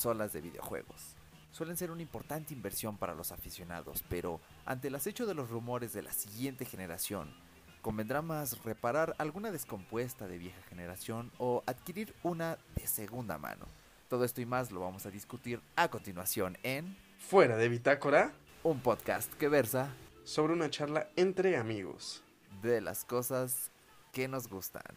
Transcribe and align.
consolas 0.00 0.32
de 0.32 0.40
videojuegos. 0.40 1.14
Suelen 1.52 1.76
ser 1.76 1.90
una 1.90 2.00
importante 2.00 2.54
inversión 2.54 2.96
para 2.96 3.14
los 3.14 3.32
aficionados, 3.32 4.02
pero 4.08 4.40
ante 4.64 4.88
el 4.88 4.94
acecho 4.94 5.26
de 5.26 5.34
los 5.34 5.50
rumores 5.50 5.92
de 5.92 6.00
la 6.00 6.10
siguiente 6.10 6.64
generación, 6.64 7.34
convendrá 7.82 8.22
más 8.22 8.64
reparar 8.64 9.14
alguna 9.18 9.50
descompuesta 9.50 10.26
de 10.26 10.38
vieja 10.38 10.62
generación 10.70 11.30
o 11.36 11.62
adquirir 11.66 12.14
una 12.22 12.56
de 12.76 12.86
segunda 12.86 13.36
mano. 13.36 13.66
Todo 14.08 14.24
esto 14.24 14.40
y 14.40 14.46
más 14.46 14.70
lo 14.72 14.80
vamos 14.80 15.04
a 15.04 15.10
discutir 15.10 15.60
a 15.76 15.88
continuación 15.90 16.56
en 16.62 16.96
Fuera 17.18 17.58
de 17.58 17.68
Bitácora, 17.68 18.32
un 18.62 18.80
podcast 18.80 19.30
que 19.34 19.48
versa 19.48 19.92
sobre 20.24 20.54
una 20.54 20.70
charla 20.70 21.10
entre 21.16 21.58
amigos. 21.58 22.22
de 22.62 22.80
las 22.80 23.04
cosas 23.04 23.70
que 24.12 24.28
nos 24.28 24.48
gustan. 24.48 24.96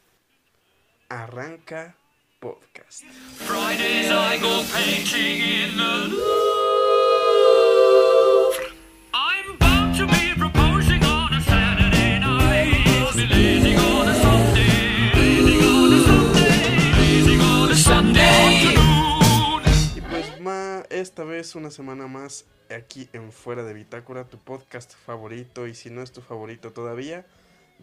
Arranca 1.10 1.98
podcast. 2.44 3.04
Fridays 3.48 4.12
I 4.12 4.38
go 4.38 4.64
painting 4.76 5.40
in 5.40 5.78
the 5.78 5.94
Louvre. 6.12 7.44
I'm 9.14 9.58
bound 9.58 9.96
to 9.96 10.06
be 10.06 10.34
proposing 10.38 11.02
on 11.06 11.34
a 11.34 11.42
Saturday 11.42 12.20
night. 12.20 13.14
Be 13.16 13.28
lazing 13.28 13.78
on 13.80 14.10
a 14.10 14.16
Sunday. 14.26 15.12
Lazing 15.16 15.62
on 15.72 15.94
a 15.94 16.00
Sunday. 16.10 16.60
Lazing 17.00 17.42
on 17.42 17.72
a 17.72 17.76
Sunday 17.76 18.36
afternoon. 18.50 19.64
Y 19.96 20.02
pues 20.02 20.28
ma, 20.42 20.84
esta 20.90 21.24
vez 21.24 21.56
una 21.56 21.72
semana 21.72 22.08
más 22.08 22.44
aquí 22.70 23.08
en 23.14 23.32
Fuera 23.32 23.64
de 23.64 23.74
Bitácora, 23.74 24.26
tu 24.26 24.38
podcast 24.38 24.94
favorito. 25.06 25.66
Y 25.66 25.76
si 25.76 25.90
no 25.90 26.02
es 26.02 26.12
tu 26.12 26.20
favorito 26.20 26.74
todavía, 26.74 27.26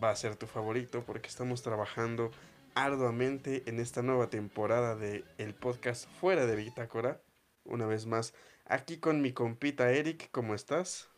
va 0.03 0.11
a 0.11 0.17
ser 0.17 0.37
tu 0.37 0.47
favorito 0.47 1.03
porque 1.07 1.29
estamos 1.29 1.63
trabajando 1.63 2.31
arduamente 2.75 3.63
en 3.67 3.81
esta 3.81 4.03
nueva 4.03 4.31
temporada 4.31 4.97
de 4.97 5.25
el 5.39 5.55
podcast 5.55 6.09
Fuera 6.21 6.47
de 6.47 6.57
Bitácora. 6.57 7.21
Una 7.65 7.87
vez 7.87 8.07
más, 8.07 8.35
aquí 8.67 8.99
con 8.99 9.21
mi 9.21 9.33
compita 9.33 9.91
Eric, 9.91 10.31
¿cómo 10.31 10.55
estás? 10.55 11.09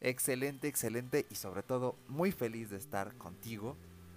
Excelente, 0.00 0.68
excelente 0.68 1.26
y 1.30 1.36
sobre 1.36 1.62
todo 1.62 1.96
muy 2.08 2.32
feliz 2.32 2.70
de 2.70 2.76
estar 2.76 3.16
contigo 3.16 3.76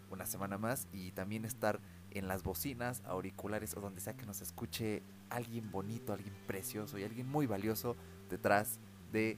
una 0.10 0.26
semana 0.26 0.58
más 0.58 0.88
y 0.92 1.12
también 1.12 1.46
estar 1.46 1.80
en 2.12 2.28
las 2.28 2.44
bocinas, 2.44 3.02
auriculares 3.06 3.76
o 3.76 3.82
donde 3.82 4.02
sea 4.02 4.16
que 4.16 4.26
nos 4.26 4.42
escuche 4.42 5.04
alguien 5.30 5.70
bonito, 5.72 6.14
alguien 6.14 6.34
precioso 6.48 6.98
y 6.98 7.04
alguien 7.04 7.28
muy 7.28 7.46
valioso 7.46 7.96
detrás 8.30 8.80
de 9.12 9.38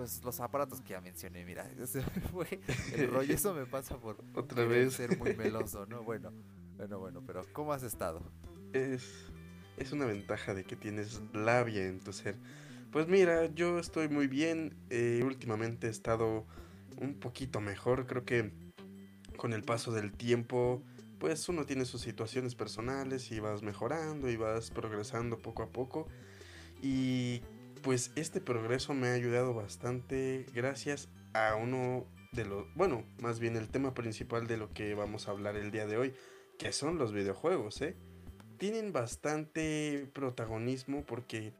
pues 0.00 0.24
los 0.24 0.40
aparatos 0.40 0.80
que 0.80 0.94
ya 0.94 1.00
mencioné, 1.02 1.44
mira, 1.44 1.70
ese 1.78 2.00
fue 2.32 2.58
el 2.96 3.10
rollo, 3.10 3.34
eso 3.34 3.52
me 3.52 3.66
pasa 3.66 3.98
por 3.98 4.16
Otra 4.34 4.64
vez. 4.64 4.94
ser 4.94 5.18
muy 5.18 5.36
meloso, 5.36 5.84
¿no? 5.84 6.02
Bueno, 6.02 6.32
bueno, 6.78 6.98
bueno, 6.98 7.22
pero 7.26 7.44
¿cómo 7.52 7.74
has 7.74 7.82
estado? 7.82 8.22
Es, 8.72 9.26
es 9.76 9.92
una 9.92 10.06
ventaja 10.06 10.54
de 10.54 10.64
que 10.64 10.74
tienes 10.74 11.20
labia 11.34 11.86
en 11.86 12.00
tu 12.00 12.14
ser. 12.14 12.36
Pues 12.90 13.08
mira, 13.08 13.44
yo 13.54 13.78
estoy 13.78 14.08
muy 14.08 14.26
bien. 14.26 14.74
eh, 14.88 15.20
últimamente 15.22 15.88
he 15.88 15.90
estado 15.90 16.46
un 16.98 17.12
poquito 17.20 17.60
mejor. 17.60 18.06
Creo 18.06 18.24
que 18.24 18.52
con 19.36 19.52
el 19.52 19.64
paso 19.64 19.92
del 19.92 20.12
tiempo, 20.12 20.82
pues 21.18 21.46
uno 21.50 21.66
tiene 21.66 21.84
sus 21.84 22.00
situaciones 22.00 22.54
personales 22.54 23.30
y 23.32 23.38
vas 23.38 23.62
mejorando 23.62 24.30
y 24.30 24.36
vas 24.38 24.70
progresando 24.70 25.36
poco 25.36 25.62
a 25.62 25.68
poco. 25.68 26.08
Y 26.80 27.42
pues 27.82 28.12
este 28.16 28.40
progreso 28.40 28.94
me 28.94 29.08
ha 29.08 29.14
ayudado 29.14 29.54
bastante 29.54 30.46
gracias 30.54 31.08
a 31.32 31.54
uno 31.54 32.06
de 32.32 32.44
los, 32.44 32.72
bueno, 32.74 33.04
más 33.20 33.40
bien 33.40 33.56
el 33.56 33.68
tema 33.68 33.94
principal 33.94 34.46
de 34.46 34.56
lo 34.56 34.72
que 34.72 34.94
vamos 34.94 35.28
a 35.28 35.32
hablar 35.32 35.56
el 35.56 35.70
día 35.70 35.86
de 35.86 35.96
hoy, 35.96 36.14
que 36.58 36.72
son 36.72 36.98
los 36.98 37.12
videojuegos, 37.12 37.80
¿eh? 37.82 37.96
tienen 38.60 38.92
bastante 38.92 40.06
protagonismo 40.12 41.02
porque 41.06 41.54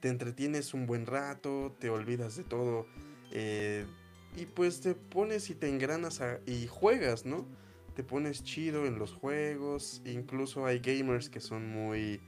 te 0.00 0.08
entretienes 0.08 0.74
un 0.74 0.86
buen 0.86 1.06
rato, 1.06 1.74
te 1.80 1.88
olvidas 1.88 2.36
de 2.36 2.44
todo 2.44 2.86
eh, 3.30 3.86
y 4.36 4.44
pues 4.44 4.82
te 4.82 4.94
pones 4.94 5.48
y 5.48 5.54
te 5.54 5.70
engranas 5.70 6.20
y 6.46 6.66
juegas, 6.66 7.24
¿no? 7.24 7.46
Te 7.96 8.04
pones 8.04 8.44
chido 8.44 8.84
en 8.84 8.98
los 8.98 9.14
juegos, 9.14 10.02
incluso 10.04 10.66
hay 10.66 10.80
gamers 10.80 11.30
que 11.30 11.40
son 11.40 11.70
muy... 11.70 12.20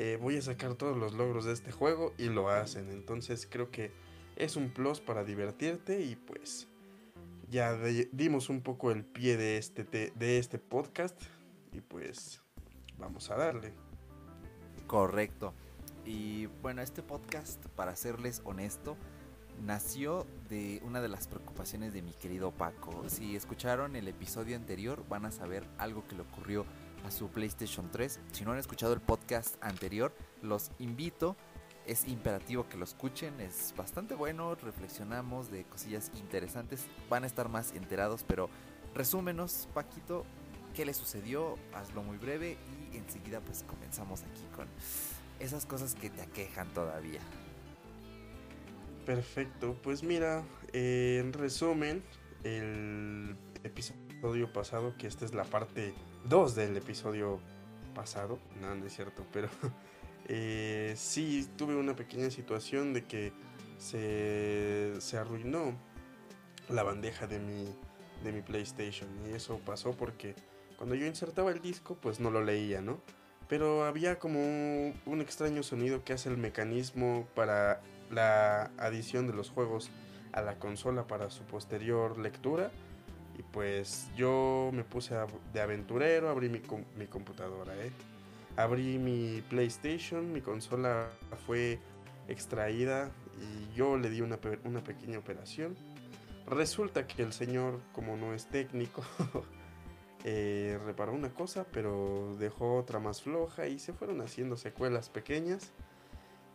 eh, 0.00 0.16
voy 0.20 0.36
a 0.36 0.42
sacar 0.42 0.74
todos 0.74 0.96
los 0.96 1.12
logros 1.14 1.44
de 1.44 1.52
este 1.52 1.72
juego 1.72 2.14
y 2.18 2.28
lo 2.28 2.48
hacen, 2.50 2.88
entonces 2.90 3.48
creo 3.50 3.70
que 3.72 3.90
es 4.36 4.54
un 4.54 4.70
plus 4.70 5.00
para 5.00 5.24
divertirte 5.24 6.00
y 6.02 6.14
pues 6.14 6.68
ya 7.50 7.76
dimos 8.12 8.48
un 8.48 8.60
poco 8.60 8.92
el 8.92 9.04
pie 9.04 9.36
de 9.36 9.58
este, 9.58 9.82
te- 9.82 10.12
de 10.14 10.38
este 10.38 10.58
podcast 10.60 11.20
y 11.72 11.80
pues 11.80 12.40
vamos 12.96 13.28
a 13.30 13.36
darle. 13.36 13.72
Correcto. 14.86 15.52
Y 16.04 16.46
bueno, 16.62 16.80
este 16.80 17.02
podcast, 17.02 17.64
para 17.74 17.96
serles 17.96 18.40
honesto, 18.44 18.96
nació 19.64 20.26
de 20.48 20.80
una 20.84 21.00
de 21.00 21.08
las 21.08 21.26
preocupaciones 21.26 21.92
de 21.92 22.02
mi 22.02 22.12
querido 22.12 22.52
Paco. 22.52 23.08
Si 23.08 23.34
escucharon 23.34 23.96
el 23.96 24.06
episodio 24.08 24.54
anterior, 24.56 25.04
van 25.08 25.26
a 25.26 25.32
saber 25.32 25.64
algo 25.78 26.06
que 26.06 26.14
le 26.14 26.22
ocurrió 26.22 26.64
a 27.04 27.10
su 27.10 27.28
PlayStation 27.28 27.90
3. 27.90 28.20
Si 28.32 28.44
no 28.44 28.52
han 28.52 28.58
escuchado 28.58 28.92
el 28.92 29.00
podcast 29.00 29.56
anterior, 29.62 30.14
los 30.42 30.70
invito. 30.78 31.36
Es 31.86 32.06
imperativo 32.06 32.68
que 32.68 32.76
lo 32.76 32.84
escuchen, 32.84 33.40
es 33.40 33.72
bastante 33.74 34.14
bueno, 34.14 34.54
reflexionamos 34.56 35.50
de 35.50 35.64
cosillas 35.64 36.10
interesantes, 36.16 36.86
van 37.08 37.24
a 37.24 37.26
estar 37.26 37.48
más 37.48 37.72
enterados, 37.72 38.24
pero 38.28 38.50
resúmenos, 38.94 39.68
Paquito, 39.72 40.26
qué 40.74 40.84
le 40.84 40.92
sucedió, 40.92 41.56
hazlo 41.72 42.02
muy 42.02 42.18
breve 42.18 42.58
y 42.92 42.98
enseguida 42.98 43.40
pues 43.40 43.62
comenzamos 43.62 44.22
aquí 44.22 44.44
con 44.54 44.68
esas 45.40 45.64
cosas 45.64 45.94
que 45.94 46.10
te 46.10 46.20
aquejan 46.20 46.68
todavía. 46.74 47.20
Perfecto, 49.06 49.74
pues 49.82 50.02
mira, 50.02 50.44
eh, 50.74 51.22
en 51.24 51.32
resumen, 51.32 52.02
el 52.44 53.34
episodio 53.64 54.52
pasado, 54.52 54.94
que 54.98 55.06
esta 55.06 55.24
es 55.24 55.32
la 55.32 55.44
parte 55.44 55.94
2 56.28 56.54
del 56.54 56.76
episodio 56.76 57.40
pasado, 57.94 58.38
no, 58.60 58.74
no 58.74 58.86
es 58.86 58.94
cierto, 58.94 59.24
pero 59.32 59.48
eh, 60.28 60.94
sí 60.96 61.48
tuve 61.56 61.74
una 61.74 61.96
pequeña 61.96 62.30
situación 62.30 62.92
de 62.92 63.04
que 63.04 63.32
se, 63.78 65.00
se 65.00 65.16
arruinó 65.16 65.74
la 66.68 66.82
bandeja 66.82 67.26
de 67.26 67.38
mi, 67.38 67.66
de 68.22 68.32
mi 68.32 68.42
PlayStation 68.42 69.08
y 69.26 69.34
eso 69.34 69.58
pasó 69.64 69.92
porque 69.92 70.34
cuando 70.76 70.94
yo 70.94 71.06
insertaba 71.06 71.50
el 71.50 71.60
disco 71.60 71.96
pues 72.00 72.20
no 72.20 72.30
lo 72.30 72.44
leía, 72.44 72.80
¿no? 72.80 73.00
Pero 73.48 73.84
había 73.84 74.18
como 74.18 74.40
un, 74.40 75.20
extraño 75.20 75.62
sonido 75.62 76.04
que 76.04 76.12
hace 76.12 76.28
el 76.28 76.36
mecanismo 76.36 77.26
para 77.34 77.80
la 78.10 78.70
adición 78.76 79.26
de 79.26 79.32
los 79.32 79.48
juegos 79.48 79.90
a 80.32 80.42
la 80.42 80.58
consola 80.58 81.06
para 81.06 81.30
su 81.30 81.44
posterior 81.44 82.18
lectura. 82.18 82.70
Pues 83.52 84.08
yo 84.16 84.70
me 84.72 84.84
puse 84.84 85.14
de 85.52 85.60
aventurero, 85.60 86.28
abrí 86.28 86.48
mi, 86.48 86.60
com- 86.60 86.84
mi 86.96 87.06
computadora, 87.06 87.74
¿eh? 87.76 87.90
Abrí 88.56 88.98
mi 88.98 89.42
PlayStation, 89.48 90.32
mi 90.32 90.40
consola 90.40 91.08
fue 91.46 91.78
extraída 92.28 93.10
y 93.40 93.74
yo 93.74 93.96
le 93.96 94.10
di 94.10 94.20
una, 94.20 94.38
una 94.64 94.82
pequeña 94.82 95.18
operación. 95.18 95.76
Resulta 96.46 97.06
que 97.06 97.22
el 97.22 97.32
señor, 97.32 97.80
como 97.92 98.16
no 98.16 98.34
es 98.34 98.46
técnico, 98.46 99.02
eh, 100.24 100.78
reparó 100.84 101.12
una 101.12 101.30
cosa, 101.30 101.64
pero 101.72 102.36
dejó 102.38 102.76
otra 102.76 102.98
más 102.98 103.22
floja 103.22 103.66
y 103.66 103.78
se 103.78 103.92
fueron 103.92 104.20
haciendo 104.20 104.56
secuelas 104.56 105.08
pequeñas. 105.08 105.70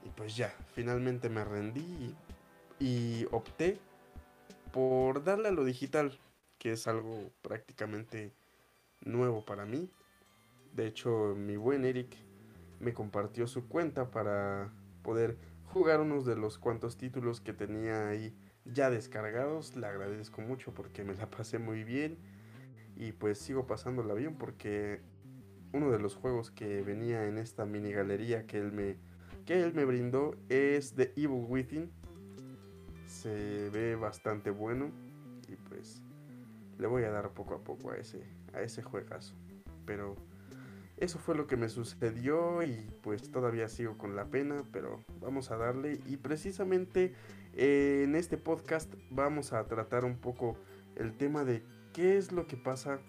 Y 0.06 0.10
pues 0.10 0.36
ya, 0.36 0.54
finalmente 0.76 1.30
me 1.30 1.44
rendí 1.46 2.14
y 2.80 3.26
opté 3.32 3.80
por 4.74 5.24
darle 5.24 5.48
a 5.50 5.52
lo 5.52 5.64
digital, 5.64 6.20
que 6.64 6.72
es 6.72 6.88
algo 6.88 7.30
prácticamente 7.42 8.32
nuevo 9.04 9.44
para 9.44 9.66
mí. 9.66 9.92
De 10.74 10.88
hecho, 10.88 11.36
mi 11.36 11.58
buen 11.58 11.84
Eric 11.84 12.16
me 12.80 12.94
compartió 12.94 13.48
su 13.48 13.68
cuenta 13.68 14.12
para 14.12 14.72
poder 15.04 15.38
jugar 15.74 16.00
unos 16.00 16.26
de 16.26 16.38
los 16.38 16.58
cuantos 16.58 16.96
títulos 16.96 17.42
que 17.42 17.52
tenía 17.52 18.08
ahí 18.08 18.34
ya 18.64 18.90
descargados. 18.90 19.76
Le 19.76 19.88
agradezco 19.88 20.42
mucho 20.42 20.74
porque 20.74 21.04
me 21.04 21.14
la 21.16 21.30
pasé 21.30 21.60
muy 21.60 21.84
bien 21.84 22.18
y 22.96 23.12
pues 23.12 23.40
sigo 23.40 23.68
pasándola 23.68 24.14
bien 24.14 24.38
porque 24.38 25.02
uno 25.74 25.92
de 25.92 26.00
los 26.00 26.16
juegos 26.16 26.50
que 26.50 26.82
venía 26.82 27.28
en 27.28 27.40
esta 27.40 27.66
mini 27.66 27.92
galería 27.92 28.48
que 28.48 28.60
él 28.60 28.72
me 28.72 28.96
que 29.46 29.62
él 29.62 29.74
me 29.74 29.84
brindó 29.84 30.38
es 30.48 30.94
The 30.94 31.12
Evil 31.18 31.46
Within. 31.46 31.92
Se 33.06 33.70
ve 33.70 33.98
bastante 33.98 34.50
bueno 34.50 34.92
y 35.50 35.58
pues 35.58 36.02
le 36.84 36.90
voy 36.90 37.06
a 37.06 37.12
dar 37.12 37.30
poco 37.30 37.54
a 37.56 37.64
poco 37.64 37.92
a 37.92 37.96
ese 37.96 38.22
a 38.52 38.62
ese 38.62 38.84
juegazo. 38.84 39.36
Pero 39.86 40.18
eso 40.98 41.18
fue 41.18 41.34
lo 41.34 41.48
que 41.48 41.56
me 41.56 41.70
sucedió 41.70 42.62
y 42.62 42.92
pues 43.02 43.32
todavía 43.32 43.70
sigo 43.70 43.98
con 43.98 44.18
la 44.18 44.26
pena, 44.26 44.66
pero 44.74 45.02
vamos 45.22 45.50
a 45.50 45.56
darle 45.56 46.02
y 46.06 46.18
precisamente 46.18 47.14
eh, 47.54 48.02
en 48.04 48.16
este 48.16 48.38
podcast 48.38 48.94
vamos 49.10 49.54
a 49.54 49.66
tratar 49.66 50.04
un 50.04 50.18
poco 50.18 50.58
el 50.98 51.16
tema 51.16 51.46
de 51.46 51.64
qué 51.94 52.18
es 52.18 52.34
lo 52.34 52.48
que 52.48 52.58
pasa 52.58 53.00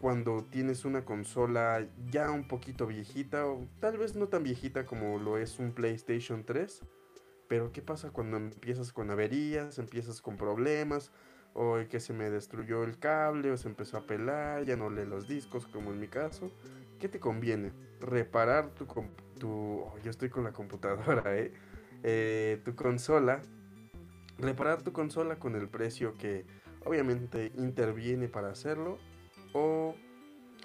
cuando 0.00 0.44
tienes 0.50 0.84
una 0.84 1.04
consola 1.04 1.86
ya 2.10 2.32
un 2.32 2.48
poquito 2.48 2.88
viejita, 2.88 3.46
o 3.46 3.68
tal 3.78 3.96
vez 3.96 4.16
no 4.16 4.26
tan 4.26 4.42
viejita 4.42 4.86
como 4.86 5.20
lo 5.20 5.38
es 5.38 5.60
un 5.60 5.72
PlayStation 5.72 6.44
3. 6.44 6.82
Pero 7.46 7.70
¿qué 7.70 7.80
pasa 7.80 8.10
cuando 8.10 8.38
empiezas 8.38 8.92
con 8.92 9.10
averías, 9.10 9.78
empiezas 9.78 10.20
con 10.20 10.36
problemas, 10.36 11.12
o 11.54 11.78
que 11.88 12.00
se 12.00 12.12
me 12.12 12.30
destruyó 12.30 12.82
el 12.84 12.98
cable, 12.98 13.50
o 13.52 13.56
se 13.56 13.68
empezó 13.68 13.96
a 13.96 14.06
pelar, 14.06 14.64
ya 14.64 14.76
no 14.76 14.90
lee 14.90 15.06
los 15.06 15.28
discos, 15.28 15.66
como 15.66 15.92
en 15.92 16.00
mi 16.00 16.08
caso? 16.08 16.50
¿Qué 16.98 17.08
te 17.08 17.20
conviene? 17.20 17.72
Reparar 18.00 18.70
tu... 18.70 18.86
tu 19.38 19.50
oh, 19.50 19.94
yo 20.02 20.10
estoy 20.10 20.28
con 20.28 20.44
la 20.44 20.52
computadora, 20.52 21.22
¿eh? 21.38 21.52
Eh, 22.02 22.60
tu 22.64 22.74
consola. 22.74 23.40
Reparar 24.38 24.82
tu 24.82 24.92
consola 24.92 25.38
con 25.38 25.54
el 25.54 25.68
precio 25.68 26.18
que 26.18 26.44
obviamente 26.84 27.52
interviene 27.56 28.28
para 28.28 28.50
hacerlo 28.50 28.98
o 29.52 29.94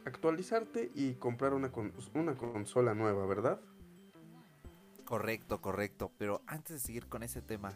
actualizarte 0.05 0.91
y 0.95 1.13
comprar 1.13 1.53
una, 1.53 1.71
una 2.15 2.35
consola 2.35 2.95
nueva, 2.95 3.25
¿verdad? 3.27 3.61
Correcto, 5.05 5.61
correcto. 5.61 6.11
Pero 6.17 6.41
antes 6.47 6.73
de 6.73 6.79
seguir 6.79 7.07
con 7.07 7.23
ese 7.23 7.41
tema, 7.41 7.73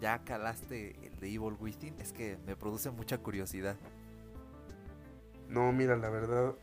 ¿ya 0.00 0.22
calaste 0.24 0.96
el 1.06 1.16
de 1.18 1.28
Evil 1.28 1.56
Within? 1.58 1.94
Es 2.00 2.12
que 2.12 2.38
me 2.46 2.56
produce 2.56 2.90
mucha 2.90 3.18
curiosidad. 3.18 3.76
No, 5.48 5.72
mira, 5.72 5.96
la 5.96 6.10
verdad, 6.10 6.54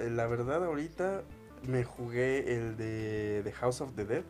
eh, 0.00 0.10
la 0.10 0.26
verdad 0.26 0.64
ahorita 0.64 1.22
me 1.68 1.84
jugué 1.84 2.54
el 2.56 2.76
de 2.76 3.40
The 3.44 3.52
House 3.52 3.80
of 3.80 3.94
the 3.94 4.04
Dead. 4.04 4.24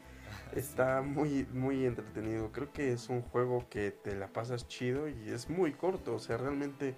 Está 0.56 1.02
muy, 1.02 1.46
muy 1.52 1.84
entretenido. 1.86 2.50
Creo 2.52 2.72
que 2.72 2.92
es 2.92 3.08
un 3.08 3.22
juego 3.22 3.66
que 3.68 3.90
te 3.90 4.14
la 4.16 4.28
pasas 4.28 4.66
chido 4.68 5.08
y 5.08 5.28
es 5.30 5.48
muy 5.50 5.72
corto. 5.72 6.14
O 6.14 6.18
sea, 6.18 6.38
realmente 6.38 6.94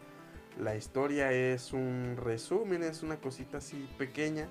la 0.58 0.76
historia 0.76 1.32
es 1.32 1.72
un 1.72 2.16
resumen, 2.16 2.82
es 2.82 3.02
una 3.02 3.16
cosita 3.16 3.58
así 3.58 3.88
pequeña, 3.98 4.48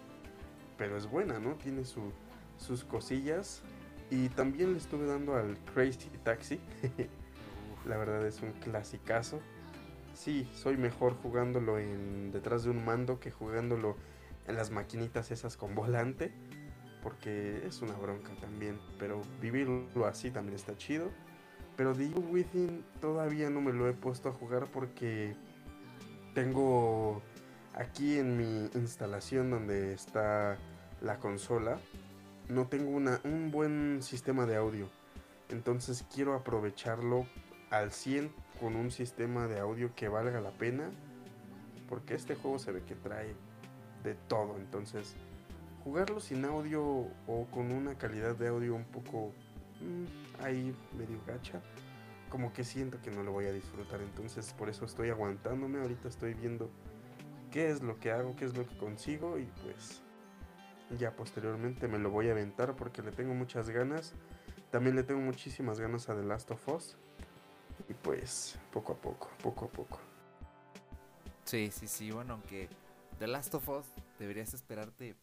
pero 0.77 0.97
es 0.97 1.07
buena, 1.07 1.39
¿no? 1.39 1.55
Tiene 1.55 1.85
su- 1.85 2.11
sus 2.57 2.83
cosillas. 2.83 3.61
Y 4.09 4.29
también 4.29 4.73
le 4.73 4.77
estuve 4.77 5.05
dando 5.07 5.35
al 5.35 5.57
Crazy 5.73 6.09
Taxi. 6.23 6.59
la 7.85 7.97
verdad 7.97 8.25
es 8.25 8.41
un 8.41 8.51
clasicazo. 8.53 9.39
Sí, 10.13 10.47
soy 10.53 10.77
mejor 10.77 11.15
jugándolo 11.21 11.79
en 11.79 12.31
detrás 12.31 12.63
de 12.63 12.69
un 12.69 12.85
mando 12.85 13.19
que 13.19 13.31
jugándolo 13.31 13.97
en 14.47 14.55
las 14.55 14.71
maquinitas 14.71 15.31
esas 15.31 15.57
con 15.57 15.75
volante. 15.75 16.31
Porque 17.01 17.65
es 17.65 17.81
una 17.81 17.93
bronca 17.93 18.31
también. 18.39 18.79
Pero 18.99 19.21
vivirlo 19.41 20.05
así 20.05 20.31
también 20.31 20.55
está 20.55 20.77
chido. 20.77 21.09
Pero 21.75 21.93
The 21.93 22.05
Evil 22.05 22.25
Within 22.29 22.85
todavía 23.01 23.49
no 23.49 23.61
me 23.61 23.73
lo 23.73 23.89
he 23.89 23.93
puesto 23.93 24.29
a 24.29 24.31
jugar 24.31 24.67
porque 24.71 25.35
tengo 26.33 27.21
aquí 27.73 28.17
en 28.17 28.37
mi 28.37 28.69
instalación 28.75 29.49
donde 29.49 29.93
está 29.93 30.57
la 31.01 31.17
consola. 31.17 31.79
No 32.49 32.67
tengo 32.67 32.89
una, 32.89 33.21
un 33.23 33.51
buen 33.51 34.01
sistema 34.01 34.45
de 34.45 34.55
audio. 34.55 34.87
Entonces 35.49 36.05
quiero 36.13 36.33
aprovecharlo 36.33 37.25
al 37.69 37.91
100 37.91 38.31
con 38.59 38.75
un 38.75 38.91
sistema 38.91 39.47
de 39.47 39.59
audio 39.59 39.93
que 39.95 40.07
valga 40.07 40.41
la 40.41 40.51
pena. 40.51 40.89
Porque 41.89 42.15
este 42.15 42.35
juego 42.35 42.59
se 42.59 42.71
ve 42.71 42.83
que 42.83 42.95
trae 42.95 43.35
de 44.03 44.15
todo. 44.27 44.57
Entonces, 44.57 45.15
jugarlo 45.83 46.19
sin 46.19 46.45
audio 46.45 46.81
o 47.27 47.47
con 47.51 47.71
una 47.71 47.95
calidad 47.95 48.35
de 48.35 48.47
audio 48.47 48.75
un 48.75 48.85
poco 48.85 49.31
mm, 49.81 50.43
ahí 50.43 50.75
medio 50.97 51.19
gacha, 51.25 51.61
como 52.29 52.53
que 52.53 52.63
siento 52.63 53.01
que 53.01 53.11
no 53.11 53.23
lo 53.23 53.31
voy 53.31 53.45
a 53.45 53.51
disfrutar. 53.51 54.01
Entonces, 54.01 54.53
por 54.53 54.69
eso 54.69 54.85
estoy 54.85 55.09
aguantándome. 55.09 55.79
Ahorita 55.81 56.07
estoy 56.07 56.33
viendo 56.33 56.69
qué 57.51 57.69
es 57.69 57.81
lo 57.81 57.99
que 57.99 58.11
hago, 58.11 58.35
qué 58.35 58.45
es 58.45 58.57
lo 58.57 58.67
que 58.67 58.75
consigo 58.77 59.37
y 59.37 59.45
pues 59.63 60.02
ya 60.97 61.15
posteriormente 61.15 61.87
me 61.87 61.99
lo 61.99 62.09
voy 62.11 62.29
a 62.29 62.31
aventar 62.31 62.75
porque 62.75 63.01
le 63.01 63.11
tengo 63.11 63.33
muchas 63.33 63.69
ganas. 63.69 64.13
También 64.71 64.95
le 64.95 65.03
tengo 65.03 65.21
muchísimas 65.21 65.79
ganas 65.79 66.09
a 66.09 66.15
The 66.15 66.23
Last 66.23 66.51
of 66.51 66.67
Us. 66.67 66.97
Y 67.89 67.93
pues 67.93 68.57
poco 68.71 68.93
a 68.93 68.95
poco, 68.95 69.29
poco 69.41 69.65
a 69.65 69.69
poco. 69.69 69.99
Sí, 71.45 71.69
sí, 71.71 71.87
sí. 71.87 72.11
Bueno, 72.11 72.33
aunque 72.33 72.69
The 73.19 73.27
Last 73.27 73.53
of 73.55 73.67
Us 73.69 73.85
deberías 74.19 74.53
esperarte 74.53 75.15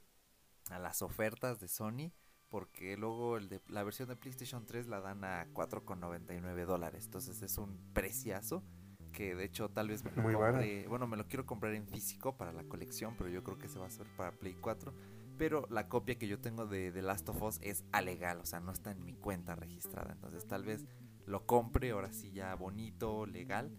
a 0.71 0.79
las 0.79 1.03
ofertas 1.03 1.61
de 1.61 1.69
Sony. 1.69 2.13
Porque 2.49 2.97
luego 2.97 3.37
el 3.37 3.49
de, 3.49 3.61
la 3.69 3.85
versión 3.85 4.09
de 4.09 4.17
PlayStation 4.17 4.67
3 4.67 4.89
la 4.89 5.01
dan 5.01 5.23
a 5.23 5.47
4,99 5.53 6.65
dólares. 6.67 7.05
Entonces 7.05 7.41
es 7.43 7.59
un 7.59 7.79
preciazo. 7.93 8.65
Que 9.13 9.35
de 9.35 9.45
hecho 9.45 9.69
tal 9.69 9.89
vez 9.89 10.05
me 10.05 10.13
lo 10.13 10.23
Muy 10.23 10.35
compre- 10.35 10.89
Bueno, 10.89 11.07
me 11.07 11.17
lo 11.17 11.27
quiero 11.27 11.45
comprar 11.47 11.75
en 11.75 11.87
físico 11.87 12.37
para 12.37 12.53
la 12.53 12.65
colección. 12.65 13.15
Pero 13.17 13.31
yo 13.31 13.43
creo 13.43 13.59
que 13.59 13.69
se 13.69 13.79
va 13.79 13.85
a 13.87 13.89
hacer 13.89 14.07
para 14.17 14.33
Play 14.33 14.55
4. 14.61 14.93
Pero 15.41 15.67
la 15.71 15.89
copia 15.89 16.17
que 16.17 16.29
yo 16.29 16.39
tengo 16.39 16.67
de 16.67 16.93
The 16.93 17.01
Last 17.01 17.27
of 17.31 17.41
Us 17.41 17.61
es 17.63 17.83
alegal. 17.93 18.41
O 18.41 18.45
sea, 18.45 18.61
no 18.61 18.73
está 18.73 18.91
en 18.91 19.03
mi 19.07 19.15
cuenta 19.15 19.57
registrada. 19.57 20.13
Entonces 20.13 20.47
tal 20.47 20.65
vez 20.65 20.85
lo 21.25 21.47
compre 21.47 21.93
ahora 21.93 22.13
sí 22.13 22.31
ya 22.31 22.55
bonito, 22.55 23.25
legal. 23.25 23.71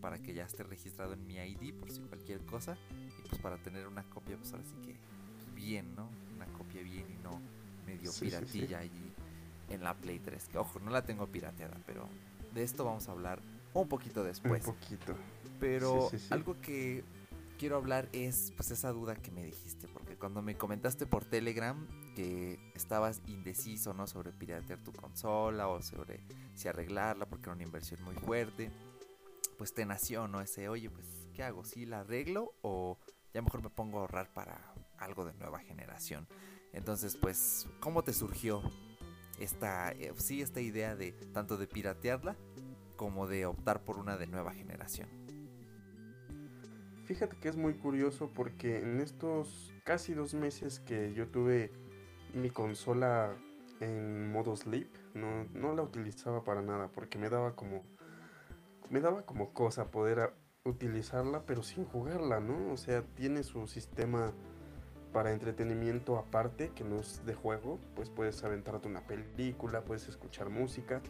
Para 0.00 0.22
que 0.22 0.32
ya 0.32 0.44
esté 0.44 0.62
registrado 0.62 1.14
en 1.14 1.26
mi 1.26 1.34
ID 1.34 1.74
por 1.74 1.90
si 1.90 2.02
cualquier 2.02 2.46
cosa. 2.46 2.78
Y 3.18 3.28
pues 3.28 3.42
para 3.42 3.56
tener 3.56 3.88
una 3.88 4.04
copia, 4.04 4.36
pues 4.36 4.52
ahora 4.52 4.64
sí 4.64 4.76
que 4.86 4.94
pues, 5.34 5.54
bien, 5.56 5.92
¿no? 5.96 6.08
Una 6.36 6.46
copia 6.56 6.82
bien 6.82 7.10
y 7.10 7.20
no 7.24 7.40
medio 7.84 8.12
Sí, 8.12 8.30
sí, 8.30 8.30
sí. 8.30 8.36
piratilla 8.36 8.78
allí 8.78 9.12
en 9.70 9.82
la 9.82 9.94
Play 9.94 10.20
3. 10.20 10.50
Que 10.50 10.58
ojo, 10.58 10.78
no 10.78 10.92
la 10.92 11.02
tengo 11.02 11.26
pirateada, 11.26 11.76
pero 11.84 12.08
de 12.54 12.62
esto 12.62 12.84
vamos 12.84 13.08
a 13.08 13.10
hablar 13.10 13.40
un 13.74 13.88
poquito 13.88 14.22
después. 14.22 14.64
un 14.68 14.74
poquito. 14.76 15.16
Pero 15.58 16.10
algo 16.30 16.54
que 16.60 17.02
quiero 17.58 17.76
hablar 17.76 18.08
es 18.12 18.52
pues 18.56 18.70
esa 18.70 18.92
duda 18.92 19.16
que 19.16 19.32
me 19.32 19.44
dijiste, 19.44 19.88
cuando 20.18 20.42
me 20.42 20.56
comentaste 20.56 21.06
por 21.06 21.24
Telegram 21.24 21.86
que 22.14 22.58
estabas 22.74 23.22
indeciso, 23.26 23.94
¿no? 23.94 24.06
Sobre 24.06 24.32
piratear 24.32 24.82
tu 24.82 24.92
consola 24.92 25.68
o 25.68 25.80
sobre 25.82 26.22
si 26.54 26.68
arreglarla 26.68 27.26
porque 27.26 27.44
era 27.44 27.54
una 27.54 27.62
inversión 27.62 28.02
muy 28.02 28.14
fuerte, 28.16 28.70
pues 29.56 29.74
te 29.74 29.86
nació, 29.86 30.28
¿no? 30.28 30.40
Ese, 30.40 30.68
oye, 30.68 30.90
pues, 30.90 31.06
¿qué 31.34 31.42
hago? 31.42 31.64
¿Sí 31.64 31.86
la 31.86 32.00
arreglo 32.00 32.54
o 32.62 32.98
ya 33.32 33.42
mejor 33.42 33.62
me 33.62 33.70
pongo 33.70 33.98
a 33.98 34.00
ahorrar 34.02 34.32
para 34.32 34.74
algo 34.98 35.24
de 35.24 35.34
nueva 35.34 35.60
generación? 35.60 36.26
Entonces, 36.72 37.16
pues, 37.16 37.66
¿cómo 37.80 38.04
te 38.04 38.12
surgió 38.12 38.62
esta, 39.38 39.90
eh, 39.92 40.12
sí, 40.16 40.42
esta 40.42 40.60
idea 40.60 40.96
de 40.96 41.12
tanto 41.12 41.56
de 41.56 41.66
piratearla 41.66 42.36
como 42.96 43.26
de 43.26 43.46
optar 43.46 43.84
por 43.84 43.98
una 43.98 44.16
de 44.16 44.26
nueva 44.26 44.52
generación? 44.52 45.17
Fíjate 47.08 47.38
que 47.38 47.48
es 47.48 47.56
muy 47.56 47.72
curioso 47.72 48.30
porque 48.34 48.80
en 48.80 49.00
estos 49.00 49.72
casi 49.82 50.12
dos 50.12 50.34
meses 50.34 50.78
que 50.78 51.14
yo 51.14 51.26
tuve 51.28 51.72
mi 52.34 52.50
consola 52.50 53.34
en 53.80 54.30
modo 54.30 54.54
sleep, 54.54 54.90
no, 55.14 55.46
no 55.54 55.74
la 55.74 55.80
utilizaba 55.80 56.44
para 56.44 56.60
nada 56.60 56.88
porque 56.88 57.16
me 57.16 57.30
daba 57.30 57.56
como 57.56 57.82
me 58.90 59.00
daba 59.00 59.22
como 59.22 59.54
cosa 59.54 59.90
poder 59.90 60.34
utilizarla 60.64 61.46
pero 61.46 61.62
sin 61.62 61.86
jugarla, 61.86 62.40
¿no? 62.40 62.74
O 62.74 62.76
sea, 62.76 63.00
tiene 63.14 63.42
su 63.42 63.66
sistema 63.68 64.34
para 65.10 65.32
entretenimiento 65.32 66.18
aparte 66.18 66.72
que 66.74 66.84
no 66.84 67.00
es 67.00 67.24
de 67.24 67.32
juego, 67.32 67.78
pues 67.96 68.10
puedes 68.10 68.44
aventarte 68.44 68.86
una 68.86 69.06
película, 69.06 69.80
puedes 69.80 70.08
escuchar 70.10 70.50
música, 70.50 71.00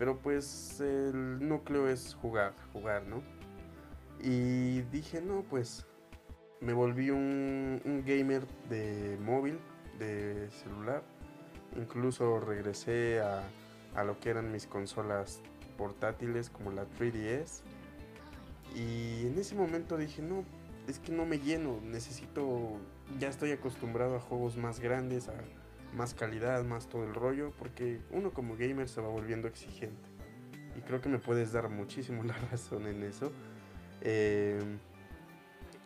pero 0.00 0.18
pues 0.18 0.80
el 0.80 1.48
núcleo 1.48 1.88
es 1.88 2.16
jugar, 2.20 2.56
jugar, 2.72 3.06
¿no? 3.06 3.37
Y 4.20 4.82
dije, 4.82 5.20
no, 5.20 5.44
pues 5.48 5.86
me 6.60 6.72
volví 6.72 7.10
un, 7.10 8.02
gamer 8.06 8.46
de 8.68 9.18
móvil, 9.20 9.58
de 9.98 10.50
celular. 10.50 11.02
Incluso 11.76 12.40
regresé 12.40 13.20
a, 13.20 13.42
a 13.94 14.04
lo 14.04 14.18
que 14.18 14.30
eran 14.30 14.50
mis 14.50 14.66
consolas 14.66 15.40
portátiles 15.76 16.50
como 16.50 16.72
la 16.72 16.86
3DS. 16.98 17.62
Y 18.74 19.26
en 19.26 19.38
ese 19.38 19.54
momento 19.54 19.96
dije, 19.96 20.22
no, 20.22 20.44
es 20.88 20.98
que 20.98 21.12
no 21.12 21.26
me 21.26 21.38
lleno, 21.38 21.80
necesito, 21.82 22.78
ya 23.18 23.28
estoy 23.28 23.52
acostumbrado 23.52 24.16
a 24.16 24.20
juegos 24.20 24.56
más 24.56 24.80
grandes, 24.80 25.28
a 25.28 25.34
más 25.94 26.14
calidad, 26.14 26.64
más 26.64 26.88
todo 26.88 27.04
el 27.04 27.14
rollo, 27.14 27.52
porque 27.58 28.00
uno 28.10 28.32
como 28.32 28.56
gamer 28.56 28.88
se 28.88 29.00
va 29.00 29.08
volviendo 29.08 29.48
exigente. 29.48 30.08
Y 30.76 30.80
creo 30.80 31.00
que 31.00 31.08
me 31.08 31.18
puedes 31.18 31.52
dar 31.52 31.68
muchísimo 31.68 32.22
la 32.24 32.34
razón 32.50 32.86
en 32.86 33.02
eso. 33.02 33.32
Eh, 34.02 34.78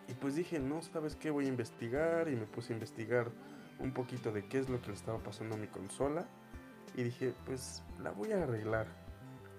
y 0.09 0.15
pues 0.15 0.35
dije, 0.35 0.59
no, 0.59 0.83
¿sabes 0.83 1.17
qué? 1.17 1.31
Voy 1.31 1.47
a 1.47 1.49
investigar 1.49 2.29
y 2.29 2.37
me 2.37 2.47
puse 2.47 2.73
a 2.73 2.77
investigar 2.77 3.31
un 3.79 3.93
poquito 3.93 4.33
de 4.33 4.47
qué 4.47 4.59
es 4.59 4.69
lo 4.69 4.81
que 4.81 4.89
le 4.89 4.95
estaba 4.95 5.19
pasando 5.19 5.55
a 5.55 5.59
mi 5.59 5.69
consola. 5.69 6.27
Y 6.95 7.03
dije, 7.03 7.33
pues 7.47 7.83
la 8.03 8.11
voy 8.11 8.33
a 8.33 8.43
arreglar. 8.43 8.87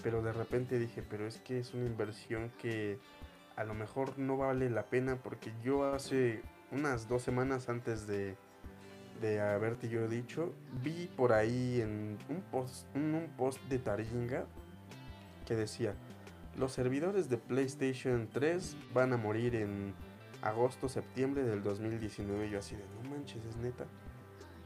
Pero 0.04 0.22
de 0.22 0.34
repente 0.34 0.78
dije, 0.78 1.02
pero 1.02 1.26
es 1.26 1.38
que 1.40 1.60
es 1.60 1.74
una 1.74 1.86
inversión 1.86 2.52
que 2.60 3.00
a 3.56 3.64
lo 3.64 3.74
mejor 3.74 4.18
no 4.20 4.38
vale 4.38 4.70
la 4.70 4.84
pena 4.84 5.16
porque 5.16 5.54
yo 5.64 5.94
hace 5.94 6.42
unas 6.72 7.08
dos 7.08 7.22
semanas 7.22 7.70
antes 7.70 8.08
de, 8.08 8.36
de 9.22 9.40
haberte 9.40 9.90
yo 9.90 10.08
dicho, 10.08 10.54
vi 10.84 11.10
por 11.16 11.34
ahí 11.34 11.82
en 11.82 12.18
un 12.30 12.42
post, 12.52 12.86
un, 12.96 13.16
un 13.16 13.28
post 13.38 13.62
de 13.70 13.80
Taringa 13.80 14.46
que 15.46 15.56
decía, 15.56 15.94
los 16.58 16.72
servidores 16.72 17.30
de 17.30 17.38
PlayStation 17.38 18.30
3 18.32 18.78
van 18.94 19.14
a 19.14 19.18
morir 19.18 19.56
en 19.56 19.94
agosto, 20.42 20.90
septiembre 20.90 21.44
del 21.44 21.64
2019. 21.64 22.50
Yo 22.50 22.60
así 22.60 22.76
de, 22.76 22.84
no 23.02 23.10
manches, 23.10 23.44
es 23.46 23.58
neta. 23.58 23.86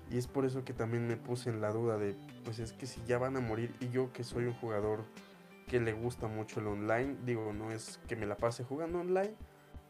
Y 0.10 0.17
es 0.17 0.27
por 0.27 0.46
eso 0.46 0.63
que 0.63 0.74
también 0.74 1.08
me 1.08 1.17
puse 1.17 1.50
en 1.50 1.62
la 1.62 1.72
duda 1.72 1.98
de, 1.98 2.15
pues 2.46 2.60
es 2.60 2.74
que 2.74 2.88
si 2.88 3.01
ya 3.06 3.17
van 3.17 3.36
a 3.36 3.41
morir 3.41 3.74
y 3.79 3.89
yo 3.89 4.12
que 4.13 4.24
soy 4.24 4.46
un 4.46 4.53
jugador 4.53 5.03
que 5.67 5.82
le 5.82 5.94
gusta 5.94 6.27
mucho 6.27 6.62
el 6.62 6.67
online, 6.67 7.17
digo, 7.25 7.51
no 7.53 7.72
es 7.72 8.00
que 8.08 8.15
me 8.15 8.25
la 8.25 8.38
pase 8.38 8.63
jugando 8.63 9.00
online, 9.00 9.36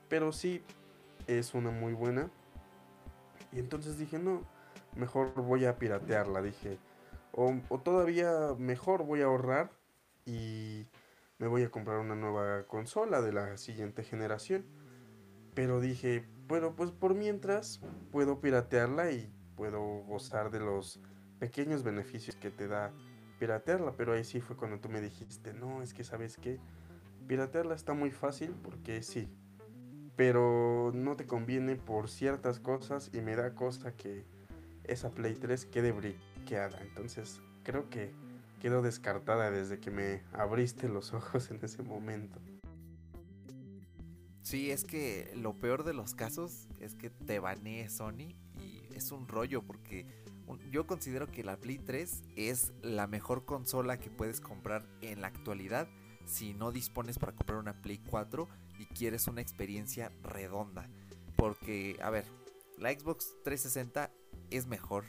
pero 0.09 0.31
sí 0.31 0.63
es 1.27 1.53
una 1.53 1.69
muy 1.69 1.93
buena. 1.93 2.31
Y 3.51 3.59
entonces 3.59 3.99
dije, 3.99 4.17
no, 4.17 4.41
mejor 4.95 5.33
voy 5.35 5.65
a 5.65 5.77
piratearla, 5.77 6.41
dije. 6.41 6.79
O, 7.31 7.55
o 7.69 7.79
todavía 7.79 8.55
mejor 8.57 9.05
voy 9.05 9.21
a 9.21 9.25
ahorrar 9.25 9.69
y 10.25 10.87
me 11.39 11.47
voy 11.47 11.63
a 11.63 11.69
comprar 11.69 11.99
una 11.99 12.15
nueva 12.15 12.63
consola 12.67 13.21
de 13.21 13.31
la 13.31 13.57
siguiente 13.57 14.03
generación. 14.03 14.65
Pero 15.53 15.79
dije, 15.79 16.27
bueno, 16.47 16.75
pues 16.75 16.91
por 16.91 17.15
mientras 17.15 17.81
puedo 18.11 18.39
piratearla 18.41 19.11
y 19.11 19.31
puedo 19.55 19.81
gozar 20.03 20.51
de 20.51 20.59
los 20.59 20.99
pequeños 21.39 21.83
beneficios 21.83 22.35
que 22.35 22.49
te 22.49 22.67
da 22.67 22.91
piratearla. 23.39 23.93
Pero 23.97 24.13
ahí 24.13 24.23
sí 24.23 24.41
fue 24.41 24.55
cuando 24.55 24.79
tú 24.79 24.89
me 24.89 25.01
dijiste, 25.01 25.53
no, 25.53 25.81
es 25.81 25.93
que 25.93 26.03
sabes 26.03 26.37
que 26.37 26.59
piratearla 27.27 27.75
está 27.75 27.93
muy 27.93 28.11
fácil 28.11 28.55
porque 28.63 29.03
sí. 29.03 29.29
Pero 30.15 30.91
no 30.95 31.15
te 31.15 31.27
conviene 31.27 31.75
por 31.75 32.09
ciertas 32.09 32.59
cosas 32.59 33.11
y 33.13 33.21
me 33.21 33.35
da 33.35 33.53
cosa 33.53 33.95
que 33.95 34.25
esa 34.83 35.11
Play 35.11 35.35
3 35.35 35.65
quede 35.65 35.91
briqueada. 35.91 36.81
Entonces 36.81 37.41
creo 37.63 37.89
que 37.89 38.13
quedó 38.59 38.81
descartada 38.81 39.51
desde 39.51 39.79
que 39.79 39.91
me 39.91 40.23
abriste 40.33 40.89
los 40.89 41.13
ojos 41.13 41.51
en 41.51 41.63
ese 41.63 41.83
momento. 41.83 42.39
Sí, 44.41 44.71
es 44.71 44.85
que 44.85 45.31
lo 45.35 45.53
peor 45.59 45.83
de 45.83 45.93
los 45.93 46.13
casos 46.15 46.67
es 46.79 46.95
que 46.95 47.09
te 47.09 47.39
banee 47.39 47.89
Sony 47.89 48.33
y 48.61 48.81
es 48.95 49.11
un 49.11 49.27
rollo 49.27 49.61
porque 49.61 50.07
yo 50.71 50.87
considero 50.87 51.27
que 51.27 51.43
la 51.43 51.57
Play 51.57 51.77
3 51.77 52.23
es 52.37 52.71
la 52.81 53.07
mejor 53.07 53.43
consola 53.43 53.99
que 53.99 54.09
puedes 54.09 54.39
comprar 54.39 54.87
en 55.01 55.19
la 55.19 55.27
actualidad 55.27 55.89
si 56.25 56.53
no 56.53 56.71
dispones 56.71 57.19
para 57.19 57.33
comprar 57.33 57.59
una 57.59 57.81
Play 57.81 57.99
4 58.09 58.47
y 58.79 58.85
quieres 58.85 59.27
una 59.27 59.41
experiencia 59.41 60.11
redonda. 60.23 60.89
Porque, 61.35 61.97
a 62.01 62.09
ver, 62.09 62.25
la 62.77 62.91
Xbox 62.91 63.35
360 63.43 64.11
es 64.49 64.65
mejor 64.65 65.03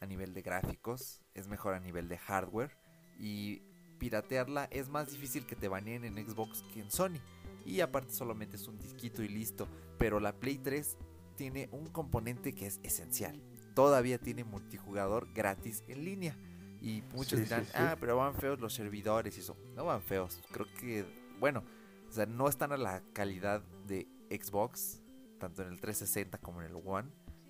a 0.00 0.06
nivel 0.06 0.34
de 0.34 0.42
gráficos, 0.42 1.20
es 1.34 1.48
mejor 1.48 1.74
a 1.74 1.80
nivel 1.80 2.08
de 2.08 2.18
hardware 2.18 2.83
y 3.18 3.62
piratearla 3.98 4.64
es 4.64 4.88
más 4.88 5.10
difícil 5.10 5.46
que 5.46 5.56
te 5.56 5.68
baneen 5.68 6.04
en 6.04 6.14
Xbox 6.14 6.62
que 6.72 6.80
en 6.80 6.90
Sony. 6.90 7.20
Y 7.64 7.80
aparte 7.80 8.12
solamente 8.12 8.56
es 8.56 8.68
un 8.68 8.78
disquito 8.78 9.22
y 9.22 9.28
listo. 9.28 9.68
Pero 9.98 10.20
la 10.20 10.34
Play 10.38 10.58
3 10.58 10.96
tiene 11.36 11.68
un 11.72 11.86
componente 11.86 12.54
que 12.54 12.66
es 12.66 12.80
esencial. 12.82 13.40
Todavía 13.74 14.18
tiene 14.18 14.44
multijugador 14.44 15.32
gratis 15.32 15.82
en 15.88 16.04
línea. 16.04 16.36
Y 16.80 17.02
muchos 17.14 17.38
Sí, 17.38 17.44
dirán, 17.44 17.64
sí, 17.64 17.70
sí. 17.70 17.76
ah, 17.78 17.96
pero 17.98 18.16
van 18.18 18.34
feos 18.34 18.60
los 18.60 18.74
servidores 18.74 19.36
y 19.36 19.40
eso. 19.40 19.56
No 19.74 19.86
van 19.86 20.02
feos. 20.02 20.40
Creo 20.52 20.66
que, 20.78 21.06
bueno, 21.40 21.64
o 22.08 22.12
sea, 22.12 22.26
no 22.26 22.48
están 22.48 22.72
a 22.72 22.76
la 22.76 23.02
calidad 23.14 23.62
de 23.86 24.06
Xbox, 24.30 25.00
tanto 25.38 25.62
en 25.62 25.68
el 25.68 25.80
360 25.80 26.38
como 26.38 26.60
en 26.60 26.68
el 26.68 26.76
One, 26.84 27.08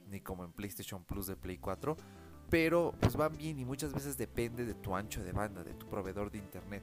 ni 0.09 0.21
como 0.21 0.45
en 0.45 0.53
PlayStation 0.53 1.05
Plus 1.05 1.27
de 1.27 1.35
Play 1.37 1.59
4. 1.59 1.97
Pero 2.51 2.95
pues 3.01 3.17
van 3.17 3.37
bien 3.37 3.59
y 3.59 3.65
muchas 3.65 3.93
veces 3.93 4.17
depende 4.17 4.65
de 4.65 4.75
tu 4.75 4.95
ancho 4.95 5.23
de 5.23 5.33
banda, 5.33 5.65
de 5.65 5.75
tu 5.75 5.87
proveedor 5.89 6.31
de 6.31 6.39
internet. 6.39 6.83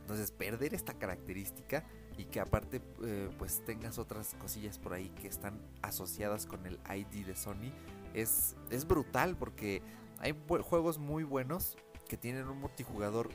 Entonces 0.00 0.30
perder 0.30 0.72
esta 0.74 0.94
característica 0.94 1.84
y 2.16 2.24
que 2.24 2.40
aparte 2.40 2.80
eh, 3.04 3.28
pues 3.38 3.62
tengas 3.64 3.98
otras 3.98 4.34
cosillas 4.40 4.78
por 4.78 4.94
ahí 4.94 5.10
que 5.10 5.28
están 5.28 5.60
asociadas 5.82 6.46
con 6.46 6.64
el 6.66 6.78
ID 6.88 7.26
de 7.26 7.36
Sony 7.36 7.72
es, 8.14 8.56
es 8.70 8.86
brutal 8.86 9.36
porque 9.36 9.82
hay 10.18 10.34
juegos 10.62 10.98
muy 10.98 11.24
buenos 11.24 11.76
que 12.08 12.16
tienen 12.16 12.48
un 12.48 12.58
multijugador 12.58 13.28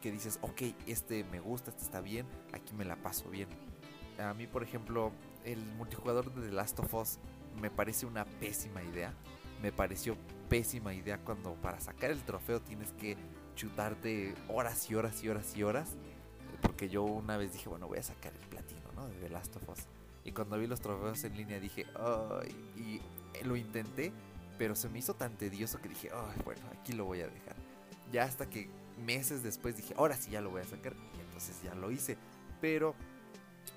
que 0.00 0.10
dices, 0.10 0.38
ok, 0.42 0.62
este 0.86 1.24
me 1.24 1.40
gusta, 1.40 1.70
este 1.70 1.84
está 1.84 2.00
bien, 2.00 2.26
aquí 2.52 2.74
me 2.74 2.84
la 2.84 2.96
paso 2.96 3.28
bien. 3.28 3.48
A 4.18 4.34
mí, 4.34 4.46
por 4.46 4.62
ejemplo, 4.62 5.12
el 5.44 5.64
multijugador 5.76 6.32
de 6.34 6.48
The 6.48 6.52
Last 6.52 6.78
of 6.80 6.94
Us 6.94 7.18
me 7.60 7.70
parece 7.70 8.06
una 8.06 8.24
pésima 8.24 8.82
idea. 8.82 9.14
Me 9.60 9.72
pareció 9.72 10.16
pésima 10.52 10.92
idea 10.92 11.16
cuando 11.16 11.54
para 11.54 11.80
sacar 11.80 12.10
el 12.10 12.22
trofeo 12.24 12.60
tienes 12.60 12.92
que 12.92 13.16
chutarte 13.56 14.34
horas 14.48 14.90
y 14.90 14.94
horas 14.94 15.24
y 15.24 15.30
horas 15.30 15.56
y 15.56 15.62
horas. 15.62 15.96
Porque 16.60 16.90
yo 16.90 17.04
una 17.04 17.38
vez 17.38 17.54
dije, 17.54 17.70
bueno, 17.70 17.88
voy 17.88 17.96
a 17.96 18.02
sacar 18.02 18.34
el 18.34 18.48
platino, 18.48 18.92
¿no? 18.94 19.08
De 19.08 19.14
The 19.14 19.30
Last 19.30 19.56
of 19.56 19.66
Us. 19.70 19.86
Y 20.24 20.32
cuando 20.32 20.58
vi 20.58 20.66
los 20.66 20.82
trofeos 20.82 21.24
en 21.24 21.38
línea 21.38 21.58
dije, 21.58 21.86
ay, 21.96 22.54
y 22.76 23.00
lo 23.46 23.56
intenté, 23.56 24.12
pero 24.58 24.74
se 24.74 24.90
me 24.90 24.98
hizo 24.98 25.14
tan 25.14 25.38
tedioso 25.38 25.80
que 25.80 25.88
dije, 25.88 26.10
ay, 26.14 26.42
bueno, 26.44 26.60
aquí 26.78 26.92
lo 26.92 27.06
voy 27.06 27.22
a 27.22 27.28
dejar. 27.28 27.56
Ya 28.12 28.24
hasta 28.24 28.44
que 28.50 28.68
meses 29.06 29.42
después 29.42 29.74
dije, 29.78 29.94
ahora 29.96 30.16
sí 30.16 30.32
ya 30.32 30.42
lo 30.42 30.50
voy 30.50 30.60
a 30.60 30.66
sacar. 30.66 30.92
Y 31.16 31.20
entonces 31.20 31.62
ya 31.62 31.74
lo 31.74 31.90
hice. 31.90 32.18
Pero, 32.60 32.94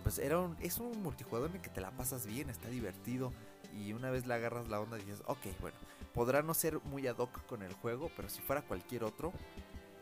pues 0.04 0.20
era 0.20 0.40
un, 0.40 0.58
es 0.60 0.80
un 0.80 1.02
multijugador 1.02 1.52
en 1.52 1.56
el 1.56 1.62
que 1.62 1.70
te 1.70 1.80
la 1.80 1.92
pasas 1.92 2.28
bien, 2.28 2.50
está 2.50 2.68
divertido. 2.68 3.32
Y 3.74 3.94
una 3.94 4.12
vez 4.12 4.28
le 4.28 4.34
agarras 4.34 4.68
la 4.68 4.82
onda 4.82 4.98
dices, 4.98 5.24
ok, 5.26 5.40
bueno, 5.62 5.78
podrá 6.16 6.42
no 6.42 6.54
ser 6.56 6.80
muy 6.86 7.06
ad 7.08 7.18
hoc 7.18 7.46
con 7.46 7.62
el 7.62 7.74
juego, 7.74 8.10
pero 8.16 8.30
si 8.30 8.42
fuera 8.42 8.62
cualquier 8.64 9.04
otro, 9.04 9.32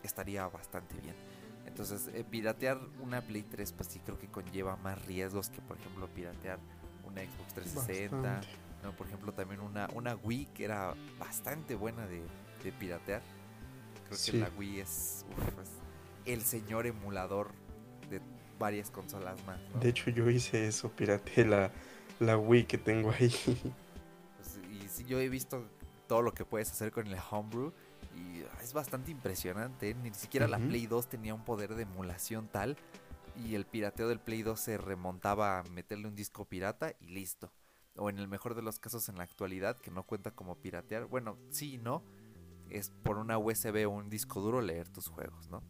estaría 0.03 0.47
bastante 0.47 0.95
bien. 1.01 1.15
Entonces, 1.65 2.09
eh, 2.13 2.23
piratear 2.23 2.79
una 3.01 3.21
Play 3.21 3.41
3, 3.43 3.71
pues 3.73 3.89
sí 3.89 3.99
creo 3.99 4.19
que 4.19 4.27
conlleva 4.27 4.75
más 4.77 5.03
riesgos 5.05 5.49
que, 5.49 5.59
por 5.61 5.77
ejemplo, 5.77 6.07
piratear 6.07 6.59
una 7.03 7.21
Xbox 7.21 7.53
360. 7.55 8.17
Bastante. 8.17 8.47
¿no? 8.83 8.95
Por 8.95 9.07
ejemplo, 9.07 9.33
también 9.33 9.59
una, 9.61 9.89
una 9.93 10.15
Wii 10.15 10.45
que 10.53 10.65
era 10.65 10.93
bastante 11.17 11.73
buena 11.75 12.05
de, 12.05 12.21
de 12.63 12.71
piratear. 12.73 13.21
Creo 14.05 14.17
Sí. 14.17 14.31
que 14.33 14.37
la 14.39 14.49
Wii 14.57 14.79
es, 14.81 15.25
uf, 15.31 15.59
es 15.63 15.69
el 16.25 16.41
señor 16.41 16.85
emulador 16.85 17.51
de 18.09 18.21
varias 18.59 18.91
consolas 18.91 19.43
más. 19.45 19.59
¿no? 19.73 19.79
De 19.79 19.89
hecho, 19.89 20.11
yo 20.11 20.29
hice 20.29 20.67
eso, 20.67 20.91
pirateé 20.91 21.45
la, 21.45 21.71
la 22.19 22.37
Wii 22.37 22.65
que 22.65 22.77
tengo 22.77 23.09
ahí. 23.11 23.33
Pues, 24.37 24.59
y 24.69 24.87
sí, 24.89 25.05
yo 25.05 25.19
he 25.19 25.29
visto 25.29 25.65
todo 26.07 26.21
lo 26.21 26.33
que 26.33 26.45
puedes 26.45 26.71
hacer 26.71 26.91
con 26.91 27.07
el 27.07 27.17
homebrew 27.31 27.71
y 28.15 28.41
es 28.61 28.73
bastante 28.73 29.11
impresionante. 29.11 29.93
Ni 29.95 30.13
siquiera 30.13 30.47
la. 30.47 30.57
Play 30.59 30.85
2 30.87 31.07
tenía 31.09 31.33
un 31.33 31.43
poder 31.43 31.75
de 31.75 31.83
emulación 31.83 32.47
tal 32.47 32.77
y 33.35 33.55
el 33.55 33.65
pirateo 33.65 34.07
del 34.07 34.19
Play 34.19 34.43
2 34.43 34.59
se 34.59 34.77
remontaba 34.77 35.59
a 35.59 35.63
meterle 35.63 36.07
un 36.07 36.15
disco 36.15 36.45
pirata 36.45 36.93
y 36.99 37.07
listo. 37.07 37.51
O 37.95 38.09
en 38.09 38.17
el 38.19 38.27
mejor 38.27 38.55
de 38.55 38.61
los 38.61 38.79
casos 38.79 39.07
en 39.09 39.17
la 39.17 39.23
actualidad, 39.23 39.77
que 39.77 39.91
no 39.91 40.03
cuenta 40.03 40.31
como 40.31 40.55
piratear. 40.55 41.05
Bueno, 41.05 41.37
sí 41.49 41.75
y 41.75 41.77
no. 41.77 42.03
Es 42.69 42.89
por 42.89 43.17
una 43.17 43.37
USB 43.37 43.85
o 43.87 43.89
un 43.91 44.09
disco 44.09 44.41
duro 44.41 44.61
leer 44.61 44.89
tus 44.89 45.07
juegos, 45.07 45.47
¿no? 45.49 45.61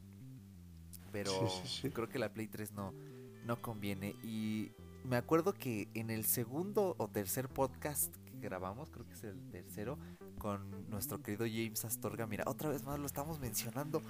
Pero 1.12 1.32
Sí, 1.32 1.62
sí, 1.64 1.82
sí. 1.82 1.90
creo 1.92 2.08
que 2.10 2.20
la 2.20 2.34
Play 2.34 2.48
3 2.48 2.72
no, 2.74 2.94
no 3.46 3.62
conviene. 3.62 4.16
Y 4.24 4.72
me 5.04 5.18
acuerdo 5.18 5.54
que 5.54 5.90
en 5.94 6.10
el 6.10 6.26
segundo 6.26 6.96
o 6.98 7.08
tercer 7.10 7.50
podcast 7.50 8.16
que 8.26 8.40
grabamos, 8.40 8.90
creo 8.90 9.06
que 9.06 9.14
es 9.14 9.24
el 9.24 9.50
tercero, 9.50 9.98
con 10.44 10.90
nuestro 10.90 11.24
querido 11.24 11.46
James 11.46 11.86
Astorga, 11.86 12.28
mira, 12.28 12.44
otra 12.46 12.70
vez 12.70 12.84
más 12.84 13.00
lo 13.00 13.06
estamos 13.06 13.40
mencionando 13.40 14.02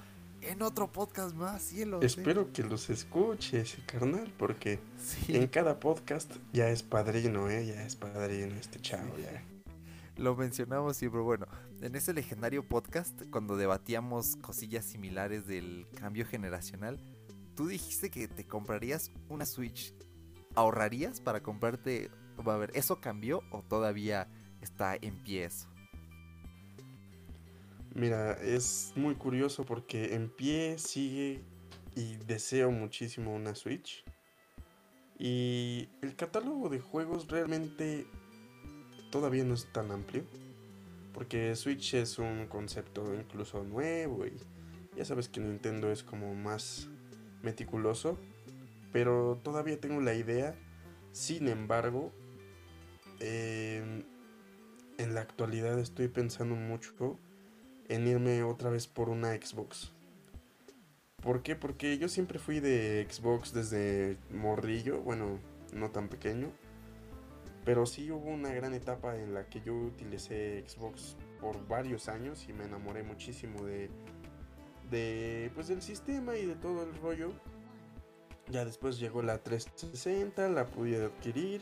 en 0.42 0.63
otro 0.63 0.92
podcast 0.92 1.36
más, 1.36 1.62
cielos. 1.62 2.02
¿eh? 2.02 2.08
Espero 2.08 2.52
que 2.52 2.63
los 2.63 2.90
escuche 2.90 3.62
ese 3.62 3.86
carnal, 3.86 4.34
porque 4.36 4.80
Sí, 4.98 5.36
en 5.36 5.46
cada 5.46 5.80
podcast 5.80 6.32
ya 6.52 6.70
es 6.70 6.82
padrino, 6.82 7.52
¿eh? 7.52 7.68
Ya 7.68 7.86
es 7.86 7.96
padrino 7.96 8.56
este 8.56 8.82
chavo, 8.82 9.16
ya. 9.20 9.44
lo 10.18 10.36
mencionamos 10.36 10.98
siempre. 10.98 11.22
Bueno, 11.22 11.46
en 11.82 11.96
ese 11.96 12.13
legendario 12.13 12.68
podcast, 12.68 13.22
cuando 13.30 13.56
debatíamos 13.56 14.36
cosillas 14.38 14.86
similares 14.86 15.46
del 15.46 15.86
cambio 15.94 16.25
generacional, 16.25 17.00
tú 17.56 17.68
dijiste 17.68 18.10
que 18.10 18.28
te 18.28 18.48
comprarías 18.48 19.12
una 19.30 19.46
Switch. 19.46 19.94
¿Ahorrarías 20.56 21.22
para 21.22 21.44
comprarte? 21.44 22.10
A 22.44 22.58
ver, 22.58 22.72
¿eso 22.74 23.00
cambió 23.00 23.44
o 23.52 23.62
todavía 23.62 24.28
está 24.62 24.96
en 25.00 25.22
pie 25.22 25.46
eso? 25.46 25.73
Mira, 27.96 28.34
es 28.42 28.92
muy 28.96 29.14
curioso 29.14 29.66
porque 29.66 30.16
en 30.16 30.28
pie 30.28 30.80
sigue 30.80 31.44
y 31.96 32.16
deseo 32.26 32.72
muchísimo 32.72 33.36
una 33.36 33.54
Switch. 33.54 34.04
Y 35.20 35.90
el 36.02 36.16
catálogo 36.16 36.70
de 36.70 36.80
juegos 36.80 37.28
realmente 37.28 38.08
todavía 39.12 39.44
no 39.44 39.54
es 39.54 39.72
tan 39.72 39.92
amplio. 39.92 40.24
Porque 41.14 41.56
Switch 41.56 41.94
es 41.94 42.18
un 42.18 42.48
concepto 42.48 43.14
incluso 43.14 43.64
nuevo 43.64 44.26
y 44.26 44.34
ya 44.98 45.06
sabes 45.06 45.30
que 45.30 45.40
Nintendo 45.40 45.92
es 45.92 46.02
como 46.02 46.34
más 46.34 46.90
meticuloso. 47.44 48.18
Pero 48.92 49.40
todavía 49.44 49.80
tengo 49.80 50.02
la 50.02 50.16
idea. 50.16 50.56
Sin 51.12 51.48
embargo, 51.48 52.12
em, 53.20 54.04
en 54.98 55.14
la 55.14 55.22
actualidad 55.22 55.78
estoy 55.78 56.08
pensando 56.08 56.56
mucho 56.56 57.20
en 57.90 58.08
irme 58.08 58.44
otra 58.44 58.70
vez 58.70 58.88
por 58.88 59.10
una 59.10 59.34
Xbox. 59.36 59.92
¿Por 61.22 61.42
qué? 61.42 61.56
Porque 61.56 61.98
yo 61.98 62.10
siempre 62.10 62.38
fui 62.38 62.60
de 62.60 63.08
Xbox 63.10 63.54
desde 63.54 64.18
morrillo, 64.30 65.02
bueno, 65.02 65.40
no 65.74 65.90
tan 65.90 66.10
pequeño. 66.10 66.52
Pero 67.63 67.86
sí 67.86 68.12
hubo 68.12 68.30
una 68.30 68.54
gran 68.54 68.74
etapa 68.74 69.16
en 69.16 69.34
la 69.34 69.48
que 69.48 69.62
yo 69.62 69.74
utilicé 69.74 70.66
Xbox 70.68 71.16
por 71.40 71.66
varios 71.68 72.10
años 72.10 72.46
y 72.50 72.54
me 72.54 72.66
enamoré 72.66 73.04
muchísimo 73.04 73.63
de, 73.63 73.90
de 74.92 75.50
pues 75.56 75.70
del 75.70 75.82
sistema 75.82 76.36
y 76.36 76.46
de 76.46 76.56
todo 76.56 76.84
el 76.84 76.94
rollo. 76.96 77.32
Ya 78.52 78.66
después 78.66 79.00
llegó 79.00 79.22
la 79.22 79.38
360, 79.38 80.50
la 80.50 80.66
pude 80.68 81.06
adquirir 81.06 81.62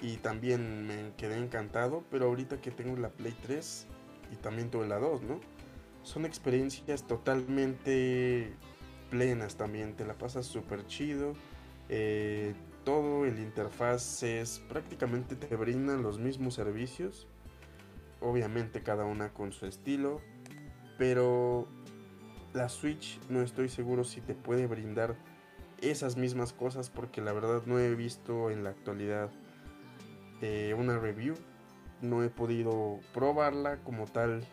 y 0.00 0.16
también 0.18 0.86
me 0.86 1.12
quedé 1.16 1.38
encantado, 1.38 2.04
pero 2.08 2.26
ahorita 2.26 2.60
que 2.60 2.70
tengo 2.70 2.96
la 2.96 3.08
Play 3.08 3.36
3 3.42 3.86
y 4.32 4.36
también 4.36 4.70
tuve 4.70 4.86
la 4.86 4.98
2, 4.98 5.22
¿no? 5.22 5.40
Son 6.02 6.24
experiencias 6.24 7.06
totalmente 7.06 8.52
plenas 9.10 9.56
también, 9.56 9.94
te 9.94 10.04
la 10.04 10.14
pasas 10.14 10.46
súper 10.46 10.86
chido. 10.86 11.34
eh, 11.88 12.54
todo 12.84 13.24
el 13.26 13.38
interfaz 13.38 14.22
es 14.22 14.60
prácticamente 14.68 15.36
te 15.36 15.54
brindan 15.56 16.02
los 16.02 16.18
mismos 16.18 16.54
servicios. 16.54 17.28
Obviamente 18.20 18.82
cada 18.82 19.04
una 19.04 19.32
con 19.32 19.52
su 19.52 19.66
estilo, 19.66 20.20
pero 20.98 21.66
la 22.52 22.68
Switch 22.68 23.20
no 23.28 23.42
estoy 23.42 23.68
seguro 23.68 24.04
si 24.04 24.20
te 24.20 24.34
puede 24.34 24.66
brindar 24.66 25.16
esas 25.80 26.16
mismas 26.16 26.52
cosas 26.52 26.90
porque 26.90 27.20
la 27.20 27.32
verdad 27.32 27.62
no 27.66 27.78
he 27.78 27.94
visto 27.94 28.50
en 28.50 28.64
la 28.64 28.70
actualidad 28.70 29.30
eh, 30.40 30.74
una 30.78 30.98
review. 30.98 31.34
No 32.00 32.22
he 32.24 32.30
podido 32.30 32.98
probarla 33.14 33.78
como 33.78 34.06
tal. 34.06 34.44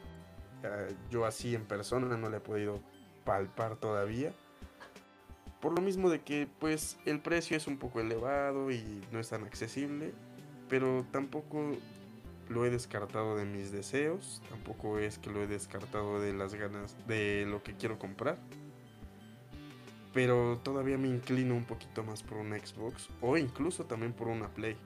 Eh, 0.63 0.95
yo 1.09 1.25
así 1.25 1.55
en 1.55 1.65
persona 1.65 2.17
no 2.17 2.29
la 2.29 2.37
he 2.37 2.41
podido 2.41 2.79
palpar 3.25 3.75
todavía. 3.77 4.33
Por 5.61 5.73
lo 5.73 5.81
mismo 5.81 6.09
de 6.09 6.21
que 6.21 6.47
pues 6.59 6.97
el 7.05 7.19
precio 7.19 7.57
es 7.57 7.67
un 7.67 7.77
poco 7.77 7.99
elevado 7.99 8.71
y 8.71 9.03
no 9.11 9.19
es 9.19 9.29
tan 9.29 9.43
accesible. 9.43 10.13
Pero 10.69 11.05
tampoco 11.11 11.71
lo 12.47 12.65
he 12.65 12.69
descartado 12.69 13.35
de 13.35 13.45
mis 13.45 13.71
deseos. 13.71 14.41
Tampoco 14.49 14.99
es 14.99 15.17
que 15.17 15.29
lo 15.29 15.41
he 15.41 15.47
descartado 15.47 16.19
de 16.19 16.33
las 16.33 16.53
ganas 16.53 16.95
de 17.07 17.45
lo 17.47 17.63
que 17.63 17.75
quiero 17.75 17.99
comprar. 17.99 18.37
Pero 20.13 20.59
todavía 20.63 20.97
me 20.97 21.07
inclino 21.07 21.55
un 21.55 21.65
poquito 21.65 22.03
más 22.03 22.23
por 22.23 22.37
una 22.37 22.57
Xbox. 22.57 23.09
O 23.21 23.37
incluso 23.37 23.85
también 23.85 24.13
por 24.13 24.27
una 24.27 24.47
Play. 24.49 24.77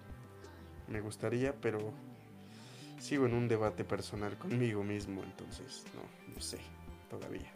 Me 0.88 1.01
gustaría, 1.01 1.53
pero 1.62 1.94
sigo 3.03 3.25
en 3.25 3.33
un 3.33 3.48
debate 3.48 3.83
personal 3.83 4.38
conmigo 4.38 4.83
mismo. 4.83 5.24
Entonces, 5.24 5.83
no, 5.93 6.33
no 6.33 6.41
sé. 6.41 6.60
Todavía. 7.10 7.51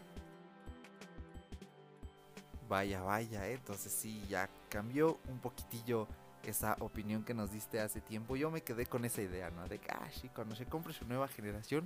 Vaya, 2.69 3.01
vaya, 3.01 3.47
¿eh? 3.47 3.53
entonces 3.53 3.91
sí, 3.93 4.21
ya 4.29 4.49
cambió 4.69 5.19
un 5.29 5.39
poquitillo 5.39 6.07
esa 6.43 6.75
opinión 6.81 7.23
que 7.23 7.33
nos 7.33 7.51
diste 7.51 7.79
hace 7.79 8.01
tiempo. 8.01 8.35
Yo 8.35 8.51
me 8.51 8.61
quedé 8.61 8.85
con 8.85 9.05
esa 9.05 9.21
idea, 9.21 9.49
¿no? 9.51 9.67
De 9.67 9.79
que, 9.79 9.89
ah, 9.89 10.09
sí, 10.11 10.29
cuando 10.29 10.55
se 10.55 10.65
compre 10.65 10.93
su 10.93 11.05
nueva 11.05 11.27
generación, 11.29 11.85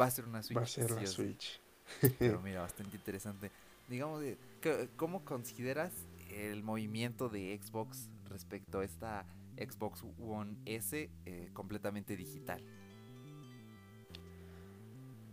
va 0.00 0.06
a 0.06 0.10
ser 0.10 0.24
una 0.24 0.42
Switch. 0.42 0.58
Va 0.58 0.62
a 0.62 0.66
ser 0.66 0.90
la 0.90 1.00
sí. 1.02 1.06
Switch. 1.06 1.60
Pero 2.18 2.40
mira, 2.42 2.62
bastante 2.62 2.96
interesante. 2.96 3.50
Digamos, 3.86 4.22
¿qué- 4.62 4.88
¿cómo 4.96 5.24
consideras 5.24 5.92
el 6.30 6.62
movimiento 6.62 7.28
de 7.28 7.58
Xbox 7.62 8.08
respecto 8.28 8.80
a 8.80 8.84
esta 8.84 9.26
Xbox 9.56 10.04
One 10.20 10.56
S 10.64 11.10
eh, 11.26 11.50
completamente 11.52 12.16
digital? 12.16 12.62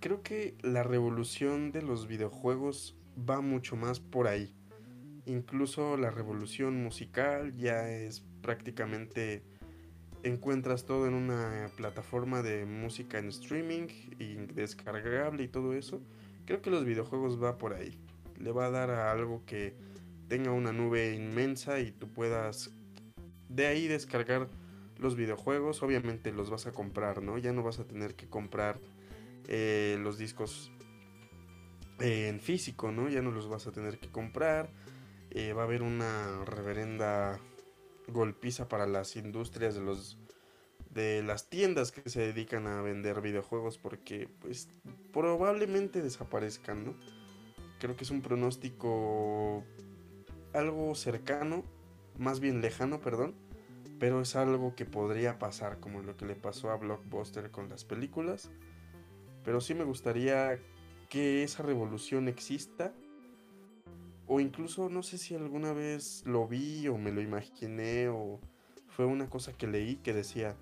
Creo 0.05 0.21
que 0.21 0.53
la 0.61 0.83
revolución 0.83 1.71
de 1.71 1.81
los 1.81 2.05
videojuegos 2.05 2.95
va 3.27 3.41
mucho 3.41 3.75
más 3.75 3.99
por 3.99 4.27
ahí. 4.27 4.53
Incluso 5.25 5.97
la 5.97 6.11
revolución 6.11 6.83
musical 6.83 7.57
ya 7.57 7.89
es 7.89 8.23
prácticamente 8.43 9.41
encuentras 10.21 10.85
todo 10.85 11.07
en 11.07 11.15
una 11.15 11.71
plataforma 11.75 12.43
de 12.43 12.67
música 12.67 13.17
en 13.17 13.29
streaming 13.29 13.87
y 14.19 14.35
descargable 14.35 15.41
y 15.41 15.47
todo 15.47 15.73
eso. 15.73 15.99
Creo 16.45 16.61
que 16.61 16.69
los 16.69 16.85
videojuegos 16.85 17.41
va 17.41 17.57
por 17.57 17.73
ahí. 17.73 17.97
Le 18.37 18.51
va 18.51 18.67
a 18.67 18.69
dar 18.69 18.91
a 18.91 19.11
algo 19.11 19.41
que 19.47 19.73
tenga 20.27 20.51
una 20.51 20.71
nube 20.71 21.15
inmensa 21.15 21.79
y 21.79 21.91
tú 21.91 22.07
puedas 22.09 22.69
de 23.49 23.65
ahí 23.65 23.87
descargar 23.87 24.49
los 24.99 25.15
videojuegos. 25.15 25.81
Obviamente 25.81 26.31
los 26.31 26.51
vas 26.51 26.67
a 26.67 26.73
comprar, 26.73 27.23
¿no? 27.23 27.39
Ya 27.39 27.53
no 27.53 27.63
vas 27.63 27.79
a 27.79 27.87
tener 27.87 28.13
que 28.13 28.29
comprar 28.29 28.77
eh, 29.47 29.97
los 30.01 30.17
discos 30.17 30.71
en 31.99 32.39
físico, 32.39 32.91
¿no? 32.91 33.09
Ya 33.09 33.21
no 33.21 33.31
los 33.31 33.47
vas 33.47 33.67
a 33.67 33.71
tener 33.71 33.99
que 33.99 34.09
comprar. 34.09 34.69
Eh, 35.31 35.53
va 35.53 35.63
a 35.63 35.65
haber 35.65 35.81
una 35.81 36.43
reverenda 36.45 37.39
golpiza 38.07 38.67
para 38.67 38.85
las 38.85 39.15
industrias 39.15 39.75
de 39.75 39.81
los 39.81 40.17
de 40.95 41.21
las 41.23 41.49
tiendas 41.49 41.91
que 41.91 42.09
se 42.09 42.21
dedican 42.21 42.67
a 42.67 42.81
vender 42.81 43.19
videojuegos 43.19 43.77
porque 43.77 44.29
pues 44.39 44.69
probablemente 45.11 46.01
desaparezcan, 46.01 46.85
¿no? 46.85 46.95
Creo 47.79 47.97
que 47.97 48.05
es 48.05 48.11
un 48.11 48.21
pronóstico 48.21 49.65
algo 50.53 50.95
cercano, 50.95 51.65
más 52.17 52.39
bien 52.39 52.61
lejano, 52.61 53.01
perdón, 53.01 53.35
pero 53.99 54.21
es 54.21 54.37
algo 54.37 54.73
que 54.75 54.85
podría 54.85 55.37
pasar 55.37 55.81
como 55.81 56.01
lo 56.01 56.15
que 56.15 56.25
le 56.25 56.35
pasó 56.35 56.71
a 56.71 56.77
Blockbuster 56.77 57.51
con 57.51 57.67
las 57.67 57.83
películas. 57.83 58.49
Pero 59.45 59.61
sí 59.61 59.73
me 59.73 59.83
gustaría 59.83 60.59
que 61.09 61.43
esa 61.43 61.63
revolución 61.63 62.27
exista. 62.27 62.93
O 64.27 64.39
incluso 64.39 64.89
no 64.89 65.03
sé 65.03 65.19
si 65.19 65.35
alguna 65.35 65.71
vez 65.71 66.23
lo 66.25 66.47
vi 66.47 66.87
o 66.87 66.97
me 66.97 67.11
lo 67.11 67.21
imaginé 67.21 68.09
o 68.09 68.39
fue 68.89 69.05
una 69.05 69.29
cosa 69.29 69.53
que 69.53 69.67
leí 69.67 69.97
que 69.97 70.13
decía 70.13 70.55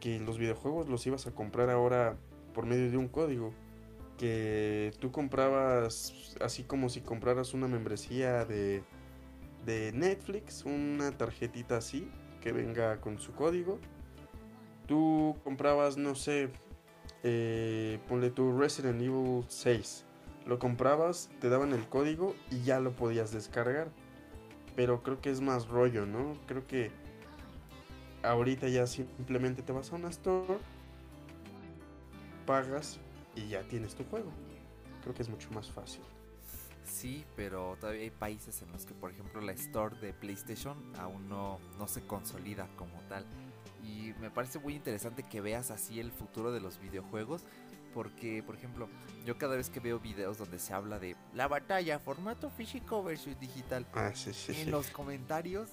que 0.00 0.18
los 0.20 0.38
videojuegos 0.38 0.88
los 0.88 1.06
ibas 1.06 1.26
a 1.26 1.34
comprar 1.34 1.68
ahora 1.68 2.16
por 2.54 2.64
medio 2.64 2.90
de 2.90 2.96
un 2.96 3.08
código. 3.08 3.52
Que 4.16 4.92
tú 5.00 5.10
comprabas 5.10 6.36
así 6.40 6.62
como 6.62 6.88
si 6.88 7.02
compraras 7.02 7.52
una 7.52 7.68
membresía 7.68 8.44
de, 8.44 8.82
de 9.66 9.92
Netflix, 9.92 10.64
una 10.64 11.10
tarjetita 11.16 11.76
así 11.76 12.08
que 12.40 12.52
venga 12.52 13.00
con 13.00 13.18
su 13.18 13.32
código. 13.32 13.80
Tú 14.86 15.34
comprabas, 15.42 15.96
no 15.96 16.14
sé, 16.14 16.50
eh, 17.26 17.98
ponle 18.06 18.30
tu 18.30 18.56
Resident 18.56 19.00
Evil 19.00 19.44
6. 19.48 20.04
Lo 20.46 20.58
comprabas, 20.58 21.30
te 21.40 21.48
daban 21.48 21.72
el 21.72 21.88
código 21.88 22.36
y 22.50 22.62
ya 22.62 22.78
lo 22.80 22.92
podías 22.92 23.32
descargar. 23.32 23.88
Pero 24.76 25.02
creo 25.02 25.20
que 25.20 25.30
es 25.30 25.40
más 25.40 25.68
rollo, 25.68 26.04
¿no? 26.04 26.34
Creo 26.46 26.66
que 26.66 26.90
ahorita 28.22 28.68
ya 28.68 28.86
simplemente 28.86 29.62
te 29.62 29.72
vas 29.72 29.90
a 29.92 29.96
una 29.96 30.10
store, 30.10 30.58
pagas 32.44 33.00
y 33.34 33.48
ya 33.48 33.62
tienes 33.62 33.94
tu 33.94 34.04
juego. 34.04 34.30
Creo 35.02 35.14
que 35.14 35.22
es 35.22 35.28
mucho 35.30 35.50
más 35.50 35.70
fácil. 35.70 36.02
Sí, 36.84 37.24
pero 37.36 37.76
todavía 37.80 38.02
hay 38.02 38.10
países 38.10 38.60
en 38.60 38.70
los 38.70 38.84
que, 38.84 38.92
por 38.92 39.10
ejemplo, 39.10 39.40
la 39.40 39.52
store 39.52 39.96
de 40.00 40.12
PlayStation 40.12 40.76
aún 40.98 41.26
no, 41.28 41.58
no 41.78 41.88
se 41.88 42.06
consolida 42.06 42.68
como 42.76 43.00
tal. 43.08 43.24
Y 43.84 44.14
me 44.20 44.30
parece 44.30 44.58
muy 44.58 44.74
interesante 44.74 45.22
que 45.22 45.40
veas 45.40 45.70
así 45.70 46.00
el 46.00 46.10
futuro 46.10 46.52
de 46.52 46.60
los 46.60 46.78
videojuegos. 46.80 47.42
Porque, 47.92 48.42
por 48.42 48.56
ejemplo, 48.56 48.88
yo 49.24 49.38
cada 49.38 49.54
vez 49.54 49.70
que 49.70 49.78
veo 49.78 50.00
videos 50.00 50.36
donde 50.36 50.58
se 50.58 50.72
habla 50.74 50.98
de 50.98 51.14
la 51.32 51.46
batalla, 51.46 52.00
formato 52.00 52.50
físico 52.50 53.04
versus 53.04 53.38
digital, 53.38 53.86
Ah, 53.94 54.10
sí, 54.14 54.32
sí, 54.34 54.50
en 54.50 54.64
sí. 54.64 54.70
los 54.70 54.88
comentarios, 54.88 55.68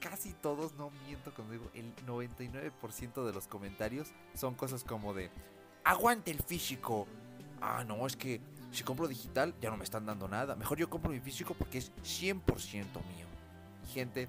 casi 0.00 0.32
todos, 0.32 0.74
no 0.74 0.90
miento 1.04 1.34
cuando 1.34 1.54
digo, 1.54 1.70
el 1.74 1.92
99% 2.06 3.24
de 3.26 3.32
los 3.32 3.48
comentarios 3.48 4.12
son 4.34 4.54
cosas 4.54 4.84
como 4.84 5.12
de, 5.12 5.30
aguante 5.82 6.30
el 6.30 6.40
físico. 6.40 7.08
Ah, 7.60 7.82
no, 7.84 8.06
es 8.06 8.14
que 8.14 8.40
si 8.70 8.84
compro 8.84 9.08
digital 9.08 9.54
ya 9.60 9.70
no 9.70 9.76
me 9.76 9.84
están 9.84 10.06
dando 10.06 10.28
nada. 10.28 10.54
Mejor 10.54 10.78
yo 10.78 10.88
compro 10.88 11.10
mi 11.10 11.18
físico 11.18 11.54
porque 11.54 11.78
es 11.78 11.90
100% 12.04 12.36
mío. 13.16 13.26
Gente, 13.92 14.28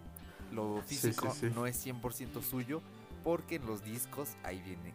lo 0.52 0.82
físico 0.82 1.32
sí, 1.34 1.48
sí. 1.50 1.54
no 1.56 1.66
es 1.68 1.86
100% 1.86 2.42
suyo 2.42 2.82
porque 3.24 3.56
en 3.56 3.66
los 3.66 3.84
discos 3.84 4.36
ahí 4.44 4.62
viene 4.62 4.94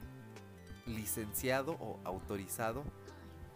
licenciado 0.86 1.72
o 1.80 1.98
autorizado. 2.04 2.84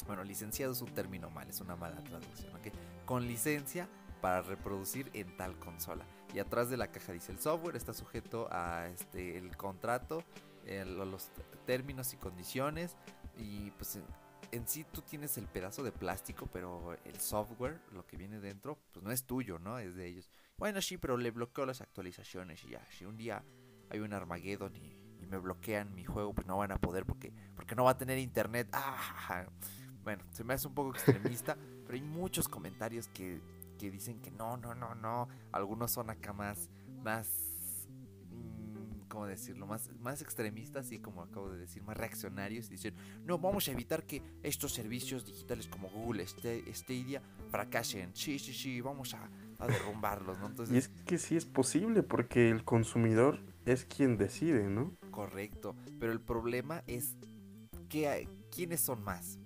Bueno, 0.06 0.24
licenciado 0.24 0.72
es 0.72 0.82
un 0.82 0.92
término 0.94 1.30
mal, 1.30 1.48
es 1.48 1.60
una 1.60 1.76
mala 1.76 1.96
traducción, 2.04 2.54
¿ok? 2.56 2.68
Con 3.06 3.26
licencia 3.26 3.88
para 4.20 4.42
reproducir 4.42 5.10
en 5.14 5.36
tal 5.36 5.58
consola. 5.58 6.04
Y 6.34 6.38
atrás 6.40 6.68
de 6.68 6.76
la 6.76 6.88
caja 6.88 7.12
dice 7.12 7.32
el 7.32 7.38
software 7.38 7.76
está 7.76 7.94
sujeto 7.94 8.48
a 8.50 8.88
este 8.88 9.38
el 9.38 9.56
contrato, 9.56 10.22
el- 10.66 10.96
los 10.98 11.30
términos 11.66 12.12
y 12.12 12.16
condiciones 12.16 12.96
y 13.38 13.70
pues 13.72 13.96
en, 13.96 14.04
en 14.52 14.66
sí 14.68 14.84
tú 14.84 15.00
tienes 15.02 15.38
el 15.38 15.46
pedazo 15.46 15.82
de 15.82 15.92
plástico, 15.92 16.48
pero 16.52 16.94
el 17.04 17.20
software, 17.20 17.80
lo 17.92 18.06
que 18.06 18.16
viene 18.16 18.40
dentro, 18.40 18.78
pues 18.92 19.02
no 19.04 19.10
es 19.12 19.24
tuyo, 19.24 19.58
¿no? 19.58 19.78
Es 19.78 19.94
de 19.94 20.06
ellos. 20.06 20.28
Bueno, 20.56 20.80
sí, 20.80 20.98
pero 20.98 21.16
le 21.16 21.30
bloqueo 21.30 21.66
las 21.66 21.80
actualizaciones 21.80 22.62
y 22.64 22.70
ya, 22.70 22.86
si 22.90 23.04
un 23.04 23.16
día 23.16 23.44
hay 23.90 24.00
un 24.00 24.12
Armageddon 24.12 24.74
y, 24.76 24.96
y 25.20 25.26
me 25.26 25.38
bloquean 25.38 25.94
mi 25.94 26.04
juego, 26.04 26.32
pues 26.34 26.46
no 26.46 26.56
van 26.58 26.72
a 26.72 26.78
poder 26.78 27.04
porque 27.04 27.32
porque 27.56 27.74
no 27.74 27.84
va 27.84 27.92
a 27.92 27.98
tener 27.98 28.18
internet. 28.18 28.68
Ah, 28.72 29.46
bueno, 30.02 30.22
se 30.32 30.44
me 30.44 30.54
hace 30.54 30.68
un 30.68 30.74
poco 30.74 30.90
extremista, 30.90 31.56
pero 31.84 31.94
hay 31.94 32.02
muchos 32.02 32.48
comentarios 32.48 33.08
que, 33.08 33.40
que 33.78 33.90
dicen 33.90 34.20
que 34.20 34.30
no, 34.30 34.56
no, 34.56 34.74
no, 34.74 34.94
no. 34.94 35.28
Algunos 35.52 35.90
son 35.90 36.08
acá 36.10 36.32
más, 36.32 36.70
más, 37.02 37.88
mm, 38.30 39.08
¿cómo 39.08 39.26
decirlo? 39.26 39.66
Más, 39.66 39.90
más 40.00 40.22
extremistas 40.22 40.92
y 40.92 40.98
como 40.98 41.22
acabo 41.22 41.50
de 41.50 41.58
decir, 41.58 41.82
más 41.82 41.96
reaccionarios 41.96 42.66
y 42.68 42.72
dicen, 42.72 42.94
no, 43.24 43.38
vamos 43.38 43.66
a 43.68 43.72
evitar 43.72 44.04
que 44.04 44.22
estos 44.42 44.72
servicios 44.72 45.24
digitales 45.24 45.66
como 45.68 45.88
Google, 45.88 46.24
Sta- 46.26 46.72
Stadia, 46.72 47.22
fracasen. 47.50 48.14
Sí, 48.14 48.38
sí, 48.38 48.52
sí, 48.52 48.80
vamos 48.80 49.14
a, 49.14 49.28
a 49.58 49.66
derrumbarlos, 49.66 50.38
¿no? 50.38 50.52
Y 50.72 50.76
es 50.76 50.88
que 50.88 51.18
sí 51.18 51.36
es 51.36 51.44
posible 51.46 52.02
porque 52.02 52.50
el 52.50 52.64
consumidor 52.64 53.40
es 53.66 53.84
quien 53.84 54.16
decide, 54.16 54.68
¿no? 54.68 54.96
correcto. 55.10 55.76
Pero 56.00 56.12
el 56.12 56.20
problema 56.20 56.82
es 56.86 57.14
que 57.88 58.08
hay- 58.08 58.28
quiénes 58.50 58.80
son 58.80 59.02
más. 59.04 59.38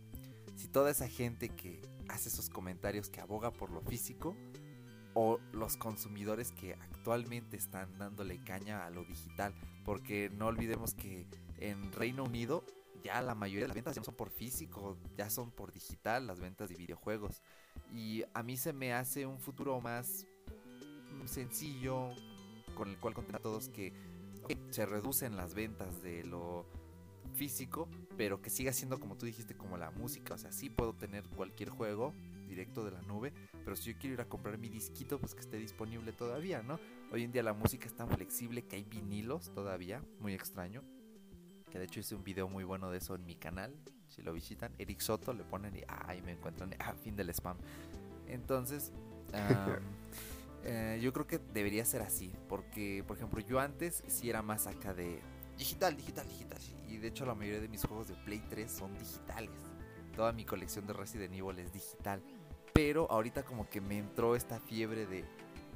Si 0.56 0.66
toda 0.68 0.90
esa 0.90 1.08
gente 1.08 1.50
que 1.50 1.82
hace 2.08 2.30
esos 2.30 2.48
comentarios 2.48 3.10
que 3.10 3.20
aboga 3.20 3.52
por 3.52 3.70
lo 3.70 3.80
físico 3.82 4.34
o 5.14 5.38
los 5.52 5.76
consumidores 5.76 6.52
que 6.52 6.72
actualmente 6.74 7.56
están 7.56 7.98
dándole 7.98 8.42
caña 8.44 8.86
a 8.86 8.90
lo 8.90 9.04
digital, 9.04 9.54
porque 9.84 10.30
no 10.30 10.46
olvidemos 10.46 10.94
que 10.94 11.26
en 11.58 11.92
Reino 11.92 12.24
Unido 12.24 12.64
ya 13.04 13.20
la 13.22 13.34
mayoría 13.34 13.64
de 13.64 13.68
las 13.68 13.74
ventas 13.74 13.94
ya 13.94 14.00
no 14.00 14.04
son 14.06 14.16
por 14.16 14.30
físico, 14.30 14.96
ya 15.16 15.28
son 15.30 15.50
por 15.50 15.72
digital 15.72 16.26
las 16.26 16.40
ventas 16.40 16.68
de 16.68 16.74
videojuegos. 16.76 17.42
Y 17.94 18.24
a 18.34 18.42
mí 18.42 18.56
se 18.56 18.72
me 18.72 18.92
hace 18.92 19.26
un 19.26 19.38
futuro 19.38 19.80
más 19.80 20.26
sencillo 21.26 22.10
con 22.74 22.88
el 22.88 22.98
cual 22.98 23.14
contar 23.14 23.36
a 23.36 23.40
todos 23.40 23.68
que 23.68 23.92
se 24.70 24.86
reducen 24.86 25.36
las 25.36 25.54
ventas 25.54 26.02
de 26.02 26.24
lo 26.24 26.66
físico, 27.34 27.88
pero 28.16 28.40
que 28.40 28.50
siga 28.50 28.72
siendo 28.72 28.98
como 28.98 29.16
tú 29.16 29.26
dijiste, 29.26 29.56
como 29.56 29.76
la 29.76 29.90
música. 29.90 30.34
O 30.34 30.38
sea, 30.38 30.52
sí 30.52 30.70
puedo 30.70 30.94
tener 30.94 31.28
cualquier 31.28 31.70
juego 31.70 32.14
directo 32.48 32.84
de 32.84 32.92
la 32.92 33.02
nube, 33.02 33.32
pero 33.64 33.76
si 33.76 33.92
yo 33.92 33.98
quiero 33.98 34.14
ir 34.14 34.20
a 34.20 34.28
comprar 34.28 34.58
mi 34.58 34.68
disquito, 34.68 35.18
pues 35.18 35.34
que 35.34 35.40
esté 35.40 35.58
disponible 35.58 36.12
todavía, 36.12 36.62
¿no? 36.62 36.80
Hoy 37.12 37.24
en 37.24 37.32
día 37.32 37.42
la 37.42 37.52
música 37.52 37.86
es 37.86 37.94
tan 37.94 38.08
flexible 38.08 38.62
que 38.66 38.76
hay 38.76 38.84
vinilos 38.84 39.52
todavía, 39.52 40.02
muy 40.18 40.34
extraño. 40.34 40.82
Que 41.70 41.78
de 41.78 41.84
hecho 41.84 42.00
hice 42.00 42.14
un 42.14 42.24
video 42.24 42.48
muy 42.48 42.64
bueno 42.64 42.90
de 42.90 42.98
eso 42.98 43.14
en 43.14 43.26
mi 43.26 43.36
canal. 43.36 43.78
Si 44.08 44.22
lo 44.22 44.32
visitan, 44.32 44.72
Eric 44.78 45.00
Soto 45.00 45.32
le 45.32 45.44
ponen 45.44 45.76
y 45.76 45.82
ah, 45.88 46.04
ahí 46.06 46.22
me 46.22 46.32
encuentran. 46.32 46.74
Ah, 46.78 46.94
fin 46.94 47.14
del 47.14 47.30
spam. 47.30 47.56
Entonces, 48.26 48.92
am, 49.32 49.80
eh, 50.64 50.98
yo 51.02 51.12
creo 51.12 51.26
que 51.26 51.38
debería 51.38 51.84
ser 51.84 52.02
así. 52.02 52.32
Porque, 52.48 53.04
por 53.06 53.16
ejemplo, 53.16 53.40
yo 53.40 53.60
antes 53.60 54.02
sí 54.06 54.30
era 54.30 54.42
más 54.42 54.66
acá 54.66 54.94
de 54.94 55.20
digital, 55.56 55.96
digital, 55.96 56.26
digital. 56.28 56.58
Y 56.88 56.96
de 56.96 57.08
hecho, 57.08 57.26
la 57.26 57.34
mayoría 57.34 57.60
de 57.60 57.68
mis 57.68 57.84
juegos 57.84 58.08
de 58.08 58.14
Play 58.14 58.42
3 58.48 58.70
son 58.70 58.96
digitales. 58.98 59.50
Toda 60.16 60.32
mi 60.32 60.44
colección 60.44 60.86
de 60.86 60.94
Resident 60.94 61.34
Evil 61.34 61.58
es 61.58 61.72
digital. 61.72 62.22
Pero 62.72 63.10
ahorita, 63.10 63.44
como 63.44 63.68
que 63.68 63.80
me 63.80 63.98
entró 63.98 64.36
esta 64.36 64.58
fiebre 64.58 65.06
de, 65.06 65.24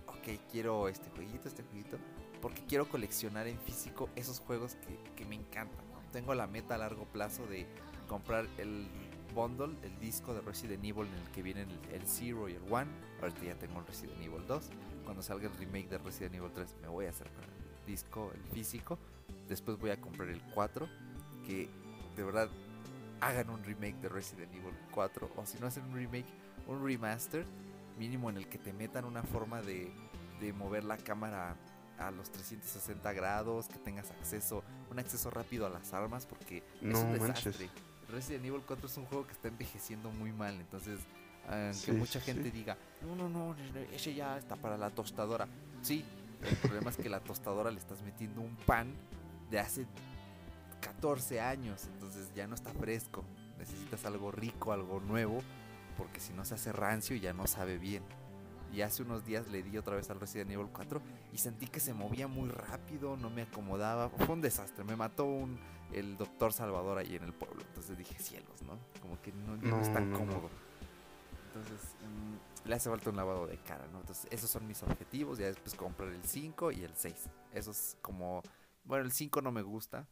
ok, 0.06 0.40
quiero 0.50 0.88
este 0.88 1.10
jueguito, 1.10 1.48
este 1.48 1.62
jueguito. 1.64 1.98
Porque 2.40 2.64
quiero 2.64 2.88
coleccionar 2.88 3.46
en 3.46 3.58
físico 3.58 4.08
esos 4.16 4.40
juegos 4.40 4.76
que, 4.76 4.98
que 5.14 5.24
me 5.26 5.36
encantan. 5.36 5.84
¿no? 5.92 6.00
Tengo 6.12 6.34
la 6.34 6.46
meta 6.46 6.74
a 6.74 6.78
largo 6.78 7.04
plazo 7.04 7.46
de 7.46 7.66
comprar 8.12 8.46
el 8.58 8.86
bundle, 9.34 9.74
el 9.82 9.98
disco 9.98 10.34
de 10.34 10.42
Resident 10.42 10.84
Evil 10.84 11.06
en 11.06 11.14
el 11.14 11.30
que 11.32 11.42
vienen 11.42 11.66
el, 11.94 12.06
Zero 12.06 12.46
y 12.46 12.52
el 12.52 12.62
One. 12.70 12.90
Ahorita 13.22 13.42
ya 13.42 13.54
tengo 13.54 13.80
el 13.80 13.86
Resident 13.86 14.20
Evil 14.20 14.46
2. 14.46 14.68
Cuando 15.04 15.22
salga 15.22 15.48
el 15.48 15.56
remake 15.56 15.88
de 15.88 15.96
Resident 15.96 16.34
Evil 16.34 16.50
3 16.52 16.76
me 16.82 16.88
voy 16.88 17.06
a 17.06 17.08
hacer 17.08 17.28
con 17.30 17.44
el 17.44 17.86
disco, 17.86 18.30
el 18.34 18.42
físico. 18.52 18.98
Después 19.48 19.78
voy 19.78 19.90
a 19.90 19.98
comprar 19.98 20.28
el 20.28 20.42
4. 20.52 20.86
Que 21.46 21.70
de 22.14 22.22
verdad 22.22 22.50
hagan 23.22 23.48
un 23.48 23.64
remake 23.64 23.96
de 24.02 24.10
Resident 24.10 24.52
Evil 24.54 24.74
4. 24.90 25.30
O 25.34 25.46
si 25.46 25.58
no 25.58 25.66
hacen 25.66 25.84
un 25.84 25.94
remake, 25.94 26.26
un 26.66 26.84
remaster 26.84 27.46
mínimo 27.98 28.28
en 28.28 28.36
el 28.36 28.46
que 28.46 28.58
te 28.58 28.74
metan 28.74 29.06
una 29.06 29.22
forma 29.22 29.62
de, 29.62 29.90
de 30.38 30.52
mover 30.52 30.84
la 30.84 30.98
cámara 30.98 31.56
a 31.98 32.10
los 32.10 32.30
360 32.30 33.10
grados, 33.14 33.68
que 33.68 33.78
tengas 33.78 34.10
acceso, 34.10 34.62
un 34.90 34.98
acceso 34.98 35.30
rápido 35.30 35.64
a 35.64 35.70
las 35.70 35.94
armas, 35.94 36.26
porque 36.26 36.58
es 36.58 36.82
No 36.82 37.00
un 37.00 37.18
manches. 37.18 37.56
Resident 38.12 38.44
Evil 38.44 38.62
4 38.66 38.86
es 38.86 38.96
un 38.98 39.06
juego 39.06 39.26
que 39.26 39.32
está 39.32 39.48
envejeciendo 39.48 40.10
muy 40.10 40.32
mal, 40.32 40.54
entonces 40.60 41.00
aunque 41.48 41.74
Sí, 41.74 41.92
mucha 41.92 42.20
gente 42.20 42.44
sí. 42.44 42.50
diga, 42.50 42.76
no, 43.02 43.16
no, 43.16 43.28
no, 43.28 43.56
ese 43.92 44.14
ya 44.14 44.38
está 44.38 44.54
para 44.56 44.76
la 44.76 44.90
tostadora. 44.90 45.48
Sí, 45.82 46.04
el 46.48 46.56
problema 46.56 46.90
es 46.90 46.96
que 46.96 47.08
la 47.08 47.20
tostadora 47.20 47.70
le 47.70 47.78
estás 47.78 48.00
metiendo 48.02 48.40
un 48.40 48.54
pan 48.56 48.92
de 49.50 49.58
hace 49.58 49.86
14 50.80 51.40
años, 51.40 51.86
entonces 51.94 52.32
ya 52.34 52.46
no 52.46 52.54
está 52.54 52.72
fresco. 52.72 53.24
Necesitas 53.58 54.04
algo 54.04 54.30
rico, 54.30 54.72
algo 54.72 55.00
nuevo, 55.00 55.40
porque 55.96 56.20
si 56.20 56.32
no 56.32 56.44
se 56.44 56.54
hace 56.54 56.72
rancio 56.72 57.16
ya 57.16 57.32
no 57.32 57.46
sabe 57.46 57.78
bien. 57.78 58.02
Y 58.72 58.80
hace 58.80 59.02
unos 59.02 59.24
días 59.24 59.46
le 59.48 59.62
di 59.62 59.76
otra 59.76 59.96
vez 59.96 60.08
al 60.08 60.18
Resident 60.18 60.50
Evil 60.50 60.68
4 60.72 61.02
y 61.32 61.38
sentí 61.38 61.66
que 61.66 61.78
se 61.78 61.92
movía 61.92 62.26
muy 62.26 62.48
rápido, 62.48 63.18
no 63.18 63.28
me 63.28 63.42
acomodaba. 63.42 64.08
Fue 64.08 64.30
un 64.30 64.40
desastre, 64.40 64.82
me 64.82 64.96
mató 64.96 65.26
un, 65.26 65.58
el 65.92 66.16
doctor 66.16 66.54
Salvador 66.54 66.96
ahí 66.96 67.14
en 67.16 67.24
el 67.24 67.34
pueblo. 67.34 67.62
Entonces 67.68 67.98
dije, 67.98 68.18
cielos, 68.18 68.62
¿no? 68.62 68.78
Como 69.02 69.20
que 69.20 69.30
no, 69.32 69.80
es 69.80 69.92
tan 69.92 70.10
no, 70.10 70.18
cómodo. 70.18 70.50
Entonces 71.48 71.80
mm, 72.00 72.68
le 72.68 72.74
hace 72.74 72.88
falta 72.88 73.10
un 73.10 73.16
lavado 73.16 73.46
de 73.46 73.58
cara, 73.58 73.86
¿no? 73.92 74.00
Entonces 74.00 74.26
esos 74.30 74.48
son 74.48 74.66
mis 74.66 74.82
objetivos. 74.82 75.38
Ya 75.38 75.46
después 75.46 75.74
comprar 75.74 76.08
el 76.08 76.24
5 76.24 76.72
y 76.72 76.82
el 76.82 76.94
6. 76.94 77.14
Eso 77.52 77.70
es 77.72 77.98
como... 78.00 78.42
Bueno, 78.84 79.04
el 79.04 79.12
5 79.12 79.42
no 79.42 79.52
me 79.52 79.60
gusta. 79.60 80.08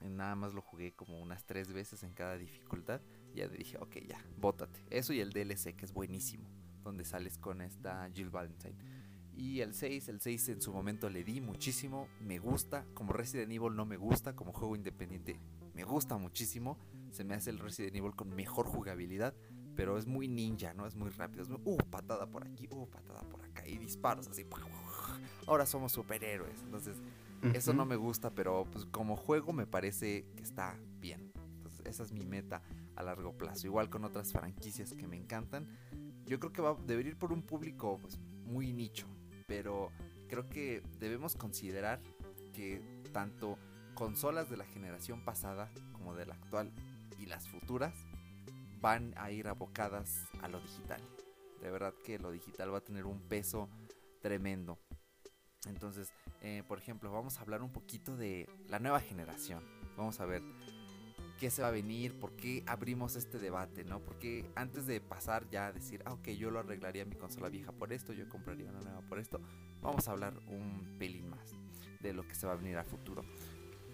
Nada 0.00 0.36
más 0.36 0.54
lo 0.54 0.62
jugué 0.62 0.92
como 0.92 1.20
unas 1.20 1.44
tres 1.44 1.72
veces 1.72 2.04
en 2.04 2.12
cada 2.14 2.38
dificultad. 2.38 3.00
Y 3.34 3.38
ya 3.38 3.48
dije, 3.48 3.76
ok, 3.78 3.96
ya, 4.06 4.24
bótate. 4.36 4.84
Eso 4.88 5.12
y 5.12 5.20
el 5.20 5.32
DLC, 5.32 5.74
que 5.74 5.84
es 5.84 5.92
buenísimo. 5.92 6.48
Donde 6.82 7.04
sales 7.04 7.38
con 7.38 7.60
esta 7.60 8.08
Jill 8.12 8.30
Valentine. 8.30 8.76
Y 9.34 9.60
el 9.60 9.74
6, 9.74 10.08
el 10.08 10.20
6 10.20 10.48
en 10.50 10.60
su 10.60 10.72
momento 10.72 11.08
le 11.08 11.24
di 11.24 11.40
muchísimo. 11.40 12.08
Me 12.20 12.38
gusta. 12.38 12.84
Como 12.94 13.12
Resident 13.12 13.52
Evil 13.52 13.74
no 13.74 13.86
me 13.86 13.96
gusta. 13.96 14.34
Como 14.34 14.52
juego 14.52 14.76
independiente 14.76 15.40
me 15.74 15.84
gusta 15.84 16.16
muchísimo. 16.18 16.78
Se 17.10 17.24
me 17.24 17.34
hace 17.34 17.50
el 17.50 17.58
Resident 17.58 17.96
Evil 17.96 18.14
con 18.14 18.34
mejor 18.34 18.66
jugabilidad. 18.66 19.34
Pero 19.74 19.96
es 19.96 20.06
muy 20.06 20.28
ninja, 20.28 20.74
¿no? 20.74 20.86
Es 20.86 20.94
muy 20.96 21.10
rápido. 21.10 21.42
Es 21.42 21.48
muy, 21.48 21.60
uh, 21.64 21.78
patada 21.90 22.26
por 22.26 22.46
aquí, 22.46 22.68
uh, 22.70 22.86
patada 22.88 23.22
por 23.22 23.42
acá. 23.42 23.66
Y 23.66 23.78
disparos 23.78 24.28
así. 24.28 24.46
Ahora 25.46 25.64
somos 25.64 25.92
superhéroes. 25.92 26.60
Entonces, 26.62 26.98
eso 27.54 27.72
no 27.72 27.86
me 27.86 27.96
gusta, 27.96 28.30
pero 28.30 28.66
pues 28.70 28.84
como 28.86 29.16
juego 29.16 29.52
me 29.52 29.66
parece 29.66 30.26
que 30.36 30.42
está 30.42 30.78
bien. 31.00 31.32
Entonces, 31.56 31.86
esa 31.86 32.02
es 32.02 32.12
mi 32.12 32.26
meta 32.26 32.62
a 32.96 33.02
largo 33.02 33.36
plazo. 33.36 33.66
Igual 33.66 33.88
con 33.88 34.04
otras 34.04 34.32
franquicias 34.32 34.92
que 34.92 35.06
me 35.06 35.16
encantan. 35.16 35.66
Yo 36.26 36.38
creo 36.38 36.52
que 36.52 36.62
va, 36.62 36.76
debería 36.86 37.12
ir 37.12 37.18
por 37.18 37.32
un 37.32 37.42
público 37.42 37.98
pues, 38.00 38.18
muy 38.44 38.72
nicho. 38.72 39.06
Pero 39.46 39.90
creo 40.28 40.48
que 40.48 40.82
debemos 40.98 41.36
considerar 41.36 42.00
que 42.52 43.02
tanto 43.12 43.58
consolas 43.94 44.48
de 44.50 44.56
la 44.56 44.64
generación 44.64 45.24
pasada 45.24 45.70
como 45.92 46.14
de 46.14 46.26
la 46.26 46.34
actual 46.34 46.72
y 47.18 47.26
las 47.26 47.48
futuras 47.48 47.94
van 48.80 49.14
a 49.16 49.30
ir 49.30 49.48
abocadas 49.48 50.28
a 50.42 50.48
lo 50.48 50.60
digital. 50.60 51.00
De 51.60 51.70
verdad 51.70 51.94
que 52.04 52.18
lo 52.18 52.32
digital 52.32 52.72
va 52.72 52.78
a 52.78 52.84
tener 52.84 53.06
un 53.06 53.20
peso 53.28 53.68
tremendo. 54.20 54.78
Entonces, 55.66 56.12
eh, 56.40 56.64
por 56.66 56.78
ejemplo, 56.78 57.12
vamos 57.12 57.38
a 57.38 57.42
hablar 57.42 57.62
un 57.62 57.70
poquito 57.70 58.16
de 58.16 58.48
la 58.68 58.80
nueva 58.80 59.00
generación. 59.00 59.62
Vamos 59.96 60.18
a 60.20 60.26
ver 60.26 60.42
qué 61.42 61.50
se 61.50 61.60
va 61.60 61.68
a 61.68 61.72
venir, 61.72 62.14
por 62.14 62.36
qué 62.36 62.62
abrimos 62.68 63.16
este 63.16 63.40
debate, 63.40 63.82
¿no? 63.82 63.98
Porque 63.98 64.48
antes 64.54 64.86
de 64.86 65.00
pasar 65.00 65.50
ya 65.50 65.66
a 65.66 65.72
decir, 65.72 66.00
ah, 66.04 66.12
ok, 66.12 66.28
yo 66.28 66.52
lo 66.52 66.60
arreglaría 66.60 67.04
mi 67.04 67.16
consola 67.16 67.48
vieja 67.48 67.72
por 67.72 67.92
esto, 67.92 68.12
yo 68.12 68.28
compraría 68.28 68.70
una 68.70 68.80
nueva 68.80 69.00
por 69.00 69.18
esto, 69.18 69.40
vamos 69.82 70.06
a 70.06 70.12
hablar 70.12 70.34
un 70.46 70.96
pelín 71.00 71.28
más 71.28 71.50
de 72.00 72.12
lo 72.12 72.22
que 72.28 72.36
se 72.36 72.46
va 72.46 72.52
a 72.52 72.54
venir 72.54 72.76
a 72.76 72.84
futuro. 72.84 73.24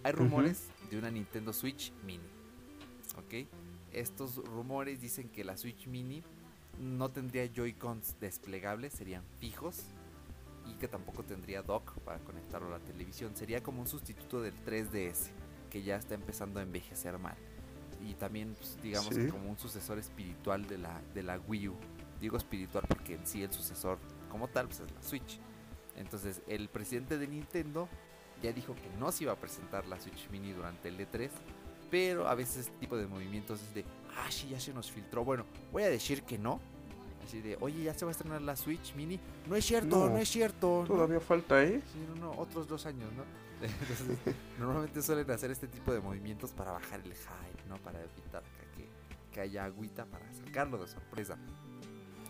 Hay 0.03 0.13
rumores 0.13 0.69
de 0.91 0.99
una 0.99 1.11
Nintendo 1.11 1.55
Switch 1.55 1.91
Mini, 2.05 2.29
¿ok? 3.17 3.49
Estos 3.95 4.37
rumores 4.45 5.01
dicen 5.01 5.31
que 5.31 5.43
la 5.43 5.57
Switch 5.57 5.87
Mini 5.87 6.23
no 6.79 7.11
tendría 7.11 7.51
Joy-Cons 7.51 8.21
desplegables, 8.21 8.93
serían 8.93 9.25
fijos 9.41 9.85
y 10.67 10.75
que 10.75 10.87
tampoco 10.87 11.25
tendría 11.25 11.63
dock 11.63 11.99
para 12.01 12.19
conectarlo 12.19 12.69
a 12.69 12.79
la 12.79 12.85
televisión. 12.85 13.35
Sería 13.35 13.63
como 13.63 13.81
un 13.81 13.87
sustituto 13.87 14.43
del 14.43 14.53
3DS 14.67 15.31
que 15.69 15.83
ya 15.83 15.97
está 15.97 16.15
empezando 16.15 16.61
a 16.61 16.63
envejecer 16.63 17.19
mal. 17.19 17.37
Y 18.05 18.15
también, 18.15 18.55
pues, 18.55 18.79
digamos, 18.83 19.15
Sí. 19.15 19.23
que 19.23 19.29
como 19.29 19.49
un 19.51 19.59
sucesor 19.59 19.99
espiritual 19.99 20.67
de 20.67 20.79
la, 20.79 21.01
de 21.15 21.23
la 21.23 21.39
Wii 21.41 21.69
U. 21.69 21.75
Digo 22.21 22.37
espiritual 22.37 22.85
porque 22.89 23.15
en 23.15 23.27
sí 23.27 23.43
el 23.43 23.53
sucesor 23.53 23.99
como 24.31 24.49
tal 24.49 24.67
pues, 24.67 24.81
es 24.81 24.91
la 24.93 25.03
Switch. 25.03 25.39
Entonces, 25.97 26.43
el 26.47 26.69
presidente 26.69 27.19
de 27.19 27.27
Nintendo 27.27 27.89
ya 28.43 28.53
dijo 28.53 28.75
que 28.75 28.89
no 28.99 29.11
se 29.11 29.25
iba 29.25 29.33
a 29.33 29.37
presentar 29.37 29.87
la 29.87 29.99
Switch 30.01 30.29
Mini 30.31 30.53
durante 30.53 30.89
el 30.89 30.99
E3. 30.99 31.31
Pero 31.91 32.29
a 32.29 32.35
veces 32.35 32.67
este 32.67 32.79
tipo 32.79 32.97
de 32.97 33.07
movimientos 33.07 33.63
es 33.63 33.75
de, 33.75 33.85
ah, 34.17 34.31
sí, 34.31 34.49
ya 34.51 34.61
se 34.61 34.73
nos 34.75 34.91
filtró. 34.91 35.25
Bueno, 35.25 35.45
voy 35.73 35.83
a 35.85 35.89
decir 35.91 36.23
que 36.23 36.39
no. 36.39 36.61
Así 37.25 37.41
de, 37.41 37.57
oye, 37.61 37.83
ya 37.85 37.95
se 37.95 38.05
va 38.05 38.11
a 38.11 38.13
estrenar 38.13 38.43
la 38.43 38.57
Switch 38.57 38.95
Mini. 38.95 39.19
No 39.49 39.57
es 39.57 39.65
cierto, 39.65 39.89
no, 40.07 40.09
No, 40.11 40.19
es 40.19 40.29
cierto. 40.29 40.83
no". 40.83 40.87
Todavía 40.95 41.19
falta, 41.21 41.63
¿eh? 41.65 41.81
Sí, 41.93 41.99
no, 42.09 42.15
no, 42.33 42.41
otros 42.41 42.69
dos 42.69 42.85
años, 42.87 43.11
¿no? 43.15 43.25
Entonces, 43.81 44.19
normalmente 44.59 45.03
suelen 45.03 45.31
hacer 45.31 45.51
este 45.51 45.69
tipo 45.69 45.93
de 45.93 46.01
movimientos 46.01 46.53
para 46.53 46.73
bajar 46.73 47.01
el 47.01 47.13
hype, 47.13 47.69
¿no? 47.69 47.77
Para 47.79 48.01
evitar 48.03 48.43
que, 48.77 48.89
que 49.33 49.41
haya 49.41 49.65
agüita 49.65 50.07
para 50.07 50.33
sacarlo 50.33 50.79
de 50.79 50.89
sorpresa. 50.89 51.37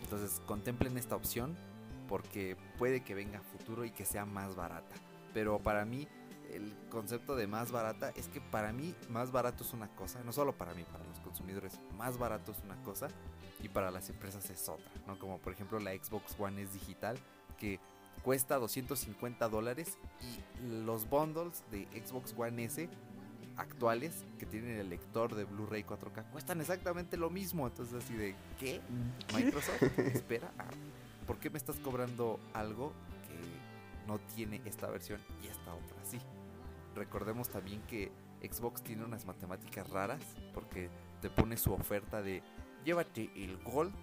Entonces, 0.03 0.41
contemplen 0.45 0.97
esta 0.97 1.15
opción 1.15 1.55
porque 2.07 2.57
puede 2.77 3.03
que 3.03 3.13
venga 3.13 3.41
futuro 3.41 3.85
y 3.85 3.91
que 3.91 4.05
sea 4.05 4.25
más 4.25 4.55
barata. 4.55 4.95
Pero 5.33 5.59
para 5.59 5.85
mí, 5.85 6.07
el 6.51 6.75
concepto 6.89 7.35
de 7.35 7.47
más 7.47 7.71
barata 7.71 8.11
es 8.15 8.27
que 8.27 8.41
para 8.41 8.73
mí 8.73 8.95
más 9.09 9.31
barato 9.31 9.63
es 9.63 9.73
una 9.73 9.87
cosa, 9.95 10.23
no 10.23 10.33
solo 10.33 10.53
para 10.53 10.73
mí, 10.73 10.83
para 10.91 11.03
los 11.05 11.19
consumidores, 11.19 11.79
más 11.95 12.17
barato 12.17 12.51
es 12.51 12.57
una 12.63 12.81
cosa 12.83 13.07
y 13.61 13.69
para 13.69 13.91
las 13.91 14.09
empresas 14.09 14.49
es 14.49 14.67
otra, 14.67 14.91
¿no? 15.05 15.19
Como 15.19 15.37
por 15.37 15.53
ejemplo 15.53 15.79
la 15.79 15.91
Xbox 15.91 16.35
One 16.39 16.61
es 16.61 16.73
digital, 16.73 17.17
que 17.57 17.79
cuesta 18.23 18.57
250 18.57 19.49
dólares 19.49 19.97
y 20.21 20.83
los 20.85 21.09
bundles 21.09 21.63
de 21.71 21.87
Xbox 22.05 22.33
One 22.37 22.65
S 22.65 22.89
actuales 23.57 24.25
que 24.37 24.45
tienen 24.45 24.77
el 24.77 24.89
lector 24.89 25.35
de 25.35 25.43
Blu-ray 25.43 25.83
4K 25.83 26.31
cuestan 26.31 26.61
exactamente 26.61 27.17
lo 27.17 27.29
mismo. 27.29 27.67
Entonces 27.67 28.03
así 28.03 28.13
de, 28.13 28.35
¿qué? 28.59 28.81
Microsoft, 29.33 29.81
espera, 29.99 30.51
ah, 30.57 30.69
¿por 31.27 31.39
qué 31.39 31.49
me 31.49 31.57
estás 31.57 31.79
cobrando 31.79 32.39
algo 32.53 32.93
que 33.27 34.07
no 34.07 34.19
tiene 34.35 34.61
esta 34.65 34.87
versión 34.89 35.19
y 35.43 35.47
esta 35.47 35.73
otra 35.73 35.97
sí? 36.03 36.19
Recordemos 36.95 37.49
también 37.49 37.81
que 37.83 38.11
Xbox 38.41 38.81
tiene 38.81 39.03
unas 39.03 39.25
matemáticas 39.25 39.89
raras 39.89 40.21
porque 40.53 40.89
te 41.21 41.29
pone 41.29 41.57
su 41.57 41.73
oferta 41.73 42.21
de 42.21 42.41
llévate 42.85 43.29
el 43.35 43.57
Gold 43.63 43.93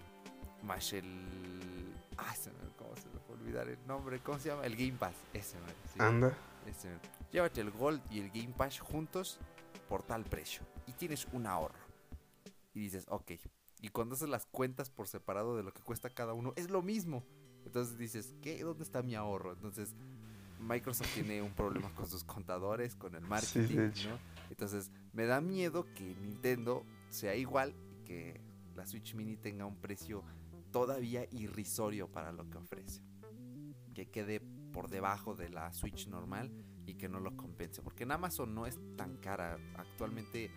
más 0.63 0.93
el... 0.93 1.93
Ah, 2.17 2.33
se 2.35 2.51
me, 2.51 2.57
¿cómo 2.77 2.95
se 2.95 3.09
me 3.09 3.16
olvidar 3.47 3.69
el 3.69 3.87
nombre? 3.87 4.19
¿Cómo 4.19 4.39
se 4.39 4.49
llama? 4.49 4.65
El 4.65 4.75
Game 4.75 4.97
Pass. 4.99 5.15
Ese, 5.33 5.57
mero, 5.59 5.73
sí. 5.93 5.99
Anda. 5.99 6.37
Ese 6.65 6.89
mero. 6.89 6.99
Llévate 7.31 7.61
el 7.61 7.71
Gold 7.71 8.01
y 8.11 8.19
el 8.19 8.29
Game 8.29 8.53
Pass 8.55 8.79
juntos 8.79 9.39
por 9.87 10.03
tal 10.03 10.23
precio. 10.25 10.63
Y 10.85 10.93
tienes 10.93 11.27
un 11.31 11.47
ahorro. 11.47 11.79
Y 12.73 12.81
dices, 12.81 13.05
ok. 13.09 13.31
Y 13.81 13.89
cuando 13.89 14.15
haces 14.15 14.29
las 14.29 14.45
cuentas 14.45 14.89
por 14.89 15.07
separado 15.07 15.55
de 15.55 15.63
lo 15.63 15.73
que 15.73 15.81
cuesta 15.81 16.09
cada 16.09 16.33
uno, 16.33 16.53
es 16.55 16.69
lo 16.69 16.81
mismo. 16.81 17.23
Entonces 17.65 17.97
dices, 17.97 18.35
¿qué? 18.41 18.61
¿Dónde 18.63 18.83
está 18.83 19.01
mi 19.01 19.15
ahorro? 19.15 19.53
Entonces, 19.53 19.95
Microsoft 20.59 21.13
tiene 21.13 21.41
un 21.41 21.53
problema 21.53 21.93
con 21.93 22.07
sus 22.07 22.23
contadores, 22.23 22.95
con 22.95 23.15
el 23.15 23.21
marketing, 23.21 23.75
de 23.75 23.87
hecho. 23.87 24.09
¿no? 24.09 24.17
Entonces, 24.49 24.91
me 25.13 25.25
da 25.25 25.41
miedo 25.41 25.85
que 25.93 26.15
Nintendo 26.15 26.83
sea 27.09 27.35
igual 27.35 27.75
y 27.91 28.05
que 28.05 28.41
la 28.75 28.85
Switch 28.85 29.13
Mini 29.15 29.37
tenga 29.37 29.65
un 29.65 29.75
precio 29.75 30.23
todavía 30.71 31.25
irrisorio 31.31 32.07
para 32.07 32.31
lo 32.31 32.49
que 32.49 32.57
ofrece. 32.57 33.01
Que 33.97 34.11
quede 34.11 34.41
por 34.71 34.91
debajo 34.91 35.33
de 35.33 35.49
la 35.49 35.73
Switch 35.73 36.07
normal 36.07 36.51
y 36.85 36.93
que 36.93 37.09
no 37.09 37.19
lo 37.19 37.35
compense. 37.35 37.81
Porque 37.81 38.03
en 38.03 38.11
Amazon 38.11 38.53
no 38.53 38.67
es 38.67 38.77
tan 38.95 39.17
cara. 39.17 39.57
Actualmente 39.75 40.51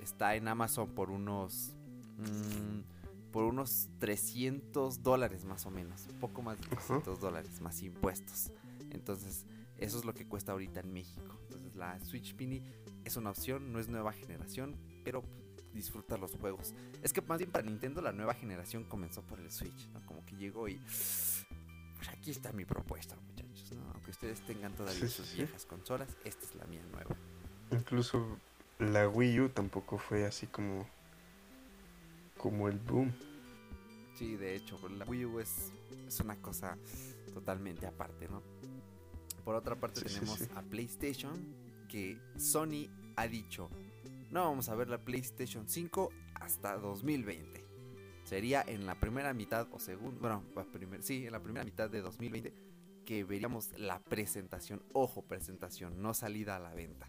está 0.00 0.36
en 0.36 0.46
Amazon 0.46 0.94
por 0.94 1.10
unos. 1.10 1.74
mm, 2.18 3.32
por 3.32 3.42
unos 3.42 3.88
300 3.98 5.02
dólares 5.02 5.44
más 5.44 5.66
o 5.66 5.72
menos. 5.72 6.06
Un 6.08 6.20
poco 6.20 6.40
más 6.40 6.56
de 6.60 6.68
300 6.68 7.18
dólares 7.18 7.60
más 7.60 7.82
impuestos. 7.82 8.52
Entonces, 8.90 9.44
eso 9.76 9.98
es 9.98 10.04
lo 10.04 10.14
que 10.14 10.28
cuesta 10.28 10.52
ahorita 10.52 10.78
en 10.78 10.92
México. 10.92 11.36
Entonces, 11.42 11.74
la 11.74 11.98
Switch 11.98 12.36
Mini 12.36 12.62
es 13.04 13.16
una 13.16 13.30
opción, 13.30 13.72
no 13.72 13.80
es 13.80 13.88
nueva 13.88 14.12
generación, 14.12 14.76
pero 15.02 15.24
disfruta 15.72 16.16
los 16.16 16.36
juegos. 16.36 16.74
Es 17.02 17.12
que 17.12 17.22
más 17.22 17.38
bien 17.38 17.50
para 17.50 17.66
Nintendo 17.66 18.00
la 18.00 18.12
nueva 18.12 18.34
generación 18.34 18.84
comenzó 18.84 19.22
por 19.22 19.40
el 19.40 19.50
Switch, 19.50 19.88
¿no? 19.88 20.06
Como 20.06 20.24
que 20.24 20.36
llegó 20.36 20.68
y 20.68 20.80
pues 22.04 22.08
aquí 22.18 22.30
está 22.30 22.52
mi 22.52 22.64
propuesta, 22.64 23.16
muchachos, 23.16 23.72
¿no? 23.72 23.90
Aunque 23.92 24.10
ustedes 24.10 24.40
tengan 24.46 24.72
todavía 24.74 25.00
Sí, 25.00 25.08
sus 25.08 25.26
sí. 25.26 25.36
viejas 25.38 25.64
consolas, 25.66 26.08
esta 26.24 26.44
es 26.44 26.54
la 26.54 26.64
mía 26.66 26.82
nueva. 26.92 27.16
Incluso 27.70 28.38
la 28.78 29.08
Wii 29.08 29.40
U 29.40 29.48
tampoco 29.48 29.98
fue 29.98 30.26
así 30.26 30.46
como. 30.46 30.86
como 32.38 32.68
el 32.68 32.78
boom. 32.78 33.12
Sí, 34.16 34.36
de 34.36 34.54
hecho, 34.54 34.78
la 34.90 35.04
Wii 35.06 35.24
U 35.24 35.40
es, 35.40 35.72
es 36.06 36.20
una 36.20 36.36
cosa 36.36 36.76
totalmente 37.32 37.86
aparte, 37.86 38.28
¿no? 38.28 38.42
Por 39.44 39.54
otra 39.56 39.76
parte 39.76 40.00
Sí, 40.00 40.06
tenemos 40.14 40.42
a 40.54 40.62
PlayStation, 40.62 41.54
que 41.88 42.18
Sony 42.38 42.88
ha 43.16 43.26
dicho, 43.26 43.70
no 44.30 44.44
vamos 44.44 44.68
a 44.68 44.74
ver 44.74 44.88
la 44.88 44.98
PlayStation 44.98 45.68
5 45.68 46.10
hasta 46.34 46.76
2020. 46.78 47.63
Sería 48.24 48.62
en 48.66 48.86
la 48.86 48.94
primera 48.94 49.32
mitad 49.34 49.68
o 49.70 49.78
segundo, 49.78 50.18
bueno, 50.20 50.42
primer- 50.72 51.02
sí, 51.02 51.26
en 51.26 51.32
la 51.32 51.40
primera 51.42 51.64
mitad 51.64 51.90
de 51.90 52.00
2020 52.00 52.52
que 53.04 53.22
veríamos 53.22 53.78
la 53.78 53.98
presentación, 54.02 54.82
ojo, 54.94 55.22
presentación, 55.22 56.00
no 56.00 56.14
salida 56.14 56.56
a 56.56 56.58
la 56.58 56.74
venta 56.74 57.06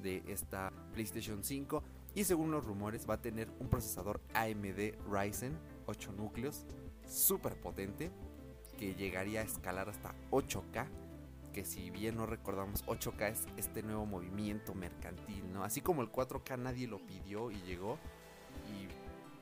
de 0.00 0.22
esta 0.28 0.72
PlayStation 0.92 1.42
5 1.42 1.82
y 2.14 2.22
según 2.24 2.52
los 2.52 2.64
rumores 2.64 3.08
va 3.08 3.14
a 3.14 3.20
tener 3.20 3.50
un 3.58 3.68
procesador 3.68 4.20
AMD 4.34 4.94
Ryzen 5.10 5.58
8 5.86 6.12
núcleos 6.12 6.66
súper 7.08 7.56
potente 7.60 8.12
que 8.78 8.94
llegaría 8.94 9.40
a 9.40 9.44
escalar 9.44 9.88
hasta 9.88 10.14
8K 10.30 10.86
que 11.52 11.64
si 11.64 11.90
bien 11.90 12.16
no 12.16 12.26
recordamos 12.26 12.84
8K 12.86 13.30
es 13.30 13.46
este 13.56 13.82
nuevo 13.82 14.06
movimiento 14.06 14.74
mercantil, 14.74 15.52
¿no? 15.52 15.64
Así 15.64 15.80
como 15.80 16.02
el 16.02 16.10
4K 16.10 16.58
nadie 16.58 16.86
lo 16.86 16.98
pidió 17.04 17.50
y 17.50 17.60
llegó 17.62 17.98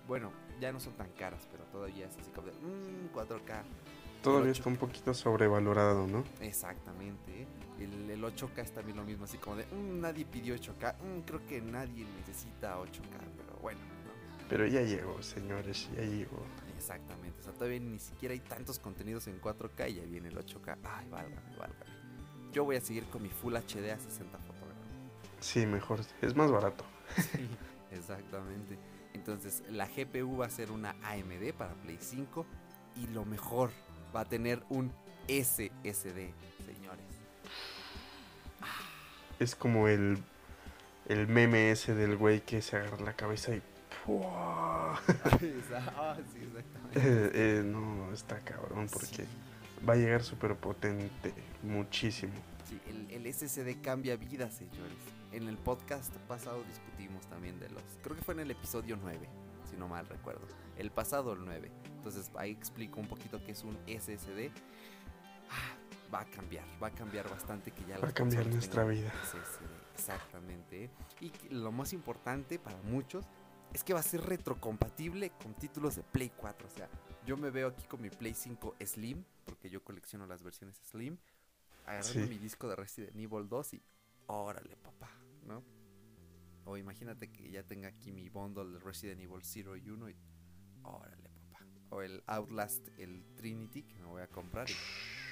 bueno, 0.06 0.32
ya 0.60 0.72
no 0.72 0.80
son 0.80 0.92
tan 0.94 1.10
caras, 1.12 1.46
pero 1.50 1.64
todavía 1.64 2.06
es 2.06 2.16
así 2.16 2.30
como 2.30 2.48
de 2.48 2.52
"Mm, 2.54 3.08
4K. 3.12 3.62
Todavía 4.22 4.50
ocho. 4.52 4.58
está 4.60 4.70
un 4.70 4.76
poquito 4.76 5.14
sobrevalorado, 5.14 6.06
¿no? 6.06 6.22
Exactamente. 6.40 7.42
¿eh? 7.42 7.46
El, 7.80 8.10
el 8.10 8.22
8K 8.24 8.62
es 8.62 8.72
también 8.72 8.96
lo 8.96 9.04
mismo, 9.04 9.24
así 9.24 9.38
como 9.38 9.56
de 9.56 9.66
"Mm, 9.66 10.00
nadie 10.00 10.24
pidió 10.24 10.54
8K, 10.54 10.94
mm, 10.94 11.20
creo 11.22 11.44
que 11.46 11.60
nadie 11.60 12.04
necesita 12.18 12.78
8K, 12.78 13.18
pero 13.36 13.58
bueno, 13.60 13.80
¿no? 13.80 14.46
Pero 14.48 14.66
ya 14.66 14.82
llegó, 14.82 15.20
señores, 15.22 15.88
ya 15.96 16.02
llegó. 16.02 16.42
Exactamente. 16.76 17.40
O 17.40 17.42
sea, 17.42 17.52
todavía 17.52 17.80
ni 17.80 17.98
siquiera 17.98 18.32
hay 18.34 18.40
tantos 18.40 18.78
contenidos 18.78 19.26
en 19.28 19.40
4K 19.40 19.88
y 19.88 19.94
ya 19.94 20.02
viene 20.04 20.28
el 20.28 20.36
8K. 20.36 20.78
Ay, 20.84 21.08
válgame, 21.08 21.56
válgame. 21.58 21.92
Yo 22.52 22.64
voy 22.64 22.76
a 22.76 22.80
seguir 22.80 23.04
con 23.06 23.22
mi 23.22 23.30
Full 23.30 23.54
HD 23.56 23.90
a 23.92 23.98
60 23.98 24.38
fotogramas. 24.38 24.76
Sí, 25.40 25.64
mejor. 25.64 26.00
Es 26.20 26.36
más 26.36 26.50
barato. 26.50 26.84
Sí, 27.32 27.48
exactamente. 27.90 28.78
Entonces, 29.14 29.62
la 29.70 29.86
GPU 29.86 30.38
va 30.38 30.46
a 30.46 30.50
ser 30.50 30.70
una 30.70 30.96
AMD 31.02 31.52
para 31.56 31.74
Play 31.74 31.98
5 32.00 32.46
y 32.96 33.06
lo 33.08 33.24
mejor, 33.24 33.70
va 34.14 34.20
a 34.20 34.24
tener 34.24 34.62
un 34.68 34.92
SSD, 35.28 36.30
señores. 36.64 37.06
Es 39.38 39.54
como 39.54 39.88
el, 39.88 40.18
el 41.08 41.26
meme 41.28 41.70
ese 41.70 41.94
del 41.94 42.16
güey 42.16 42.40
que 42.40 42.62
se 42.62 42.76
agarra 42.76 42.98
la 43.04 43.14
cabeza 43.14 43.54
y... 43.54 43.62
¡pua! 44.04 45.00
ah, 45.96 46.16
sí. 46.32 46.48
Eh, 46.94 47.30
eh, 47.34 47.62
no, 47.64 48.12
está 48.12 48.38
cabrón 48.40 48.88
porque 48.92 49.26
va 49.88 49.94
a 49.94 49.96
llegar 49.96 50.22
súper 50.22 50.56
potente, 50.56 51.32
muchísimo. 51.62 52.32
Sí, 52.68 52.80
el, 52.86 53.10
el 53.10 53.32
SSD 53.32 53.80
cambia 53.82 54.16
vidas, 54.16 54.54
señores. 54.54 55.21
En 55.32 55.48
el 55.48 55.56
podcast 55.56 56.14
pasado 56.28 56.62
discutimos 56.64 57.26
también 57.26 57.58
de 57.58 57.68
los... 57.70 57.82
Creo 58.02 58.14
que 58.16 58.22
fue 58.22 58.34
en 58.34 58.40
el 58.40 58.50
episodio 58.50 58.96
9, 59.00 59.28
si 59.70 59.76
no 59.76 59.88
mal 59.88 60.06
recuerdo. 60.06 60.46
El 60.76 60.90
pasado, 60.90 61.32
el 61.32 61.44
9. 61.44 61.70
Entonces 61.96 62.30
ahí 62.36 62.50
explico 62.50 63.00
un 63.00 63.08
poquito 63.08 63.42
qué 63.44 63.52
es 63.52 63.64
un 63.64 63.76
SSD. 63.86 64.50
Ah, 65.50 65.74
va 66.12 66.20
a 66.20 66.24
cambiar, 66.26 66.66
va 66.82 66.88
a 66.88 66.90
cambiar 66.90 67.28
bastante 67.30 67.70
que 67.70 67.82
ya 67.86 67.98
Va 67.98 68.08
a 68.08 68.12
cambiar 68.12 68.46
nuestra 68.46 68.84
vida. 68.84 69.10
SSD, 69.24 69.94
exactamente. 69.94 70.90
Y 71.20 71.32
lo 71.50 71.72
más 71.72 71.94
importante 71.94 72.58
para 72.58 72.76
muchos 72.82 73.24
es 73.72 73.82
que 73.84 73.94
va 73.94 74.00
a 74.00 74.04
ser 74.04 74.20
retrocompatible 74.20 75.30
con 75.42 75.54
títulos 75.54 75.96
de 75.96 76.02
Play 76.02 76.30
4. 76.36 76.68
O 76.68 76.70
sea, 76.70 76.88
yo 77.24 77.38
me 77.38 77.48
veo 77.48 77.68
aquí 77.68 77.86
con 77.86 78.02
mi 78.02 78.10
Play 78.10 78.34
5 78.34 78.74
Slim, 78.84 79.24
porque 79.46 79.70
yo 79.70 79.82
colecciono 79.82 80.26
las 80.26 80.42
versiones 80.42 80.76
Slim, 80.90 81.16
agarrando 81.86 82.20
Sí. 82.24 82.28
mi 82.28 82.36
disco 82.36 82.68
de 82.68 82.76
Resident 82.76 83.16
Evil 83.16 83.48
2 83.48 83.74
y 83.74 83.82
órale, 84.26 84.76
papá, 84.76 85.10
¿no? 85.44 85.64
O 86.64 86.76
imagínate 86.76 87.30
que 87.30 87.50
ya 87.50 87.62
tenga 87.64 87.88
aquí 87.88 88.12
mi 88.12 88.28
bundle 88.28 88.72
de 88.72 88.78
Resident 88.78 89.20
Evil 89.20 89.40
0 89.42 89.76
y 89.76 89.90
1 89.90 90.10
y 90.10 90.16
órale, 90.84 91.28
papá. 91.28 91.66
O 91.90 92.02
el 92.02 92.22
Outlast, 92.26 92.86
el 92.98 93.24
Trinity 93.36 93.82
que 93.82 93.98
me 93.98 94.06
voy 94.06 94.22
a 94.22 94.28
comprar 94.28 94.68
y 94.70 94.74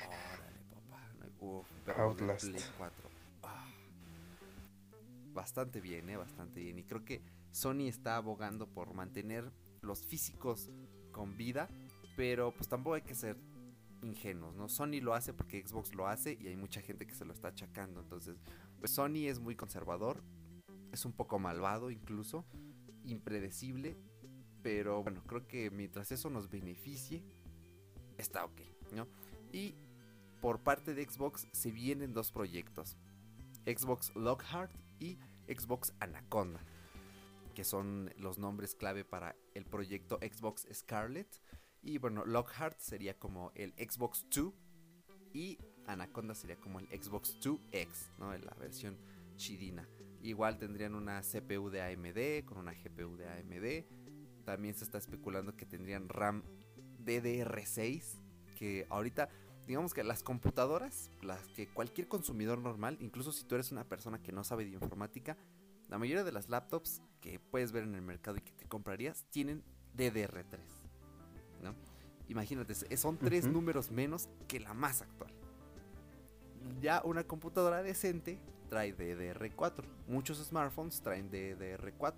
órale, 0.07 0.61
papá. 0.71 2.03
Outlast. 2.03 2.49
Play 2.49 2.63
4. 2.77 3.11
Ah. 3.45 3.69
Bastante 5.33 5.81
bien, 5.81 6.11
¿eh? 6.11 6.17
Bastante 6.17 6.61
bien. 6.61 6.79
Y 6.79 6.85
creo 6.85 7.05
que 7.05 7.23
Sony 7.53 7.87
está 7.87 8.17
abogando 8.17 8.67
por 8.67 8.95
mantener 8.95 9.51
los 9.83 10.05
físicos 10.05 10.71
con 11.13 11.37
vida, 11.37 11.69
pero 12.17 12.53
pues 12.53 12.69
tampoco 12.69 12.95
hay 12.95 13.03
que 13.03 13.15
ser 13.15 13.37
ingenuos, 14.03 14.55
¿no? 14.57 14.69
Sony 14.69 15.01
lo 15.01 15.15
hace 15.15 15.33
porque 15.33 15.67
Xbox 15.67 15.95
lo 15.95 16.07
hace 16.07 16.37
y 16.41 16.49
hay 16.49 16.57
mucha 16.57 16.81
gente 16.81 17.07
que 17.07 17.15
se 17.15 17.25
lo 17.25 17.33
está 17.33 17.49
achacando. 17.49 18.01
Entonces, 18.01 18.37
Sony 18.85 19.27
es 19.29 19.41
muy 19.41 19.57
conservador, 19.57 20.23
es 20.93 21.05
un 21.05 21.13
poco 21.13 21.39
malvado 21.39 21.91
incluso, 21.91 22.45
impredecible, 23.05 23.97
pero 24.63 25.03
bueno, 25.03 25.23
creo 25.27 25.47
que 25.47 25.71
mientras 25.71 26.13
eso 26.13 26.31
nos 26.31 26.51
beneficie, 26.51 27.23
está 28.19 28.45
ok, 28.45 28.61
¿no? 28.95 29.07
Y 29.53 29.75
por 30.41 30.61
parte 30.63 30.95
de 30.95 31.05
Xbox 31.05 31.47
se 31.53 31.71
vienen 31.71 32.13
dos 32.13 32.33
proyectos, 32.33 32.97
Xbox 33.65 34.15
Lockhart 34.15 34.73
y 34.99 35.19
Xbox 35.47 35.93
Anaconda, 36.01 36.61
que 37.55 37.65
son 37.65 38.13
los 38.17 38.39
nombres 38.39 38.75
clave 38.75 39.05
para 39.05 39.37
el 39.55 39.65
proyecto 39.65 40.19
Xbox 40.19 40.67
Scarlet. 40.73 41.41
Y 41.83 41.99
bueno, 41.99 42.25
Lockhart 42.25 42.79
sería 42.79 43.19
como 43.19 43.53
el 43.55 43.73
Xbox 43.73 44.27
2 44.31 44.53
y 45.33 45.59
Anaconda 45.93 46.35
sería 46.35 46.57
como 46.57 46.81
el 46.81 46.87
Xbox 46.87 47.39
2X, 47.41 47.89
¿no? 48.19 48.37
La 48.37 48.55
versión 48.55 48.97
chidina. 49.37 49.89
Igual 50.23 50.59
tendrían 50.59 50.95
una 50.95 51.23
CPU 51.23 51.71
de 51.71 51.83
AMD 51.83 52.45
con 52.47 52.59
una 52.59 52.73
GPU 52.73 53.17
de 53.17 53.29
AMD. 53.29 54.45
También 54.45 54.75
se 54.75 54.85
está 54.85 54.99
especulando 54.99 55.57
que 55.57 55.67
tendrían 55.67 56.09
RAM 56.09 56.43
DDR6, 57.05 58.03
que 58.59 58.87
ahorita 58.91 59.29
digamos 59.67 59.95
que 59.95 60.03
las 60.03 60.23
computadoras, 60.23 61.11
las 61.23 61.47
que 61.49 61.69
cualquier 61.69 62.09
consumidor 62.09 62.59
normal, 62.59 62.97
incluso 63.01 63.31
si 63.33 63.45
tú 63.45 63.55
eres 63.55 63.71
una 63.71 63.85
persona 63.85 64.21
que 64.21 64.33
no 64.33 64.43
sabe 64.45 64.65
de 64.65 64.73
informática, 64.73 65.37
la 65.89 65.99
mayoría 65.99 66.25
de 66.25 66.33
las 66.33 66.49
laptops 66.49 67.03
que 67.21 67.39
puedes 67.39 67.73
ver 67.73 67.85
en 67.85 67.95
el 67.95 68.03
mercado 68.03 68.37
y 68.37 68.41
que 68.41 68.53
te 68.53 68.67
comprarías 68.67 69.25
tienen 69.31 69.63
DDR3, 69.97 70.59
¿no? 71.63 71.75
Imagínate, 72.29 72.75
son 72.97 73.17
tres 73.19 73.47
números 73.47 73.91
menos 73.91 74.29
que 74.47 74.61
la 74.61 74.75
más 74.75 75.03
actual. 75.03 75.33
Ya 76.81 77.03
una 77.05 77.25
computadora 77.25 77.83
decente 77.83 78.39
trae 78.69 78.97
DDR4. 78.97 79.85
Muchos 80.07 80.39
smartphones 80.39 81.01
traen 81.03 81.31
DDR4. 81.31 82.15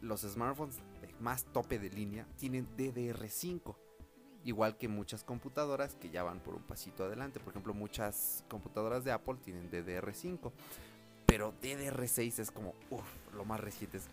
Los 0.00 0.22
smartphones 0.22 0.76
de 1.00 1.12
más 1.20 1.44
tope 1.44 1.78
de 1.78 1.90
línea 1.90 2.26
tienen 2.36 2.68
DDR5. 2.76 3.74
Igual 4.44 4.78
que 4.78 4.88
muchas 4.88 5.24
computadoras 5.24 5.96
que 5.96 6.10
ya 6.10 6.22
van 6.22 6.40
por 6.40 6.54
un 6.54 6.62
pasito 6.62 7.04
adelante. 7.04 7.40
Por 7.40 7.52
ejemplo, 7.52 7.74
muchas 7.74 8.44
computadoras 8.48 9.04
de 9.04 9.12
Apple 9.12 9.36
tienen 9.42 9.70
DDR5. 9.70 10.52
Pero 11.26 11.52
DDR6 11.60 12.38
es 12.38 12.50
como, 12.50 12.74
uff, 12.90 13.04
lo 13.34 13.44
más 13.44 13.60
reciente 13.60 13.98
es, 13.98 14.04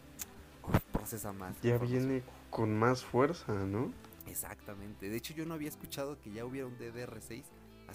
uf, 0.68 0.82
procesa 0.92 1.32
más. 1.32 1.56
Ya 1.62 1.78
viene 1.78 2.24
con 2.50 2.78
más 2.78 3.06
fuerza, 3.06 3.54
¿no? 3.54 3.92
Exactamente. 4.28 5.10
De 5.10 5.16
hecho, 5.16 5.34
yo 5.34 5.46
no 5.46 5.54
había 5.54 5.70
escuchado 5.70 6.20
que 6.20 6.32
ya 6.32 6.44
hubiera 6.44 6.68
un 6.68 6.78
DDR6 6.78 7.44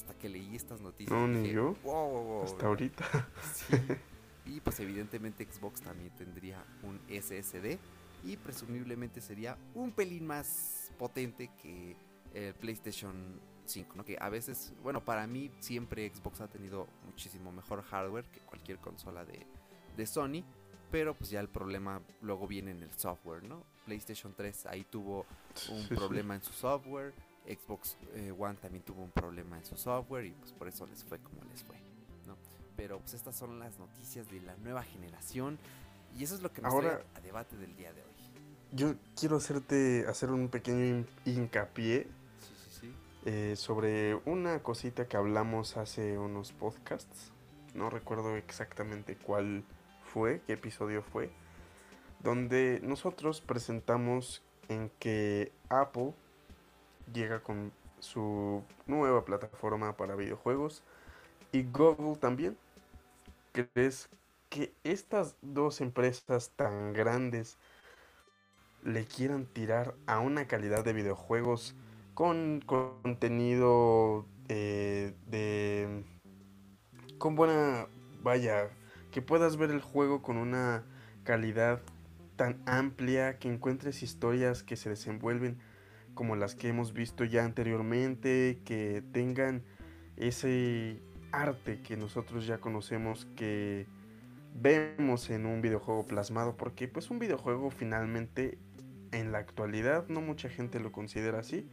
hasta 0.01 0.15
que 0.19 0.29
leí 0.29 0.57
estas 0.57 0.81
noticias. 0.81 1.17
No, 1.19 1.29
ni 1.29 1.41
dije, 1.41 1.55
yo. 1.55 1.75
"Wow, 1.85 2.11
wow, 2.11 2.23
wow, 2.25 2.43
Hasta 2.45 2.57
¿verdad?". 2.57 2.69
ahorita. 2.69 3.29
Sí. 3.55 3.67
Y 4.47 4.59
pues 4.61 4.81
evidentemente 4.81 5.47
Xbox 5.49 5.81
también 5.83 6.11
tendría 6.17 6.65
un 6.83 6.99
SSD 7.09 7.79
y 8.25 8.37
presumiblemente 8.39 9.21
sería 9.21 9.57
un 9.75 9.93
pelín 9.93 10.27
más 10.27 10.91
potente 10.99 11.51
que 11.63 11.95
el 12.35 12.55
PlayStation 12.55 13.39
5, 13.67 13.95
¿no? 13.95 14.05
Que 14.05 14.17
a 14.19 14.29
veces, 14.29 14.73
bueno, 14.83 15.05
para 15.05 15.27
mí 15.29 15.53
siempre 15.61 16.11
Xbox 16.13 16.41
ha 16.41 16.49
tenido 16.49 16.89
muchísimo 17.05 17.53
mejor 17.53 17.83
hardware 17.83 18.25
que 18.25 18.41
cualquier 18.41 18.79
consola 18.79 19.25
de, 19.25 19.47
de 19.97 20.07
Sony, 20.07 20.43
pero 20.91 21.15
pues 21.15 21.31
ya 21.31 21.39
el 21.39 21.49
problema 21.49 22.03
luego 22.21 22.49
viene 22.49 22.73
en 22.73 22.83
el 22.83 22.93
software, 22.95 23.45
¿no? 23.45 23.65
PlayStation 23.85 24.35
3 24.35 24.67
ahí 24.67 24.85
tuvo 24.85 25.27
un 25.71 25.83
Sí, 25.83 25.89
sí. 25.91 25.95
problema 25.95 26.35
en 26.35 26.43
su 26.43 26.53
software. 26.55 27.15
Xbox 27.47 27.97
eh, 28.15 28.33
One 28.39 28.55
también 28.57 28.85
tuvo 28.85 29.03
un 29.03 29.11
problema 29.11 29.59
en 29.59 29.65
su 29.65 29.77
software 29.77 30.27
y 30.27 30.31
pues 30.33 30.53
por 30.53 30.69
eso 30.69 30.87
les 30.87 31.03
fue 31.05 31.19
como 31.19 31.43
les 31.51 31.63
fue, 31.65 31.77
¿no? 32.27 32.37
Pero 32.77 32.99
pues 33.01 33.15
estas 33.15 33.37
son 33.37 33.59
las 33.59 33.79
noticias 33.79 34.29
de 34.31 34.41
la 34.41 34.57
nueva 34.57 34.83
generación 34.83 35.59
y 36.19 36.25
eso 36.25 36.35
es 36.35 36.43
lo 36.43 36.53
que 36.53 36.63
nos 36.63 36.73
Ahora- 36.73 36.99
trae 36.99 37.07
a 37.17 37.21
debate 37.21 37.57
del 37.57 37.75
día 37.77 37.93
de 37.93 38.03
hoy. 38.03 38.09
Yo 38.73 38.95
quiero 39.19 39.37
hacerte 39.37 40.05
hacer 40.09 40.31
un 40.31 40.49
pequeño 40.49 40.85
hin- 40.85 41.07
hincapié 41.25 42.07
Sí, 42.39 42.55
sí, 42.55 42.81
sí. 42.83 42.95
eh, 43.25 43.55
sobre 43.57 44.15
una 44.27 44.63
cosita 44.63 45.09
que 45.09 45.17
hablamos 45.17 45.77
hace 45.77 46.17
unos 46.19 46.53
podcasts. 46.53 47.33
No 47.75 47.91
recuerdo 47.91 48.37
exactamente 48.37 49.17
cuál 49.17 49.65
fue, 50.05 50.43
qué 50.47 50.53
episodio 50.55 51.03
fue. 51.03 51.31
Donde 52.23 52.81
nosotros 52.83 53.41
presentamos 53.41 54.43
en 54.69 54.91
que 54.99 55.53
Apple 55.69 56.13
llega 57.13 57.41
con 57.41 57.73
su 57.99 58.63
nueva 58.87 59.25
plataforma 59.25 59.97
para 59.97 60.17
videojuegos 60.17 60.83
y 61.53 61.65
Google 61.65 62.17
también. 62.17 62.57
¿Crees 63.53 64.09
que 64.49 64.73
estas 64.85 65.37
dos 65.43 65.81
empresas 65.81 66.51
tan 66.57 66.93
grandes 66.93 67.59
le 68.83 69.05
quieran 69.05 69.47
tirar 69.47 69.95
a 70.07 70.21
una 70.21 70.47
calidad 70.47 70.85
de 70.85 70.93
videojuegos 70.93 71.75
con 72.15 72.61
contenido 72.65 74.27
eh, 74.49 75.15
de 75.27 76.05
con 77.19 77.35
buena 77.37 77.87
vaya 78.23 78.71
que 79.11 79.23
puedas 79.23 79.57
ver 79.57 79.71
el 79.71 79.81
juego 79.81 80.23
con 80.23 80.37
una 80.37 80.85
calidad 81.25 81.81
tan 82.37 82.61
amplia 82.67 83.39
que 83.39 83.49
encuentres 83.49 84.03
historias 84.03 84.63
que 84.63 84.77
se 84.77 84.89
desenvuelven 84.89 85.59
como 86.21 86.37
las 86.37 86.55
que 86.55 86.69
hemos 86.69 86.93
visto 86.93 87.25
ya 87.25 87.47
anteriormente 87.47 88.61
que 88.67 89.03
tengan 89.11 89.63
ese 90.19 91.01
arte 91.33 91.81
que 91.81 91.97
nosotros 91.97 92.47
ya 92.47 92.59
conocemos 92.59 93.25
que 93.37 93.87
vemos 94.55 95.31
en 95.31 95.47
un 95.47 95.63
videojuego 95.63 96.07
plasmado 96.07 96.59
porque 96.59 96.89
pues 96.89 97.09
un 97.09 97.21
videojuego 97.21 97.71
finalmente 97.71 98.59
en 99.13 99.33
la 99.33 99.39
actualidad 99.39 100.09
no 100.09 100.21
mucha 100.21 100.51
gente 100.51 100.79
lo 100.79 100.93
considera 100.93 101.39
así 101.39 101.67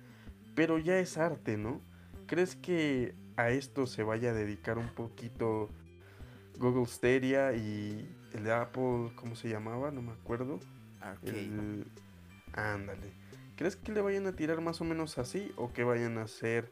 pero 0.56 0.80
ya 0.80 0.98
es 0.98 1.18
arte, 1.18 1.58
¿no? 1.58 1.82
¿Crees 2.26 2.56
que 2.56 3.16
a 3.36 3.50
esto 3.50 3.86
se 3.86 4.04
vaya 4.04 4.30
a 4.30 4.34
dedicar 4.34 4.78
un 4.78 4.88
poquito 4.96 5.70
Google 6.58 6.86
Stadia 6.86 7.52
y 7.54 8.10
el 8.34 8.46
de 8.46 8.54
Apple, 8.54 9.12
¿cómo 9.18 9.36
se 9.36 9.50
llamaba? 9.50 9.92
No 9.92 10.02
me 10.02 10.14
acuerdo. 10.14 10.62
Arcade. 11.02 11.38
El... 11.38 11.92
Ándale. 12.54 13.27
¿Crees 13.58 13.76
que 13.76 13.91
le 13.91 14.02
vayan 14.02 14.28
a 14.28 14.36
tirar 14.36 14.62
más 14.62 14.80
o 14.82 14.84
menos 14.84 15.17
así 15.17 15.52
o 15.58 15.74
que 15.74 15.84
vayan 15.84 16.20
a 16.20 16.24
hacer 16.24 16.72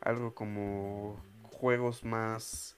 algo 0.00 0.34
como 0.34 1.16
juegos 1.42 2.04
más 2.04 2.76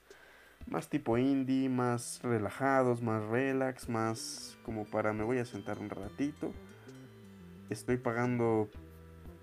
más 0.67 0.89
tipo 0.89 1.17
indie, 1.17 1.69
más 1.69 2.19
relajados, 2.21 3.01
más 3.01 3.23
relax, 3.25 3.89
más 3.89 4.57
como 4.63 4.85
para 4.85 5.11
me 5.11 5.23
voy 5.23 5.39
a 5.39 5.45
sentar 5.45 5.79
un 5.79 5.89
ratito. 5.89 6.53
Estoy 7.69 7.97
pagando 7.97 8.69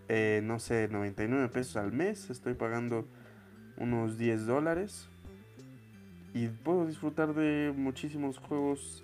eh, 0.08 0.42
no 0.44 0.58
sé, 0.58 0.88
99 0.88 1.48
pesos 1.48 1.76
al 1.76 1.90
mes, 1.92 2.28
estoy 2.28 2.54
pagando 2.54 3.08
unos 3.78 4.18
10 4.18 4.46
dólares 4.46 5.08
y 6.34 6.48
puedo 6.48 6.86
disfrutar 6.86 7.34
de 7.34 7.72
muchísimos 7.74 8.38
juegos 8.38 9.02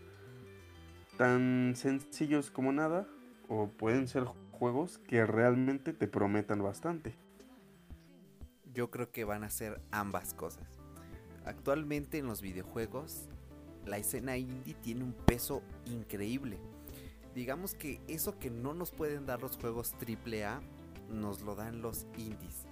tan 1.16 1.75
sencillos 1.75 2.51
como 2.51 2.70
nada 2.73 3.07
o 3.49 3.68
pueden 3.68 4.09
ser 4.09 4.25
juegos 4.61 4.99
que 4.99 5.25
realmente 5.25 5.94
te 5.94 6.07
prometan 6.07 6.62
bastante. 6.62 7.14
Yo 8.75 8.90
creo 8.90 9.11
que 9.11 9.25
van 9.25 9.42
a 9.42 9.49
ser 9.49 9.81
ambas 9.90 10.35
cosas. 10.35 10.68
Actualmente 11.46 12.18
en 12.18 12.27
los 12.27 12.42
videojuegos 12.42 13.31
la 13.87 13.96
escena 13.96 14.37
indie 14.37 14.75
tiene 14.75 15.03
un 15.03 15.14
peso 15.14 15.62
increíble. 15.87 16.59
Digamos 17.35 17.75
que 17.75 18.03
eso 18.07 18.38
que 18.38 18.51
no 18.51 18.75
nos 18.75 18.90
pueden 18.90 19.25
dar 19.25 19.40
los 19.40 19.57
juegos 19.57 19.94
AAA 19.94 20.61
nos 21.09 21.40
lo 21.40 21.55
dan 21.55 21.81
los 21.81 22.07
indies. 22.18 22.66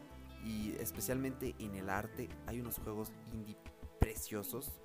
Y 0.45 0.73
especialmente 0.81 1.55
en 1.59 1.75
el 1.75 1.89
arte 1.89 2.29
hay 2.47 2.61
unos 2.61 2.79
juegos 2.81 3.13
indie 3.33 3.57
preciosos. 3.99 4.79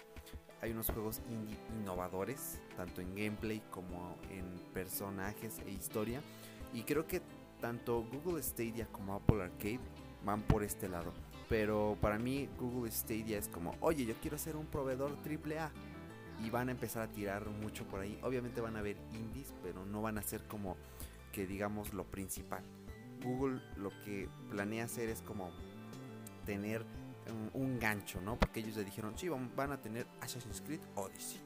Hay 0.61 0.71
unos 0.71 0.89
juegos 0.89 1.21
indie 1.29 1.57
innovadores, 1.77 2.61
tanto 2.77 3.01
en 3.01 3.13
gameplay 3.13 3.61
como 3.71 4.17
en 4.31 4.45
personajes 4.73 5.59
e 5.67 5.71
historia. 5.71 6.21
Y 6.73 6.83
creo 6.83 7.07
que 7.07 7.21
tanto 7.61 8.03
Google 8.03 8.41
Stadia 8.41 8.87
como 8.87 9.13
Apple 9.15 9.43
Arcade 9.43 9.79
van 10.25 10.41
por 10.41 10.63
este 10.63 10.89
lado. 10.89 11.13
Pero 11.49 11.97
para 12.01 12.17
mí 12.17 12.49
Google 12.59 12.91
Stadia 12.91 13.37
es 13.37 13.47
como, 13.47 13.75
oye, 13.79 14.05
yo 14.05 14.15
quiero 14.21 14.37
ser 14.37 14.55
un 14.55 14.65
proveedor 14.65 15.17
AAA. 15.25 15.71
Y 16.43 16.49
van 16.49 16.69
a 16.69 16.71
empezar 16.71 17.03
a 17.03 17.07
tirar 17.07 17.47
mucho 17.47 17.85
por 17.85 18.01
ahí. 18.01 18.19
Obviamente 18.23 18.59
van 18.59 18.75
a 18.75 18.79
haber 18.79 18.97
indies, 19.13 19.53
pero 19.61 19.85
no 19.85 20.01
van 20.01 20.17
a 20.17 20.23
ser 20.23 20.45
como 20.47 20.75
que 21.31 21.45
digamos 21.45 21.93
lo 21.93 22.05
principal. 22.05 22.63
Google 23.23 23.61
lo 23.77 23.91
que 24.03 24.27
planea 24.49 24.85
hacer 24.85 25.09
es 25.09 25.21
como 25.21 25.51
tener 26.45 26.83
un, 27.53 27.61
un 27.61 27.79
gancho, 27.79 28.19
¿no? 28.19 28.37
Porque 28.37 28.59
ellos 28.59 28.75
le 28.75 28.83
dijeron, 28.83 29.17
sí, 29.17 29.29
van, 29.29 29.55
van 29.55 29.71
a 29.71 29.81
tener 29.81 30.07
Assassin's 30.21 30.61
Creed 30.61 30.81
Odyssey. 30.95 31.39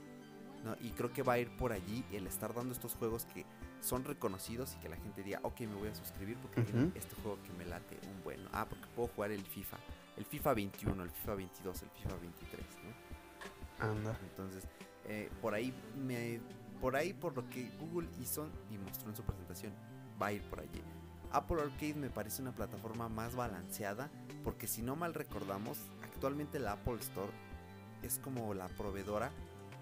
¿no? 0.63 0.75
Y 0.81 0.91
creo 0.91 1.11
que 1.11 1.21
va 1.21 1.33
a 1.33 1.39
ir 1.39 1.55
por 1.57 1.71
allí 1.71 2.03
el 2.11 2.27
estar 2.27 2.53
dando 2.53 2.73
estos 2.73 2.95
juegos 2.95 3.25
que 3.25 3.45
son 3.81 4.03
reconocidos 4.03 4.75
y 4.75 4.79
que 4.79 4.89
la 4.89 4.97
gente 4.97 5.23
diga, 5.23 5.39
ok, 5.43 5.61
me 5.61 5.75
voy 5.75 5.89
a 5.89 5.95
suscribir 5.95 6.37
porque 6.37 6.61
tiene 6.63 6.85
Ujú. 6.85 6.97
este 6.97 7.15
juego 7.21 7.37
que 7.43 7.53
me 7.53 7.65
late 7.65 7.97
un 8.07 8.23
bueno. 8.23 8.49
Ah, 8.51 8.65
porque 8.67 8.85
puedo 8.95 9.07
jugar 9.09 9.31
el 9.31 9.45
FIFA, 9.45 9.77
el 10.17 10.25
FIFA 10.25 10.53
21, 10.53 11.03
el 11.03 11.09
FIFA 11.11 11.35
22, 11.35 11.81
el 11.83 11.89
FIFA 11.89 12.15
23, 12.15 12.65
¿no? 12.83 13.87
Anda. 13.89 14.17
Entonces, 14.23 14.63
eh, 15.05 15.29
por 15.41 15.53
ahí 15.53 15.73
me 15.95 16.39
por 16.81 16.95
ahí 16.95 17.13
por 17.13 17.35
lo 17.35 17.49
que 17.49 17.71
Google 17.79 18.07
hizo 18.21 18.47
y 18.69 18.77
mostró 18.77 19.09
en 19.09 19.15
su 19.15 19.23
presentación, 19.23 19.73
va 20.21 20.27
a 20.27 20.33
ir 20.33 20.43
por 20.43 20.59
allí. 20.59 20.81
Apple 21.31 21.61
Arcade 21.61 21.95
me 21.95 22.09
parece 22.09 22.41
una 22.41 22.51
plataforma 22.51 23.09
más 23.09 23.35
balanceada 23.35 24.09
porque 24.43 24.67
si 24.67 24.81
no 24.81 24.95
mal 24.95 25.13
recordamos, 25.13 25.79
actualmente 26.03 26.59
la 26.59 26.73
Apple 26.73 26.99
Store 26.99 27.31
es 28.03 28.19
como 28.19 28.53
la 28.53 28.67
proveedora 28.69 29.31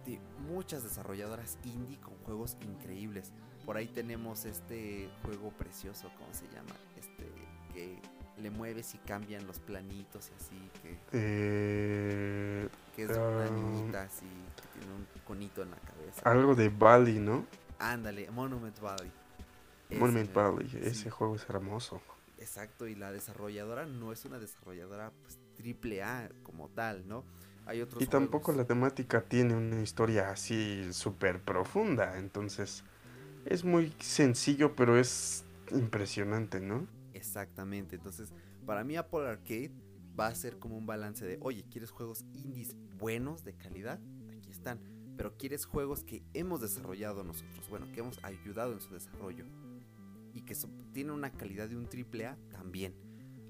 de 0.06 0.20
muchas 0.48 0.84
desarrolladoras 0.84 1.58
indie 1.66 2.00
con 2.00 2.16
juegos 2.20 2.58
increíbles. 2.62 3.34
Por 3.66 3.78
ahí 3.78 3.88
tenemos 3.88 4.46
este 4.46 5.10
juego 5.24 5.50
precioso, 5.52 6.10
¿cómo 6.20 6.34
se 6.34 6.46
llama? 6.48 6.76
Este 6.98 7.26
que 7.74 8.00
le 8.42 8.50
mueves 8.52 8.94
y 8.96 8.98
cambian 9.00 9.46
los 9.48 9.60
planitos 9.60 10.30
y 10.30 10.34
así, 10.44 10.70
que, 10.82 10.98
Eh, 11.14 12.70
que 12.96 13.04
es 13.04 13.10
una 13.10 13.46
Ah. 13.46 13.50
niñita 13.50 14.04
así, 14.04 14.26
que 14.56 14.80
tiene 14.80 14.94
un 14.96 15.08
conito 15.26 15.62
en 15.64 15.72
la 15.72 15.78
cabeza. 15.78 16.22
algo 16.30 16.54
de 16.56 16.70
Bali, 16.70 17.20
¿no? 17.20 17.46
Ándale, 17.80 18.30
Monument 18.32 18.80
Valley. 18.80 19.12
Ese 19.90 20.00
Monument 20.00 20.30
mero, 20.36 20.54
Valley. 20.54 20.70
sí. 20.70 20.80
Ese 20.82 21.10
juego 21.10 21.36
es 21.36 21.48
hermoso. 21.50 22.02
Exacto, 22.40 22.88
y 22.88 22.96
la 22.96 23.12
desarrolladora 23.12 23.86
no 23.86 24.12
es 24.12 24.26
una 24.26 24.40
desarrolladora 24.40 25.12
pues 25.22 25.38
triple 25.56 26.04
A 26.04 26.30
como 26.44 26.70
tal, 26.70 27.08
¿no? 27.08 27.24
Hay 27.66 27.82
otros 27.82 28.02
Y 28.04 28.08
tampoco 28.08 28.52
la 28.52 28.66
temática 28.66 29.22
tiene 29.22 29.56
una 29.56 29.82
historia 29.82 30.30
así 30.30 30.94
súper 30.94 31.42
profunda. 31.42 32.18
Entonces, 32.18 32.84
es 33.46 33.64
muy 33.64 33.94
sencillo, 34.00 34.76
pero 34.76 34.98
es 34.98 35.46
impresionante, 35.72 36.60
¿no? 36.60 36.88
Exactamente, 37.14 37.96
entonces 37.96 38.34
para 38.66 38.84
mí 38.84 38.96
Apple 38.98 39.28
Arcade 39.28 39.72
va 40.20 40.28
a 40.28 40.36
ser 40.36 40.58
como 40.60 40.78
un 40.78 40.86
balance 40.86 41.26
de, 41.26 41.38
oye, 41.42 41.66
¿quieres 41.70 41.92
juegos 41.92 42.26
indies 42.34 42.76
buenos 42.98 43.44
de 43.44 43.54
calidad? 43.56 44.00
Aquí 44.38 44.50
están. 44.52 44.80
Pero 45.18 45.38
¿quieres 45.38 45.66
juegos 45.66 46.04
que 46.04 46.24
hemos 46.34 46.62
desarrollado 46.62 47.24
nosotros? 47.24 47.70
Bueno, 47.70 47.88
que 47.94 48.00
hemos 48.02 48.22
ayudado 48.24 48.74
en 48.74 48.82
su 48.82 48.94
desarrollo. 48.94 49.46
Y 50.34 50.42
que 50.42 50.56
so- 50.56 50.70
tienen 50.94 51.14
una 51.14 51.32
calidad 51.32 51.70
de 51.70 51.78
un 51.78 51.88
triple 51.88 52.26
A 52.26 52.38
también. 52.52 52.94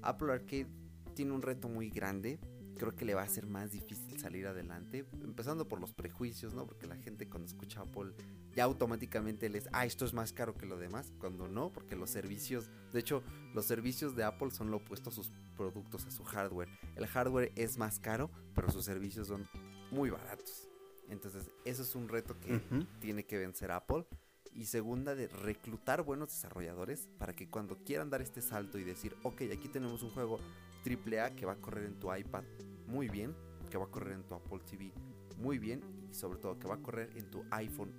Apple 0.02 0.32
Arcade 0.32 0.68
tiene 1.14 1.32
un 1.32 1.42
reto 1.42 1.68
muy 1.68 1.90
grande. 1.90 2.38
Creo 2.76 2.94
que 2.94 3.04
le 3.04 3.14
va 3.14 3.22
a 3.22 3.28
ser 3.28 3.46
más 3.46 3.72
difícil 3.72 4.18
salir 4.18 4.46
adelante. 4.46 5.06
Empezando 5.22 5.68
por 5.68 5.80
los 5.80 5.92
prejuicios, 5.92 6.54
¿no? 6.54 6.66
Porque 6.66 6.86
la 6.86 6.96
gente 6.96 7.28
cuando 7.28 7.46
escucha 7.46 7.80
Apple 7.80 8.12
ya 8.54 8.64
automáticamente 8.64 9.48
les, 9.48 9.68
ah, 9.72 9.84
esto 9.84 10.04
es 10.04 10.14
más 10.14 10.32
caro 10.32 10.54
que 10.54 10.66
lo 10.66 10.78
demás. 10.78 11.12
Cuando 11.18 11.48
no, 11.48 11.72
porque 11.72 11.96
los 11.96 12.10
servicios, 12.10 12.70
de 12.92 13.00
hecho, 13.00 13.22
los 13.54 13.66
servicios 13.66 14.16
de 14.16 14.24
Apple 14.24 14.50
son 14.50 14.70
lo 14.70 14.78
opuesto 14.78 15.10
a 15.10 15.12
sus 15.12 15.30
productos, 15.56 16.06
a 16.06 16.10
su 16.10 16.24
hardware. 16.24 16.68
El 16.96 17.06
hardware 17.06 17.52
es 17.56 17.78
más 17.78 17.98
caro, 17.98 18.30
pero 18.54 18.70
sus 18.70 18.84
servicios 18.84 19.28
son 19.28 19.48
muy 19.90 20.10
baratos. 20.10 20.68
Entonces, 21.08 21.50
eso 21.64 21.82
es 21.82 21.94
un 21.94 22.08
reto 22.08 22.38
que 22.40 22.60
tiene 23.00 23.24
que 23.24 23.38
vencer 23.38 23.70
Apple. 23.70 24.06
Y 24.52 24.64
segunda, 24.64 25.14
de 25.14 25.28
reclutar 25.28 26.02
buenos 26.02 26.30
desarrolladores 26.30 27.08
para 27.18 27.34
que 27.34 27.50
cuando 27.50 27.76
quieran 27.84 28.08
dar 28.08 28.22
este 28.22 28.40
salto 28.40 28.78
y 28.78 28.84
decir, 28.84 29.14
ok, 29.22 29.42
aquí 29.52 29.68
tenemos 29.68 30.02
un 30.02 30.10
juego 30.10 30.38
AAA 30.86 31.34
que 31.34 31.46
va 31.46 31.52
a 31.52 31.56
correr 31.56 31.84
en 31.86 31.98
tu 31.98 32.14
iPad 32.14 32.44
muy 32.86 33.08
bien, 33.08 33.34
que 33.70 33.78
va 33.78 33.84
a 33.84 33.90
correr 33.90 34.12
en 34.14 34.22
tu 34.24 34.34
Apple 34.34 34.60
TV 34.68 34.92
muy 35.38 35.58
bien 35.58 35.80
y 36.10 36.14
sobre 36.14 36.38
todo 36.38 36.58
que 36.58 36.68
va 36.68 36.74
a 36.76 36.82
correr 36.82 37.10
en 37.16 37.30
tu 37.30 37.44
iPhone 37.50 37.92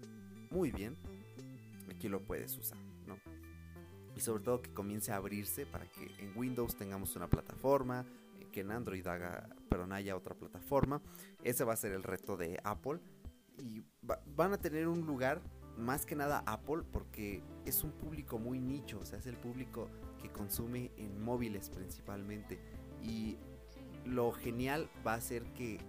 muy 0.49 0.71
bien, 0.71 0.95
aquí 1.89 2.07
lo 2.07 2.21
puedes 2.23 2.57
usar, 2.57 2.79
¿no? 3.05 3.17
Y 4.15 4.19
sobre 4.21 4.43
todo 4.43 4.61
que 4.61 4.73
comience 4.73 5.11
a 5.11 5.17
abrirse 5.17 5.65
para 5.65 5.85
que 5.91 6.05
en 6.19 6.35
Windows 6.37 6.75
tengamos 6.75 7.15
una 7.15 7.27
plataforma, 7.27 8.05
que 8.51 8.61
en 8.61 8.71
Android 8.71 9.05
haga, 9.05 9.47
pero 9.69 9.85
no 9.85 9.93
haya 9.93 10.15
otra 10.15 10.33
plataforma. 10.33 11.01
Ese 11.43 11.63
va 11.63 11.73
a 11.73 11.75
ser 11.75 11.91
el 11.91 12.01
reto 12.01 12.37
de 12.37 12.59
Apple. 12.63 12.99
Y 13.59 13.81
va- 14.09 14.21
van 14.35 14.53
a 14.53 14.57
tener 14.57 14.87
un 14.87 15.05
lugar, 15.05 15.41
más 15.77 16.05
que 16.05 16.15
nada 16.15 16.43
Apple, 16.47 16.83
porque 16.91 17.43
es 17.65 17.83
un 17.83 17.91
público 17.91 18.39
muy 18.39 18.59
nicho, 18.59 18.99
o 18.99 19.05
sea, 19.05 19.19
es 19.19 19.27
el 19.27 19.35
público 19.35 19.89
que 20.21 20.31
consume 20.31 20.91
en 20.97 21.21
móviles 21.21 21.69
principalmente. 21.69 22.59
Y 23.03 23.37
lo 24.05 24.31
genial 24.31 24.89
va 25.05 25.15
a 25.15 25.21
ser 25.21 25.43
que 25.53 25.79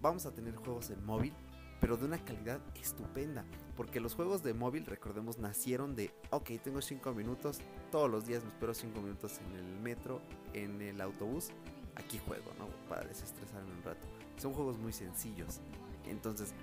vamos 0.00 0.26
a 0.26 0.32
tener 0.32 0.54
juegos 0.56 0.90
en 0.90 1.04
móvil, 1.04 1.32
pero 1.80 1.96
de 1.96 2.06
una 2.06 2.18
calidad 2.24 2.60
estupenda. 2.74 3.44
Porque 3.76 4.00
los 4.00 4.14
juegos 4.14 4.42
de 4.42 4.54
móvil, 4.54 4.86
recordemos, 4.86 5.38
nacieron 5.38 5.94
de, 5.96 6.12
ok, 6.30 6.50
tengo 6.62 6.80
5 6.80 7.12
minutos, 7.12 7.58
todos 7.90 8.10
los 8.10 8.26
días 8.26 8.42
me 8.42 8.50
espero 8.50 8.74
5 8.74 9.00
minutos 9.00 9.40
en 9.40 9.56
el 9.56 9.80
metro, 9.80 10.20
en 10.52 10.80
el 10.80 11.00
autobús, 11.00 11.50
aquí 11.96 12.18
juego, 12.18 12.52
¿no? 12.58 12.68
Para 12.88 13.04
desestresarme 13.04 13.72
un 13.72 13.82
rato. 13.82 14.06
Son 14.36 14.52
juegos 14.52 14.78
muy 14.78 14.92
sencillos. 14.92 15.60
Entonces, 16.06 16.54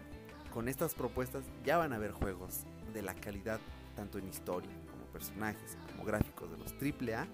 con 0.53 0.67
estas 0.67 0.95
propuestas 0.95 1.43
ya 1.63 1.77
van 1.77 1.93
a 1.93 1.97
haber 1.97 2.11
juegos 2.11 2.65
de 2.93 3.01
la 3.01 3.15
calidad, 3.15 3.59
tanto 3.95 4.17
en 4.17 4.27
historia, 4.27 4.71
como 4.89 5.05
personajes, 5.05 5.77
como 5.91 6.05
gráficos 6.05 6.49
de 6.51 6.57
los 6.57 6.73
AAA, 6.73 7.27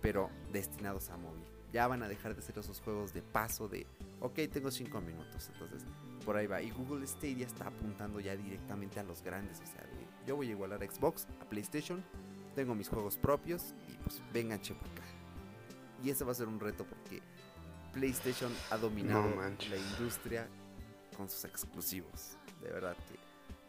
pero 0.00 0.30
destinados 0.52 1.10
a 1.10 1.16
móvil. 1.16 1.44
Ya 1.72 1.86
van 1.86 2.02
a 2.02 2.08
dejar 2.08 2.34
de 2.34 2.42
ser 2.42 2.58
esos 2.58 2.80
juegos 2.80 3.12
de 3.12 3.22
paso 3.22 3.68
de, 3.68 3.86
ok, 4.20 4.34
tengo 4.52 4.70
5 4.70 5.00
minutos, 5.00 5.48
entonces 5.52 5.84
por 6.24 6.36
ahí 6.36 6.46
va. 6.46 6.60
Y 6.60 6.70
Google 6.70 7.06
Stadia 7.06 7.46
está 7.46 7.68
apuntando 7.68 8.18
ya 8.20 8.36
directamente 8.36 8.98
a 8.98 9.04
los 9.04 9.22
grandes. 9.22 9.60
O 9.60 9.66
sea, 9.66 9.86
yo 10.26 10.36
voy 10.36 10.48
a 10.48 10.50
igualar 10.50 10.82
a 10.82 10.90
Xbox, 10.90 11.26
a 11.40 11.44
PlayStation, 11.48 12.02
tengo 12.54 12.74
mis 12.74 12.88
juegos 12.88 13.16
propios 13.16 13.74
y 13.88 13.94
pues 13.98 14.20
vengan 14.32 14.60
che 14.60 14.72
acá. 14.74 15.04
Y 16.02 16.10
ese 16.10 16.24
va 16.24 16.32
a 16.32 16.34
ser 16.34 16.48
un 16.48 16.58
reto 16.58 16.84
porque 16.84 17.22
PlayStation 17.92 18.52
ha 18.70 18.76
dominado 18.76 19.28
No 19.28 19.40
la 19.40 19.76
industria 19.76 20.48
con 21.16 21.28
sus 21.28 21.44
exclusivos. 21.44 22.36
De 22.62 22.70
verdad 22.70 22.96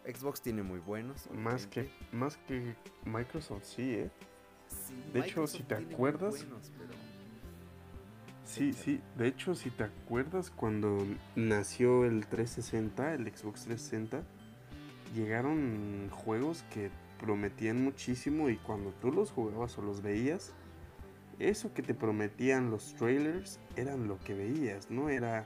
que 0.04 0.14
Xbox 0.14 0.42
tiene 0.42 0.64
muy 0.64 0.80
buenos. 0.80 1.30
Más 1.32 1.68
que, 1.68 1.92
más 2.12 2.38
que 2.48 2.76
Microsoft, 3.06 3.66
sí, 3.66 3.94
¿eh? 3.94 4.12
Sí, 4.68 4.96
de 5.14 5.20
hecho, 5.20 5.46
si 5.48 5.60
Microsoft 5.60 5.68
te 5.68 5.94
acuerdas- 5.94 6.30
buenos, 6.32 6.72
pero- 6.78 7.01
Sí, 8.52 8.74
sí. 8.74 9.00
De 9.18 9.28
hecho, 9.28 9.56
si 9.56 9.70
te 9.70 9.86
acuerdas 9.86 10.52
cuando 10.52 11.08
nació 11.38 12.04
el 12.04 12.28
360, 12.28 13.14
el 13.14 13.22
Xbox 13.34 13.64
360, 13.64 14.24
llegaron 15.16 16.10
juegos 16.12 16.66
que 16.74 16.92
prometían 17.18 17.82
muchísimo 17.82 18.50
y 18.50 18.58
cuando 18.58 18.92
tú 18.92 19.14
los 19.14 19.32
jugabas 19.32 19.78
o 19.78 19.82
los 19.82 20.02
veías, 20.02 20.52
eso 21.40 21.74
que 21.74 21.82
te 21.82 21.94
prometían 21.94 22.70
los 22.72 22.94
trailers 22.96 23.58
eran 23.78 24.10
lo 24.10 24.20
que 24.20 24.34
veías, 24.34 24.92
¿no? 24.92 25.08
Era 25.08 25.46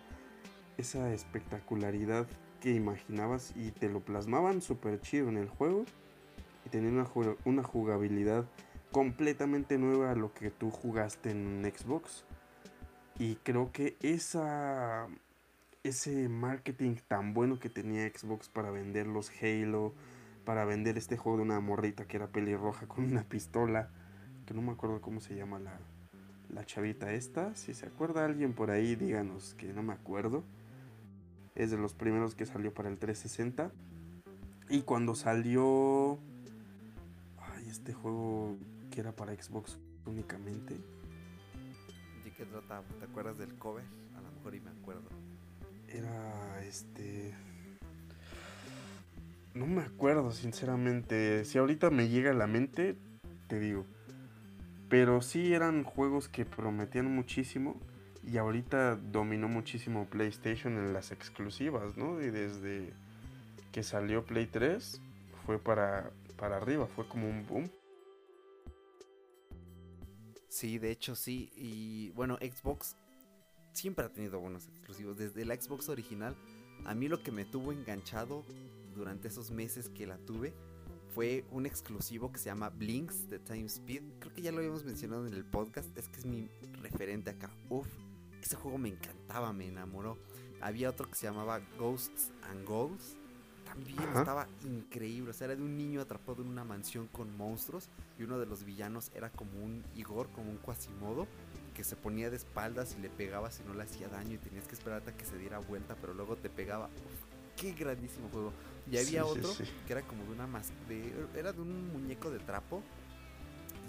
esa 0.78 1.14
espectacularidad 1.14 2.26
que 2.60 2.74
imaginabas 2.74 3.54
y 3.56 3.70
te 3.70 3.88
lo 3.88 4.00
plasmaban 4.00 4.64
súper 4.64 5.00
chido 5.00 5.30
en 5.30 5.38
el 5.38 5.48
juego 5.48 5.86
y 6.66 6.70
tenían 6.70 6.96
una, 6.96 7.08
una 7.46 7.62
jugabilidad 7.62 8.46
completamente 8.92 9.78
nueva 9.78 10.10
a 10.10 10.16
lo 10.16 10.34
que 10.34 10.50
tú 10.50 10.72
jugaste 10.72 11.30
en 11.30 11.72
Xbox. 11.72 12.26
Y 13.18 13.36
creo 13.38 13.72
que 13.72 13.96
esa 14.02 15.08
ese 15.84 16.30
marketing 16.30 16.96
tan 17.08 17.34
bueno 17.34 17.60
que 17.60 17.70
tenía 17.70 18.10
Xbox 18.10 18.50
para 18.50 18.72
vender 18.72 19.06
los 19.06 19.32
Halo, 19.42 19.94
para 20.44 20.66
vender 20.66 20.98
este 20.98 21.16
juego 21.16 21.38
de 21.38 21.44
una 21.44 21.60
morrita 21.60 22.06
que 22.06 22.18
era 22.18 22.28
pelirroja 22.28 22.88
con 22.88 23.06
una 23.06 23.24
pistola, 23.24 23.90
que 24.48 24.56
no 24.56 24.64
me 24.64 24.72
acuerdo 24.72 25.00
cómo 25.00 25.22
se 25.22 25.36
llama 25.36 25.60
la, 25.60 25.80
la 26.50 26.66
chavita 26.66 27.14
esta. 27.14 27.54
Si 27.56 27.74
se 27.76 27.86
acuerda 27.86 28.26
alguien 28.26 28.54
por 28.54 28.72
ahí, 28.72 28.96
díganos 28.96 29.54
que 29.56 29.74
no 29.74 29.84
me 29.84 29.94
acuerdo. 29.94 30.44
Es 31.54 31.70
de 31.70 31.78
los 31.78 31.94
primeros 31.94 32.34
que 32.34 32.46
salió 32.46 32.74
para 32.74 32.90
el 32.90 32.98
360. 32.98 33.72
Y 34.70 34.82
cuando 34.82 35.14
salió... 35.14 36.18
Ay, 37.38 37.68
este 37.70 37.94
juego 37.94 38.58
que 38.90 39.02
era 39.02 39.12
para 39.12 39.34
Xbox 39.36 39.78
únicamente. 40.06 40.76
¿Te 42.38 43.06
acuerdas 43.06 43.38
del 43.38 43.56
cover? 43.56 43.86
A 44.18 44.22
lo 44.22 44.30
mejor 44.32 44.56
y 44.56 44.60
me 44.60 44.72
acuerdo. 44.72 45.04
Era 45.88 46.64
este. 46.66 47.34
No 49.54 49.66
me 49.66 49.82
acuerdo, 49.82 50.32
sinceramente. 50.32 51.46
Si 51.46 51.58
ahorita 51.58 51.90
me 51.92 52.10
llega 52.10 52.32
a 52.32 52.34
la 52.34 52.48
mente, 52.48 52.98
te 53.48 53.60
digo. 53.60 53.86
Pero 54.90 55.22
sí 55.22 55.54
eran 55.54 55.84
juegos 55.84 56.28
que 56.28 56.44
prometían 56.44 57.14
muchísimo. 57.14 57.80
Y 58.22 58.38
ahorita 58.38 58.98
dominó 58.98 59.48
muchísimo 59.48 60.06
PlayStation 60.08 60.74
en 60.74 60.94
las 60.94 61.12
exclusivas, 61.12 61.96
¿no? 61.96 62.22
Y 62.22 62.32
desde 62.32 62.92
que 63.72 63.84
salió 63.84 64.26
Play 64.26 64.48
3 64.48 65.00
fue 65.46 65.60
para, 65.60 66.10
para 66.38 66.58
arriba, 66.58 66.88
fue 66.88 67.08
como 67.08 67.30
un 67.30 67.46
boom. 67.46 67.70
Sí, 70.56 70.80
de 70.80 70.90
hecho 70.90 71.18
sí. 71.18 71.52
Y 71.54 72.12
bueno, 72.12 72.38
Xbox 72.38 72.96
siempre 73.74 74.06
ha 74.06 74.10
tenido 74.14 74.40
buenos 74.40 74.70
exclusivos. 74.70 75.18
Desde 75.18 75.44
la 75.44 75.60
Xbox 75.60 75.90
original, 75.90 76.34
a 76.86 76.96
mí 76.96 77.10
lo 77.10 77.22
que 77.22 77.34
me 77.34 77.44
tuvo 77.44 77.74
enganchado 77.74 78.46
durante 78.96 79.28
esos 79.28 79.52
meses 79.52 79.90
que 79.90 80.08
la 80.08 80.18
tuve 80.18 80.54
fue 81.14 81.44
un 81.52 81.66
exclusivo 81.66 82.32
que 82.32 82.40
se 82.40 82.46
llama 82.46 82.70
Blinks 82.70 83.30
de 83.30 83.40
Time 83.40 83.66
Speed. 83.66 84.02
Creo 84.20 84.34
que 84.34 84.42
ya 84.42 84.54
lo 84.54 84.60
habíamos 84.60 84.86
mencionado 84.86 85.28
en 85.28 85.34
el 85.34 85.44
podcast. 85.44 85.90
Es 85.98 86.08
que 86.08 86.20
es 86.20 86.26
mi 86.26 86.50
referente 86.82 87.32
acá. 87.32 87.52
Uf, 87.68 87.90
ese 88.42 88.56
juego 88.56 88.78
me 88.78 88.88
encantaba, 88.88 89.52
me 89.52 89.68
enamoró. 89.68 90.18
Había 90.62 90.90
otro 90.90 91.10
que 91.10 91.16
se 91.16 91.28
llamaba 91.28 91.60
Ghosts 91.78 92.32
and 92.44 92.66
Ghosts. 92.66 93.18
También 93.66 94.00
Ajá. 94.00 94.20
estaba 94.20 94.48
increíble. 94.64 95.32
O 95.32 95.34
sea, 95.34 95.46
era 95.46 95.56
de 95.56 95.64
un 95.64 95.76
niño 95.76 96.00
atrapado 96.02 96.42
en 96.42 96.48
una 96.50 96.64
mansión 96.64 97.08
con 97.08 97.36
monstruos. 97.36 97.90
Y 98.18 98.24
uno 98.24 98.38
de 98.40 98.46
los 98.46 98.64
villanos 98.64 99.12
era 99.16 99.30
como 99.30 99.62
un 99.64 99.84
Igor, 99.96 100.30
como 100.30 100.50
un 100.52 100.58
Quasimodo. 100.58 101.28
Que 101.74 101.84
se 101.84 101.96
ponía 101.96 102.30
de 102.30 102.38
espaldas 102.38 102.96
y 102.98 103.02
le 103.02 103.10
pegaba 103.10 103.52
si 103.52 103.64
no 103.64 103.74
le 103.74 103.84
hacía 103.84 104.08
daño. 104.08 104.36
Y 104.36 104.38
tenías 104.38 104.68
que 104.68 104.76
esperar 104.76 105.00
hasta 105.00 105.16
que 105.18 105.26
se 105.26 105.38
diera 105.38 105.60
vuelta, 105.60 105.96
pero 106.00 106.14
luego 106.14 106.36
te 106.38 106.50
pegaba. 106.50 106.86
Uf, 106.86 107.56
qué 107.62 107.74
grandísimo 107.74 108.30
juego. 108.30 108.54
Y 108.90 108.98
había 108.98 109.24
Sí, 109.24 109.30
otro 109.30 109.50
sí. 109.52 109.64
que 109.88 109.94
era 109.94 110.04
como 110.04 110.24
de 110.26 110.32
una 110.32 110.46
mas 110.48 110.72
de, 110.88 111.12
era 111.36 111.52
de 111.52 111.60
un 111.62 111.92
muñeco 111.92 112.30
de 112.30 112.38
trapo 112.40 112.82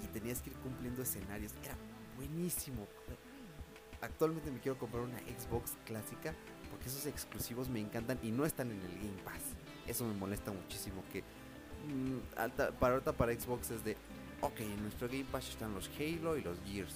y 0.02 0.06
tenías 0.08 0.40
que 0.40 0.50
ir 0.50 0.56
cumpliendo 0.56 1.02
escenarios. 1.02 1.52
Era 1.62 1.76
buenísimo. 2.16 2.86
Actualmente 4.00 4.50
me 4.50 4.58
quiero 4.60 4.78
comprar 4.78 5.02
una 5.02 5.18
Xbox 5.20 5.76
clásica 5.84 6.34
porque 6.70 6.88
esos 6.88 7.06
exclusivos 7.06 7.68
me 7.68 7.80
encantan 7.80 8.18
y 8.22 8.30
no 8.30 8.44
están 8.46 8.70
en 8.70 8.80
el 8.80 8.94
Game 8.98 9.22
Pass. 9.24 9.42
Eso 9.86 10.04
me 10.04 10.14
molesta 10.14 10.50
muchísimo 10.52 11.02
que 11.12 11.22
mm, 11.22 12.38
alta- 12.38 12.70
para 12.72 12.94
ahorita 12.94 13.12
para 13.12 13.32
Xbox 13.38 13.70
es 13.70 13.84
de, 13.84 13.96
ok, 14.40 14.60
en 14.60 14.82
nuestro 14.82 15.08
Game 15.08 15.24
Pass 15.30 15.48
están 15.48 15.74
los 15.74 15.88
Halo 15.98 16.36
y 16.36 16.42
los 16.42 16.58
Gears 16.66 16.94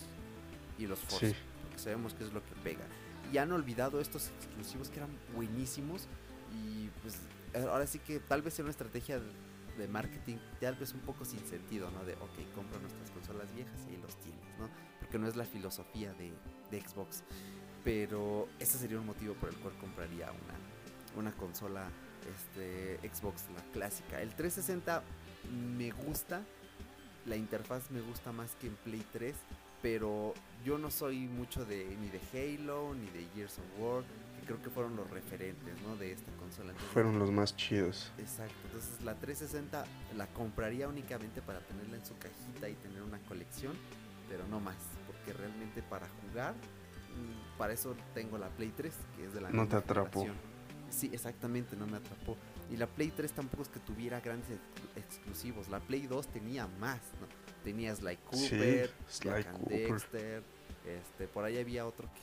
y 0.78 0.86
los 0.86 0.99
Forza, 1.01 1.26
Sí. 1.28 1.34
porque 1.62 1.78
sabemos 1.78 2.14
que 2.14 2.24
es 2.24 2.32
lo 2.32 2.43
que 2.45 2.55
pega. 2.62 2.84
Y 3.32 3.38
han 3.38 3.53
olvidado 3.53 4.01
estos 4.01 4.28
exclusivos 4.28 4.88
que 4.91 4.97
eran 4.97 5.11
buenísimos 5.34 6.09
y 6.53 6.88
pues 7.03 7.16
ahora 7.68 7.86
sí 7.86 7.99
que 8.01 8.18
tal 8.18 8.43
vez 8.43 8.55
sea 8.55 8.64
una 8.64 8.70
estrategia 8.72 9.20
de- 9.20 9.51
de 9.78 9.86
marketing 9.88 10.36
tal 10.61 10.74
vez 10.74 10.93
un 10.93 11.01
poco 11.01 11.24
sin 11.24 11.38
sentido, 11.47 11.91
¿no? 11.93 12.05
De, 12.05 12.14
ok, 12.14 12.55
compra 12.55 12.78
nuestras 12.80 13.11
consolas 13.12 13.55
viejas 13.55 13.80
y 13.88 13.95
ahí 13.95 14.01
los 14.03 14.16
tienes, 14.16 14.59
¿no? 14.59 14.68
Porque 14.99 15.18
no 15.18 15.28
es 15.28 15.36
la 15.36 15.45
filosofía 15.45 16.12
de, 16.14 16.32
de 16.70 16.80
Xbox. 16.86 17.22
Pero 17.84 18.47
ese 18.59 18.76
sería 18.78 18.99
un 18.99 19.07
motivo 19.07 19.34
por 19.34 19.49
el 19.49 19.55
cual 19.57 19.74
compraría 19.78 20.26
una, 20.32 21.20
una 21.30 21.32
consola 21.36 21.88
este, 22.29 22.99
Xbox, 23.09 23.45
la 23.55 23.62
clásica. 23.73 24.21
El 24.21 24.31
360 24.35 25.03
me 25.77 25.91
gusta, 25.91 26.43
la 27.27 27.37
interfaz 27.37 27.91
me 27.91 28.01
gusta 28.01 28.33
más 28.33 28.55
que 28.61 28.66
en 28.68 28.75
Play 28.77 29.05
3, 29.12 29.35
pero 29.83 30.35
yo 30.64 30.79
no 30.79 30.91
soy 30.91 31.21
mucho 31.27 31.64
de 31.64 31.97
ni 32.01 32.09
de 32.11 32.21
Halo 32.33 32.95
ni 32.95 33.07
de 33.11 33.27
Gears 33.35 33.59
of 33.59 33.64
War, 33.81 34.03
que 34.39 34.47
creo 34.47 34.62
que 34.62 34.71
fueron 34.71 34.97
los 34.97 35.09
referentes, 35.11 35.75
¿no? 35.83 35.97
De 35.97 36.12
esta 36.12 36.31
consola. 36.33 36.71
Entonces, 36.71 36.93
Fueron 36.93 37.18
los 37.18 37.31
más 37.31 37.57
chidos. 37.57 38.12
Exacto, 38.18 38.55
entonces 38.66 39.01
la 39.03 39.14
360 39.14 39.85
la 40.16 40.27
compraría 40.29 40.89
únicamente 40.89 41.41
para 41.43 41.61
tenerla 41.61 41.97
en 41.97 42.05
su 42.05 42.14
cajita 42.18 42.68
y 42.68 42.75
tener 42.75 43.03
una 43.03 43.18
colección, 43.21 43.73
pero 44.29 44.47
no 44.49 44.61
más, 44.61 44.77
porque 45.07 45.33
realmente 45.33 45.83
para 45.83 46.07
jugar, 46.29 46.53
mm, 46.55 47.59
para 47.59 47.73
eso 47.73 47.97
tengo 48.14 48.37
la 48.39 48.49
Play 48.51 48.73
3, 48.77 48.93
que 49.16 49.25
es 49.27 49.33
de 49.35 49.41
la 49.41 49.51
No 49.51 49.66
te 49.66 49.77
atrapó. 49.77 50.21
generación. 50.21 50.50
Sí, 50.91 51.11
exactamente, 51.12 51.76
no 51.76 51.86
me 51.86 51.97
atrapó. 51.97 52.36
Y 52.70 52.76
la 52.76 52.86
Play 52.86 53.11
3 53.11 53.32
tampoco 53.32 53.62
es 53.62 53.68
que 53.68 53.80
tuviera 53.80 54.20
grandes 54.20 54.49
ex- 54.51 54.97
exclusivos, 54.97 55.68
la 55.68 55.80
Play 55.80 56.07
2 56.07 56.26
tenía 56.28 56.66
más, 56.78 57.01
¿no? 57.20 57.26
Tenía 57.64 57.95
Sly 57.95 58.16
Cooper, 58.18 58.91
Sly 59.09 59.45
Cooper. 59.45 59.88
Dexter, 59.93 60.43
este, 60.86 61.28
por 61.28 61.45
ahí 61.45 61.59
había 61.59 61.86
otro 61.86 62.09
que, 62.14 62.20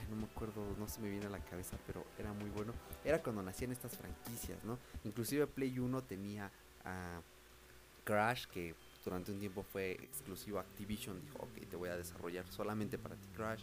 ay, 0.00 0.06
no 0.10 0.16
me 0.16 0.24
acuerdo, 0.24 0.64
no 0.78 0.88
se 0.88 1.00
me 1.00 1.10
viene 1.10 1.26
a 1.26 1.30
la 1.30 1.40
cabeza, 1.40 1.76
pero 1.86 2.04
era 2.18 2.32
muy 2.32 2.48
bueno. 2.50 2.72
Era 3.04 3.22
cuando 3.22 3.42
nacían 3.42 3.72
estas 3.72 3.96
franquicias, 3.96 4.62
¿no? 4.64 4.78
Inclusive 5.04 5.46
Play 5.46 5.78
1 5.78 6.02
tenía 6.04 6.50
a 6.84 7.20
Crash, 8.04 8.46
que 8.46 8.74
durante 9.04 9.30
un 9.32 9.38
tiempo 9.38 9.62
fue 9.62 9.92
exclusivo 9.92 10.58
a 10.58 10.62
Activision, 10.62 11.20
dijo, 11.20 11.38
ok, 11.38 11.68
te 11.68 11.76
voy 11.76 11.88
a 11.90 11.96
desarrollar 11.96 12.46
solamente 12.48 12.98
para 12.98 13.14
ti 13.16 13.26
Crash, 13.36 13.62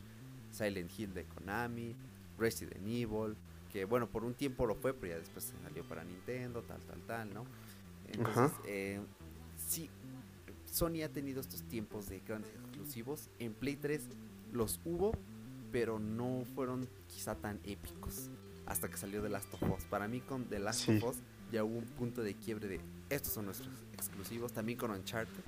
Silent 0.52 0.92
Hill 0.98 1.14
de 1.14 1.26
Konami, 1.26 1.96
Resident 2.38 2.86
Evil, 2.88 3.36
que 3.74 3.86
bueno, 3.86 4.08
por 4.08 4.24
un 4.24 4.36
tiempo 4.36 4.66
lo 4.68 4.76
fue, 4.76 4.94
pero 4.94 5.14
ya 5.14 5.20
después 5.20 5.44
se 5.46 5.58
salió 5.64 5.84
para 5.84 6.04
Nintendo, 6.04 6.62
tal, 6.62 6.80
tal, 6.84 7.02
tal, 7.08 7.34
¿no? 7.34 7.44
Entonces, 8.08 8.52
eh, 8.68 9.02
sí, 9.58 9.90
Sony 10.72 11.02
ha 11.04 11.10
tenido 11.10 11.42
estos 11.42 11.64
tiempos 11.64 12.08
de 12.08 12.20
grandes 12.20 12.52
exclusivos. 12.54 13.30
En 13.40 13.54
Play 13.54 13.76
3 13.76 14.08
los 14.52 14.80
hubo, 14.86 15.14
pero 15.72 15.98
no 15.98 16.46
fueron 16.54 16.88
quizá 17.08 17.36
tan 17.36 17.60
épicos. 17.64 18.30
Hasta 18.68 18.88
que 18.90 18.96
salió 18.98 19.22
The 19.24 19.30
Last 19.30 19.52
of 19.56 19.64
Us. 19.64 19.84
Para 19.86 20.08
mí 20.08 20.22
con 20.22 20.46
The 20.46 20.60
Last 20.60 20.82
Sí. 20.86 20.98
of 20.98 21.04
Us 21.06 21.18
ya 21.52 21.64
hubo 21.64 21.80
un 21.80 21.86
punto 21.86 22.22
de 22.24 22.36
quiebre 22.36 22.68
de 22.68 22.80
estos 23.10 23.34
son 23.34 23.46
nuestros 23.46 23.70
exclusivos. 23.94 24.54
También 24.54 24.78
con 24.78 24.92
Uncharted 24.92 25.44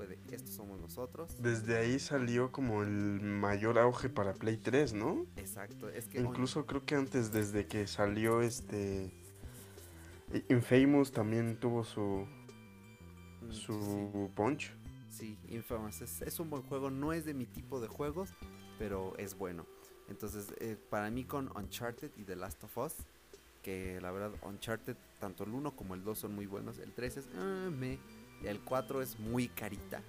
fue 0.00 0.16
de 0.16 0.34
estos 0.34 0.54
somos 0.54 0.80
nosotros. 0.80 1.36
Desde 1.42 1.76
ahí 1.76 1.98
salió 1.98 2.52
como 2.52 2.82
el 2.82 3.20
mayor 3.20 3.78
auge 3.78 4.08
para 4.08 4.34
Play 4.34 4.56
3, 4.56 4.94
¿no? 4.94 5.26
Exacto, 5.36 5.88
es 5.88 6.08
que 6.08 6.20
Incluso 6.20 6.66
creo 6.66 6.84
que 6.84 6.94
antes, 6.94 7.32
desde 7.32 7.66
que 7.66 7.86
salió 7.86 8.40
este. 8.40 9.12
Infamous 10.48 11.10
también 11.10 11.58
tuvo 11.58 11.82
su, 11.82 12.24
Mm, 13.40 13.52
sí, 13.52 13.62
su 13.62 14.30
punch. 14.34 14.72
Sí, 15.08 15.38
Infamous 15.48 16.00
es, 16.00 16.22
es 16.22 16.40
un 16.40 16.50
buen 16.50 16.62
juego, 16.62 16.90
no 16.90 17.12
es 17.12 17.24
de 17.24 17.34
mi 17.34 17.46
tipo 17.46 17.80
de 17.80 17.88
juegos, 17.88 18.30
pero 18.78 19.16
es 19.18 19.36
bueno. 19.36 19.66
Entonces, 20.08 20.52
eh, 20.58 20.76
para 20.88 21.10
mí 21.10 21.24
con 21.24 21.50
Uncharted 21.56 22.10
y 22.16 22.24
The 22.24 22.36
Last 22.36 22.62
of 22.64 22.78
Us, 22.78 22.94
que 23.62 24.00
la 24.00 24.10
verdad 24.10 24.32
Uncharted, 24.42 24.96
tanto 25.18 25.44
el 25.44 25.50
1 25.50 25.76
como 25.76 25.94
el 25.94 26.04
2 26.04 26.18
son 26.18 26.34
muy 26.34 26.46
buenos, 26.46 26.78
el 26.78 26.92
3 26.92 27.16
es 27.16 27.28
ah, 27.36 27.70
me, 27.70 27.98
el 28.44 28.60
4 28.60 29.02
es 29.02 29.18
muy 29.18 29.48
carita. 29.48 30.02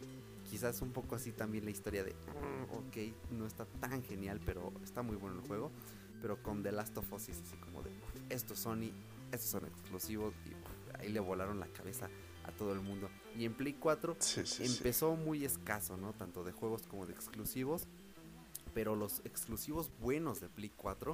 Quizás 0.49 0.81
un 0.81 0.91
poco 0.91 1.15
así 1.15 1.31
también 1.31 1.63
la 1.65 1.71
historia 1.71 2.03
de, 2.03 2.13
ah, 2.29 2.65
ok, 2.73 3.31
no 3.31 3.45
está 3.45 3.65
tan 3.79 4.03
genial, 4.03 4.41
pero 4.45 4.73
está 4.83 5.01
muy 5.01 5.15
bueno 5.15 5.39
el 5.41 5.47
juego. 5.47 5.71
Pero 6.21 6.41
con 6.43 6.61
The 6.61 6.71
Last 6.71 6.97
of 6.97 7.11
Us 7.13 7.29
es 7.29 7.41
así 7.41 7.55
como 7.57 7.81
de, 7.81 7.89
"Uf, 7.89 8.21
estos 8.29 8.59
Sony, 8.59 8.91
estos 9.31 9.49
son 9.49 9.65
exclusivos, 9.65 10.33
y 10.45 10.49
uf, 10.49 10.99
ahí 10.99 11.09
le 11.09 11.19
volaron 11.19 11.59
la 11.59 11.67
cabeza 11.67 12.09
a 12.43 12.51
todo 12.51 12.73
el 12.73 12.81
mundo. 12.81 13.09
Y 13.37 13.45
en 13.45 13.53
Play 13.53 13.73
4 13.73 14.15
Sí, 14.19 14.41
sí, 14.45 14.65
sí. 14.67 14.77
empezó 14.77 15.15
muy 15.15 15.45
escaso, 15.45 15.95
¿no? 15.97 16.13
Tanto 16.13 16.43
de 16.43 16.51
juegos 16.51 16.83
como 16.87 17.05
de 17.05 17.13
exclusivos. 17.13 17.87
Pero 18.73 18.95
los 18.95 19.19
exclusivos 19.25 19.91
buenos 19.99 20.39
de 20.41 20.47
Play 20.47 20.71
4 20.75 21.11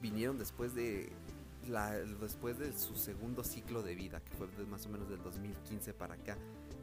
vinieron 0.00 0.38
después 0.38 0.74
de 0.74 1.10
después 2.20 2.58
de 2.58 2.72
su 2.72 2.96
segundo 2.96 3.44
ciclo 3.44 3.82
de 3.82 3.94
vida, 3.94 4.20
que 4.20 4.32
fue 4.32 4.48
más 4.66 4.86
o 4.86 4.88
menos 4.88 5.08
del 5.08 5.22
2015 5.22 5.94
para 5.94 6.14
acá. 6.14 6.36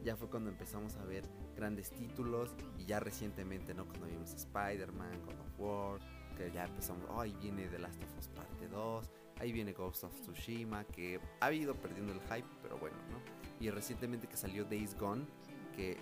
Ya 0.04 0.16
fue 0.16 0.30
cuando 0.30 0.50
empezamos 0.50 0.96
a 0.96 1.04
ver 1.04 1.26
grandes 1.56 1.92
títulos 1.92 2.56
y 2.78 2.86
ya 2.86 3.00
recientemente, 3.00 3.74
¿no? 3.74 3.86
Cuando 3.86 4.08
vimos 4.08 4.34
Spider-Man, 4.34 5.26
God 5.26 5.40
of 5.40 5.60
War, 5.60 6.00
que 6.38 6.52
ya 6.52 6.66
empezamos, 6.66 7.06
oh, 7.10 7.20
ahí 7.20 7.36
viene 7.42 7.68
The 7.68 7.80
Last 7.80 8.02
of 8.02 8.18
Us 8.18 8.28
parte 8.30 8.68
2, 8.70 9.10
ahí 9.40 9.52
viene 9.52 9.74
Ghost 9.74 10.06
of 10.06 10.14
Tsushima, 10.22 10.86
que 10.86 11.20
ha 11.42 11.52
ido 11.52 11.76
perdiendo 11.76 12.14
el 12.14 12.22
hype, 12.22 12.48
pero 12.62 12.78
bueno, 12.78 12.96
¿no? 13.12 13.20
Y 13.60 13.70
recientemente 13.72 14.28
que 14.28 14.38
salió 14.38 14.64
Days 14.64 14.98
Gone, 14.98 15.26
que 15.76 15.98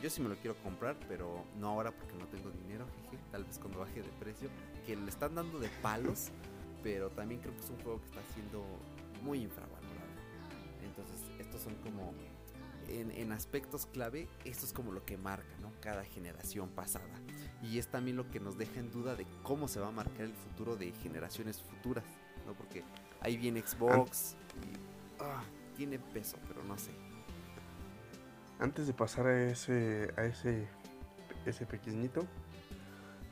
yo 0.00 0.08
sí 0.08 0.22
me 0.22 0.28
lo 0.28 0.36
quiero 0.36 0.56
comprar, 0.62 0.96
pero 1.08 1.44
no 1.58 1.68
ahora 1.68 1.90
porque 1.90 2.14
no 2.16 2.26
tengo 2.26 2.50
dinero, 2.50 2.86
jeje, 3.10 3.22
tal 3.32 3.44
vez 3.44 3.58
cuando 3.58 3.80
baje 3.80 4.02
de 4.02 4.08
precio, 4.20 4.48
que 4.86 4.96
le 4.96 5.08
están 5.08 5.34
dando 5.34 5.58
de 5.58 5.68
palos, 5.82 6.30
pero 6.82 7.10
también 7.10 7.40
creo 7.40 7.54
que 7.54 7.60
es 7.60 7.70
un 7.70 7.80
juego 7.80 8.00
que 8.00 8.06
está 8.06 8.22
siendo 8.34 8.64
muy 9.22 9.42
infravalorado. 9.42 9.80
Entonces, 10.82 11.20
estos 11.38 11.60
son 11.60 11.74
como, 11.76 12.12
en, 12.88 13.10
en 13.10 13.32
aspectos 13.32 13.86
clave, 13.86 14.28
esto 14.44 14.66
es 14.66 14.72
como 14.72 14.92
lo 14.92 15.04
que 15.04 15.16
marca, 15.16 15.54
¿no? 15.60 15.72
Cada 15.80 16.04
generación 16.04 16.68
pasada. 16.70 17.20
Y 17.62 17.78
es 17.78 17.88
también 17.88 18.16
lo 18.16 18.30
que 18.30 18.40
nos 18.40 18.56
deja 18.56 18.80
en 18.80 18.90
duda 18.90 19.14
de 19.14 19.26
cómo 19.42 19.68
se 19.68 19.80
va 19.80 19.88
a 19.88 19.92
marcar 19.92 20.22
el 20.22 20.34
futuro 20.34 20.76
de 20.76 20.92
generaciones 20.92 21.60
futuras, 21.60 22.04
¿no? 22.46 22.54
Porque 22.54 22.82
ahí 23.20 23.36
viene 23.36 23.60
Xbox 23.60 24.36
y 24.62 25.22
ah, 25.22 25.42
tiene 25.76 25.98
peso, 25.98 26.38
pero 26.48 26.64
no 26.64 26.78
sé. 26.78 26.90
Antes 28.58 28.86
de 28.86 28.92
pasar 28.92 29.26
a 29.26 29.50
ese, 29.50 30.12
a 30.16 30.24
ese, 30.24 30.68
ese 31.46 31.66
pequeñito, 31.66 32.26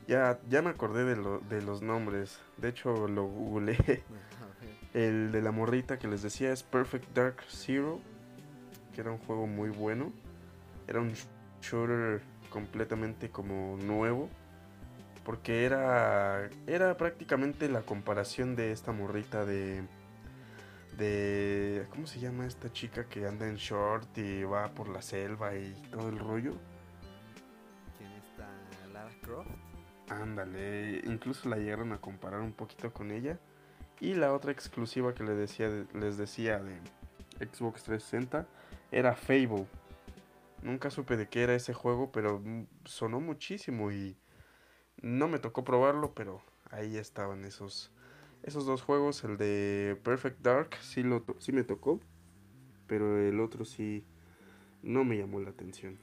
ya, 0.09 0.39
ya 0.49 0.61
me 0.61 0.71
acordé 0.71 1.05
de, 1.05 1.15
lo- 1.15 1.39
de 1.39 1.61
los 1.61 1.81
nombres. 1.81 2.39
De 2.57 2.69
hecho, 2.69 3.07
lo 3.07 3.25
googleé. 3.25 4.03
El 4.93 5.31
de 5.31 5.41
la 5.43 5.51
morrita 5.51 5.99
que 5.99 6.07
les 6.07 6.23
decía 6.23 6.51
es 6.51 6.63
Perfect 6.63 7.13
Dark 7.13 7.43
Zero, 7.47 7.99
que 8.93 9.01
era 9.01 9.11
un 9.11 9.19
juego 9.19 9.45
muy 9.45 9.69
bueno. 9.69 10.11
Era 10.87 10.99
un 10.99 11.13
shooter 11.61 12.21
completamente 12.49 13.29
como 13.29 13.77
nuevo, 13.77 14.27
porque 15.23 15.63
era, 15.65 16.49
era 16.65 16.97
prácticamente 16.97 17.69
la 17.69 17.81
comparación 17.81 18.55
de 18.55 18.71
esta 18.71 18.91
morrita 18.91 19.45
de, 19.45 19.83
de... 20.97 21.85
¿Cómo 21.91 22.07
se 22.07 22.19
llama 22.19 22.47
esta 22.47 22.73
chica 22.73 23.03
que 23.07 23.27
anda 23.27 23.47
en 23.47 23.57
short 23.57 24.17
y 24.17 24.43
va 24.43 24.69
por 24.69 24.89
la 24.89 25.03
selva 25.03 25.55
y 25.55 25.71
todo 25.91 26.09
el 26.09 26.17
rollo? 26.17 26.53
¿Quién 27.99 28.11
está? 28.13 28.47
Lara 28.91 29.11
Croft. 29.21 29.68
Ándale, 30.09 31.01
incluso 31.05 31.49
la 31.49 31.57
llegaron 31.57 31.93
a 31.93 32.01
comparar 32.01 32.41
un 32.41 32.53
poquito 32.53 32.91
con 32.91 33.11
ella. 33.11 33.39
Y 33.99 34.15
la 34.15 34.33
otra 34.33 34.51
exclusiva 34.51 35.13
que 35.13 35.23
les 35.23 35.37
decía, 35.37 35.69
les 35.93 36.17
decía 36.17 36.59
de 36.59 36.79
Xbox 37.45 37.83
360 37.83 38.47
era 38.91 39.15
Fable. 39.15 39.67
Nunca 40.63 40.89
supe 40.89 41.15
de 41.15 41.29
qué 41.29 41.43
era 41.43 41.55
ese 41.55 41.73
juego, 41.73 42.11
pero 42.11 42.41
sonó 42.85 43.19
muchísimo 43.19 43.91
y 43.91 44.17
no 45.01 45.27
me 45.27 45.39
tocó 45.39 45.63
probarlo, 45.63 46.13
pero 46.13 46.41
ahí 46.71 46.97
estaban 46.97 47.45
esos, 47.45 47.91
esos 48.43 48.65
dos 48.65 48.81
juegos. 48.81 49.23
El 49.23 49.37
de 49.37 49.99
Perfect 50.03 50.41
Dark 50.41 50.75
sí, 50.81 51.03
lo, 51.03 51.23
sí 51.39 51.51
me 51.51 51.63
tocó, 51.63 51.99
pero 52.87 53.19
el 53.19 53.39
otro 53.39 53.63
sí 53.63 54.03
no 54.81 55.03
me 55.03 55.17
llamó 55.17 55.39
la 55.39 55.51
atención. 55.51 55.97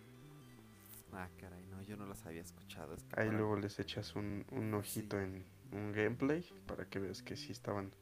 Ah, 1.12 1.28
caray, 1.38 1.65
yo 1.87 1.97
no 1.97 2.07
las 2.07 2.24
había 2.26 2.43
escuchado. 2.43 2.95
es 2.95 3.03
que 3.05 3.20
Ahí 3.20 3.26
para- 3.28 3.39
luego 3.39 3.57
les 3.57 3.78
echas 3.78 4.14
un, 4.16 4.45
un 4.51 4.74
ojito 4.74 5.20
en 5.20 5.45
un 5.72 5.93
gameplay 5.93 6.45
para 6.66 6.87
que 6.89 6.99
veas 6.99 7.22
que 7.22 7.37
sí 7.37 7.53
estaban. 7.53 7.93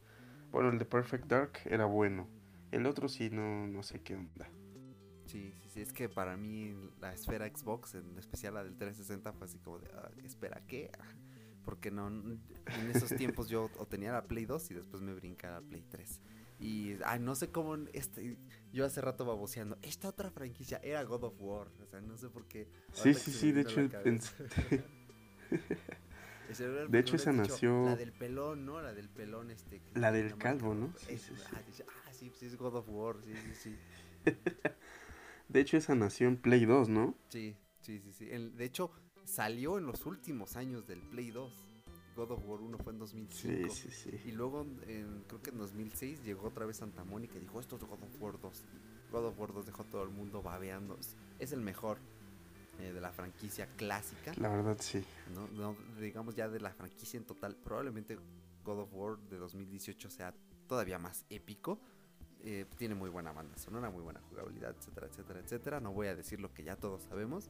Bueno, 0.51 0.71
el 0.71 0.79
de 0.79 0.85
Perfect 0.85 1.27
Dark 1.27 1.53
era 1.65 1.85
bueno. 1.85 2.29
El 2.73 2.87
otro 2.87 3.09
sí 3.09 3.31
no, 3.31 3.67
no 3.67 3.83
sé 3.83 4.01
qué 4.03 4.15
onda. 4.17 4.49
Sí, 5.27 5.53
sí, 5.63 5.69
sí, 5.71 5.81
es 5.81 5.93
que 5.93 6.09
para 6.09 6.37
mí 6.37 6.75
la 7.01 7.13
esfera 7.13 7.47
Xbox, 7.49 7.95
en 7.95 8.19
especial 8.19 8.55
la 8.55 8.63
del 8.65 8.77
360, 8.77 9.33
fue 9.33 9.47
así 9.47 9.59
como 9.59 9.79
de, 9.79 9.89
"Ah, 9.95 10.11
espera, 10.25 10.61
¿qué? 10.67 10.91
Porque 11.65 11.91
no, 11.91 12.09
en 12.09 12.41
esos 12.95 13.09
tiempos 13.17 13.49
yo 13.49 13.71
o 13.79 13.87
tenía 13.87 14.13
la 14.13 14.25
Play 14.25 14.45
2 14.45 14.71
y 14.71 14.75
después 14.75 15.03
me 15.03 15.15
brincaba 15.15 15.61
la 15.61 15.67
Play 15.67 15.83
3. 15.89 16.21
Y, 16.65 16.97
ay, 17.05 17.21
no 17.21 17.35
sé 17.35 17.51
cómo, 17.51 17.77
este, 17.93 18.39
yo 18.73 18.87
hace 18.87 19.01
rato 19.03 19.25
baboseando, 19.27 19.77
esta 19.83 20.09
otra 20.09 20.31
franquicia 20.31 20.81
era 20.83 21.03
God 21.03 21.25
of 21.25 21.35
War, 21.39 21.69
o 21.83 21.87
sea, 21.87 22.01
no 22.01 22.17
sé 22.17 22.31
por 22.31 22.47
qué. 22.47 22.69
Sí, 22.93 23.13
sí, 23.13 23.33
sí, 23.33 23.53
de 23.53 23.61
hecho, 23.61 23.81
pensé- 24.03 24.33
De 26.89 26.99
hecho, 26.99 27.17
esa 27.17 27.33
nació- 27.33 27.85
La 27.87 27.97
del 27.97 28.13
pelón, 28.13 28.65
¿no? 28.67 28.81
La 28.81 28.93
del 28.93 29.09
pelón, 29.09 29.51
este. 29.51 29.81
La 29.95 30.13
del 30.13 30.37
calvo. 30.37 30.75
¿no? 30.75 30.93
Sí, 30.99 31.07
Eso, 31.15 31.35
sí, 31.35 31.41
sí. 31.41 31.43
Ah, 31.55 31.63
dice, 31.67 31.85
ah, 31.89 32.13
sí, 32.13 32.29
pues 32.31 32.43
es 32.43 32.57
God 32.57 32.77
of 32.77 32.89
War, 32.89 33.17
sí, 33.23 33.33
sí, 33.35 33.55
sí. 33.55 33.77
De 35.49 35.61
hecho, 35.61 35.77
esa 35.77 35.95
nació 35.95 36.29
en 36.29 36.37
Play 36.39 36.65
2, 36.65 36.89
¿no? 36.89 37.15
Sí, 37.29 37.57
sí, 37.81 37.99
sí, 38.01 38.13
sí. 38.13 38.29
El- 38.31 38.57
de 38.57 38.65
hecho, 38.65 38.91
salió 39.25 39.79
en 39.79 39.87
los 39.87 40.07
últimos 40.07 40.57
años 40.57 40.87
del 40.87 41.01
Play 41.03 41.31
2. 41.31 41.67
God 42.17 42.31
of 42.33 42.41
War 42.47 42.61
1 42.61 42.79
fue 42.79 42.93
en 42.93 42.99
2005. 42.99 43.33
Sí, 43.35 43.71
sí, 43.71 43.91
sí. 43.91 44.21
Y 44.27 44.33
luego, 44.33 44.63
en- 44.87 45.25
creo 45.27 45.43
que 45.43 45.51
en 45.51 45.59
2006, 45.59 46.23
llegó 46.25 46.49
otra 46.49 46.65
vez 46.67 46.77
Santa 46.77 47.05
Mónica 47.05 47.37
y 47.37 47.41
dijo, 47.41 47.59
esto 47.61 47.77
es 47.77 47.83
God 47.85 48.03
of 48.03 48.21
War 48.21 48.39
2. 48.41 48.63
God 49.11 49.25
of 49.27 49.39
War 49.39 49.53
2 49.53 49.67
dejó 49.67 49.83
a 49.83 49.87
todo 49.87 50.03
el 50.05 50.11
mundo 50.11 50.43
babeando. 50.43 50.97
Es- 51.39 51.53
el 51.53 51.61
mejor 51.61 51.99
eh, 52.81 52.93
de 52.93 53.01
la 53.01 53.13
franquicia 53.13 53.69
clásica. 53.77 54.33
La 54.37 54.49
verdad, 54.49 54.77
sí. 54.81 55.05
¿no? 55.33 55.47
No, 55.49 55.77
digamos 56.01 56.35
ya 56.35 56.49
de 56.49 56.59
la 56.59 56.73
franquicia 56.73 57.17
en 57.19 57.25
total, 57.25 57.55
probablemente 57.55 58.19
God 58.65 58.81
of 58.81 58.89
War 58.93 59.19
de 59.31 59.37
2018 59.37 60.11
sea 60.11 60.35
todavía 60.67 60.99
más 60.99 61.25
épico. 61.31 61.79
Eh, 62.43 62.67
tiene 62.77 62.95
muy 62.97 63.11
buena 63.11 63.33
banda 63.33 63.57
sonora, 63.59 63.91
muy 63.91 64.03
buena 64.03 64.21
jugabilidad, 64.29 64.75
etcétera, 64.77 65.07
etcétera, 65.07 65.41
etcétera. 65.41 65.81
No 65.81 65.93
voy 65.93 66.09
a 66.09 66.17
decir 66.17 66.41
lo 66.41 66.53
que 66.53 66.65
ya 66.65 66.75
todos 66.77 67.05
sabemos. 67.05 67.49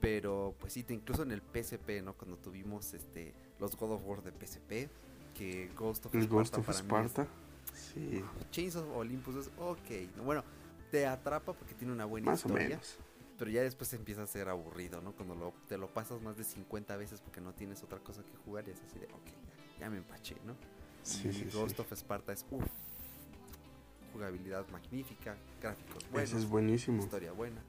Pero 0.00 0.54
pues 0.60 0.72
sí, 0.74 0.84
incluso 0.88 1.22
en 1.22 1.32
el 1.32 1.40
PSP, 1.42 2.02
¿no? 2.02 2.14
Cuando 2.14 2.36
tuvimos 2.36 2.92
este 2.94 3.34
los 3.60 3.76
God 3.76 3.92
of 3.92 4.02
War 4.06 4.22
de 4.22 4.32
PSP, 4.32 4.88
que 5.34 5.70
Ghost 5.76 6.06
of 6.06 6.14
El 6.14 6.22
Sparta 6.22 6.34
Ghost 6.36 6.58
of 6.58 6.66
para 6.66 6.82
mí 6.82 7.06
es- 7.06 7.10
Sparta. 7.12 7.32
Sí, 7.74 8.22
Chains 8.50 8.76
of 8.76 8.88
Olympus 8.96 9.34
es 9.36 9.50
ok. 9.58 10.18
Bueno, 10.24 10.44
te 10.90 11.06
atrapa 11.06 11.52
porque 11.54 11.74
tiene 11.74 11.92
una 11.92 12.04
buena 12.04 12.26
más 12.32 12.44
o 12.44 12.48
historia. 12.48 12.68
menos. 12.68 12.98
Pero 13.36 13.50
ya 13.50 13.62
después 13.62 13.92
empieza 13.94 14.22
a 14.22 14.26
ser 14.28 14.48
aburrido, 14.48 15.00
¿no? 15.02 15.12
Cuando 15.12 15.34
lo, 15.34 15.52
te 15.68 15.76
lo 15.76 15.88
pasas 15.88 16.22
más 16.22 16.36
de 16.36 16.44
50 16.44 16.96
veces 16.96 17.20
porque 17.20 17.40
no 17.40 17.52
tienes 17.52 17.82
otra 17.82 17.98
cosa 17.98 18.22
que 18.22 18.36
jugar 18.44 18.64
y 18.68 18.70
es 18.70 18.80
así 18.82 18.98
de, 19.00 19.06
ok, 19.06 19.26
ya, 19.26 19.80
ya 19.80 19.90
me 19.90 19.96
empaché, 19.98 20.36
¿no? 20.46 20.54
Sí, 21.02 21.28
y 21.28 21.32
sí, 21.32 21.48
Ghost 21.52 21.74
sí. 21.76 21.82
of 21.82 21.92
Sparta 21.92 22.32
es, 22.32 22.46
uff, 22.52 22.62
jugabilidad 24.12 24.68
magnífica, 24.70 25.36
gráficos 25.60 26.08
buenos, 26.10 26.30
Ese 26.30 26.38
es 26.38 26.48
buenísimo. 26.48 27.02
historia 27.02 27.32
buena. 27.32 27.60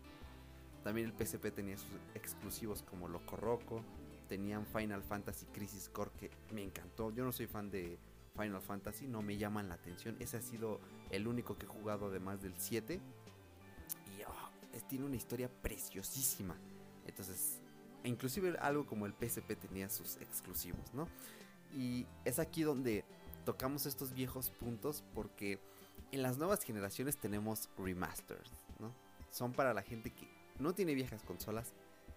También 0.83 1.07
el 1.07 1.13
PSP 1.25 1.49
tenía 1.51 1.77
sus 1.77 1.89
exclusivos 2.13 2.83
como 2.83 3.07
Loco 3.07 3.35
Roco, 3.35 3.81
tenían 4.25 4.65
Final 4.65 5.03
Fantasy 5.03 5.45
Crisis 5.47 5.89
Core 5.89 6.11
que 6.17 6.31
me 6.51 6.63
encantó. 6.63 7.11
Yo 7.11 7.23
no 7.23 7.31
soy 7.31 7.47
fan 7.47 7.69
de 7.69 7.97
Final 8.35 8.61
Fantasy, 8.61 9.07
no 9.07 9.21
me 9.21 9.37
llaman 9.37 9.69
la 9.69 9.75
atención. 9.75 10.15
Ese 10.19 10.37
ha 10.37 10.41
sido 10.41 10.79
el 11.09 11.27
único 11.27 11.57
que 11.57 11.65
he 11.65 11.69
jugado 11.69 12.07
además 12.07 12.41
del 12.41 12.53
7. 12.57 12.99
Y 14.17 14.23
oh, 14.23 14.79
tiene 14.87 15.05
una 15.05 15.15
historia 15.15 15.49
preciosísima. 15.61 16.55
Entonces, 17.07 17.61
e 18.03 18.09
inclusive 18.09 18.57
algo 18.59 18.85
como 18.85 19.05
el 19.05 19.13
PSP 19.13 19.55
tenía 19.55 19.89
sus 19.89 20.17
exclusivos, 20.17 20.93
¿no? 20.93 21.07
Y 21.73 22.05
es 22.23 22.39
aquí 22.39 22.63
donde 22.63 23.03
tocamos 23.45 23.85
estos 23.85 24.13
viejos 24.13 24.49
puntos 24.49 25.03
porque 25.13 25.59
en 26.11 26.21
las 26.21 26.37
nuevas 26.37 26.63
generaciones 26.63 27.17
tenemos 27.17 27.69
remasters, 27.77 28.51
¿no? 28.79 28.93
Son 29.29 29.53
para 29.53 29.73
la 29.73 29.81
gente 29.81 30.11
que 30.11 30.27
no 30.59 30.73
tiene 30.73 30.93
viejas 30.93 31.23
consolas, 31.23 31.73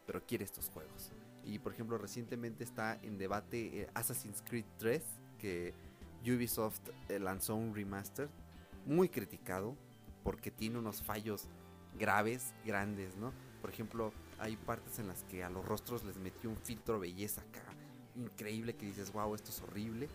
pero 0.07 0.25
quiere 0.25 0.45
estos 0.45 0.69
juegos. 0.71 1.11
Y 1.45 1.59
por 1.59 1.73
ejemplo, 1.73 1.99
recientemente 1.99 2.65
está 2.65 2.99
en 3.03 3.19
debate 3.19 3.83
eh, 3.83 3.89
Assassin's 3.95 4.43
Creed 4.43 4.67
3, 4.79 5.03
que 5.39 5.75
Ubisoft 6.23 6.81
eh, 7.09 7.19
lanzó 7.19 7.55
un 7.55 7.75
remaster 7.75 8.29
muy 8.87 9.09
criticado 9.09 9.77
porque 10.25 10.51
tiene 10.51 10.79
unos 10.79 11.03
fallos 11.03 11.49
graves, 11.99 12.55
grandes, 12.65 13.17
¿no? 13.17 13.33
Por 13.61 13.71
ejemplo, 13.71 14.13
hay 14.39 14.57
partes 14.57 14.99
en 14.99 15.09
las 15.09 15.25
que 15.25 15.43
a 15.43 15.51
los 15.51 15.65
rostros 15.65 16.05
les 16.05 16.17
metió 16.17 16.51
un 16.51 16.57
filtro 16.57 17.01
belleza 17.01 17.41
acá 17.41 17.63
increíble 18.19 18.75
que 18.75 18.87
dices, 18.87 19.13
wow, 19.13 19.35
esto 19.35 19.51
es 19.51 19.63
horrible. 19.63 20.09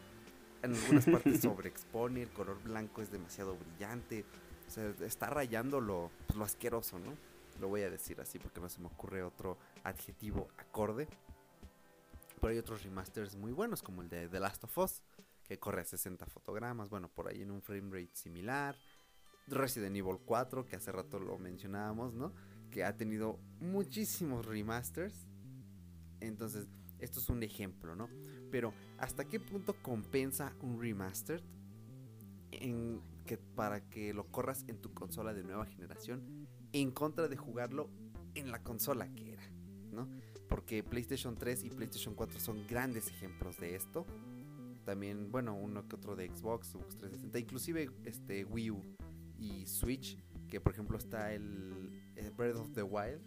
En 0.62 0.76
algunas 0.76 1.06
partes 1.06 1.42
sobreexpone, 1.42 2.24
el 2.24 2.30
color 2.30 2.62
blanco 2.64 3.02
es 3.02 3.12
demasiado 3.12 3.58
brillante. 3.58 4.26
O 4.68 4.72
sea, 4.72 4.94
está 5.02 5.30
rayando 5.30 5.82
lo, 5.82 6.12
pues, 6.28 6.38
lo 6.38 6.46
asqueroso, 6.46 7.00
¿no? 7.00 7.16
Lo 7.60 7.68
voy 7.68 7.82
a 7.82 7.90
decir 7.90 8.20
así 8.22 8.40
porque 8.40 8.60
no 8.60 8.70
se 8.70 8.82
me 8.82 8.88
ocurre 8.88 9.24
otro 9.24 9.58
adjetivo 9.84 10.50
acorde. 10.58 11.08
Pero 12.40 12.52
hay 12.52 12.58
otros 12.58 12.84
remasters 12.84 13.36
muy 13.36 13.52
buenos, 13.52 13.82
como 13.82 14.02
el 14.02 14.10
de 14.10 14.28
The 14.28 14.40
Last 14.40 14.64
of 14.64 14.78
Us, 14.78 15.02
que 15.44 15.60
corre 15.60 15.82
a 15.82 15.86
60 15.86 16.26
fotogramas, 16.26 16.90
bueno, 16.90 17.10
por 17.10 17.28
ahí 17.28 17.42
en 17.42 17.52
un 17.52 17.62
frame 17.62 17.90
rate 17.92 18.16
similar. 18.16 18.76
Resident 19.48 19.96
Evil 19.96 20.20
4, 20.26 20.66
que 20.66 20.76
hace 20.76 20.92
rato 20.92 21.20
lo 21.20 21.38
mencionábamos, 21.38 22.14
¿no? 22.14 22.34
Que 22.72 22.84
ha 22.84 22.96
tenido 22.96 23.40
muchísimos 23.60 24.46
remasters. 24.46 25.28
Entonces, 26.22 26.68
esto 27.00 27.20
es 27.20 27.30
un 27.30 27.44
ejemplo, 27.44 27.96
¿no? 27.96 28.10
Pero, 28.52 28.74
¿hasta 28.98 29.26
qué 29.26 29.40
punto 29.40 29.76
compensa 29.82 30.54
un 30.62 30.82
remastered 30.82 31.44
en 32.52 33.02
que 33.26 33.38
para 33.38 33.90
que 33.90 34.14
lo 34.14 34.28
corras 34.32 34.66
en 34.68 34.82
tu 34.82 34.94
consola 34.94 35.34
de 35.34 35.44
nueva 35.44 35.66
generación 35.66 36.48
en 36.72 36.92
contra 36.92 37.28
de 37.28 37.38
jugarlo 37.38 37.90
en 38.36 38.52
la 38.52 38.64
consola 38.64 39.08
¿no? 39.94 40.08
Porque 40.50 40.84
PlayStation 40.84 41.36
3 41.36 41.64
y 41.66 41.70
PlayStation 41.70 42.16
4 42.16 42.40
son 42.40 42.66
grandes 42.68 43.08
ejemplos 43.08 43.58
de 43.60 43.76
esto. 43.76 44.06
También, 44.86 45.32
bueno, 45.32 45.56
uno 45.56 45.88
que 45.88 45.96
otro 45.96 46.16
de 46.16 46.28
Xbox, 46.28 46.68
Xbox 46.68 46.98
360, 46.98 47.40
inclusive 47.40 47.90
este 48.04 48.44
Wii 48.44 48.72
U 48.72 48.82
y 49.40 49.66
Switch, 49.66 50.18
que 50.50 50.60
por 50.60 50.74
ejemplo 50.74 50.98
está 50.98 51.34
el, 51.34 52.04
el 52.16 52.32
Breath 52.32 52.58
of 52.58 52.74
the 52.74 52.84
Wild, 52.84 53.22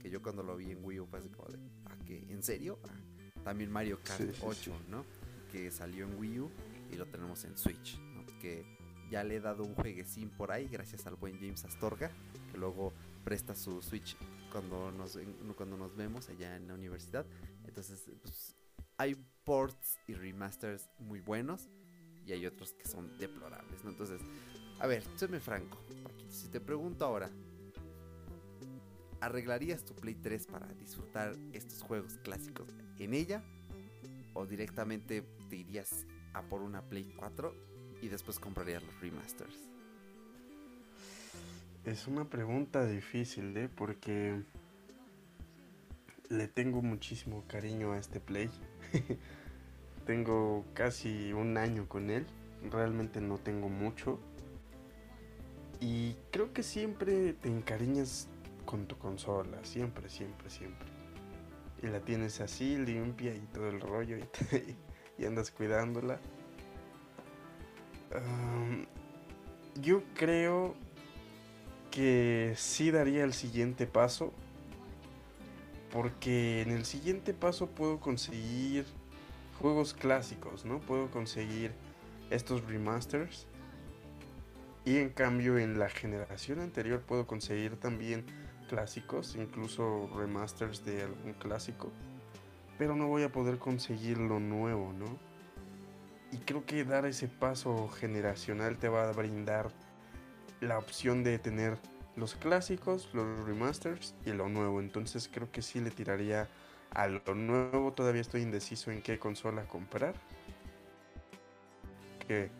que 0.00 0.10
yo 0.10 0.20
cuando 0.20 0.42
lo 0.42 0.56
vi 0.56 0.72
en 0.72 0.84
Wii 0.84 1.00
U 1.00 1.06
fue 1.06 1.20
así 1.20 1.28
como 1.28 1.48
de, 1.48 1.58
¿ah, 1.84 1.96
qué? 2.04 2.26
¿En 2.28 2.42
serio? 2.42 2.80
Ah, 2.88 3.42
también 3.44 3.70
Mario 3.70 4.00
Kart 4.02 4.20
Sí, 4.20 4.32
sí, 4.32 4.42
8, 4.42 4.56
sí. 4.62 4.90
¿no? 4.90 5.04
Que 5.52 5.70
salió 5.70 6.06
en 6.06 6.18
Wii 6.18 6.40
U 6.40 6.50
y 6.90 6.96
lo 6.96 7.06
tenemos 7.06 7.44
en 7.44 7.56
Switch, 7.56 7.98
¿no? 8.00 8.26
Que 8.40 8.64
ya 9.10 9.22
le 9.22 9.36
he 9.36 9.40
dado 9.40 9.62
un 9.62 9.74
jueguecín 9.74 10.30
por 10.30 10.50
ahí 10.50 10.68
gracias 10.68 11.06
al 11.06 11.14
buen 11.14 11.38
James 11.38 11.64
Astorga, 11.64 12.10
que 12.50 12.58
luego 12.58 12.92
presta 13.24 13.54
su 13.54 13.80
Switch 13.82 14.16
cuando 14.56 14.90
nos, 14.90 15.18
cuando 15.54 15.76
nos 15.76 15.94
vemos 15.94 16.30
allá 16.30 16.56
en 16.56 16.66
la 16.66 16.74
universidad. 16.74 17.26
Entonces, 17.66 18.10
pues, 18.22 18.56
hay 18.96 19.14
ports 19.44 19.98
y 20.06 20.14
remasters 20.14 20.88
muy 20.98 21.20
buenos 21.20 21.68
y 22.24 22.32
hay 22.32 22.46
otros 22.46 22.72
que 22.72 22.88
son 22.88 23.18
deplorables, 23.18 23.84
¿no? 23.84 23.90
Entonces, 23.90 24.22
a 24.78 24.86
ver, 24.86 25.04
séme 25.16 25.40
franco, 25.40 25.78
si 26.30 26.48
te 26.48 26.58
pregunto 26.58 27.04
ahora, 27.04 27.30
¿arreglarías 29.20 29.84
tu 29.84 29.94
Play 29.94 30.14
3 30.14 30.46
para 30.46 30.66
disfrutar 30.68 31.36
estos 31.52 31.82
juegos 31.82 32.16
clásicos 32.24 32.68
en 32.98 33.12
ella? 33.12 33.44
¿O 34.32 34.46
directamente 34.46 35.22
te 35.50 35.56
irías 35.56 36.06
a 36.32 36.40
por 36.42 36.62
una 36.62 36.80
Play 36.88 37.14
4 37.18 37.54
y 38.00 38.08
después 38.08 38.38
comprarías 38.38 38.82
los 38.82 38.98
remasters? 39.00 39.75
Es 41.86 42.08
una 42.08 42.24
pregunta 42.24 42.84
difícil, 42.84 43.56
¿eh? 43.56 43.68
Porque 43.68 44.42
le 46.28 46.48
tengo 46.48 46.82
muchísimo 46.82 47.44
cariño 47.46 47.92
a 47.92 47.98
este 47.98 48.18
Play. 48.18 48.50
tengo 50.04 50.64
casi 50.74 51.32
un 51.32 51.56
año 51.56 51.88
con 51.88 52.10
él. 52.10 52.26
Realmente 52.72 53.20
no 53.20 53.38
tengo 53.38 53.68
mucho. 53.68 54.18
Y 55.80 56.16
creo 56.32 56.52
que 56.52 56.64
siempre 56.64 57.34
te 57.34 57.48
encariñas 57.48 58.26
con 58.64 58.86
tu 58.86 58.98
consola. 58.98 59.64
Siempre, 59.64 60.08
siempre, 60.08 60.50
siempre. 60.50 60.88
Y 61.84 61.86
la 61.86 62.00
tienes 62.00 62.40
así, 62.40 62.78
limpia 62.78 63.32
y 63.32 63.46
todo 63.54 63.68
el 63.68 63.80
rollo. 63.80 64.16
Y, 65.18 65.24
andas 65.24 65.52
cuidándola. 65.52 66.18
Yo 69.80 70.02
creo 70.14 70.74
que 71.96 72.52
sí 72.58 72.90
daría 72.90 73.24
el 73.24 73.32
siguiente 73.32 73.86
paso. 73.86 74.34
Porque 75.90 76.60
en 76.60 76.70
el 76.70 76.84
siguiente 76.84 77.32
paso 77.32 77.68
puedo 77.68 78.00
conseguir 78.00 78.84
juegos 79.58 79.94
clásicos, 79.94 80.66
¿no? 80.66 80.78
Puedo 80.80 81.10
conseguir 81.10 81.72
estos 82.28 82.62
remasters. 82.66 83.46
Y 84.84 84.98
en 84.98 85.08
cambio 85.08 85.56
en 85.56 85.78
la 85.78 85.88
generación 85.88 86.60
anterior 86.60 87.00
puedo 87.00 87.26
conseguir 87.26 87.76
también 87.80 88.26
clásicos, 88.68 89.34
incluso 89.34 90.10
remasters 90.14 90.84
de 90.84 91.04
algún 91.04 91.32
clásico. 91.32 91.90
Pero 92.76 92.94
no 92.94 93.08
voy 93.08 93.22
a 93.22 93.32
poder 93.32 93.56
conseguir 93.56 94.18
lo 94.18 94.38
nuevo, 94.38 94.92
¿no? 94.92 95.06
Y 96.30 96.36
creo 96.44 96.66
que 96.66 96.84
dar 96.84 97.06
ese 97.06 97.26
paso 97.26 97.88
generacional 97.88 98.76
te 98.76 98.90
va 98.90 99.08
a 99.08 99.12
brindar 99.12 99.72
la 100.60 100.78
opción 100.78 101.22
de 101.22 101.38
tener 101.38 101.78
los 102.16 102.34
clásicos, 102.34 103.08
los 103.12 103.44
remasters 103.46 104.14
y 104.24 104.32
lo 104.32 104.48
nuevo. 104.48 104.80
Entonces 104.80 105.28
creo 105.32 105.50
que 105.50 105.62
sí 105.62 105.80
le 105.80 105.90
tiraría 105.90 106.48
a 106.90 107.08
lo 107.08 107.34
nuevo. 107.34 107.92
Todavía 107.92 108.20
estoy 108.20 108.42
indeciso 108.42 108.90
en 108.90 109.02
qué 109.02 109.18
consola 109.18 109.64
comprar. 109.64 110.14
Que 112.26 112.50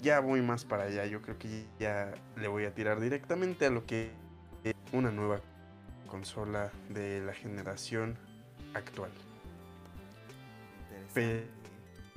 ya 0.00 0.20
voy 0.20 0.42
más 0.42 0.64
para 0.64 0.84
allá. 0.84 1.06
Yo 1.06 1.22
creo 1.22 1.38
que 1.38 1.66
ya 1.78 2.12
le 2.36 2.48
voy 2.48 2.64
a 2.66 2.74
tirar 2.74 3.00
directamente 3.00 3.66
a 3.66 3.70
lo 3.70 3.86
que 3.86 4.10
es 4.64 4.74
una 4.92 5.10
nueva 5.10 5.40
consola 6.06 6.70
de 6.90 7.20
la 7.20 7.32
generación 7.32 8.18
actual. 8.74 9.10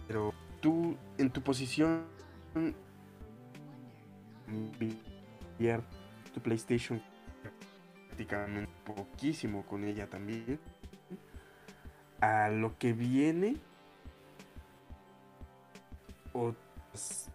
Pero 0.07 0.34
tú, 0.61 0.97
en 1.18 1.30
tu 1.30 1.41
posición, 1.41 2.03
enviar 4.48 5.82
tu 6.34 6.41
PlayStation 6.41 7.02
prácticamente 8.10 8.72
poquísimo 8.86 9.66
con 9.66 9.84
ella 9.84 10.10
también. 10.10 10.60
A 12.22 12.50
lo 12.50 12.78
que 12.78 12.93
viene, 12.93 13.58
o 16.34 16.54
es 16.93 17.30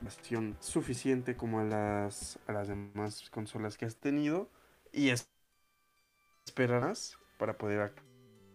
versión 0.00 0.56
suficiente 0.60 1.36
como 1.36 1.60
a 1.60 1.64
las, 1.64 2.38
a 2.46 2.52
las 2.52 2.68
demás 2.68 3.28
consolas 3.30 3.76
que 3.78 3.86
has 3.86 3.96
tenido 3.96 4.50
y 4.92 5.08
es- 5.08 5.28
esperarás 6.46 7.16
para 7.38 7.56
poder 7.56 7.80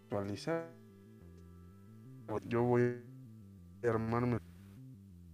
actualizar. 0.06 0.70
Yo 2.46 2.64
voy 2.64 3.04
a 3.84 3.90
armarme 3.90 4.38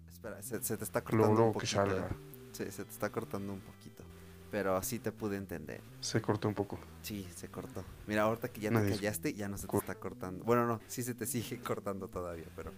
Espera, 0.08 0.42
se, 0.42 0.64
se 0.64 0.78
te 0.78 0.84
está 0.84 1.04
cortando 1.04 1.46
un 1.48 1.54
que 1.54 1.68
salga. 1.68 2.10
Sí, 2.56 2.72
se 2.72 2.84
te 2.86 2.92
está 2.92 3.12
cortando 3.12 3.54
un 3.54 3.62
poquito. 3.62 4.04
Pero 4.52 4.82
sí 4.84 5.00
te 5.00 5.12
pude 5.12 5.36
entender. 5.38 5.82
Se 6.00 6.22
cortó 6.22 6.48
un 6.48 6.54
poco. 6.54 6.80
Sí, 7.02 7.28
se 7.36 7.50
cortó. 7.50 7.84
Mira, 8.08 8.24
ahorita 8.24 8.48
que 8.50 8.62
ya 8.62 8.70
te 8.70 8.76
Una 8.78 8.86
dis- 8.86 8.96
callaste, 8.96 9.34
ya 9.34 9.50
no 9.50 9.58
se 9.58 9.68
te 9.68 9.76
está 9.78 9.96
cortando. 9.96 10.46
Bueno, 10.46 10.66
no, 10.66 10.80
sí 10.88 11.04
se 11.04 11.14
te 11.14 11.26
sigue 11.26 11.60
cortando 11.62 12.08
todavía, 12.08 12.48
pero 12.56 12.72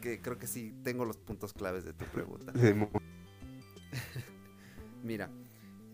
que 0.00 0.20
creo 0.20 0.38
que 0.38 0.46
sí 0.46 0.72
tengo 0.84 1.04
los 1.04 1.16
puntos 1.16 1.52
claves 1.52 1.84
de 1.84 1.92
tu 1.94 2.04
pregunta. 2.06 2.52
Mira, 5.02 5.30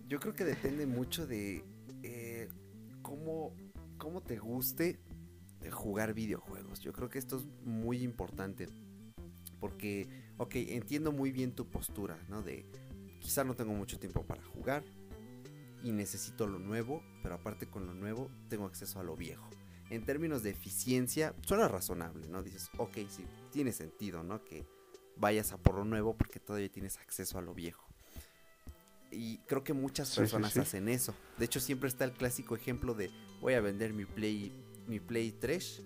yo 0.08 0.20
creo 0.20 0.34
que 0.34 0.44
depende 0.44 0.86
mucho 0.86 1.26
de 1.26 1.64
eh, 2.02 2.48
cómo, 3.02 3.54
cómo 3.98 4.22
te 4.22 4.38
guste 4.38 5.00
eh, 5.62 5.70
jugar 5.70 6.14
videojuegos. 6.14 6.80
Yo 6.80 6.92
creo 6.92 7.08
que 7.08 7.18
esto 7.18 7.36
es 7.38 7.46
muy 7.64 8.02
importante. 8.02 8.68
Porque, 9.60 10.08
ok, 10.38 10.56
entiendo 10.56 11.12
muy 11.12 11.30
bien 11.30 11.54
tu 11.54 11.68
postura, 11.70 12.18
¿no? 12.28 12.42
De 12.42 12.66
quizá 13.22 13.44
no 13.44 13.54
tengo 13.54 13.72
mucho 13.72 13.98
tiempo 13.98 14.24
para 14.26 14.42
jugar 14.44 14.84
y 15.82 15.92
necesito 15.92 16.46
lo 16.46 16.58
nuevo, 16.58 17.02
pero 17.22 17.36
aparte 17.36 17.68
con 17.68 17.86
lo 17.86 17.94
nuevo 17.94 18.30
tengo 18.48 18.66
acceso 18.66 19.00
a 19.00 19.02
lo 19.02 19.16
viejo. 19.16 19.48
En 19.90 20.04
términos 20.04 20.42
de 20.42 20.50
eficiencia, 20.50 21.34
suena 21.42 21.68
razonable, 21.68 22.26
¿no? 22.28 22.42
Dices, 22.42 22.70
ok, 22.78 22.98
sí, 23.08 23.24
tiene 23.50 23.72
sentido, 23.72 24.22
¿no? 24.22 24.42
Que 24.44 24.66
vayas 25.16 25.52
a 25.52 25.58
por 25.58 25.74
lo 25.74 25.84
nuevo 25.84 26.16
porque 26.16 26.40
todavía 26.40 26.70
tienes 26.70 26.98
acceso 26.98 27.38
a 27.38 27.42
lo 27.42 27.52
viejo. 27.54 27.86
Y 29.10 29.38
creo 29.40 29.62
que 29.62 29.74
muchas 29.74 30.08
Sí, 30.08 30.14
sí, 30.14 30.20
personas 30.20 30.52
sí. 30.54 30.60
hacen 30.60 30.88
eso. 30.88 31.14
De 31.38 31.44
hecho, 31.44 31.60
siempre 31.60 31.88
está 31.88 32.04
el 32.04 32.12
clásico 32.12 32.56
ejemplo 32.56 32.94
de 32.94 33.10
voy 33.40 33.54
a 33.54 33.60
vender 33.60 33.92
mi 33.92 34.06
Play, 34.06 34.52
mi 34.86 35.00
Play 35.00 35.32
3 35.32 35.82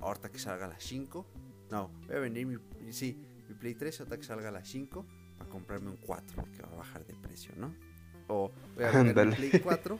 ahorita 0.00 0.30
que 0.30 0.38
salga 0.38 0.66
la 0.66 0.80
5. 0.80 1.26
No, 1.70 1.88
voy 2.06 2.16
a 2.16 2.20
vender 2.20 2.46
mi, 2.46 2.56
sí, 2.92 3.18
mi 3.48 3.54
Play 3.54 3.74
3 3.74 4.00
ahorita 4.00 4.16
que 4.16 4.24
salga 4.24 4.50
la 4.50 4.64
5 4.64 5.04
para 5.04 5.21
comprarme 5.52 5.90
un 5.90 5.96
4 5.98 6.34
porque 6.34 6.62
va 6.62 6.68
a 6.72 6.76
bajar 6.76 7.06
de 7.06 7.14
precio, 7.14 7.52
¿no? 7.56 7.74
O 8.28 8.50
voy 8.74 8.84
a 8.84 8.92
mi 8.92 9.10
Ándale. 9.10 9.36
Play 9.36 9.60
4 9.60 9.98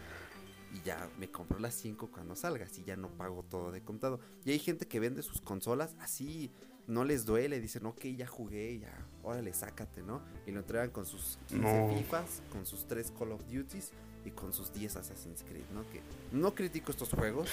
y 0.75 0.81
ya 0.81 1.11
me 1.19 1.31
compro 1.31 1.59
la 1.59 1.71
5 1.71 2.11
cuando 2.11 2.35
salga, 2.35 2.65
así 2.65 2.83
ya 2.85 2.97
no 2.97 3.09
pago 3.09 3.43
todo 3.43 3.71
de 3.71 3.83
contado. 3.83 4.21
Y 4.45 4.53
hay 4.53 4.59
gente 4.59 4.87
que 4.89 4.99
vende 4.99 5.23
sus 5.23 5.43
consolas 5.43 5.95
así, 6.01 6.51
no 6.87 7.05
les 7.05 7.27
duele, 7.27 7.61
dicen, 7.61 7.85
ok, 7.85 8.07
ya 8.17 8.27
jugué, 8.27 8.79
ya, 8.79 9.07
órale, 9.23 9.53
sácate, 9.53 10.03
¿no? 10.03 10.23
Y 10.47 10.53
lo 10.53 10.61
entregan 10.61 10.91
con 10.91 11.05
sus 11.05 11.39
15 11.49 11.63
No. 11.63 11.95
FIFAs, 11.95 12.43
con 12.51 12.65
sus 12.65 12.87
3 12.87 13.13
Call 13.19 13.33
of 13.33 13.43
Duties 13.45 13.93
y 14.25 14.31
con 14.31 14.55
sus 14.55 14.73
10 14.73 14.97
Assassin's 14.97 15.43
Creed, 15.43 15.67
¿no? 15.75 15.87
Que 15.91 16.01
no 16.33 16.55
critico 16.55 16.91
estos 16.91 17.11
juegos, 17.11 17.51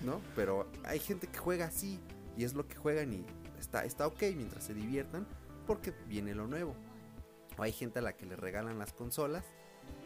¿no? 0.00 0.20
Pero 0.36 0.66
hay 0.84 1.00
gente 1.00 1.26
que 1.26 1.38
juega 1.38 1.66
así 1.66 2.00
y 2.36 2.44
es 2.44 2.54
lo 2.54 2.66
que 2.66 2.76
juegan 2.76 3.12
y 3.12 3.26
está, 3.58 3.84
está 3.84 4.06
ok 4.06 4.22
mientras 4.34 4.64
se 4.64 4.72
diviertan 4.72 5.26
porque 5.66 5.92
viene 6.08 6.34
lo 6.34 6.46
nuevo. 6.46 6.74
O 7.58 7.62
hay 7.62 7.72
gente 7.72 7.98
a 7.98 8.02
la 8.02 8.16
que 8.16 8.26
le 8.26 8.36
regalan 8.36 8.78
las 8.78 8.92
consolas 8.92 9.44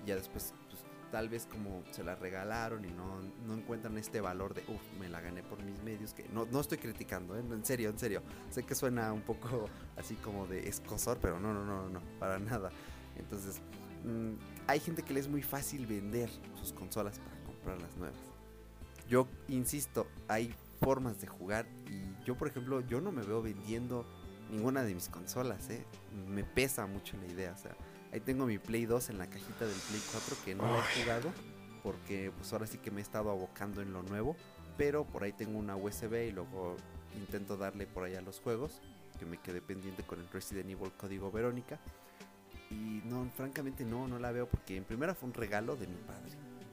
y 0.04 0.08
ya 0.08 0.16
después, 0.16 0.54
pues, 0.68 0.84
tal 1.10 1.28
vez 1.28 1.46
como 1.46 1.82
se 1.90 2.04
las 2.04 2.18
regalaron 2.18 2.84
y 2.84 2.88
no, 2.88 3.20
no 3.46 3.54
encuentran 3.54 3.96
este 3.98 4.20
valor 4.20 4.54
de, 4.54 4.62
uff, 4.68 4.82
me 5.00 5.08
la 5.08 5.20
gané 5.20 5.42
por 5.42 5.62
mis 5.62 5.82
medios, 5.82 6.12
que 6.12 6.28
no, 6.28 6.46
no 6.46 6.60
estoy 6.60 6.78
criticando, 6.78 7.36
¿eh? 7.36 7.40
en 7.40 7.64
serio, 7.64 7.90
en 7.90 7.98
serio. 7.98 8.22
Sé 8.50 8.62
que 8.64 8.74
suena 8.74 9.12
un 9.12 9.22
poco 9.22 9.66
así 9.96 10.14
como 10.16 10.46
de 10.46 10.68
escosor, 10.68 11.18
pero 11.20 11.40
no, 11.40 11.54
no, 11.54 11.64
no, 11.64 11.88
no, 11.88 12.00
para 12.18 12.38
nada. 12.38 12.70
Entonces, 13.16 13.60
mm, 14.04 14.34
hay 14.66 14.80
gente 14.80 15.02
que 15.02 15.14
le 15.14 15.20
es 15.20 15.28
muy 15.28 15.42
fácil 15.42 15.86
vender 15.86 16.30
sus 16.56 16.72
consolas 16.72 17.18
para 17.18 17.42
comprar 17.44 17.80
las 17.80 17.96
nuevas. 17.96 18.18
Yo 19.08 19.26
insisto, 19.48 20.06
hay 20.28 20.54
formas 20.80 21.20
de 21.20 21.26
jugar 21.26 21.66
y 21.86 22.24
yo, 22.24 22.36
por 22.36 22.48
ejemplo, 22.48 22.80
yo 22.82 23.00
no 23.00 23.10
me 23.10 23.22
veo 23.22 23.42
vendiendo 23.42 24.06
ninguna 24.50 24.82
de 24.82 24.94
mis 24.94 25.08
consolas, 25.08 25.68
¿eh? 25.70 25.84
Me 26.28 26.44
pesa 26.44 26.86
mucho 26.86 27.16
la 27.16 27.26
idea, 27.26 27.52
o 27.52 27.58
sea, 27.58 27.76
ahí 28.12 28.20
tengo 28.20 28.46
mi 28.46 28.58
Play 28.58 28.86
2 28.86 29.10
en 29.10 29.18
la 29.18 29.26
cajita 29.26 29.66
del 29.66 29.78
Play 29.88 30.02
4 30.12 30.36
que 30.44 30.54
no 30.54 30.66
la 30.66 30.78
he 30.78 31.02
jugado 31.02 31.32
porque 31.82 32.32
pues 32.36 32.52
ahora 32.52 32.66
sí 32.66 32.78
que 32.78 32.90
me 32.90 33.00
he 33.00 33.02
estado 33.02 33.30
abocando 33.30 33.80
en 33.80 33.92
lo 33.92 34.02
nuevo, 34.02 34.36
pero 34.76 35.04
por 35.04 35.22
ahí 35.22 35.32
tengo 35.32 35.58
una 35.58 35.76
USB 35.76 36.28
y 36.28 36.32
luego 36.32 36.76
intento 37.16 37.56
darle 37.56 37.86
por 37.86 38.04
ahí 38.04 38.14
a 38.14 38.20
los 38.20 38.40
juegos, 38.40 38.80
que 39.18 39.26
me 39.26 39.38
quedé 39.38 39.60
pendiente 39.60 40.02
con 40.02 40.20
el 40.20 40.28
Resident 40.28 40.70
Evil 40.70 40.92
Código 40.96 41.30
Verónica. 41.30 41.78
Y 42.70 43.00
no, 43.06 43.26
francamente 43.34 43.84
no, 43.84 44.06
no 44.06 44.18
la 44.18 44.30
veo 44.30 44.46
porque 44.46 44.76
en 44.76 44.84
primera 44.84 45.14
fue 45.14 45.28
un 45.28 45.34
regalo 45.34 45.76
de 45.76 45.86
mi 45.86 45.96
padre, 45.96 46.32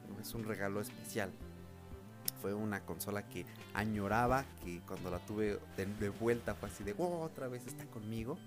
¿no? 0.10 0.20
es 0.20 0.34
un 0.34 0.44
regalo 0.44 0.82
especial. 0.82 1.32
Fue 2.46 2.54
una 2.54 2.82
consola 2.86 3.28
que 3.28 3.44
añoraba, 3.74 4.46
que 4.64 4.80
cuando 4.82 5.10
la 5.10 5.18
tuve 5.18 5.58
de, 5.78 5.88
de 5.88 6.10
vuelta 6.10 6.54
fue 6.54 6.70
así 6.70 6.84
de, 6.84 6.94
"Wow, 6.94 7.22
otra 7.22 7.48
vez 7.48 7.66
está 7.66 7.86
conmigo. 7.86 8.38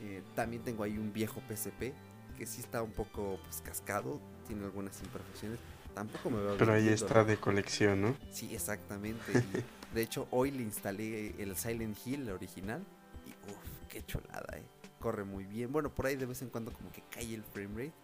Eh, 0.00 0.22
también 0.36 0.62
tengo 0.62 0.84
ahí 0.84 0.96
un 0.98 1.12
viejo 1.12 1.42
PSP 1.48 1.92
que 2.38 2.46
sí 2.46 2.60
está 2.60 2.80
un 2.80 2.92
poco 2.92 3.40
pues, 3.42 3.60
cascado, 3.62 4.20
tiene 4.46 4.62
algunas 4.66 5.02
imperfecciones. 5.02 5.58
Tampoco 5.96 6.30
me 6.30 6.36
veo 6.42 6.56
Pero 6.56 6.74
ahí 6.74 6.84
vendiéndolo. 6.84 7.08
está 7.08 7.24
de 7.24 7.36
colección, 7.36 8.02
¿no? 8.02 8.16
Sí, 8.30 8.54
exactamente. 8.54 9.32
de 9.94 10.00
hecho, 10.02 10.28
hoy 10.30 10.52
le 10.52 10.62
instalé 10.62 11.34
el 11.42 11.56
Silent 11.56 11.98
Hill, 12.06 12.30
original. 12.30 12.84
Y 13.26 13.30
uff, 13.50 13.88
qué 13.88 14.06
chulada, 14.06 14.46
eh. 14.58 14.62
Corre 15.00 15.24
muy 15.24 15.42
bien. 15.44 15.72
Bueno, 15.72 15.92
por 15.92 16.06
ahí 16.06 16.14
de 16.14 16.26
vez 16.26 16.40
en 16.42 16.50
cuando 16.50 16.72
como 16.72 16.92
que 16.92 17.02
cae 17.10 17.34
el 17.34 17.42
frame 17.42 17.86
rate. 17.86 17.94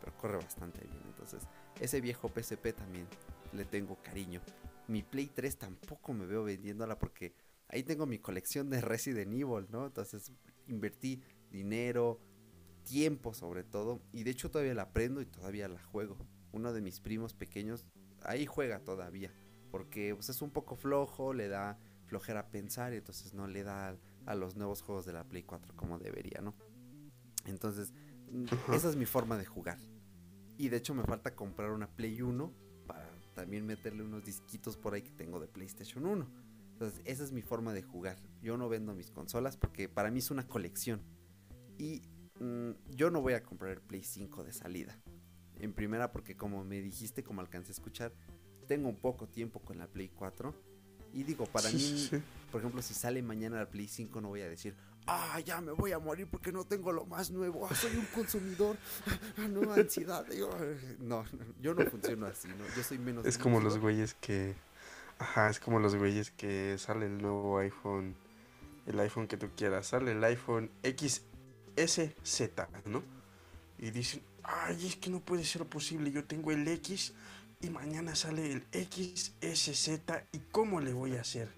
Pero 0.00 0.14
corre 0.18 0.36
bastante 0.36 0.80
bien. 0.82 1.00
Entonces, 1.06 1.42
ese 1.80 2.02
viejo 2.02 2.28
PSP 2.28 2.74
también 2.76 3.06
le 3.54 3.64
tengo 3.64 3.96
cariño. 4.02 4.40
Mi 4.88 5.02
Play 5.02 5.28
3 5.28 5.58
tampoco 5.58 6.12
me 6.12 6.26
veo 6.26 6.44
vendiéndola 6.44 6.98
porque 6.98 7.34
ahí 7.68 7.82
tengo 7.82 8.06
mi 8.06 8.18
colección 8.18 8.70
de 8.70 8.80
Resident 8.80 9.32
Evil, 9.32 9.66
¿no? 9.70 9.86
Entonces, 9.86 10.32
invertí 10.66 11.22
dinero, 11.50 12.20
tiempo 12.84 13.34
sobre 13.34 13.64
todo. 13.64 14.00
Y 14.12 14.24
de 14.24 14.30
hecho 14.30 14.50
todavía 14.50 14.74
la 14.74 14.82
aprendo 14.82 15.20
y 15.20 15.26
todavía 15.26 15.68
la 15.68 15.82
juego. 15.82 16.16
Uno 16.52 16.72
de 16.72 16.80
mis 16.80 17.00
primos 17.00 17.34
pequeños 17.34 17.86
ahí 18.22 18.46
juega 18.46 18.80
todavía. 18.80 19.32
Porque 19.70 20.14
pues, 20.14 20.28
es 20.28 20.42
un 20.42 20.50
poco 20.50 20.76
flojo, 20.76 21.32
le 21.32 21.48
da 21.48 21.78
flojera 22.06 22.50
pensar 22.50 22.92
y 22.92 22.98
entonces 22.98 23.34
no 23.34 23.46
le 23.46 23.64
da 23.64 23.96
a 24.26 24.34
los 24.34 24.56
nuevos 24.56 24.82
juegos 24.82 25.04
de 25.04 25.12
la 25.12 25.24
Play 25.24 25.42
4 25.42 25.74
como 25.74 25.98
debería, 25.98 26.40
¿no? 26.40 26.54
Entonces, 27.46 27.92
mm, 28.30 28.44
esa 28.72 28.88
es 28.90 28.96
mi 28.96 29.06
forma 29.06 29.36
de 29.36 29.46
jugar. 29.46 29.78
Y 30.56 30.68
de 30.68 30.76
hecho 30.76 30.94
me 30.94 31.02
falta 31.02 31.34
comprar 31.34 31.70
una 31.70 31.88
Play 31.88 32.22
1 32.22 32.52
para 32.52 32.63
también 33.34 33.66
meterle 33.66 34.02
unos 34.02 34.24
disquitos 34.24 34.76
por 34.76 34.94
ahí 34.94 35.02
que 35.02 35.10
tengo 35.10 35.40
de 35.40 35.48
PlayStation 35.48 36.06
1. 36.06 36.26
Entonces, 36.72 37.00
esa 37.04 37.22
es 37.24 37.32
mi 37.32 37.42
forma 37.42 37.72
de 37.72 37.82
jugar. 37.82 38.16
Yo 38.42 38.56
no 38.56 38.68
vendo 38.68 38.94
mis 38.94 39.10
consolas 39.10 39.56
porque 39.56 39.88
para 39.88 40.10
mí 40.10 40.18
es 40.18 40.30
una 40.30 40.46
colección. 40.46 41.02
Y 41.78 42.02
mm, 42.40 42.70
yo 42.90 43.10
no 43.10 43.20
voy 43.20 43.34
a 43.34 43.42
comprar 43.42 43.72
el 43.72 43.80
Play 43.80 44.02
5 44.02 44.44
de 44.44 44.52
salida. 44.52 44.98
En 45.60 45.72
primera 45.72 46.10
porque 46.10 46.36
como 46.36 46.64
me 46.64 46.80
dijiste, 46.80 47.22
como 47.22 47.40
alcancé 47.40 47.70
a 47.70 47.74
escuchar, 47.74 48.12
tengo 48.66 48.88
un 48.88 48.96
poco 48.96 49.28
tiempo 49.28 49.60
con 49.60 49.78
la 49.78 49.86
Play 49.86 50.08
4. 50.08 50.54
Y 51.12 51.22
digo, 51.22 51.46
para 51.46 51.70
mí, 51.70 52.08
por 52.50 52.60
ejemplo, 52.60 52.82
si 52.82 52.92
sale 52.92 53.22
mañana 53.22 53.56
la 53.56 53.70
Play 53.70 53.86
5 53.86 54.20
no 54.20 54.28
voy 54.28 54.40
a 54.40 54.48
decir, 54.48 54.74
ah, 55.06 55.40
ya 55.40 55.60
me 55.60 55.72
voy 55.72 55.92
a 55.92 55.98
morir 55.98 56.26
porque 56.30 56.52
no 56.52 56.64
tengo 56.64 56.92
lo 56.92 57.04
más 57.06 57.30
nuevo, 57.30 57.66
ah, 57.70 57.74
soy 57.74 57.96
un 57.96 58.06
consumidor, 58.06 58.76
ah, 59.38 59.48
no, 59.48 59.72
ansiedad. 59.72 60.26
Yo, 60.32 60.50
no, 61.00 61.24
yo 61.60 61.74
no 61.74 61.84
funciono 61.86 62.26
así, 62.26 62.48
¿no? 62.48 62.64
Yo 62.76 62.82
soy 62.82 62.98
menos... 62.98 63.26
Es 63.26 63.38
como 63.38 63.60
los 63.60 63.78
güeyes 63.78 64.14
que. 64.14 64.54
Ajá, 65.18 65.48
es 65.48 65.60
como 65.60 65.78
los 65.78 65.94
güeyes 65.94 66.30
que 66.32 66.76
sale 66.78 67.06
el 67.06 67.18
nuevo 67.18 67.58
iPhone. 67.58 68.14
El 68.86 69.00
iPhone 69.00 69.26
que 69.26 69.36
tú 69.36 69.48
quieras. 69.56 69.86
Sale 69.86 70.12
el 70.12 70.22
iPhone 70.24 70.70
XSZ, 70.82 72.50
¿no? 72.86 73.02
y 73.78 73.90
dicen, 73.90 74.22
ay, 74.42 74.86
es 74.86 74.96
que 74.96 75.10
no 75.10 75.20
puede 75.20 75.44
ser 75.44 75.64
posible, 75.66 76.10
yo 76.10 76.24
tengo 76.24 76.50
el 76.50 76.66
X 76.66 77.12
y 77.60 77.70
mañana 77.70 78.14
sale 78.14 78.52
el 78.52 78.64
XSZ 78.72 79.88
y 80.32 80.38
cómo 80.50 80.80
le 80.80 80.92
voy 80.92 81.16
a 81.16 81.20
hacer. 81.20 81.48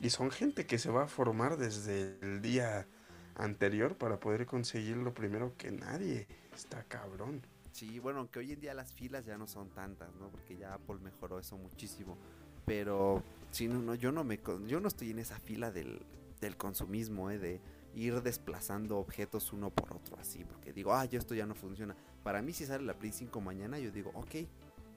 Y 0.00 0.10
son 0.10 0.30
gente 0.30 0.66
que 0.66 0.78
se 0.78 0.90
va 0.90 1.04
a 1.04 1.08
formar 1.08 1.56
desde 1.56 2.18
el 2.22 2.40
día 2.40 2.86
anterior 3.34 3.96
para 3.96 4.20
poder 4.20 4.46
conseguirlo 4.46 5.12
primero 5.12 5.56
que 5.56 5.70
nadie. 5.70 6.28
Está 6.54 6.84
cabrón. 6.84 7.42
Sí, 7.72 7.98
bueno, 7.98 8.20
aunque 8.20 8.38
hoy 8.38 8.52
en 8.52 8.60
día 8.60 8.74
las 8.74 8.92
filas 8.92 9.24
ya 9.24 9.38
no 9.38 9.46
son 9.46 9.70
tantas, 9.70 10.14
¿no? 10.16 10.30
Porque 10.30 10.56
ya 10.56 10.74
Apple 10.74 10.98
mejoró 11.02 11.38
eso 11.38 11.56
muchísimo. 11.56 12.16
Pero 12.64 13.22
sí, 13.50 13.68
no, 13.68 13.80
no, 13.80 13.94
yo 13.94 14.12
no 14.12 14.24
me 14.24 14.40
yo 14.66 14.80
no 14.80 14.88
estoy 14.88 15.10
en 15.10 15.20
esa 15.20 15.38
fila 15.38 15.70
del, 15.70 16.02
del 16.40 16.56
consumismo, 16.56 17.30
¿eh? 17.30 17.38
De 17.38 17.60
ir 17.94 18.22
desplazando 18.22 18.98
objetos 18.98 19.52
uno 19.52 19.70
por 19.70 19.92
otro 19.94 20.16
así, 20.20 20.44
porque 20.44 20.72
digo, 20.72 20.92
ah, 20.92 21.04
ya 21.04 21.18
esto 21.18 21.34
ya 21.34 21.46
no 21.46 21.54
funciona. 21.54 21.96
Para 22.22 22.42
mí 22.42 22.52
si 22.52 22.66
sale 22.66 22.84
la 22.84 22.94
Play 22.94 23.12
5 23.12 23.40
mañana, 23.40 23.78
yo 23.78 23.90
digo, 23.90 24.12
ok, 24.14 24.46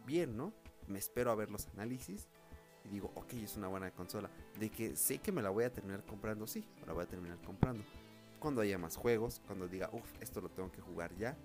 bien, 0.06 0.36
¿no? 0.38 0.54
Me 0.88 1.00
espero 1.00 1.32
a 1.32 1.36
ver 1.36 1.50
los 1.50 1.68
análisis 1.70 2.28
y 2.86 2.90
digo, 2.90 3.12
ok, 3.16 3.34
es 3.34 3.58
una 3.58 3.68
buena 3.68 3.92
consola. 3.92 4.30
De 4.60 4.70
que 4.70 4.96
sé 4.96 5.20
que 5.20 5.32
me 5.32 5.42
la 5.42 5.50
voy 5.50 5.64
a 5.64 5.72
terminar 5.72 6.04
comprando, 6.06 6.48
sí, 6.48 6.66
me 6.80 6.88
la 6.88 6.94
voy 6.94 7.04
a 7.04 7.08
terminar 7.08 7.38
comprando. 7.42 7.84
Cuando 8.40 8.62
haya 8.62 8.78
más 8.78 8.98
juegos, 8.98 9.42
cuando 9.46 9.68
diga, 9.68 9.90
uff, 9.94 10.10
esto 10.20 10.42
lo 10.42 10.50
tengo 10.50 10.72
que 10.72 10.82
jugar 10.82 11.16
ya. 11.16 11.38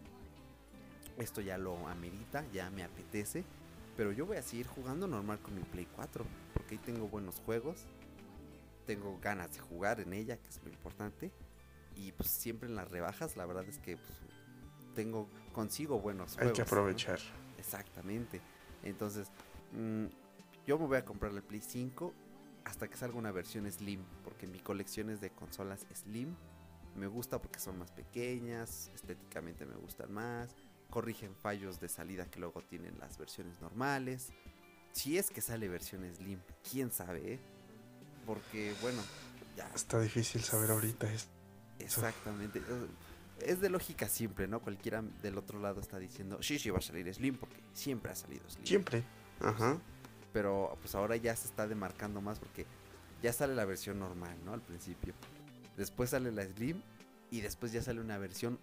Esto 1.18 1.40
ya 1.40 1.58
lo 1.58 1.86
amerita, 1.88 2.44
ya 2.52 2.70
me 2.70 2.82
apetece. 2.84 3.44
Pero 3.96 4.12
yo 4.12 4.26
voy 4.26 4.36
a 4.36 4.42
seguir 4.42 4.66
jugando 4.66 5.06
normal 5.06 5.38
con 5.40 5.54
mi 5.54 5.62
Play 5.62 5.86
4. 5.94 6.24
Porque 6.54 6.74
ahí 6.74 6.80
tengo 6.84 7.08
buenos 7.08 7.40
juegos. 7.40 7.86
Tengo 8.86 9.18
ganas 9.20 9.52
de 9.52 9.60
jugar 9.60 10.00
en 10.00 10.12
ella, 10.12 10.36
que 10.36 10.48
es 10.48 10.62
lo 10.62 10.70
importante. 10.70 11.32
Y 11.96 12.12
pues 12.12 12.30
siempre 12.30 12.68
en 12.68 12.76
las 12.76 12.90
rebajas, 12.90 13.36
la 13.36 13.46
verdad 13.46 13.64
es 13.68 13.78
que 13.78 13.96
pues, 13.96 14.20
tengo, 14.94 15.28
consigo 15.52 15.98
buenos 16.00 16.32
Hay 16.32 16.48
juegos. 16.48 16.52
que 16.52 16.62
¿no? 16.62 16.66
aprovechar. 16.66 17.18
Exactamente. 17.58 18.40
Entonces, 18.82 19.30
mm, 19.72 20.06
yo 20.66 20.78
me 20.78 20.86
voy 20.86 20.98
a 20.98 21.04
comprar 21.04 21.32
el 21.32 21.42
Play 21.42 21.60
5 21.60 22.12
hasta 22.64 22.88
que 22.88 22.96
salga 22.96 23.16
una 23.16 23.30
versión 23.30 23.70
Slim, 23.70 24.04
porque 24.24 24.46
mi 24.46 24.58
colección 24.58 25.10
es 25.10 25.20
de 25.20 25.30
consolas 25.30 25.86
Slim. 25.94 26.34
Me 26.96 27.06
gusta 27.06 27.40
porque 27.40 27.60
son 27.60 27.78
más 27.78 27.92
pequeñas, 27.92 28.90
estéticamente 28.94 29.66
me 29.66 29.76
gustan 29.76 30.12
más, 30.12 30.56
corrigen 30.90 31.34
fallos 31.36 31.78
de 31.78 31.88
salida 31.88 32.26
que 32.26 32.40
luego 32.40 32.62
tienen 32.62 32.98
las 32.98 33.18
versiones 33.18 33.60
normales. 33.60 34.32
Si 34.92 35.18
es 35.18 35.30
que 35.30 35.40
sale 35.40 35.68
versión 35.68 36.02
Slim, 36.14 36.40
quién 36.68 36.90
sabe, 36.90 37.34
¿eh? 37.34 37.40
Porque, 38.24 38.74
bueno, 38.82 39.02
ya 39.56 39.70
Está 39.74 40.00
difícil 40.00 40.42
saber 40.42 40.70
ahorita. 40.70 41.12
Es... 41.12 41.28
Exactamente. 41.78 42.60
Es 43.40 43.60
de 43.60 43.68
lógica 43.68 44.08
simple, 44.08 44.48
¿no? 44.48 44.60
Cualquiera 44.60 45.02
del 45.22 45.38
otro 45.38 45.60
lado 45.60 45.80
está 45.80 45.98
diciendo, 45.98 46.42
sí, 46.42 46.58
sí 46.58 46.70
va 46.70 46.78
a 46.78 46.82
salir 46.82 47.12
Slim 47.14 47.36
porque 47.36 47.62
siempre 47.72 48.10
ha 48.10 48.16
salido 48.16 48.48
Slim. 48.48 48.66
Siempre. 48.66 49.04
Ajá. 49.40 49.78
Pero 50.36 50.76
pues 50.82 50.94
ahora 50.94 51.16
ya 51.16 51.34
se 51.34 51.48
está 51.48 51.66
demarcando 51.66 52.20
más 52.20 52.38
porque 52.38 52.66
ya 53.22 53.32
sale 53.32 53.54
la 53.54 53.64
versión 53.64 53.98
normal, 53.98 54.36
¿no? 54.44 54.52
Al 54.52 54.60
principio. 54.60 55.14
Después 55.78 56.10
sale 56.10 56.30
la 56.30 56.44
Slim 56.44 56.82
y 57.30 57.40
después 57.40 57.72
ya 57.72 57.80
sale 57.80 58.02
una 58.02 58.18
versión 58.18 58.58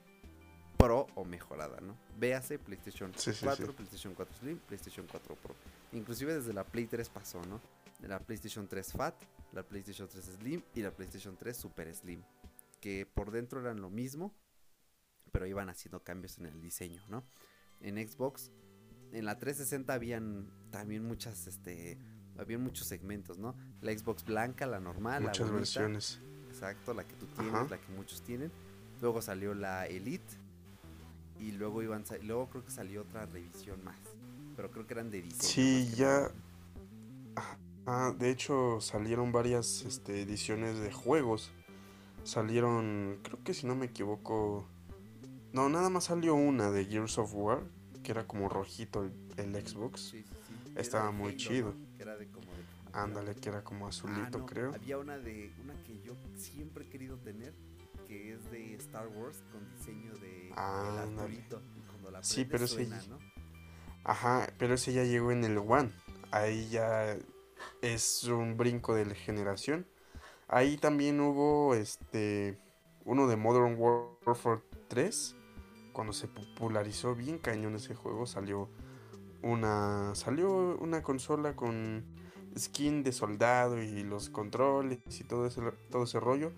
Pro 0.78 1.08
o 1.16 1.26
mejorada, 1.26 1.82
¿no? 1.82 1.98
Véase 2.20 2.60
PlayStation 2.60 3.12
Sí, 3.16 3.34
sí, 3.34 3.44
4, 3.44 3.66
sí. 3.66 3.74
PlayStation 3.74 4.14
4 4.14 4.36
Slim, 4.40 4.60
PlayStation 4.60 5.08
4 5.10 5.36
Pro. 5.36 5.56
Inclusive 5.94 6.36
desde 6.36 6.54
la 6.54 6.64
Play 6.64 6.86
3 6.86 7.10
pasó, 7.10 7.44
¿no? 7.48 7.60
De 7.98 8.08
la 8.08 8.20
PlayStation 8.20 8.68
3 8.68 8.94
Fat, 8.94 9.16
la 9.52 9.64
PlayStation 9.64 10.08
3 10.08 10.26
Slim 10.26 10.62
y 10.76 10.82
la 10.84 10.92
PlayStation 10.92 11.36
3 11.36 11.58
Super 11.58 11.92
Slim. 11.96 12.22
Que 12.82 13.08
por 13.12 13.32
dentro 13.32 13.62
eran 13.62 13.82
lo 13.82 13.90
mismo, 13.90 14.32
pero 15.32 15.48
iban 15.48 15.70
haciendo 15.70 16.04
cambios 16.04 16.38
en 16.38 16.46
el 16.46 16.62
diseño, 16.62 17.02
¿no? 17.10 17.24
En 17.82 17.98
Xbox, 18.08 18.52
en 19.14 19.26
la 19.26 19.40
360 19.40 19.94
habían 19.94 20.48
también 20.72 21.06
muchas, 21.06 21.48
este, 21.48 21.98
habían 22.38 22.62
muchos 22.62 22.88
segmentos, 22.88 23.38
¿no? 23.38 23.56
La 23.82 23.98
Xbox 23.98 24.26
blanca, 24.26 24.66
la 24.66 24.80
normal, 24.80 25.24
la 25.24 25.30
Muchas 25.30 25.48
bonita, 25.48 25.60
versiones. 25.60 26.20
Exacto, 26.50 26.94
la 26.94 27.04
que 27.04 27.16
tú 27.16 27.26
tienes, 27.28 27.54
Ajá. 27.54 27.68
la 27.70 27.78
que 27.78 27.92
muchos 27.94 28.22
tienen. 28.22 28.52
Luego 29.02 29.22
salió 29.22 29.54
la 29.54 29.86
Elite. 29.88 30.42
Y 31.40 31.52
luego 31.52 31.82
iban 31.82 32.04
luego 32.24 32.48
creo 32.48 32.64
que 32.64 32.72
salió 32.72 33.02
otra 33.02 33.26
revisión 33.26 33.84
más. 33.84 33.98
Pero 34.56 34.72
creo 34.72 34.88
que 34.88 34.94
eran 34.94 35.10
de 35.12 35.22
diseño. 35.22 35.44
Sí, 35.44 35.92
ya. 35.96 36.32
Ah, 37.86 38.14
de 38.18 38.30
hecho 38.30 38.80
salieron 38.80 39.32
varias 39.32 39.82
este, 39.82 40.22
ediciones 40.22 40.80
de 40.80 40.92
juegos. 40.92 41.52
Salieron, 42.24 43.20
creo 43.24 43.44
que 43.44 43.54
si 43.54 43.68
no 43.68 43.76
me 43.76 43.88
equivoco. 43.88 44.68
No, 45.52 45.70
nada 45.70 45.90
más 45.90 46.06
salió 46.06 46.34
una 46.36 46.72
de 46.72 46.86
Gears 46.86 47.18
of 47.18 47.34
War, 47.34 47.64
que 48.04 48.12
era 48.12 48.28
como 48.28 48.50
rojito 48.50 49.04
el, 49.04 49.14
el 49.38 49.68
Xbox. 49.68 50.02
Sí, 50.12 50.24
sí. 50.24 50.74
Estaba 50.76 51.12
muy 51.12 51.30
Halo, 51.30 51.38
chido. 51.38 51.74
¿no? 51.74 51.96
Que 51.98 52.04
era 52.04 52.16
de 52.18 52.28
como 52.28 52.46
de- 52.48 52.64
Ándale, 52.94 53.34
que 53.36 53.50
era 53.50 53.64
como 53.64 53.88
Ah, 53.88 53.90
azulito, 53.90 54.38
no, 54.40 54.46
creo. 54.46 54.74
Había 54.76 55.00
una 55.00 55.18
de 55.18 55.52
una 55.64 55.74
que 55.84 56.00
yo 56.02 56.16
siempre 56.36 56.86
he 56.86 56.90
querido 56.90 57.18
tener, 57.18 57.54
que 58.08 58.34
es 58.34 58.52
de 58.52 58.76
Star 58.76 59.08
Wars 59.08 59.42
con 59.52 59.68
diseño 59.76 60.14
de 60.18 60.48
el. 60.50 60.54
Arturito. 60.54 61.62
Y 61.76 61.82
cuando 61.90 62.12
la 62.12 62.22
Sí, 62.24 62.46
pero 62.46 62.66
ese 62.66 62.76
suena, 62.76 63.02
ya- 63.02 63.08
¿no? 63.08 63.20
Ajá, 64.04 64.48
pero 64.60 64.76
ese 64.76 64.94
ya 64.94 65.04
llegó 65.06 65.32
en 65.32 65.44
el 65.44 65.58
One. 65.58 65.92
Ahí 66.32 66.70
ya 66.70 67.18
es 67.82 68.24
un 68.26 68.58
brinco 68.58 68.94
de 68.94 69.06
la 69.06 69.16
generación. 69.16 69.88
Ahí 70.48 70.78
también 70.78 71.20
hubo 71.22 71.74
este 71.74 72.60
uno 73.06 73.28
de 73.28 73.38
Modern 73.38 73.76
Warfare 73.80 74.62
3. 74.88 75.36
Cuando 75.94 76.12
se 76.12 76.28
popularizó 76.28 77.16
bien 77.16 77.38
cañón 77.38 77.76
ese 77.76 77.96
juego, 77.96 78.26
salió 78.26 78.70
una 79.42 80.16
salió 80.16 80.78
una 80.80 81.02
consola 81.04 81.56
con 81.56 82.04
skin 82.58 83.04
de 83.04 83.12
soldado 83.12 83.82
y 83.82 84.04
los 84.04 84.30
controles 84.30 85.00
y 85.20 85.24
todo 85.24 85.48
ese 85.48 85.62
todo 85.90 86.04
ese 86.04 86.20
rollo. 86.20 86.52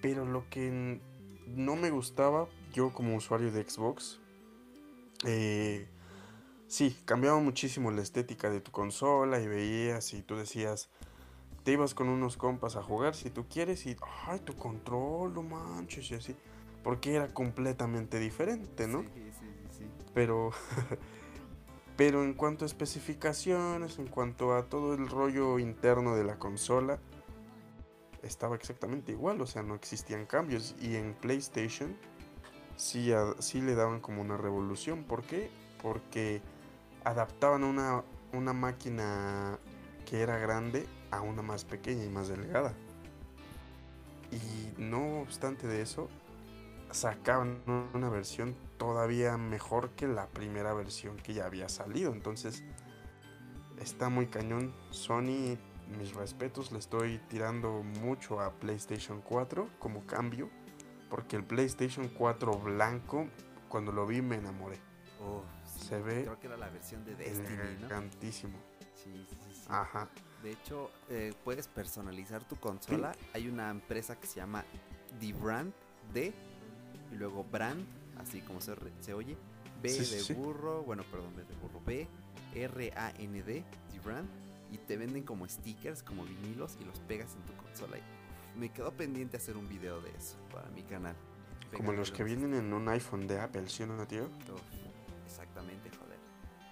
Pero 0.00 0.24
lo 0.24 0.48
que 0.50 1.00
no 1.46 1.76
me 1.76 1.90
gustaba 1.90 2.48
yo 2.72 2.92
como 2.92 3.14
usuario 3.14 3.52
de 3.52 3.68
Xbox 3.68 4.18
eh, 5.24 5.86
Sí, 6.72 6.96
cambiaba 7.04 7.38
muchísimo 7.38 7.90
la 7.90 8.00
estética 8.00 8.48
de 8.48 8.62
tu 8.62 8.70
consola 8.70 9.38
y 9.42 9.46
veías 9.46 10.14
y 10.14 10.22
tú 10.22 10.36
decías, 10.36 10.88
te 11.64 11.72
ibas 11.72 11.92
con 11.92 12.08
unos 12.08 12.38
compas 12.38 12.76
a 12.76 12.82
jugar 12.82 13.14
si 13.14 13.28
tú 13.28 13.44
quieres 13.46 13.84
y, 13.84 13.94
ay, 14.26 14.40
tu 14.40 14.56
control, 14.56 15.34
no 15.34 15.42
manches 15.42 16.10
y 16.10 16.14
así, 16.14 16.34
porque 16.82 17.14
era 17.14 17.28
completamente 17.32 18.18
diferente, 18.18 18.86
¿no? 18.86 19.02
Sí, 19.02 19.08
sí, 19.14 19.46
sí, 19.70 19.78
sí. 19.78 19.84
Pero, 20.14 20.50
pero 21.96 22.22
en 22.22 22.34
cuanto 22.34 22.64
a 22.64 22.66
especificaciones, 22.66 23.98
en 23.98 24.06
cuanto 24.08 24.54
a 24.54 24.64
todo 24.66 24.94
el 24.94 25.08
rollo 25.08 25.58
interno 25.58 26.16
de 26.16 26.24
la 26.24 26.38
consola, 26.38 26.98
estaba 28.22 28.54
exactamente 28.56 29.12
igual, 29.12 29.40
o 29.40 29.46
sea, 29.46 29.62
no 29.62 29.74
existían 29.74 30.26
cambios. 30.26 30.74
Y 30.80 30.96
en 30.96 31.14
PlayStation 31.14 31.96
sí, 32.76 33.12
a- 33.12 33.34
sí 33.40 33.60
le 33.60 33.74
daban 33.74 34.00
como 34.00 34.20
una 34.22 34.36
revolución. 34.36 35.04
¿Por 35.04 35.22
qué? 35.22 35.50
Porque 35.82 36.40
adaptaban 37.04 37.64
una, 37.64 38.02
una 38.32 38.52
máquina 38.52 39.58
que 40.08 40.20
era 40.20 40.38
grande 40.38 40.86
a 41.10 41.20
una 41.20 41.42
más 41.42 41.64
pequeña 41.64 42.04
y 42.04 42.08
más 42.08 42.28
delgada. 42.28 42.74
Y 44.30 44.80
no 44.80 45.20
obstante 45.20 45.66
de 45.66 45.82
eso, 45.82 46.08
sacaban 46.92 47.62
una 47.94 48.08
versión 48.08 48.54
todavía 48.76 49.36
mejor 49.36 49.90
que 49.90 50.06
la 50.06 50.26
primera 50.28 50.74
versión 50.74 51.16
que 51.16 51.34
ya 51.34 51.46
había 51.46 51.68
salido. 51.68 52.12
Entonces, 52.12 52.62
está 53.80 54.08
muy 54.08 54.26
cañón. 54.26 54.74
Sony, 54.90 55.56
mis 55.98 56.14
respetos, 56.14 56.72
le 56.72 56.78
estoy 56.78 57.18
tirando 57.28 57.82
mucho 57.82 58.40
a 58.40 58.52
PlayStation 58.52 59.20
4 59.22 59.68
como 59.78 60.06
cambio. 60.06 60.50
Porque 61.10 61.36
el 61.36 61.44
PlayStation 61.44 62.08
4 62.08 62.58
blanco, 62.58 63.28
cuando 63.68 63.92
lo 63.92 64.06
vi, 64.06 64.22
me 64.22 64.36
enamoré. 64.36 64.78
Oh, 65.20 65.42
sí, 65.64 65.86
Se 65.86 66.00
ve 66.00 66.22
Creo 66.22 66.40
que 66.40 66.46
era 66.46 66.56
la 66.56 66.70
versión 66.70 67.04
de 67.04 67.14
Destiny, 67.14 67.56
¿no? 67.56 67.62
Elegantísimo. 67.62 68.58
Sí, 68.94 69.26
sí, 69.28 69.36
sí, 69.46 69.54
sí. 69.54 69.64
Ajá. 69.68 70.08
De 70.42 70.52
hecho, 70.52 70.90
eh, 71.08 71.32
puedes 71.44 71.68
personalizar 71.68 72.42
tu 72.44 72.56
consola. 72.56 73.14
Hay 73.32 73.48
una 73.48 73.70
empresa 73.70 74.18
que 74.18 74.26
se 74.26 74.36
llama 74.36 74.64
The 75.20 75.32
Brand 75.34 75.72
D 76.12 76.32
y 77.12 77.16
luego 77.16 77.44
Brand, 77.44 77.84
así 78.18 78.40
como 78.40 78.60
se, 78.60 78.74
re- 78.74 78.92
se 79.00 79.14
oye. 79.14 79.36
B 79.82 79.88
Sí, 79.88 79.98
de 79.98 80.20
sí. 80.22 80.32
burro, 80.34 80.82
bueno, 80.82 81.02
perdón, 81.10 81.34
B 81.36 81.44
de 81.44 81.54
burro. 81.56 81.80
B, 81.84 82.06
R, 82.54 82.92
A, 82.96 83.10
N, 83.18 83.42
D, 83.42 83.64
The 83.92 84.00
Brand. 84.00 84.28
Y 84.70 84.78
te 84.78 84.96
venden 84.96 85.22
como 85.24 85.46
stickers, 85.48 86.02
como 86.02 86.24
vinilos 86.24 86.78
y 86.80 86.84
los 86.84 86.98
pegas 87.00 87.34
en 87.34 87.42
tu 87.42 87.52
consola. 87.62 87.98
Y 87.98 88.58
me 88.58 88.70
quedó 88.70 88.92
pendiente 88.92 89.36
hacer 89.36 89.56
un 89.56 89.68
video 89.68 90.00
de 90.00 90.10
eso 90.10 90.36
para 90.52 90.68
mi 90.70 90.82
canal. 90.82 91.14
Como 91.76 91.92
los 91.92 92.10
que 92.10 92.22
los 92.22 92.26
vienen 92.26 92.54
en 92.54 92.72
un 92.72 92.88
iPhone 92.88 93.26
de 93.26 93.40
Apple, 93.40 93.68
¿sí 93.68 93.82
o 93.82 93.86
no, 93.86 94.06
tío? 94.06 94.24
Uf, 94.24 94.60
exactamente, 95.26 95.90
joder. 95.90 96.18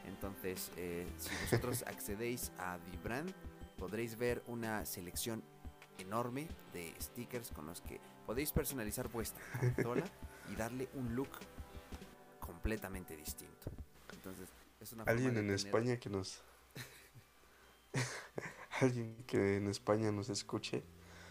Entonces, 0.07 0.70
eh, 0.76 1.07
si 1.18 1.30
vosotros 1.43 1.82
accedéis 1.86 2.53
a 2.59 2.78
Brand, 3.03 3.32
podréis 3.78 4.16
ver 4.18 4.43
una 4.47 4.84
selección 4.86 5.43
enorme 5.99 6.49
de 6.72 6.95
stickers 7.01 7.51
con 7.51 7.66
los 7.66 7.80
que 7.82 8.01
podéis 8.26 8.53
personalizar 8.53 9.09
vuestra 9.09 9.43
consola 9.59 10.05
y 10.53 10.57
darle 10.57 10.88
un 10.94 11.14
look 11.14 11.28
completamente 12.40 13.16
distinto. 13.16 13.70
Entonces, 14.12 14.48
es 14.80 14.92
una 14.92 15.05
Alguien 15.05 15.30
en 15.30 15.34
tener- 15.36 15.55
España 15.55 15.96
que 15.98 16.11
nos... 16.11 16.42
Alguien 18.80 19.16
que 19.26 19.57
en 19.57 19.68
España 19.68 20.11
nos 20.12 20.28
escuche. 20.30 20.78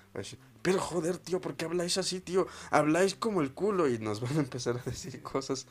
va 0.07 0.15
a 0.15 0.17
decir, 0.20 0.39
Pero 0.61 0.80
joder, 0.80 1.17
tío, 1.17 1.41
¿por 1.41 1.55
qué 1.55 1.65
habláis 1.65 1.97
así, 1.97 2.20
tío? 2.20 2.47
Habláis 2.72 3.15
como 3.15 3.41
el 3.41 3.53
culo 3.53 3.88
y 3.88 3.97
nos 3.99 4.22
van 4.22 4.38
a 4.38 4.39
empezar 4.41 4.78
a 4.78 4.82
decir 4.89 5.22
cosas 5.24 5.65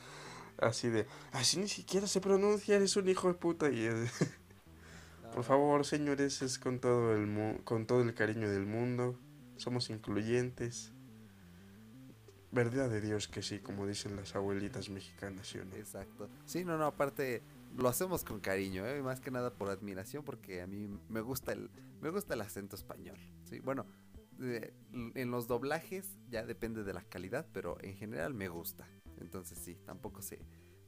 así 0.61 0.89
de... 0.89 1.05
Así 1.31 1.57
ni 1.57 1.67
siquiera 1.67 2.07
se 2.07 2.19
pronuncia, 2.21 2.75
eres 2.75 2.95
un 2.95 3.07
hijo 3.07 3.27
de 3.27 3.33
puta. 3.35 3.69
Y 3.69 3.85
es- 3.85 4.11
Por 5.33 5.43
favor, 5.43 5.85
señores, 5.85 6.41
es 6.41 6.57
con 6.57 6.79
todo 6.79 7.13
el 7.13 7.27
mu- 7.27 7.63
con 7.63 7.85
todo 7.85 8.01
el 8.01 8.13
cariño 8.15 8.49
del 8.49 8.65
mundo. 8.65 9.17
Somos 9.57 9.89
incluyentes. 9.91 10.91
Verdad 12.51 12.89
de 12.89 13.01
Dios 13.01 13.27
que 13.27 13.43
sí, 13.43 13.59
como 13.59 13.85
dicen 13.85 14.15
las 14.15 14.35
abuelitas 14.35 14.89
mexicanas, 14.89 15.47
¿sí 15.47 15.59
o 15.59 15.65
no? 15.65 15.75
Exacto. 15.75 16.29
Sí, 16.45 16.65
no, 16.65 16.77
no, 16.77 16.85
aparte 16.85 17.43
lo 17.77 17.87
hacemos 17.87 18.23
con 18.23 18.39
cariño, 18.39 18.87
¿eh? 18.87 19.01
más 19.03 19.19
que 19.19 19.29
nada 19.29 19.53
por 19.53 19.69
admiración, 19.69 20.23
porque 20.23 20.61
a 20.61 20.67
mí 20.67 20.89
me 21.09 21.21
gusta 21.21 21.53
el, 21.53 21.69
me 22.01 22.09
gusta 22.09 22.33
el 22.33 22.41
acento 22.41 22.75
español. 22.75 23.17
Sí, 23.43 23.59
bueno, 23.59 23.85
eh, 24.41 24.73
en 25.13 25.31
los 25.31 25.47
doblajes 25.47 26.17
ya 26.29 26.43
depende 26.45 26.83
de 26.83 26.93
la 26.93 27.03
calidad, 27.03 27.45
pero 27.53 27.77
en 27.81 27.95
general 27.95 28.33
me 28.33 28.47
gusta. 28.47 28.87
Entonces 29.19 29.59
sí, 29.59 29.77
tampoco 29.85 30.21
se, 30.23 30.39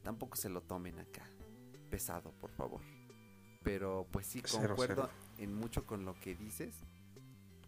tampoco 0.01 0.37
se 0.37 0.49
lo 0.49 0.61
tomen 0.61 0.97
acá 0.99 1.29
pesado, 1.91 2.31
por 2.39 2.49
favor. 2.51 2.81
Pero 3.61 4.07
pues 4.09 4.25
sí, 4.25 4.41
Cero, 4.43 4.69
concuerdo 4.69 5.09
cero. 5.11 5.35
en 5.37 5.53
mucho 5.53 5.85
con 5.85 6.05
lo 6.05 6.19
que 6.19 6.33
dices. 6.33 6.73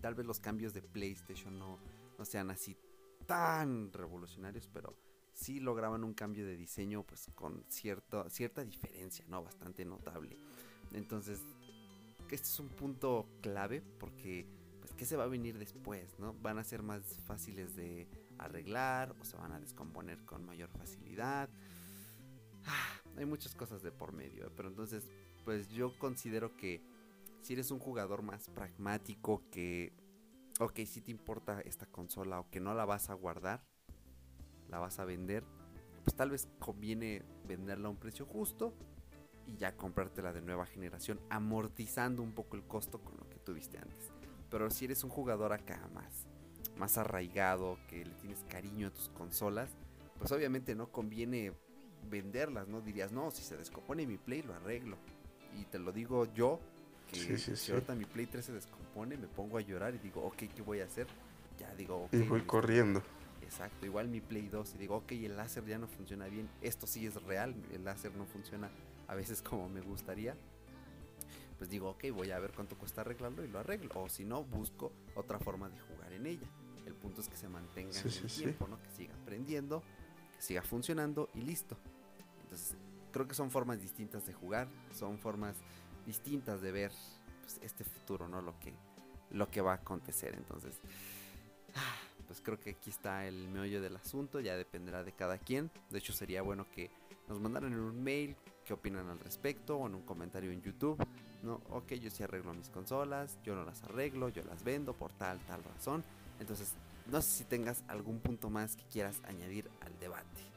Tal 0.01 0.15
vez 0.15 0.25
los 0.25 0.39
cambios 0.39 0.73
de 0.73 0.81
PlayStation 0.81 1.59
no, 1.59 1.77
no 2.17 2.25
sean 2.25 2.49
así 2.49 2.75
tan 3.25 3.91
revolucionarios, 3.91 4.67
pero 4.67 4.95
sí 5.33 5.59
lograban 5.59 6.03
un 6.03 6.13
cambio 6.13 6.45
de 6.45 6.55
diseño 6.55 7.03
pues 7.03 7.29
con 7.35 7.63
cierto, 7.67 8.29
cierta 8.29 8.63
diferencia, 8.63 9.25
¿no? 9.27 9.43
Bastante 9.43 9.85
notable. 9.85 10.37
Entonces, 10.91 11.39
este 12.29 12.47
es 12.47 12.59
un 12.59 12.69
punto 12.69 13.27
clave 13.41 13.81
porque 13.99 14.47
pues 14.79 14.93
qué 14.93 15.05
se 15.05 15.15
va 15.15 15.23
a 15.23 15.27
venir 15.27 15.57
después, 15.57 16.19
¿no? 16.19 16.33
Van 16.41 16.57
a 16.57 16.63
ser 16.63 16.83
más 16.83 17.03
fáciles 17.25 17.75
de 17.75 18.07
arreglar 18.37 19.15
o 19.19 19.25
se 19.25 19.37
van 19.37 19.51
a 19.51 19.59
descomponer 19.59 20.23
con 20.25 20.45
mayor 20.45 20.69
facilidad. 20.69 21.49
Ah, 22.65 23.01
hay 23.17 23.25
muchas 23.25 23.55
cosas 23.55 23.83
de 23.83 23.91
por 23.91 24.13
medio, 24.13 24.47
¿eh? 24.47 24.51
pero 24.55 24.69
entonces 24.69 25.07
pues 25.43 25.69
yo 25.69 25.97
considero 25.99 26.55
que 26.55 26.81
si 27.41 27.53
eres 27.53 27.71
un 27.71 27.79
jugador 27.79 28.21
más 28.21 28.49
pragmático 28.49 29.43
que 29.51 29.93
ok, 30.59 30.79
si 30.85 31.01
te 31.01 31.11
importa 31.11 31.61
esta 31.61 31.85
consola 31.85 32.39
o 32.39 32.49
que 32.49 32.59
no 32.59 32.73
la 32.73 32.85
vas 32.85 33.09
a 33.09 33.13
guardar, 33.13 33.63
la 34.69 34.79
vas 34.79 34.99
a 34.99 35.05
vender, 35.05 35.43
pues 36.03 36.15
tal 36.15 36.31
vez 36.31 36.47
conviene 36.59 37.23
venderla 37.47 37.87
a 37.87 37.91
un 37.91 37.97
precio 37.97 38.25
justo 38.25 38.73
y 39.45 39.57
ya 39.57 39.75
comprártela 39.75 40.33
de 40.33 40.41
nueva 40.41 40.65
generación, 40.65 41.19
amortizando 41.29 42.21
un 42.21 42.33
poco 42.33 42.55
el 42.55 42.63
costo 42.63 42.99
con 42.99 43.17
lo 43.17 43.29
que 43.29 43.39
tuviste 43.39 43.77
antes. 43.77 44.11
Pero 44.49 44.69
si 44.69 44.85
eres 44.85 45.03
un 45.03 45.09
jugador 45.09 45.53
acá 45.53 45.89
más, 45.93 46.27
más 46.77 46.97
arraigado, 46.97 47.77
que 47.87 48.05
le 48.05 48.13
tienes 48.15 48.43
cariño 48.49 48.87
a 48.87 48.91
tus 48.91 49.09
consolas, 49.09 49.69
pues 50.17 50.31
obviamente 50.31 50.75
no 50.75 50.91
conviene 50.91 51.53
venderlas, 52.09 52.67
¿no? 52.67 52.81
Dirías, 52.81 53.11
no, 53.11 53.31
si 53.31 53.43
se 53.43 53.57
descompone 53.57 54.05
mi 54.05 54.17
Play 54.17 54.43
lo 54.43 54.53
arreglo. 54.53 54.97
Y 55.59 55.65
te 55.65 55.79
lo 55.79 55.91
digo 55.91 56.31
yo, 56.33 56.59
que 57.07 57.17
Sí, 57.19 57.37
sí, 57.37 57.55
si 57.55 57.55
sí. 57.57 57.71
ahorita 57.71 57.95
mi 57.95 58.05
Play 58.05 58.27
3 58.27 58.45
se 58.45 58.53
descompone, 58.53 58.82
me 58.95 59.27
pongo 59.27 59.57
a 59.57 59.61
llorar 59.61 59.95
y 59.95 59.97
digo, 59.97 60.23
ok, 60.23 60.43
¿qué 60.55 60.61
voy 60.61 60.79
a 60.81 60.85
hacer? 60.85 61.07
Ya 61.59 61.73
digo, 61.75 62.03
ok. 62.05 62.13
Y 62.13 62.21
voy 62.23 62.41
corriendo. 62.41 63.01
Exacto, 63.41 63.85
igual 63.85 64.07
mi 64.07 64.21
Play 64.21 64.47
2 64.47 64.75
y 64.75 64.77
digo, 64.77 64.95
ok, 64.97 65.11
el 65.11 65.35
láser 65.35 65.65
ya 65.65 65.77
no 65.77 65.87
funciona 65.87 66.27
bien, 66.27 66.49
esto 66.61 66.87
sí 66.87 67.05
es 67.05 67.21
real, 67.23 67.53
el 67.71 67.83
láser 67.83 68.15
no 68.15 68.25
funciona 68.25 68.69
a 69.07 69.15
veces 69.15 69.41
como 69.47 69.69
me 69.69 69.81
gustaría. 69.81 70.35
Pues 71.57 71.69
digo, 71.69 71.89
ok, 71.91 72.05
voy 72.13 72.31
a 72.31 72.39
ver 72.39 72.51
cuánto 72.53 72.77
cuesta 72.77 73.01
arreglarlo 73.01 73.43
y 73.43 73.47
lo 73.47 73.59
arreglo. 73.59 73.89
O 73.95 74.09
si 74.09 74.25
no, 74.25 74.43
busco 74.43 74.91
otra 75.15 75.39
forma 75.39 75.69
de 75.69 75.79
jugar 75.79 76.11
en 76.11 76.25
ella. 76.25 76.47
El 76.85 76.93
punto 76.95 77.21
es 77.21 77.29
que 77.29 77.37
se 77.37 77.47
mantenga 77.47 77.93
Sí, 77.93 77.99
en 78.17 78.23
el 78.23 78.29
sí. 78.29 78.41
tiempo, 78.41 78.67
¿no? 78.67 78.81
Que 78.81 78.89
siga 78.89 79.13
aprendiendo, 79.15 79.81
que 80.35 80.41
siga 80.41 80.61
funcionando 80.63 81.29
y 81.33 81.41
listo. 81.41 81.77
Entonces, 82.43 82.75
creo 83.11 83.27
que 83.27 83.35
son 83.35 83.49
formas 83.51 83.79
distintas 83.81 84.25
de 84.25 84.33
jugar, 84.33 84.67
son 84.91 85.19
formas 85.19 85.55
distintas 86.05 86.61
de 86.61 86.71
ver 86.71 86.91
este 87.61 87.83
futuro, 87.83 88.27
¿no? 88.27 88.41
Lo 88.41 88.57
que, 88.59 88.73
lo 89.31 89.49
que 89.49 89.61
va 89.61 89.73
a 89.73 89.75
acontecer. 89.75 90.33
Entonces, 90.35 90.79
ah, 91.75 91.95
pues 92.27 92.41
creo 92.41 92.59
que 92.59 92.71
aquí 92.71 92.89
está 92.89 93.27
el 93.27 93.47
meollo 93.49 93.81
del 93.81 93.95
asunto, 93.95 94.39
ya 94.39 94.55
dependerá 94.55 95.03
de 95.03 95.11
cada 95.13 95.37
quien. 95.37 95.71
De 95.89 95.99
hecho, 95.99 96.13
sería 96.13 96.41
bueno 96.41 96.65
que 96.69 96.89
nos 97.27 97.39
mandaran 97.39 97.73
en 97.73 97.79
un 97.79 98.03
mail 98.03 98.35
qué 98.65 98.73
opinan 98.73 99.09
al 99.09 99.19
respecto 99.19 99.77
o 99.77 99.87
en 99.87 99.95
un 99.95 100.03
comentario 100.03 100.51
en 100.51 100.61
YouTube. 100.61 100.97
No, 101.41 101.61
ok, 101.69 101.93
yo 101.93 102.09
sí 102.09 102.23
arreglo 102.23 102.53
mis 102.53 102.69
consolas, 102.69 103.37
yo 103.43 103.55
no 103.55 103.65
las 103.65 103.83
arreglo, 103.83 104.29
yo 104.29 104.43
las 104.43 104.63
vendo 104.63 104.93
por 104.93 105.11
tal, 105.13 105.39
tal 105.41 105.63
razón. 105.63 106.03
Entonces, 106.39 106.73
no 107.11 107.21
sé 107.21 107.29
si 107.29 107.43
tengas 107.43 107.83
algún 107.87 108.19
punto 108.19 108.49
más 108.49 108.75
que 108.75 108.83
quieras 108.85 109.21
añadir 109.25 109.69
al 109.81 109.97
debate. 109.99 110.52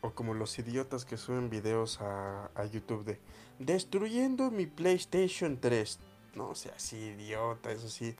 O 0.00 0.12
como 0.12 0.34
los 0.34 0.58
idiotas 0.58 1.04
que 1.04 1.16
suben 1.16 1.50
videos 1.50 2.00
a, 2.00 2.50
a 2.54 2.64
YouTube 2.66 3.04
de 3.04 3.20
destruyendo 3.58 4.50
mi 4.50 4.66
PlayStation 4.66 5.58
3. 5.60 5.98
No 6.34 6.54
seas 6.54 6.76
así 6.76 6.96
idiota, 6.96 7.72
eso 7.72 7.88
sí. 7.88 8.14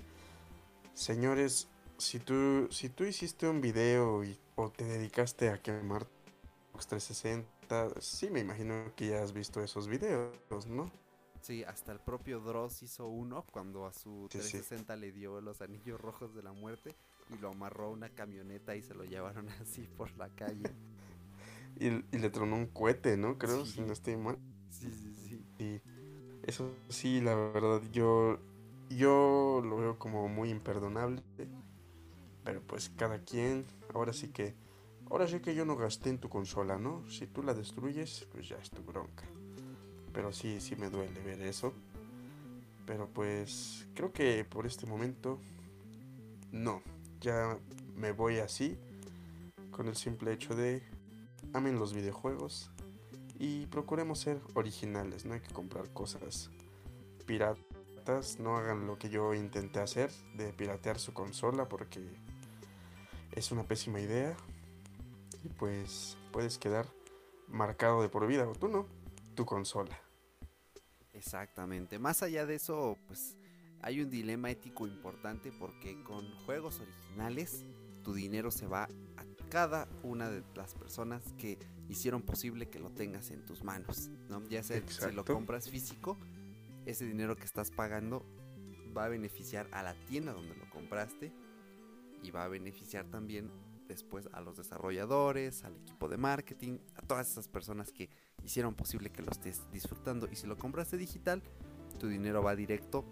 Señores, 0.95 1.69
si 1.99 2.19
tú, 2.19 2.69
si 2.71 2.89
tú 2.89 3.05
hiciste 3.05 3.49
un 3.49 3.61
video 3.61 4.25
y, 4.25 4.39
o 4.55 4.71
te 4.71 4.85
dedicaste 4.85 5.51
a 5.51 5.61
quemar 5.61 6.07
Xbox 6.73 6.87
360, 6.89 8.01
sí 8.01 8.31
me 8.31 8.41
imagino 8.41 8.93
que 8.95 9.09
ya 9.09 9.23
has 9.23 9.33
visto 9.33 9.63
esos 9.63 9.89
videos, 9.89 10.67
¿no? 10.67 10.91
Sí, 11.41 11.63
hasta 11.65 11.93
el 11.93 12.01
propio 12.01 12.41
Dross 12.41 12.83
hizo 12.83 13.07
uno 13.07 13.45
cuando 13.53 13.87
a 13.87 13.93
su 13.93 14.29
Sí, 14.31 14.39
sí. 14.41 14.59
360 14.59 14.97
le 14.97 15.13
dio 15.13 15.41
los 15.41 15.61
anillos 15.61 16.01
rojos 16.01 16.35
de 16.35 16.43
la 16.43 16.53
muerte 16.53 16.95
y 17.31 17.39
lo 17.39 17.51
amarró 17.51 17.87
a 17.87 17.91
una 17.91 18.09
camioneta 18.09 18.75
y 18.75 18.83
se 18.83 18.95
lo 18.95 19.05
llevaron 19.05 19.49
así 19.63 19.83
por 19.97 20.17
la 20.17 20.29
calle. 20.31 20.75
Y, 21.79 21.87
y 21.89 22.19
le 22.19 22.31
tronó 22.31 22.57
un 22.57 22.67
cohete, 22.67 23.17
¿no? 23.17 23.39
Creo, 23.39 23.65
Sí. 23.67 23.73
si 23.73 23.81
no 23.83 23.93
estoy 23.93 24.17
mal. 24.17 24.39
Sí, 24.71 24.91
sí, 24.93 25.15
sí. 25.15 25.45
Y 25.63 25.81
eso 26.49 26.71
sí, 26.89 27.21
la 27.21 27.35
verdad, 27.35 27.83
yo, 27.93 28.39
yo 28.91 29.63
lo 29.65 29.77
veo 29.77 29.99
como 29.99 30.29
muy 30.29 30.51
imperdonable. 30.51 31.23
Pero 32.45 32.63
pues 32.63 32.91
cada 32.97 33.19
quien, 33.25 33.65
ahora 33.93 34.13
sí 34.13 34.29
que, 34.29 34.55
ahora 35.11 35.27
sí 35.27 35.41
que 35.41 35.55
yo 35.55 35.65
no 35.65 35.77
gasté 35.77 36.11
en 36.11 36.19
tu 36.19 36.29
consola, 36.29 36.79
¿no? 36.79 37.09
Si 37.11 37.27
tú 37.27 37.43
la 37.43 37.55
destruyes, 37.55 38.27
pues 38.33 38.49
ya 38.49 38.57
es 38.57 38.71
tu 38.71 38.83
bronca. 38.83 39.25
Pero 40.13 40.33
sí, 40.33 40.61
sí 40.61 40.77
me 40.77 40.89
duele 40.89 41.21
ver 41.23 41.43
eso. 41.43 41.75
Pero 42.87 43.09
pues 43.09 43.89
creo 43.95 44.13
que 44.13 44.45
por 44.45 44.65
este 44.67 44.87
momento, 44.87 45.41
no. 46.53 46.83
Ya 47.21 47.59
me 47.97 48.13
voy 48.13 48.39
así, 48.39 48.79
con 49.73 49.89
el 49.89 49.97
simple 49.97 50.33
hecho 50.33 50.55
de 50.55 50.83
amen 51.57 51.79
los 51.79 51.95
videojuegos 51.95 52.71
y 53.39 53.65
procuremos 53.67 54.21
ser 54.21 54.41
originales, 54.53 55.25
no 55.25 55.33
hay 55.33 55.41
que 55.41 55.55
comprar 55.55 55.91
cosas 55.91 56.51
piratas, 57.25 58.39
no 58.39 58.59
hagan 58.59 58.87
lo 58.87 58.99
que 58.99 59.09
yo 59.09 59.33
intenté 59.33 59.81
hacer 59.81 60.11
de 60.35 60.53
piratear 60.53 60.99
su 60.99 61.15
consola 61.15 61.67
porque 61.67 62.07
es 63.33 63.53
una 63.53 63.65
pésima 63.65 64.01
idea 64.01 64.37
y 65.45 65.49
pues 65.49 66.19
puedes 66.31 66.59
quedar 66.59 66.87
marcado 67.49 68.03
de 68.03 68.11
por 68.11 68.27
vida 68.27 68.47
o 68.47 68.53
tú 68.53 68.69
no, 68.69 68.87
tu 69.35 69.47
consola. 69.47 69.99
Exactamente. 71.15 71.99
Más 71.99 72.23
allá 72.23 72.45
de 72.45 72.57
eso, 72.57 72.99
pues 73.07 73.39
hay 73.81 74.03
un 74.03 74.11
dilema 74.11 74.51
ético 74.51 74.87
importante 74.87 75.53
porque 75.53 76.03
con 76.03 76.31
juegos 76.45 76.81
originales 76.81 77.65
tu 78.03 78.13
dinero 78.13 78.51
se 78.51 78.67
va 78.67 78.89
cada 79.51 79.89
una 80.03 80.31
de 80.31 80.43
las 80.55 80.75
personas 80.75 81.23
que 81.39 81.59
hicieron 81.89 82.23
posible 82.23 82.69
que 82.69 82.79
lo 82.79 82.91
tengas 82.91 83.31
en 83.31 83.45
tus 83.45 83.63
manos, 83.63 84.11
¿no? 84.29 84.43
Ya 84.49 84.63
sea 84.63 84.83
si 84.87 85.13
lo 85.13 85.25
compras 85.25 85.71
físico, 85.71 86.19
ese 86.85 87.05
dinero 87.05 87.37
que 87.37 87.45
estás 87.45 87.71
pagando 87.71 88.25
va 88.97 89.05
a 89.05 89.09
beneficiar 89.09 89.69
a 89.73 89.83
la 89.83 89.95
tienda 90.07 90.33
donde 90.33 90.57
lo 90.57 90.69
compraste 90.71 91.33
y 92.23 92.31
va 92.31 92.45
a 92.45 92.49
beneficiar 92.49 93.07
también 93.07 93.51
después 93.87 94.29
a 94.33 94.41
los 94.41 94.57
desarrolladores, 94.57 95.65
al 95.65 95.77
equipo 95.77 96.09
de 96.09 96.17
marketing, 96.17 96.79
a 96.97 97.03
todas 97.03 97.31
esas 97.31 97.49
personas 97.49 97.93
que 97.93 98.09
hicieron 98.45 98.75
posible 98.75 99.11
que 99.11 99.23
lo 99.23 99.31
estés 99.31 99.63
disfrutando. 99.73 100.29
Y 100.31 100.37
si 100.37 100.47
lo 100.47 100.57
compraste 100.57 100.97
digital, 100.97 101.43
tu 101.99 102.09
dinero 102.09 102.43
va 102.43 102.57
directo 102.57 103.05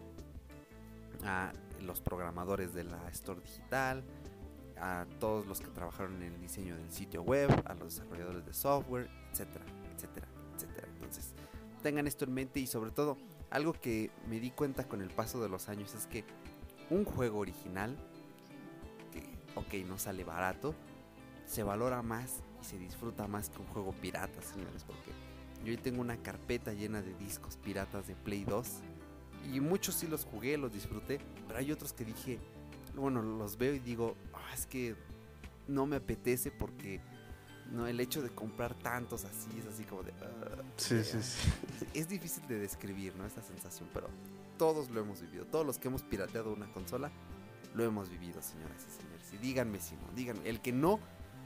a 1.24 1.52
los 1.80 2.00
programadores 2.00 2.74
de 2.74 2.84
la 2.84 3.08
store 3.10 3.40
digital, 3.40 4.04
a 4.78 5.06
todos 5.20 5.46
los 5.46 5.60
que 5.60 5.68
trabajaron 5.68 6.22
en 6.22 6.34
el 6.34 6.40
diseño 6.40 6.76
del 6.76 6.90
sitio 6.90 7.22
web, 7.22 7.50
a 7.66 7.74
los 7.74 7.96
desarrolladores 7.96 8.44
de 8.44 8.52
software, 8.52 9.08
etcétera, 9.30 9.64
etcétera, 9.94 10.28
etcétera. 10.54 10.88
Entonces, 10.94 11.34
tengan 11.82 12.06
esto 12.06 12.24
en 12.24 12.34
mente 12.34 12.60
y 12.60 12.66
sobre 12.66 12.90
todo, 12.90 13.16
algo 13.50 13.72
que 13.72 14.10
me 14.28 14.40
di 14.40 14.50
cuenta 14.50 14.88
con 14.88 15.00
el 15.00 15.10
paso 15.10 15.40
de 15.40 15.48
los 15.48 15.68
años 15.68 15.94
es 15.94 16.06
que 16.06 16.24
un 16.90 17.04
juego 17.04 17.38
original, 17.38 17.96
que 19.12 19.22
ok, 19.54 19.86
no 19.86 19.98
sale 19.98 20.24
barato, 20.24 20.74
se 21.46 21.62
valora 21.62 22.02
más 22.02 22.42
y 22.60 22.64
se 22.64 22.78
disfruta 22.78 23.28
más 23.28 23.50
que 23.50 23.58
un 23.58 23.66
juego 23.66 23.92
pirata, 23.92 24.42
señores, 24.42 24.84
porque 24.84 25.12
yo 25.64 25.70
hoy 25.70 25.76
tengo 25.76 26.00
una 26.00 26.16
carpeta 26.16 26.72
llena 26.72 27.00
de 27.00 27.14
discos 27.14 27.56
piratas 27.56 28.06
de 28.06 28.14
Play 28.14 28.44
2 28.44 28.68
y 29.52 29.60
muchos 29.60 29.94
sí 29.94 30.06
los 30.06 30.24
jugué, 30.24 30.56
los 30.56 30.72
disfruté, 30.72 31.20
pero 31.46 31.58
hay 31.58 31.70
otros 31.70 31.92
que 31.92 32.04
dije, 32.04 32.38
bueno, 32.96 33.22
los 33.22 33.56
veo 33.58 33.74
y 33.74 33.78
digo, 33.78 34.16
"Ah, 34.32 34.52
es 34.54 34.66
que 34.66 34.94
no 35.68 35.86
me 35.86 35.96
apetece 35.96 36.50
porque 36.50 37.00
no 37.70 37.86
el 37.86 37.98
hecho 38.00 38.22
de 38.22 38.30
comprar 38.30 38.74
tantos 38.74 39.24
así 39.24 39.48
es 39.58 39.66
así 39.66 39.84
como 39.84 40.02
de 40.02 40.12
"Ah". 40.22 40.62
Sí, 40.76 41.02
sí, 41.02 41.22
sí. 41.22 41.48
es 41.94 42.08
difícil 42.08 42.46
de 42.46 42.58
describir, 42.58 43.14
¿no? 43.16 43.26
Esta 43.26 43.42
sensación, 43.42 43.88
pero 43.92 44.08
todos 44.58 44.90
lo 44.90 45.00
hemos 45.00 45.20
vivido. 45.20 45.44
Todos 45.46 45.66
los 45.66 45.78
que 45.78 45.88
hemos 45.88 46.02
pirateado 46.02 46.52
una 46.52 46.70
consola 46.72 47.10
lo 47.74 47.84
hemos 47.84 48.08
vivido, 48.08 48.40
señoras 48.42 48.84
y 48.88 49.02
señores. 49.02 49.32
Y 49.32 49.38
díganme 49.38 49.80
si 49.80 49.96
no, 49.96 50.02
díganme. 50.14 50.48
El 50.48 50.60
que 50.60 50.72
no, 50.72 51.00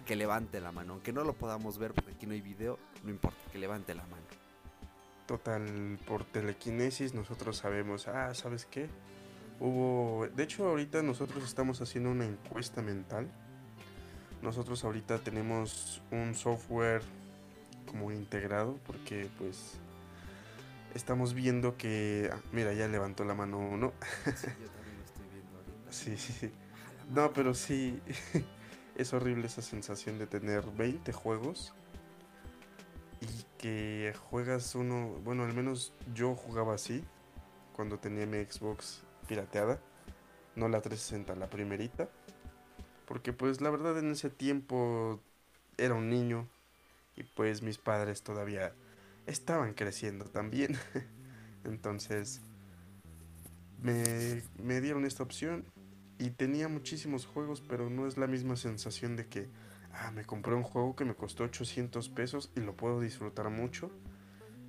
que 0.04 0.16
levante 0.16 0.60
la 0.60 0.72
mano. 0.72 0.94
Aunque 0.94 1.12
no 1.12 1.24
lo 1.24 1.32
podamos 1.32 1.78
ver 1.78 1.94
porque 1.94 2.12
aquí 2.12 2.26
no 2.26 2.32
hay 2.32 2.40
video, 2.42 2.78
no 3.04 3.10
importa, 3.10 3.38
que 3.50 3.58
levante 3.58 3.94
la 3.94 4.02
mano. 4.06 4.22
Total, 5.26 5.98
por 6.06 6.24
telequinesis 6.24 7.12
nosotros 7.14 7.58
sabemos, 7.58 8.08
ah, 8.08 8.34
¿sabes 8.34 8.64
qué? 8.66 8.88
Hubo, 9.60 10.28
de 10.28 10.42
hecho 10.42 10.68
ahorita 10.68 11.02
nosotros 11.02 11.44
estamos 11.44 11.80
haciendo 11.80 12.10
una 12.10 12.24
encuesta 12.24 12.80
mental. 12.80 13.28
Nosotros 14.42 14.84
ahorita 14.84 15.18
tenemos 15.18 16.00
un 16.12 16.34
software 16.34 17.02
como 17.86 18.12
integrado 18.12 18.78
porque 18.86 19.28
pues 19.38 19.74
estamos 20.94 21.34
viendo 21.34 21.76
que, 21.76 22.30
ah, 22.32 22.38
mira, 22.52 22.72
ya 22.72 22.86
levantó 22.86 23.24
la 23.24 23.34
mano 23.34 23.58
uno. 23.58 23.92
Sí, 24.24 24.30
yo 24.60 24.70
también 24.70 24.96
lo 24.98 25.04
estoy 25.04 25.26
viendo 25.32 25.58
ahorita. 25.58 25.92
Sí, 25.92 26.16
sí, 26.16 26.32
sí. 26.32 26.52
No, 27.10 27.32
pero 27.32 27.54
sí, 27.54 28.00
es 28.94 29.12
horrible 29.12 29.46
esa 29.46 29.62
sensación 29.62 30.18
de 30.18 30.26
tener 30.26 30.64
20 30.66 31.12
juegos 31.12 31.74
y 33.20 33.44
que 33.58 34.14
juegas 34.30 34.76
uno, 34.76 35.08
bueno, 35.24 35.42
al 35.44 35.54
menos 35.54 35.92
yo 36.14 36.36
jugaba 36.36 36.74
así 36.74 37.02
cuando 37.72 37.98
tenía 37.98 38.26
mi 38.26 38.44
Xbox 38.44 39.02
pirateada, 39.28 39.78
no 40.56 40.68
la 40.68 40.80
360, 40.80 41.36
la 41.36 41.48
primerita, 41.48 42.08
porque 43.06 43.32
pues 43.32 43.60
la 43.60 43.70
verdad 43.70 43.96
en 43.98 44.10
ese 44.10 44.30
tiempo 44.30 45.20
era 45.76 45.94
un 45.94 46.10
niño 46.10 46.48
y 47.14 47.22
pues 47.22 47.62
mis 47.62 47.78
padres 47.78 48.22
todavía 48.22 48.72
estaban 49.26 49.74
creciendo 49.74 50.24
también, 50.24 50.76
entonces 51.64 52.40
me, 53.80 54.42
me 54.60 54.80
dieron 54.80 55.04
esta 55.04 55.22
opción 55.22 55.64
y 56.18 56.30
tenía 56.30 56.68
muchísimos 56.68 57.26
juegos, 57.26 57.60
pero 57.60 57.88
no 57.90 58.08
es 58.08 58.16
la 58.16 58.26
misma 58.26 58.56
sensación 58.56 59.14
de 59.14 59.26
que, 59.26 59.48
ah, 59.92 60.10
me 60.10 60.24
compré 60.24 60.54
un 60.54 60.64
juego 60.64 60.96
que 60.96 61.04
me 61.04 61.14
costó 61.14 61.44
800 61.44 62.08
pesos 62.08 62.50
y 62.56 62.60
lo 62.60 62.74
puedo 62.74 63.00
disfrutar 63.00 63.50
mucho, 63.50 63.90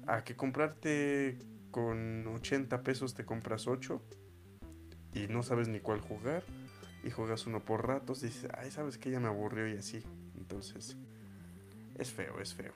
a 0.05 0.23
que 0.23 0.35
comprarte 0.35 1.39
con 1.71 2.27
80 2.27 2.81
pesos 2.83 3.13
te 3.13 3.25
compras 3.25 3.67
8 3.67 4.01
y 5.13 5.27
no 5.27 5.43
sabes 5.43 5.67
ni 5.67 5.79
cuál 5.79 6.01
jugar 6.01 6.43
y 7.03 7.11
juegas 7.11 7.45
uno 7.47 7.63
por 7.63 7.87
ratos 7.87 8.23
y 8.23 8.27
dices, 8.27 8.49
ay, 8.57 8.71
sabes 8.71 8.97
que 8.97 9.09
ya 9.09 9.19
me 9.19 9.27
aburrió 9.27 9.67
y 9.67 9.77
así. 9.77 10.03
Entonces, 10.37 10.97
es 11.97 12.11
feo, 12.11 12.39
es 12.39 12.53
feo. 12.53 12.73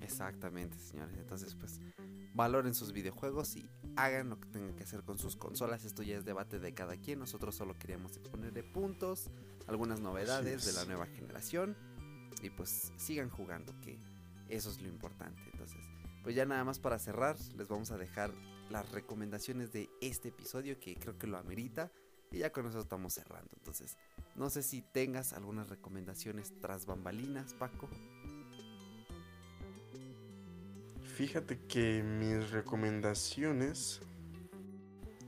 Exactamente, 0.00 0.78
señores. 0.78 1.16
Entonces, 1.18 1.54
pues, 1.54 1.80
valoren 2.34 2.74
sus 2.74 2.92
videojuegos 2.92 3.56
y 3.56 3.68
hagan 3.96 4.30
lo 4.30 4.40
que 4.40 4.48
tengan 4.48 4.74
que 4.74 4.84
hacer 4.84 5.02
con 5.02 5.18
sus 5.18 5.36
consolas. 5.36 5.84
Esto 5.84 6.02
ya 6.02 6.16
es 6.16 6.24
debate 6.24 6.58
de 6.58 6.72
cada 6.72 6.96
quien. 6.96 7.18
Nosotros 7.18 7.54
solo 7.54 7.78
queríamos 7.78 8.16
exponerle 8.16 8.62
puntos, 8.62 9.30
algunas 9.66 10.00
novedades 10.00 10.64
de 10.64 10.72
la 10.72 10.84
nueva 10.84 11.06
generación. 11.06 11.76
Y 12.42 12.50
pues 12.50 12.92
sigan 12.96 13.28
jugando, 13.28 13.78
que 13.80 13.98
eso 14.48 14.70
es 14.70 14.80
lo 14.80 14.88
importante. 14.88 15.42
Entonces, 15.52 15.89
pues 16.22 16.34
ya 16.34 16.44
nada 16.44 16.64
más 16.64 16.78
para 16.78 16.98
cerrar, 16.98 17.36
les 17.56 17.68
vamos 17.68 17.90
a 17.90 17.98
dejar 17.98 18.32
las 18.70 18.90
recomendaciones 18.92 19.72
de 19.72 19.88
este 20.00 20.28
episodio 20.28 20.78
que 20.78 20.94
creo 20.96 21.18
que 21.18 21.26
lo 21.26 21.38
amerita. 21.38 21.90
Y 22.30 22.38
ya 22.38 22.52
con 22.52 22.66
eso 22.66 22.78
estamos 22.78 23.14
cerrando. 23.14 23.50
Entonces, 23.56 23.96
no 24.36 24.50
sé 24.50 24.62
si 24.62 24.82
tengas 24.82 25.32
algunas 25.32 25.68
recomendaciones 25.68 26.52
tras 26.60 26.86
bambalinas, 26.86 27.54
Paco. 27.54 27.88
Fíjate 31.16 31.58
que 31.66 32.02
mis 32.02 32.50
recomendaciones 32.50 34.00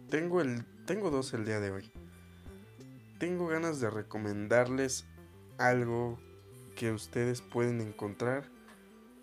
tengo 0.09 0.40
el 0.40 0.64
tengo 0.86 1.11
dos 1.11 1.32
el 1.32 1.45
día 1.45 1.59
de 1.59 1.70
hoy. 1.70 1.90
Tengo 3.18 3.47
ganas 3.47 3.80
de 3.80 3.88
recomendarles 3.88 5.07
algo 5.59 6.18
que 6.76 6.93
ustedes 6.93 7.40
pueden 7.40 7.80
encontrar 7.80 8.52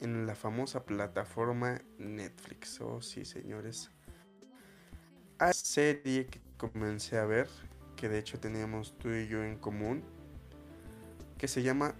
en 0.01 0.25
la 0.25 0.35
famosa 0.35 0.83
plataforma 0.83 1.81
Netflix. 1.97 2.79
Oh, 2.81 3.01
sí, 3.01 3.25
señores. 3.25 3.89
Hay 5.37 5.53
serie 5.53 6.27
que 6.27 6.41
comencé 6.57 7.17
a 7.17 7.25
ver, 7.25 7.47
que 7.95 8.09
de 8.09 8.19
hecho 8.19 8.39
teníamos 8.39 8.97
tú 8.97 9.09
y 9.09 9.27
yo 9.27 9.43
en 9.43 9.57
común, 9.57 10.03
que 11.37 11.47
se 11.47 11.63
llama 11.63 11.95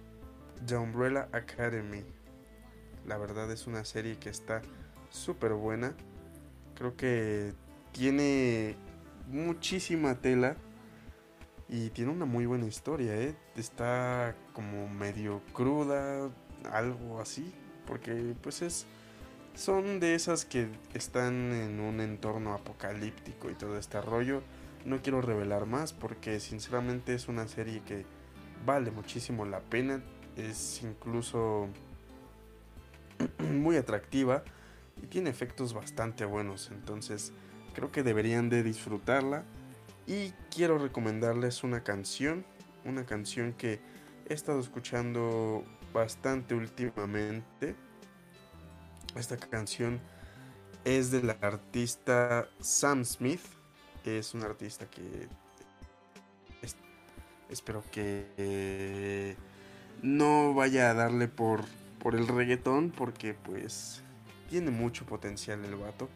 The 0.66 0.76
Umbrella 0.76 1.28
Academy. 1.32 2.04
La 3.06 3.16
verdad 3.16 3.50
es 3.50 3.66
una 3.66 3.84
serie 3.84 4.18
que 4.18 4.28
está 4.28 4.60
súper 5.08 5.54
buena. 5.54 5.94
Creo 6.74 6.96
que 6.96 7.54
tiene 7.92 8.76
muchísima 9.26 10.14
tela 10.20 10.56
y 11.68 11.90
tiene 11.90 12.10
una 12.10 12.24
muy 12.24 12.46
buena 12.46 12.66
historia, 12.66 13.16
¿eh? 13.16 13.36
Está 13.56 14.34
como 14.52 14.88
medio 14.88 15.42
cruda, 15.52 16.30
algo 16.70 17.20
así, 17.20 17.54
porque 17.90 18.36
pues 18.40 18.62
es 18.62 18.86
son 19.56 19.98
de 19.98 20.14
esas 20.14 20.44
que 20.44 20.68
están 20.94 21.52
en 21.52 21.80
un 21.80 22.00
entorno 22.00 22.54
apocalíptico 22.54 23.50
y 23.50 23.54
todo 23.54 23.76
este 23.76 24.00
rollo. 24.00 24.42
No 24.84 25.02
quiero 25.02 25.20
revelar 25.20 25.66
más 25.66 25.92
porque 25.92 26.38
sinceramente 26.38 27.14
es 27.14 27.26
una 27.26 27.48
serie 27.48 27.82
que 27.84 28.06
vale 28.64 28.92
muchísimo 28.92 29.44
la 29.44 29.58
pena. 29.58 30.02
Es 30.36 30.80
incluso 30.84 31.68
muy 33.52 33.76
atractiva 33.76 34.44
y 35.02 35.06
tiene 35.06 35.28
efectos 35.30 35.74
bastante 35.74 36.24
buenos. 36.24 36.70
Entonces 36.70 37.32
creo 37.74 37.90
que 37.90 38.04
deberían 38.04 38.50
de 38.50 38.62
disfrutarla. 38.62 39.42
Y 40.06 40.30
quiero 40.54 40.78
recomendarles 40.78 41.64
una 41.64 41.82
canción. 41.82 42.46
Una 42.84 43.04
canción 43.04 43.52
que 43.52 43.80
he 44.28 44.32
estado 44.32 44.60
escuchando 44.60 45.64
bastante 45.92 46.54
últimamente. 46.54 47.74
Esta 49.16 49.36
canción 49.36 50.00
es 50.84 51.10
del 51.10 51.30
artista 51.30 52.48
Sam 52.60 53.04
Smith. 53.04 53.40
Es 54.04 54.34
un 54.34 54.42
artista 54.42 54.86
que 54.86 55.28
es- 56.62 56.76
espero 57.48 57.82
que 57.90 58.26
eh, 58.38 59.36
no 60.02 60.54
vaya 60.54 60.90
a 60.90 60.94
darle 60.94 61.28
por, 61.28 61.64
por 61.98 62.14
el 62.14 62.26
reggaetón 62.28 62.90
porque 62.90 63.34
pues 63.34 64.02
tiene 64.48 64.70
mucho 64.70 65.04
potencial 65.04 65.64
el 65.64 65.76
vato. 65.76 66.08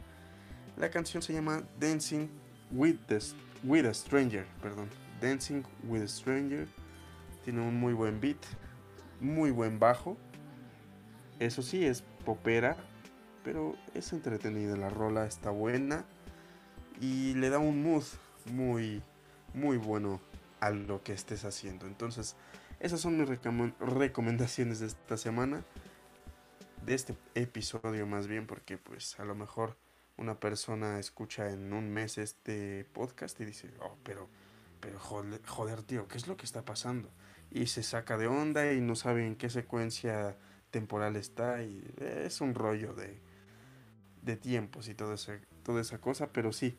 La 0.77 0.91
canción 0.91 1.23
se 1.23 1.33
llama 1.33 1.63
Dancing 1.79 2.29
with, 2.71 2.97
the, 3.07 3.19
with 3.63 3.85
a 3.87 3.95
Stranger, 3.95 4.47
perdón. 4.63 4.89
Dancing 5.21 5.63
with 5.85 6.03
a 6.03 6.09
Stranger. 6.09 6.67
Tiene 7.45 7.61
un 7.61 7.79
muy 7.79 7.93
buen 7.93 8.19
beat, 8.21 8.39
muy 9.21 9.51
buen 9.51 9.79
bajo. 9.79 10.17
Eso 11.39 11.63
sí, 11.63 11.85
es 11.85 12.03
popera, 12.25 12.77
pero 13.45 13.77
es 13.95 14.13
entretenida. 14.13 14.77
La 14.77 14.91
rola 14.91 15.27
está 15.27 15.51
buena 15.51 16.05
y 17.01 17.35
le 17.35 17.51
da 17.51 17.59
un 17.59 17.83
mood 17.83 18.05
muy, 18.47 19.03
muy 19.53 19.77
bueno 19.77 20.21
a 20.61 20.71
lo 20.71 21.03
que 21.03 21.13
estés 21.13 21.45
haciendo. 21.45 21.87
Entonces, 21.87 22.37
esas 22.81 23.01
son 23.01 23.19
mis 23.19 23.29
recom- 23.29 23.75
recomendaciones 23.79 24.81
de 24.81 24.87
esta 24.87 25.17
semana. 25.17 25.65
De 26.85 26.95
este 26.95 27.17
episodio 27.35 28.07
más 28.07 28.27
bien, 28.27 28.47
porque 28.47 28.77
pues 28.77 29.19
a 29.19 29.25
lo 29.25 29.35
mejor 29.35 29.79
una 30.19 30.39
persona 30.39 30.99
escucha 30.99 31.49
en 31.49 31.73
un 31.73 31.91
mes 31.91 32.19
este 32.19 32.85
podcast 32.93 33.41
y 33.41 33.47
dice, 33.47 33.71
oh, 33.81 33.97
pero, 34.03 34.29
pero 34.81 34.99
joder, 35.01 35.41
joder, 35.47 35.83
tío, 35.83 36.07
¿qué 36.09 36.19
es 36.19 36.29
lo 36.29 36.37
que 36.37 36.45
está 36.45 36.63
pasando? 36.63 37.09
Y 37.51 37.69
se 37.69 37.83
saca 37.83 38.19
de 38.19 38.27
onda 38.27 38.71
y 38.71 38.83
no 38.83 38.97
sabe 38.97 39.27
en 39.27 39.35
qué 39.37 39.49
secuencia 39.49 40.37
temporal 40.75 41.15
está 41.15 41.63
y 41.63 41.85
es 42.01 42.41
un 42.41 42.57
rollo 42.57 42.95
de, 42.95 43.21
de 44.23 44.37
tiempos 44.37 44.89
y 44.89 44.95
todo 44.95 45.15
ese- 45.15 45.47
toda 45.63 45.81
esa 45.81 46.01
cosa, 46.01 46.33
pero 46.33 46.53
sí, 46.53 46.77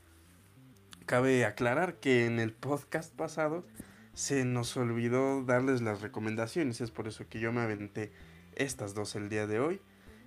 cabe 1.06 1.46
aclarar 1.46 2.02
que 2.02 2.26
en 2.26 2.40
el 2.42 2.52
podcast 2.52 3.16
pasado 3.16 3.66
se 4.14 4.44
nos 4.44 4.76
olvidó 4.76 5.44
darles 5.46 5.82
las 5.82 6.02
recomendaciones, 6.02 6.82
es 6.82 6.92
por 6.92 7.08
eso 7.08 7.30
que 7.30 7.40
yo 7.40 7.54
me 7.54 7.62
aventé 7.62 8.12
estas 8.58 8.94
dos 8.96 9.16
el 9.16 9.30
día 9.30 9.48
de 9.48 9.62
hoy. 9.62 9.80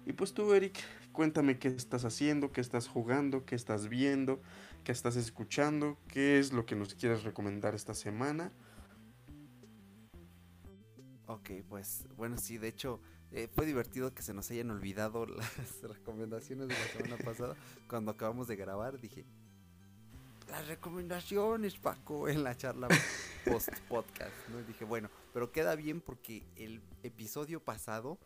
Y 0.07 0.15
pues 0.15 0.33
tú, 0.33 0.55
Eric, 0.55 0.79
cuéntame 1.13 1.59
qué 1.59 1.69
estás 1.69 2.07
haciendo, 2.07 2.51
qué 2.53 2.63
estás 2.63 2.89
jugando, 2.89 3.45
qué 3.45 3.55
estás 3.55 3.91
viendo, 3.91 4.41
qué 4.83 4.93
estás 4.93 5.17
escuchando, 5.17 5.99
qué 6.09 6.39
es 6.39 6.55
lo 6.55 6.65
que 6.65 6.75
nos 6.75 6.95
quieres 6.95 7.23
recomendar 7.23 7.75
esta 7.75 7.93
semana. 7.93 8.51
Ok, 11.27 11.51
pues 11.69 12.07
bueno, 12.17 12.39
sí, 12.39 12.57
de 12.57 12.69
hecho 12.69 13.03
eh, 13.33 13.49
fue 13.55 13.67
divertido 13.67 14.15
que 14.15 14.23
se 14.23 14.33
nos 14.33 14.51
hayan 14.51 14.71
olvidado 14.71 15.27
las 15.27 15.83
recomendaciones 15.83 16.69
de 16.69 16.75
la 16.75 16.87
semana 16.89 17.17
pasada. 17.25 17.57
Cuando 17.89 18.11
acabamos 18.11 18.49
de 18.49 18.57
grabar 18.57 19.01
dije, 19.01 19.27
las 20.49 20.67
recomendaciones, 20.67 21.77
Paco, 21.77 22.29
en 22.29 22.43
la 22.43 22.57
charla 22.57 22.89
post 23.45 23.69
podcast, 23.89 24.33
¿no? 24.49 24.61
Y 24.61 24.65
dije, 24.65 24.85
bueno, 24.85 25.11
pero 25.35 25.53
queda 25.53 25.75
bien 25.75 26.01
porque 26.01 26.43
el 26.57 26.81
episodio 27.03 27.61
pasado, 27.61 28.19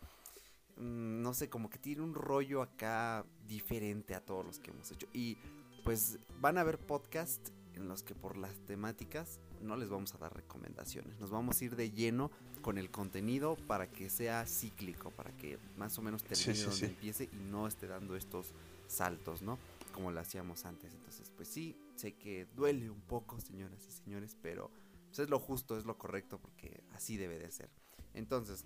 mm, 0.77 1.21
no 1.21 1.33
sé, 1.33 1.49
como 1.49 1.69
que 1.69 1.79
tiene 1.79 2.01
un 2.01 2.13
rollo 2.13 2.61
acá 2.61 3.25
diferente 3.45 4.15
a 4.15 4.23
todos 4.23 4.45
los 4.45 4.59
que 4.59 4.71
hemos 4.71 4.89
hecho. 4.91 5.07
Y 5.11 5.37
pues 5.83 6.17
van 6.39 6.57
a 6.57 6.61
haber 6.61 6.79
podcast 6.79 7.49
en 7.73 7.89
los 7.89 8.03
que 8.03 8.15
por 8.15 8.37
las 8.37 8.57
temáticas 8.65 9.41
no 9.63 9.75
les 9.75 9.89
vamos 9.89 10.13
a 10.13 10.17
dar 10.17 10.35
recomendaciones. 10.35 11.19
Nos 11.19 11.29
vamos 11.29 11.59
a 11.59 11.65
ir 11.65 11.75
de 11.75 11.91
lleno 11.91 12.31
con 12.61 12.77
el 12.77 12.91
contenido 12.91 13.55
para 13.67 13.87
que 13.89 14.09
sea 14.09 14.45
cíclico, 14.45 15.11
para 15.11 15.31
que 15.37 15.57
más 15.77 15.97
o 15.97 16.01
menos 16.01 16.23
termine 16.23 16.55
sí, 16.55 16.63
donde 16.63 16.77
sí. 16.77 16.85
empiece 16.85 17.29
y 17.31 17.35
no 17.49 17.67
esté 17.67 17.87
dando 17.87 18.15
estos 18.15 18.53
saltos, 18.87 19.41
¿no? 19.41 19.57
Como 19.93 20.11
lo 20.11 20.19
hacíamos 20.19 20.65
antes. 20.65 20.93
Entonces, 20.93 21.31
pues 21.35 21.47
sí, 21.47 21.77
sé 21.95 22.13
que 22.13 22.47
duele 22.55 22.89
un 22.89 23.01
poco, 23.01 23.39
señoras 23.39 23.85
y 23.87 23.91
señores, 23.91 24.37
pero 24.41 24.71
pues, 25.07 25.19
es 25.19 25.29
lo 25.29 25.39
justo, 25.39 25.77
es 25.77 25.85
lo 25.85 25.97
correcto, 25.97 26.39
porque 26.39 26.83
así 26.93 27.17
debe 27.17 27.39
de 27.39 27.51
ser. 27.51 27.69
Entonces, 28.13 28.65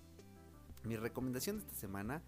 mi 0.84 0.96
recomendación 0.96 1.58
de 1.58 1.64
esta 1.64 1.74
semana, 1.74 2.22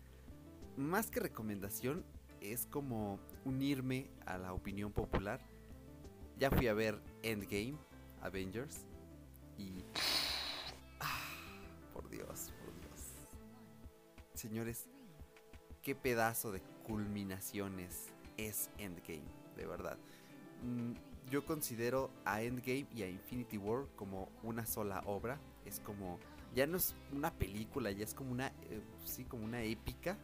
más 0.76 1.10
que 1.10 1.20
recomendación, 1.20 2.04
es 2.40 2.66
como 2.66 3.18
unirme 3.44 4.10
a 4.26 4.38
la 4.38 4.52
opinión 4.52 4.92
popular. 4.92 5.40
Ya 6.38 6.50
fui 6.50 6.68
a 6.68 6.74
ver 6.74 7.00
Endgame, 7.22 7.76
Avengers, 8.22 8.84
y... 9.58 9.84
Ah, 11.00 11.22
por 11.92 12.08
Dios, 12.08 12.52
por 12.62 12.74
Dios. 12.80 13.00
Señores, 14.34 14.88
qué 15.82 15.94
pedazo 15.94 16.52
de 16.52 16.60
culminaciones 16.84 18.08
es 18.36 18.70
Endgame, 18.78 19.28
de 19.56 19.66
verdad. 19.66 19.98
Mm, 20.62 20.92
Yo 21.30 21.44
considero 21.44 22.10
a 22.24 22.42
Endgame 22.42 22.86
y 22.94 23.02
a 23.02 23.08
Infinity 23.08 23.58
War 23.58 23.86
como 23.96 24.28
una 24.42 24.66
sola 24.66 25.02
obra. 25.06 25.38
Es 25.64 25.78
como, 25.80 26.18
ya 26.54 26.66
no 26.66 26.78
es 26.78 26.94
una 27.12 27.32
película, 27.32 27.90
ya 27.92 28.04
es 28.04 28.14
como 28.14 28.32
una, 28.32 28.48
eh, 28.48 28.82
sí, 29.04 29.24
como 29.24 29.44
una 29.44 29.62
épica, 29.62 30.16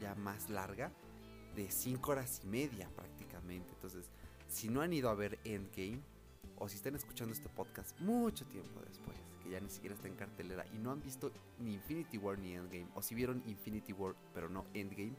ya 0.00 0.14
más 0.14 0.48
larga, 0.48 0.90
de 1.54 1.70
cinco 1.70 2.12
horas 2.12 2.40
y 2.44 2.46
media 2.46 2.88
prácticamente. 2.94 3.72
Entonces, 3.74 4.08
si 4.48 4.68
no 4.68 4.80
han 4.80 4.92
ido 4.92 5.10
a 5.10 5.14
ver 5.14 5.38
Endgame, 5.44 6.00
o 6.60 6.68
si 6.68 6.76
están 6.76 6.94
escuchando 6.94 7.32
este 7.32 7.48
podcast 7.48 7.98
mucho 8.00 8.46
tiempo 8.46 8.80
después, 8.86 9.16
que 9.42 9.50
ya 9.50 9.60
ni 9.60 9.70
siquiera 9.70 9.96
está 9.96 10.06
en 10.06 10.14
cartelera, 10.14 10.64
y 10.72 10.78
no 10.78 10.92
han 10.92 11.02
visto 11.02 11.32
ni 11.58 11.74
Infinity 11.74 12.18
War 12.18 12.38
ni 12.38 12.54
Endgame, 12.54 12.86
o 12.94 13.02
si 13.02 13.16
vieron 13.16 13.42
Infinity 13.46 13.92
War 13.92 14.14
pero 14.32 14.48
no 14.48 14.66
Endgame, 14.74 15.16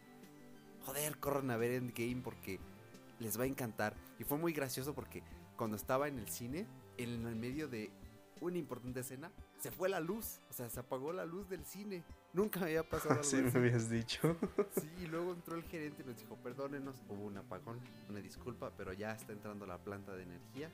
joder, 0.86 1.18
corran 1.18 1.52
a 1.52 1.58
ver 1.58 1.72
Endgame 1.72 2.22
porque 2.24 2.60
les 3.20 3.40
va 3.40 3.44
a 3.44 3.48
encantar. 3.48 3.96
Y 4.20 4.24
fue 4.24 4.38
muy 4.38 4.54
gracioso 4.54 4.94
porque 4.94 5.24
cuando 5.58 5.76
estaba 5.76 6.08
en 6.08 6.20
el 6.20 6.30
cine, 6.30 6.68
en 6.98 7.26
el 7.26 7.36
medio 7.36 7.68
de 7.68 7.92
una 8.40 8.58
importante 8.58 9.00
escena, 9.02 9.32
se 9.60 9.72
fue 9.72 9.90
la 9.90 10.00
luz, 10.00 10.40
o 10.50 10.54
sea, 10.54 10.70
se 10.70 10.80
apagó 10.80 11.14
la 11.14 11.26
luz 11.26 11.48
del 11.50 11.64
cine. 11.66 12.04
Nunca 12.34 12.60
me 12.60 12.68
había 12.68 12.84
pasado 12.84 13.12
algo 13.12 13.22
Así 13.22 13.38
me 13.38 13.52
habías 13.52 13.90
dicho. 13.90 14.36
Sí, 14.80 14.90
y 15.04 15.08
luego 15.08 15.34
entró 15.34 15.56
el 15.56 15.64
gerente 15.64 16.02
y 16.02 16.06
nos 16.06 16.18
dijo, 16.18 16.36
perdónenos, 16.38 17.04
hubo 17.10 17.26
un 17.26 17.38
apagón, 17.38 17.80
una 18.10 18.20
disculpa, 18.20 18.72
pero 18.76 18.94
ya 18.94 19.14
está 19.14 19.34
entrando 19.34 19.66
la 19.68 19.78
planta 19.78 20.16
de 20.16 20.24
energía, 20.24 20.72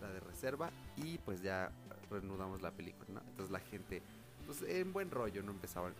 la 0.00 0.10
de 0.10 0.20
reserva, 0.20 0.72
y 0.96 1.18
pues 1.18 1.42
ya 1.42 1.72
reanudamos 2.10 2.62
la 2.62 2.70
película, 2.72 3.06
¿no? 3.08 3.20
Entonces 3.28 3.50
la 3.50 3.60
gente, 3.60 4.02
pues 4.46 4.62
en 4.62 4.92
buen 4.92 5.10
rollo, 5.10 5.42
no 5.42 5.52
empezaban. 5.52 5.94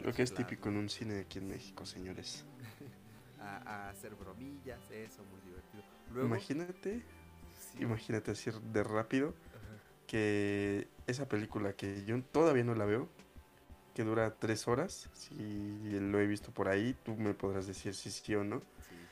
Lo 0.00 0.12
que 0.12 0.22
es 0.22 0.34
típico 0.34 0.68
en 0.68 0.76
un 0.76 0.88
cine 0.88 1.20
aquí 1.20 1.38
en 1.38 1.48
México, 1.48 1.84
señores. 1.86 2.44
A, 3.40 3.86
a 3.86 3.90
hacer 3.90 4.16
bromillas, 4.16 4.90
eso, 4.90 5.24
muy 5.24 5.40
divertido. 5.40 5.84
Luego, 6.08 6.26
Imagínate, 6.26 7.06
sí, 7.52 7.78
imagínate 7.80 8.32
así 8.32 8.50
de 8.72 8.82
rápido 8.84 9.34
ajá, 9.54 9.80
que 10.06 10.88
esa 11.06 11.28
película 11.28 11.74
que 11.74 12.04
yo 12.04 12.22
todavía 12.24 12.64
no 12.64 12.74
la 12.74 12.86
veo, 12.86 13.08
que 13.94 14.04
dura 14.04 14.38
tres 14.38 14.68
horas, 14.68 15.10
si 15.14 15.34
lo 16.00 16.20
he 16.20 16.26
visto 16.26 16.52
por 16.52 16.68
ahí, 16.68 16.94
tú 17.04 17.16
me 17.16 17.34
podrás 17.34 17.66
decir 17.66 17.94
si 17.94 18.10
sí 18.10 18.34
o 18.34 18.44
no. 18.44 18.62
sí. 18.80 19.08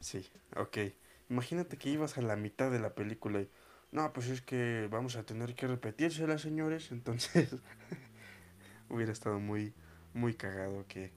Sí, 0.00 0.30
ok. 0.56 0.78
Imagínate 1.28 1.76
que 1.76 1.90
ibas 1.90 2.18
a 2.18 2.22
la 2.22 2.36
mitad 2.36 2.70
de 2.70 2.78
la 2.78 2.94
película 2.94 3.40
y, 3.40 3.50
no, 3.92 4.12
pues 4.12 4.28
es 4.28 4.42
que 4.42 4.88
vamos 4.90 5.16
a 5.16 5.24
tener 5.24 5.54
que 5.54 5.66
repetírsela, 5.66 6.38
señores. 6.38 6.90
Entonces, 6.92 7.54
hubiera 8.88 9.12
estado 9.12 9.40
muy, 9.40 9.74
muy 10.14 10.34
cagado 10.34 10.86
que 10.86 11.12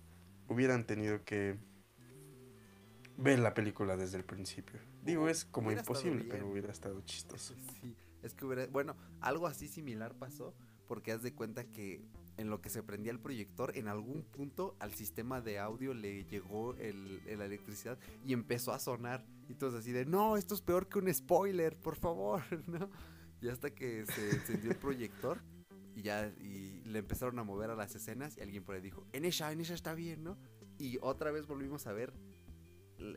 hubieran 0.47 0.85
tenido 0.85 1.23
que 1.23 1.57
ver 3.17 3.39
la 3.39 3.53
película 3.53 3.97
desde 3.97 4.17
el 4.17 4.23
principio. 4.23 4.79
Digo, 5.03 5.29
es 5.29 5.45
como 5.45 5.67
Hubiera 5.67 5.81
imposible, 5.81 6.25
pero 6.29 6.47
hubiera 6.47 6.71
estado 6.71 7.01
chistoso. 7.01 7.53
Sí, 7.81 7.95
es 8.23 8.33
que 8.33 8.45
hubiera, 8.45 8.65
bueno, 8.67 8.97
algo 9.21 9.47
así 9.47 9.67
similar 9.67 10.13
pasó 10.15 10.53
porque 10.87 11.11
haz 11.11 11.21
de 11.21 11.33
cuenta 11.33 11.63
que 11.65 12.01
en 12.37 12.49
lo 12.49 12.61
que 12.61 12.69
se 12.69 12.81
prendía 12.83 13.11
el 13.11 13.19
proyector, 13.19 13.77
en 13.77 13.87
algún 13.87 14.23
punto 14.23 14.75
al 14.79 14.93
sistema 14.93 15.39
de 15.39 15.59
audio 15.59 15.93
le 15.93 16.25
llegó 16.25 16.73
el- 16.75 17.21
la 17.37 17.45
electricidad 17.45 17.97
y 18.25 18.33
empezó 18.33 18.73
a 18.73 18.79
sonar. 18.79 19.23
Y 19.49 19.55
todos 19.55 19.73
así 19.73 19.91
de, 19.91 20.05
no, 20.05 20.37
esto 20.37 20.53
es 20.53 20.61
peor 20.61 20.87
que 20.87 20.99
un 20.99 21.13
spoiler, 21.13 21.75
por 21.75 21.95
favor, 21.95 22.41
¿no? 22.67 22.89
Y 23.41 23.49
hasta 23.49 23.71
que 23.71 24.05
se 24.05 24.29
encendió 24.29 24.71
el 24.71 24.77
proyector 24.77 25.41
y 25.95 26.03
ya 26.03 26.27
y 26.39 26.83
le 26.85 26.99
empezaron 26.99 27.39
a 27.39 27.43
mover 27.43 27.71
a 27.71 27.75
las 27.75 27.95
escenas 27.95 28.37
y 28.37 28.41
alguien 28.41 28.63
por 28.63 28.75
ahí 28.75 28.81
dijo, 28.81 29.05
en 29.11 29.25
esa, 29.25 29.51
en 29.51 29.59
esa 29.59 29.73
está 29.73 29.95
bien, 29.95 30.23
¿no? 30.23 30.37
Y 30.77 30.99
otra 31.01 31.31
vez 31.31 31.47
volvimos 31.47 31.87
a 31.87 31.93
ver 31.93 32.13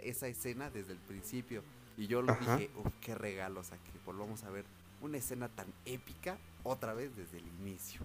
esa 0.03 0.27
escena 0.27 0.71
desde 0.71 0.93
el 0.93 0.99
principio. 0.99 1.63
Y 1.97 2.07
yo 2.07 2.23
lo 2.23 2.33
Ajá. 2.33 2.57
dije, 2.57 2.71
uff, 2.77 2.95
qué 3.01 3.15
regalo, 3.15 3.61
o 3.61 3.65
sea, 3.65 3.77
que 3.79 3.91
volvamos 4.07 4.43
a 4.45 4.51
ver 4.51 4.65
una 5.03 5.19
escena 5.19 5.49
tan 5.49 5.67
épica 5.85 6.39
otra 6.63 6.95
vez 6.95 7.15
desde 7.15 7.39
el 7.39 7.47
inicio. 7.61 8.01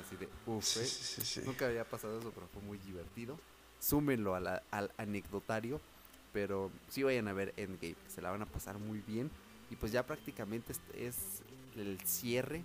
Así 0.00 0.16
de, 0.16 0.28
uff, 0.46 0.76
¿eh? 0.76 0.84
sí, 0.86 1.22
sí, 1.22 1.22
sí. 1.24 1.40
Nunca 1.44 1.66
había 1.66 1.84
pasado 1.88 2.18
eso, 2.18 2.30
pero 2.32 2.46
fue 2.48 2.62
muy 2.62 2.78
divertido. 2.78 3.38
Súmenlo 3.80 4.34
al 4.34 4.92
anecdotario, 4.96 5.80
pero 6.34 6.72
sí 6.90 7.04
vayan 7.04 7.28
a 7.28 7.32
ver 7.32 7.54
Endgame, 7.56 7.94
se 8.08 8.20
la 8.20 8.32
van 8.32 8.42
a 8.42 8.46
pasar 8.46 8.76
muy 8.78 9.00
bien. 9.06 9.30
Y 9.70 9.76
pues 9.76 9.92
ya 9.92 10.04
prácticamente 10.04 10.74
es, 10.98 11.42
el 11.76 11.98
cierre 12.00 12.62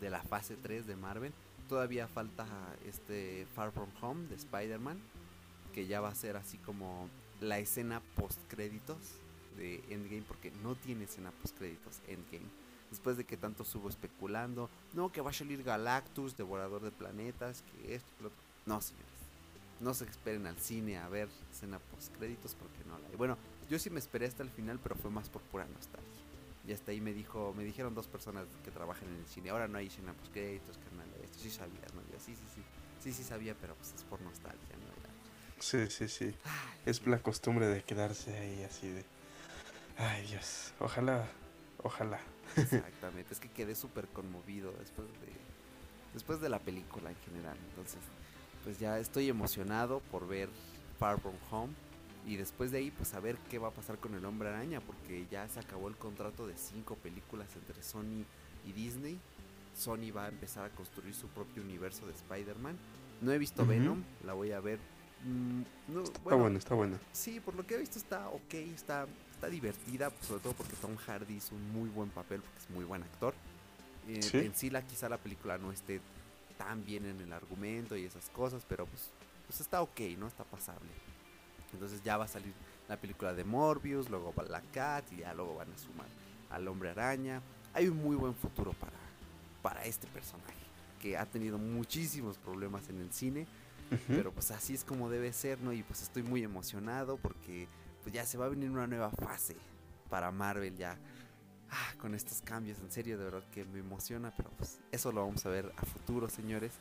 de 0.00 0.10
la 0.10 0.22
fase 0.22 0.54
3 0.62 0.86
de 0.86 0.94
Marvel. 0.94 1.32
Todavía 1.68 2.06
falta 2.06 2.46
este 2.86 3.46
Far 3.54 3.72
From 3.72 3.88
Home 4.02 4.28
de 4.28 4.36
Spider-Man, 4.36 4.98
que 5.74 5.86
ya 5.86 6.00
va 6.00 6.10
a 6.10 6.14
ser 6.14 6.36
así 6.36 6.58
como 6.58 7.08
la 7.40 7.58
escena 7.58 8.02
post 8.14 8.38
créditos 8.48 8.98
de 9.56 9.82
Endgame, 9.88 10.22
porque 10.28 10.52
no 10.62 10.74
tiene 10.74 11.04
escena 11.04 11.30
post 11.42 11.56
créditos 11.56 12.00
Endgame. 12.06 12.46
Después 12.90 13.16
de 13.16 13.24
que 13.24 13.38
tanto 13.38 13.64
subo 13.64 13.88
especulando, 13.88 14.68
no, 14.92 15.10
que 15.10 15.22
va 15.22 15.30
a 15.30 15.34
salir 15.34 15.62
Galactus, 15.62 16.36
devorador 16.36 16.82
de 16.82 16.90
planetas, 16.90 17.62
que 17.62 17.94
esto, 17.94 18.08
que 18.16 18.22
lo 18.24 18.28
otro. 18.28 18.42
No, 18.66 18.80
señores. 18.80 19.07
No 19.80 19.94
se 19.94 20.04
esperen 20.04 20.46
al 20.46 20.58
cine 20.58 20.98
a 20.98 21.08
ver 21.08 21.28
escena 21.52 21.78
post 21.78 22.14
créditos 22.16 22.54
porque 22.54 22.84
no 22.86 22.98
la 22.98 23.08
hay. 23.08 23.16
Bueno, 23.16 23.38
yo 23.70 23.78
sí 23.78 23.90
me 23.90 23.98
esperé 23.98 24.26
hasta 24.26 24.42
el 24.42 24.50
final, 24.50 24.80
pero 24.82 24.96
fue 24.96 25.10
más 25.10 25.28
por 25.28 25.42
pura 25.42 25.66
nostalgia. 25.66 26.08
Y 26.66 26.72
hasta 26.72 26.90
ahí 26.90 27.00
me 27.00 27.12
dijo, 27.12 27.54
me 27.56 27.64
dijeron 27.64 27.94
dos 27.94 28.06
personas 28.06 28.46
que 28.64 28.70
trabajan 28.70 29.08
en 29.08 29.16
el 29.16 29.26
cine, 29.26 29.50
ahora 29.50 29.68
no 29.68 29.78
hay 29.78 29.86
escena 29.86 30.12
post 30.12 30.32
créditos, 30.32 30.76
carnal, 30.78 31.08
esto 31.22 31.38
sí 31.38 31.50
sabías, 31.50 31.94
¿no? 31.94 32.02
Yo, 32.12 32.18
sí, 32.18 32.34
sí, 32.34 32.44
sí. 32.54 32.62
Sí, 33.02 33.12
sí 33.12 33.22
sabía, 33.22 33.54
pero 33.60 33.74
pues 33.76 33.94
es 33.94 34.02
por 34.04 34.20
nostalgia, 34.20 34.76
¿no? 34.76 35.02
Ya. 35.02 35.62
Sí, 35.62 35.86
sí, 35.88 36.08
sí. 36.08 36.34
Es 36.84 37.06
la 37.06 37.20
costumbre 37.20 37.66
de 37.68 37.82
quedarse 37.82 38.36
ahí 38.36 38.64
así 38.64 38.88
de... 38.88 39.04
Ay, 39.96 40.26
Dios. 40.26 40.72
Ojalá, 40.80 41.26
ojalá. 41.82 42.20
Exactamente, 42.56 43.32
es 43.32 43.40
que 43.40 43.48
quedé 43.48 43.74
súper 43.74 44.08
conmovido 44.08 44.72
después 44.72 45.08
de 45.20 45.48
después 46.14 46.40
de 46.40 46.48
la 46.48 46.58
película 46.58 47.10
en 47.10 47.16
general. 47.16 47.56
Entonces, 47.70 48.00
pues 48.64 48.78
ya 48.78 48.98
estoy 48.98 49.28
emocionado 49.28 50.00
por 50.10 50.26
ver 50.28 50.48
Far 50.98 51.20
From 51.20 51.34
Home 51.50 51.72
y 52.26 52.36
después 52.36 52.70
de 52.70 52.78
ahí 52.78 52.90
pues 52.90 53.14
a 53.14 53.20
ver 53.20 53.36
qué 53.50 53.58
va 53.58 53.68
a 53.68 53.70
pasar 53.72 53.98
con 53.98 54.14
el 54.14 54.24
Hombre 54.24 54.48
Araña 54.48 54.80
porque 54.80 55.26
ya 55.30 55.48
se 55.48 55.60
acabó 55.60 55.88
el 55.88 55.96
contrato 55.96 56.46
de 56.46 56.56
cinco 56.56 56.96
películas 56.96 57.48
entre 57.56 57.82
Sony 57.82 58.24
y 58.66 58.72
Disney. 58.72 59.18
Sony 59.74 60.10
va 60.14 60.24
a 60.26 60.28
empezar 60.28 60.64
a 60.64 60.70
construir 60.70 61.14
su 61.14 61.28
propio 61.28 61.62
universo 61.62 62.06
de 62.06 62.12
Spider-Man. 62.12 62.76
No 63.20 63.32
he 63.32 63.38
visto. 63.38 63.64
Venom, 63.64 64.02
la 64.24 64.32
voy 64.34 64.52
a 64.52 64.60
ver. 64.60 64.78
Mm, 65.24 65.62
no, 65.92 66.02
Está 66.02 66.34
bueno, 66.34 66.58
está 66.58 66.74
bueno. 66.74 66.98
Sí, 67.12 67.40
por 67.40 67.54
lo 67.54 67.66
que 67.66 67.74
he 67.74 67.78
visto 67.78 67.98
está 67.98 68.28
ok, 68.28 68.54
está, 68.54 69.06
está 69.32 69.48
divertida, 69.48 70.10
pues, 70.10 70.26
sobre 70.26 70.42
todo 70.42 70.52
porque 70.52 70.74
Tom 70.76 70.96
Hardy 70.96 71.34
hizo 71.34 71.54
un 71.54 71.72
muy 71.72 71.88
buen 71.88 72.10
papel, 72.10 72.40
porque 72.40 72.58
es 72.58 72.70
muy 72.70 72.84
buen 72.84 73.02
actor. 73.02 73.34
Eh, 74.08 74.22
Sí. 74.22 74.38
En 74.38 74.54
sí, 74.54 74.70
la, 74.70 74.82
quizá 74.82 75.08
la 75.08 75.18
película 75.18 75.58
no 75.58 75.70
esté 75.72 76.00
tan 76.58 76.84
bien 76.84 77.06
en 77.06 77.20
el 77.20 77.32
argumento 77.32 77.96
y 77.96 78.04
esas 78.04 78.28
cosas, 78.30 78.66
pero 78.68 78.84
pues, 78.86 79.10
pues 79.46 79.60
está 79.60 79.80
ok, 79.80 80.00
¿no? 80.18 80.26
Está 80.26 80.44
pasable. 80.44 80.90
Entonces 81.72 82.02
ya 82.02 82.16
va 82.16 82.24
a 82.24 82.28
salir 82.28 82.52
la 82.88 82.96
película 82.98 83.32
de 83.32 83.44
Morbius, 83.44 84.10
luego 84.10 84.34
va 84.36 84.42
la 84.44 84.60
Cat 84.72 85.10
y 85.12 85.18
ya 85.18 85.32
luego 85.34 85.54
van 85.56 85.72
a 85.72 85.78
sumar 85.78 86.06
al 86.50 86.66
Hombre 86.68 86.90
Araña. 86.90 87.40
hay 87.74 87.88
un 87.88 87.98
muy 87.98 88.16
buen 88.16 88.34
futuro 88.34 88.72
para, 88.72 88.96
para 89.62 89.84
este 89.84 90.06
personaje, 90.08 90.54
que 91.00 91.16
ha 91.16 91.26
tenido 91.26 91.58
muchísimos 91.58 92.38
problemas 92.38 92.88
en 92.88 93.00
el 93.00 93.12
cine, 93.12 93.46
Ujú. 93.90 94.00
pero 94.08 94.32
pues 94.32 94.50
así 94.50 94.74
es 94.74 94.84
como 94.84 95.08
debe 95.10 95.32
ser, 95.32 95.60
¿no? 95.60 95.72
Y 95.72 95.82
pues 95.82 96.02
estoy 96.02 96.22
muy 96.22 96.42
emocionado 96.42 97.18
porque 97.18 97.68
pues 98.02 98.14
ya 98.14 98.24
se 98.26 98.38
va 98.38 98.46
a 98.46 98.48
venir 98.48 98.70
una 98.70 98.86
nueva 98.86 99.10
fase 99.10 99.56
para 100.08 100.30
Marvel 100.32 100.76
ya. 100.76 100.96
Ah, 101.70 101.94
con 101.98 102.14
estos 102.14 102.40
cambios, 102.40 102.78
en 102.78 102.90
serio, 102.90 103.18
de 103.18 103.24
verdad 103.24 103.44
que 103.52 103.64
me 103.64 103.80
emociona, 103.80 104.32
pero 104.36 104.50
pues 104.56 104.80
eso 104.90 105.12
lo 105.12 105.24
vamos 105.24 105.44
a 105.44 105.50
ver 105.50 105.72
a 105.76 105.84
futuro, 105.84 106.28
señores. 106.28 106.72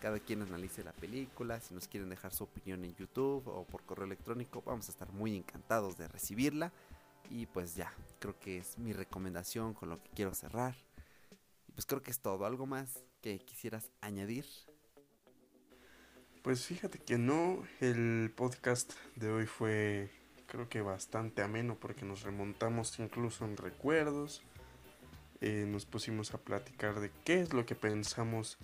Cada 0.00 0.20
quien 0.20 0.42
analice 0.42 0.84
la 0.84 0.92
película, 0.92 1.58
si 1.60 1.74
nos 1.74 1.88
quieren 1.88 2.10
dejar 2.10 2.32
su 2.32 2.44
opinión 2.44 2.84
en 2.84 2.94
YouTube 2.94 3.46
o 3.48 3.64
por 3.64 3.82
correo 3.82 4.04
electrónico, 4.04 4.62
vamos 4.64 4.88
a 4.88 4.92
estar 4.92 5.10
muy 5.12 5.36
encantados 5.36 5.96
de 5.96 6.06
recibirla. 6.06 6.72
Y 7.30 7.46
pues 7.46 7.74
ya, 7.74 7.92
creo 8.20 8.38
que 8.38 8.58
es 8.58 8.78
mi 8.78 8.92
recomendación 8.92 9.74
con 9.74 9.88
lo 9.88 10.00
que 10.00 10.10
quiero 10.10 10.32
cerrar. 10.34 10.76
Y 11.66 11.72
pues 11.72 11.86
creo 11.86 12.02
que 12.02 12.10
es 12.10 12.20
todo. 12.20 12.46
¿Algo 12.46 12.66
más 12.66 13.02
que 13.20 13.38
quisieras 13.40 13.90
añadir? 14.00 14.46
Pues 16.42 16.64
fíjate 16.66 17.00
que 17.00 17.18
no, 17.18 17.66
el 17.80 18.32
podcast 18.36 18.92
de 19.16 19.30
hoy 19.30 19.46
fue 19.46 20.10
creo 20.46 20.68
que 20.68 20.80
bastante 20.80 21.42
ameno 21.42 21.76
porque 21.76 22.04
nos 22.04 22.22
remontamos 22.22 22.98
incluso 22.98 23.44
en 23.44 23.56
recuerdos, 23.56 24.42
eh, 25.40 25.66
nos 25.68 25.84
pusimos 25.84 26.32
a 26.34 26.38
platicar 26.38 27.00
de 27.00 27.10
qué 27.24 27.40
es 27.40 27.52
lo 27.52 27.66
que 27.66 27.74
pensamos 27.74 28.58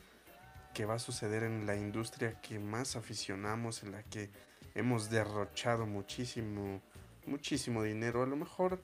que 0.74 0.86
va 0.86 0.94
a 0.94 0.98
suceder 0.98 1.42
en 1.42 1.66
la 1.66 1.76
industria 1.76 2.40
que 2.40 2.58
más 2.58 2.96
aficionamos, 2.96 3.82
en 3.82 3.92
la 3.92 4.02
que 4.04 4.30
hemos 4.74 5.10
derrochado 5.10 5.86
muchísimo, 5.86 6.80
muchísimo 7.26 7.82
dinero, 7.82 8.22
a 8.22 8.26
lo 8.26 8.36
mejor 8.36 8.82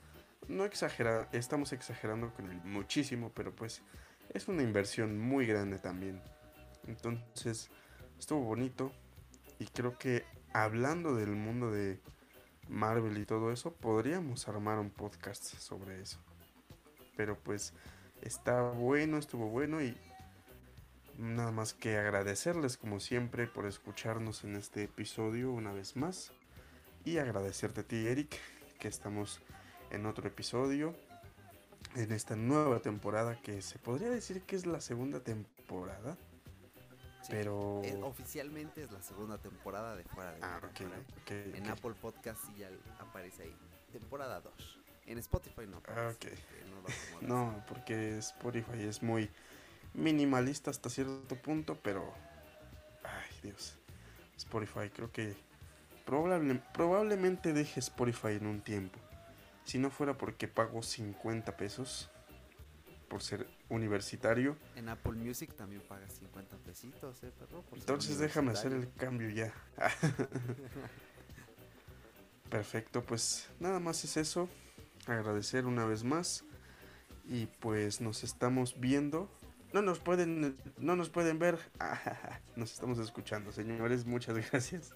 no 0.48 0.64
exagera, 0.64 1.28
estamos 1.32 1.72
exagerando 1.72 2.32
con 2.34 2.50
el 2.50 2.58
muchísimo, 2.64 3.32
pero 3.34 3.54
pues 3.54 3.82
es 4.30 4.48
una 4.48 4.62
inversión 4.62 5.18
muy 5.18 5.46
grande 5.46 5.78
también. 5.78 6.20
Entonces, 6.86 7.70
estuvo 8.18 8.42
bonito 8.42 8.92
y 9.58 9.66
creo 9.66 9.98
que 9.98 10.24
hablando 10.52 11.14
del 11.14 11.30
mundo 11.30 11.70
de 11.70 12.00
Marvel 12.68 13.18
y 13.18 13.24
todo 13.24 13.52
eso, 13.52 13.72
podríamos 13.72 14.48
armar 14.48 14.78
un 14.78 14.90
podcast 14.90 15.42
sobre 15.42 16.00
eso. 16.00 16.18
Pero 17.16 17.38
pues 17.38 17.72
está 18.22 18.62
bueno, 18.62 19.18
estuvo 19.18 19.48
bueno 19.48 19.82
y 19.82 19.96
nada 21.18 21.50
más 21.50 21.74
que 21.74 21.96
agradecerles 21.96 22.76
como 22.76 23.00
siempre 23.00 23.46
por 23.46 23.66
escucharnos 23.66 24.44
en 24.44 24.56
este 24.56 24.84
episodio 24.84 25.50
una 25.50 25.72
vez 25.72 25.96
más 25.96 26.32
y 27.04 27.18
agradecerte 27.18 27.80
a 27.80 27.84
ti 27.84 28.06
Eric 28.06 28.38
que 28.78 28.88
estamos 28.88 29.40
en 29.90 30.06
otro 30.06 30.28
episodio 30.28 30.94
en 31.96 32.12
esta 32.12 32.36
nueva 32.36 32.80
temporada 32.80 33.40
que 33.42 33.62
se 33.62 33.78
podría 33.78 34.10
decir 34.10 34.42
que 34.42 34.56
es 34.56 34.66
la 34.66 34.80
segunda 34.80 35.20
temporada. 35.20 36.16
Sí, 37.28 37.34
Pero- 37.34 37.82
eh, 37.84 37.98
oficialmente 38.02 38.82
es 38.82 38.90
la 38.90 39.02
segunda 39.02 39.36
temporada 39.36 39.94
de 39.96 40.04
Fuera 40.04 40.32
de 40.32 40.38
Ah, 40.42 40.56
ok, 40.62 40.78
Bitácora. 40.78 41.00
ok, 41.22 41.30
En. 41.56 41.68
Apple 41.68 41.92
Podcast 42.00 42.40
sí 42.46 42.54
ya 42.56 42.70
aparece 42.98 43.42
ahí. 43.42 43.56
Temporada 43.92 44.40
2. 44.40 44.78
En 45.06 45.18
Spotify 45.18 45.66
no 45.68 45.76
aparece. 45.78 46.00
Ah, 46.00 46.14
que 46.18 46.64
no 46.70 46.80
lo. 46.80 46.88
No, 47.52 47.64
porque 47.68 48.16
Spotify 48.18 48.82
es 48.82 49.02
muy 49.02 49.30
minimalista 49.94 50.70
hasta 50.70 50.88
cierto 50.88 51.36
punto, 51.36 51.76
pero... 51.82 52.14
Ay, 53.04 53.40
Dios. 53.42 53.76
Spotify, 54.36 54.88
creo 54.94 55.10
que 55.12 55.36
probable- 56.06 56.62
probablemente 56.72 57.52
deje 57.52 57.80
Spotify 57.80 58.32
en 58.36 58.46
un 58.46 58.60
tiempo. 58.62 58.98
Si 59.64 59.78
no 59.78 59.90
fuera 59.90 60.16
porque 60.16 60.48
pago 60.48 60.82
50 60.82 61.56
pesos 61.58 62.10
por 63.08 63.22
ser 63.22 63.46
universitario, 63.68 64.56
En 64.76 64.88
Apple 64.88 65.12
Music 65.12 65.54
también 65.54 65.82
pagas 65.88 66.12
50 66.14 66.56
pesitos, 66.58 67.22
¿eh, 67.22 67.32
perro? 67.38 67.62
Por 67.62 67.78
entonces 67.78 68.18
déjame 68.18 68.52
hacer 68.52 68.72
el 68.72 68.92
cambio 68.94 69.28
ya. 69.30 69.52
Perfecto, 72.50 73.02
pues 73.02 73.48
nada 73.60 73.78
más 73.78 74.04
es 74.04 74.16
eso. 74.16 74.48
Agradecer 75.06 75.66
una 75.66 75.84
vez 75.84 76.04
más. 76.04 76.44
Y 77.26 77.46
pues 77.60 78.00
nos 78.00 78.24
estamos 78.24 78.78
viendo. 78.80 79.28
No 79.72 79.82
nos 79.82 79.98
pueden, 79.98 80.56
no 80.78 80.96
nos 80.96 81.10
pueden 81.10 81.38
ver. 81.38 81.58
Nos 82.56 82.72
estamos 82.72 82.98
escuchando, 82.98 83.52
señores. 83.52 84.06
Muchas 84.06 84.36
gracias. 84.50 84.94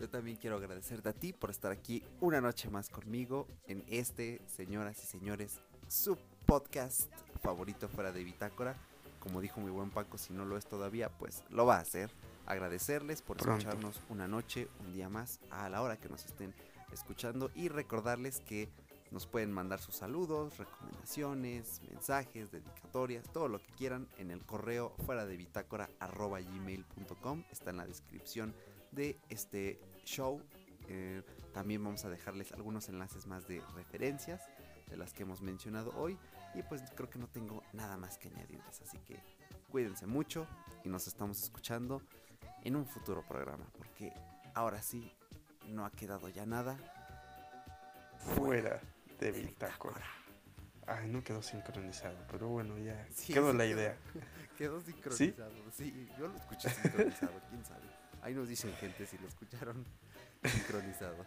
Yo 0.00 0.08
también 0.08 0.36
quiero 0.36 0.56
agradecerte 0.56 1.10
a 1.10 1.12
ti 1.12 1.32
por 1.32 1.50
estar 1.50 1.70
aquí 1.70 2.02
una 2.20 2.40
noche 2.40 2.70
más 2.70 2.88
conmigo 2.88 3.46
en 3.66 3.84
este, 3.86 4.40
señoras 4.46 5.02
y 5.04 5.06
señores, 5.06 5.60
su 5.90 6.16
podcast 6.46 7.10
favorito 7.42 7.88
fuera 7.88 8.12
de 8.12 8.22
Bitácora. 8.22 8.76
Como 9.18 9.40
dijo 9.40 9.60
mi 9.60 9.70
buen 9.70 9.90
Paco, 9.90 10.18
si 10.18 10.32
no 10.32 10.44
lo 10.44 10.56
es 10.56 10.64
todavía, 10.64 11.08
pues 11.08 11.42
lo 11.50 11.66
va 11.66 11.76
a 11.76 11.80
hacer. 11.80 12.10
Agradecerles 12.46 13.22
por 13.22 13.36
Pronto. 13.36 13.58
escucharnos 13.58 14.00
una 14.08 14.28
noche, 14.28 14.68
un 14.80 14.92
día 14.92 15.08
más, 15.08 15.40
a 15.50 15.68
la 15.68 15.82
hora 15.82 15.96
que 15.96 16.08
nos 16.08 16.24
estén 16.24 16.54
escuchando 16.92 17.50
y 17.56 17.68
recordarles 17.68 18.38
que 18.40 18.68
nos 19.10 19.26
pueden 19.26 19.50
mandar 19.50 19.80
sus 19.80 19.96
saludos, 19.96 20.56
recomendaciones, 20.58 21.82
mensajes, 21.90 22.52
dedicatorias, 22.52 23.28
todo 23.32 23.48
lo 23.48 23.60
que 23.60 23.72
quieran 23.72 24.06
en 24.18 24.30
el 24.30 24.40
correo 24.46 24.94
fuera 25.04 25.26
de 25.26 25.36
bitácora 25.36 25.90
arroba 25.98 26.40
gmail.com. 26.40 27.42
Está 27.50 27.70
en 27.70 27.78
la 27.78 27.86
descripción 27.86 28.54
de 28.92 29.18
este 29.28 29.80
show. 30.04 30.40
Eh, 30.88 31.22
también 31.52 31.82
vamos 31.82 32.04
a 32.04 32.10
dejarles 32.10 32.52
algunos 32.52 32.88
enlaces 32.88 33.26
más 33.26 33.48
de 33.48 33.60
referencias 33.74 34.40
de 34.90 34.96
las 34.96 35.12
que 35.12 35.22
hemos 35.22 35.40
mencionado 35.40 35.92
hoy. 35.96 36.18
Y 36.54 36.62
pues 36.62 36.82
creo 36.94 37.08
que 37.08 37.18
no 37.18 37.28
tengo 37.28 37.62
nada 37.72 37.96
más 37.96 38.18
que 38.18 38.28
añadirles. 38.28 38.80
Así 38.82 38.98
que 38.98 39.22
cuídense 39.70 40.06
mucho 40.06 40.46
y 40.84 40.88
nos 40.88 41.06
estamos 41.06 41.42
escuchando 41.42 42.02
en 42.64 42.76
un 42.76 42.86
futuro 42.86 43.24
programa. 43.26 43.64
Porque 43.76 44.12
ahora 44.54 44.82
sí, 44.82 45.12
no 45.68 45.84
ha 45.84 45.90
quedado 45.90 46.28
ya 46.28 46.44
nada. 46.44 46.76
Fuera 48.18 48.80
de 48.80 49.00
de 49.20 49.32
bitácora. 49.32 50.02
Ay, 50.86 51.08
no 51.08 51.22
quedó 51.22 51.42
sincronizado, 51.42 52.16
pero 52.30 52.48
bueno, 52.48 52.78
ya 52.78 53.06
Sí, 53.14 53.32
quedó 53.32 53.52
sí 53.52 53.58
la 53.58 53.66
idea. 53.66 53.96
Quedó 54.58 54.80
sincronizado. 54.80 55.52
¿Sí? 55.72 56.08
yo 56.18 56.28
lo 56.28 56.36
escuché 56.36 56.68
sincronizado, 56.68 57.32
quién 57.48 57.64
sabe. 57.64 57.86
Ahí 58.22 58.34
nos 58.34 58.48
dicen 58.48 58.74
gente 58.74 59.06
si 59.06 59.16
lo 59.18 59.28
escucharon 59.28 59.86
sincronizado. 60.44 61.24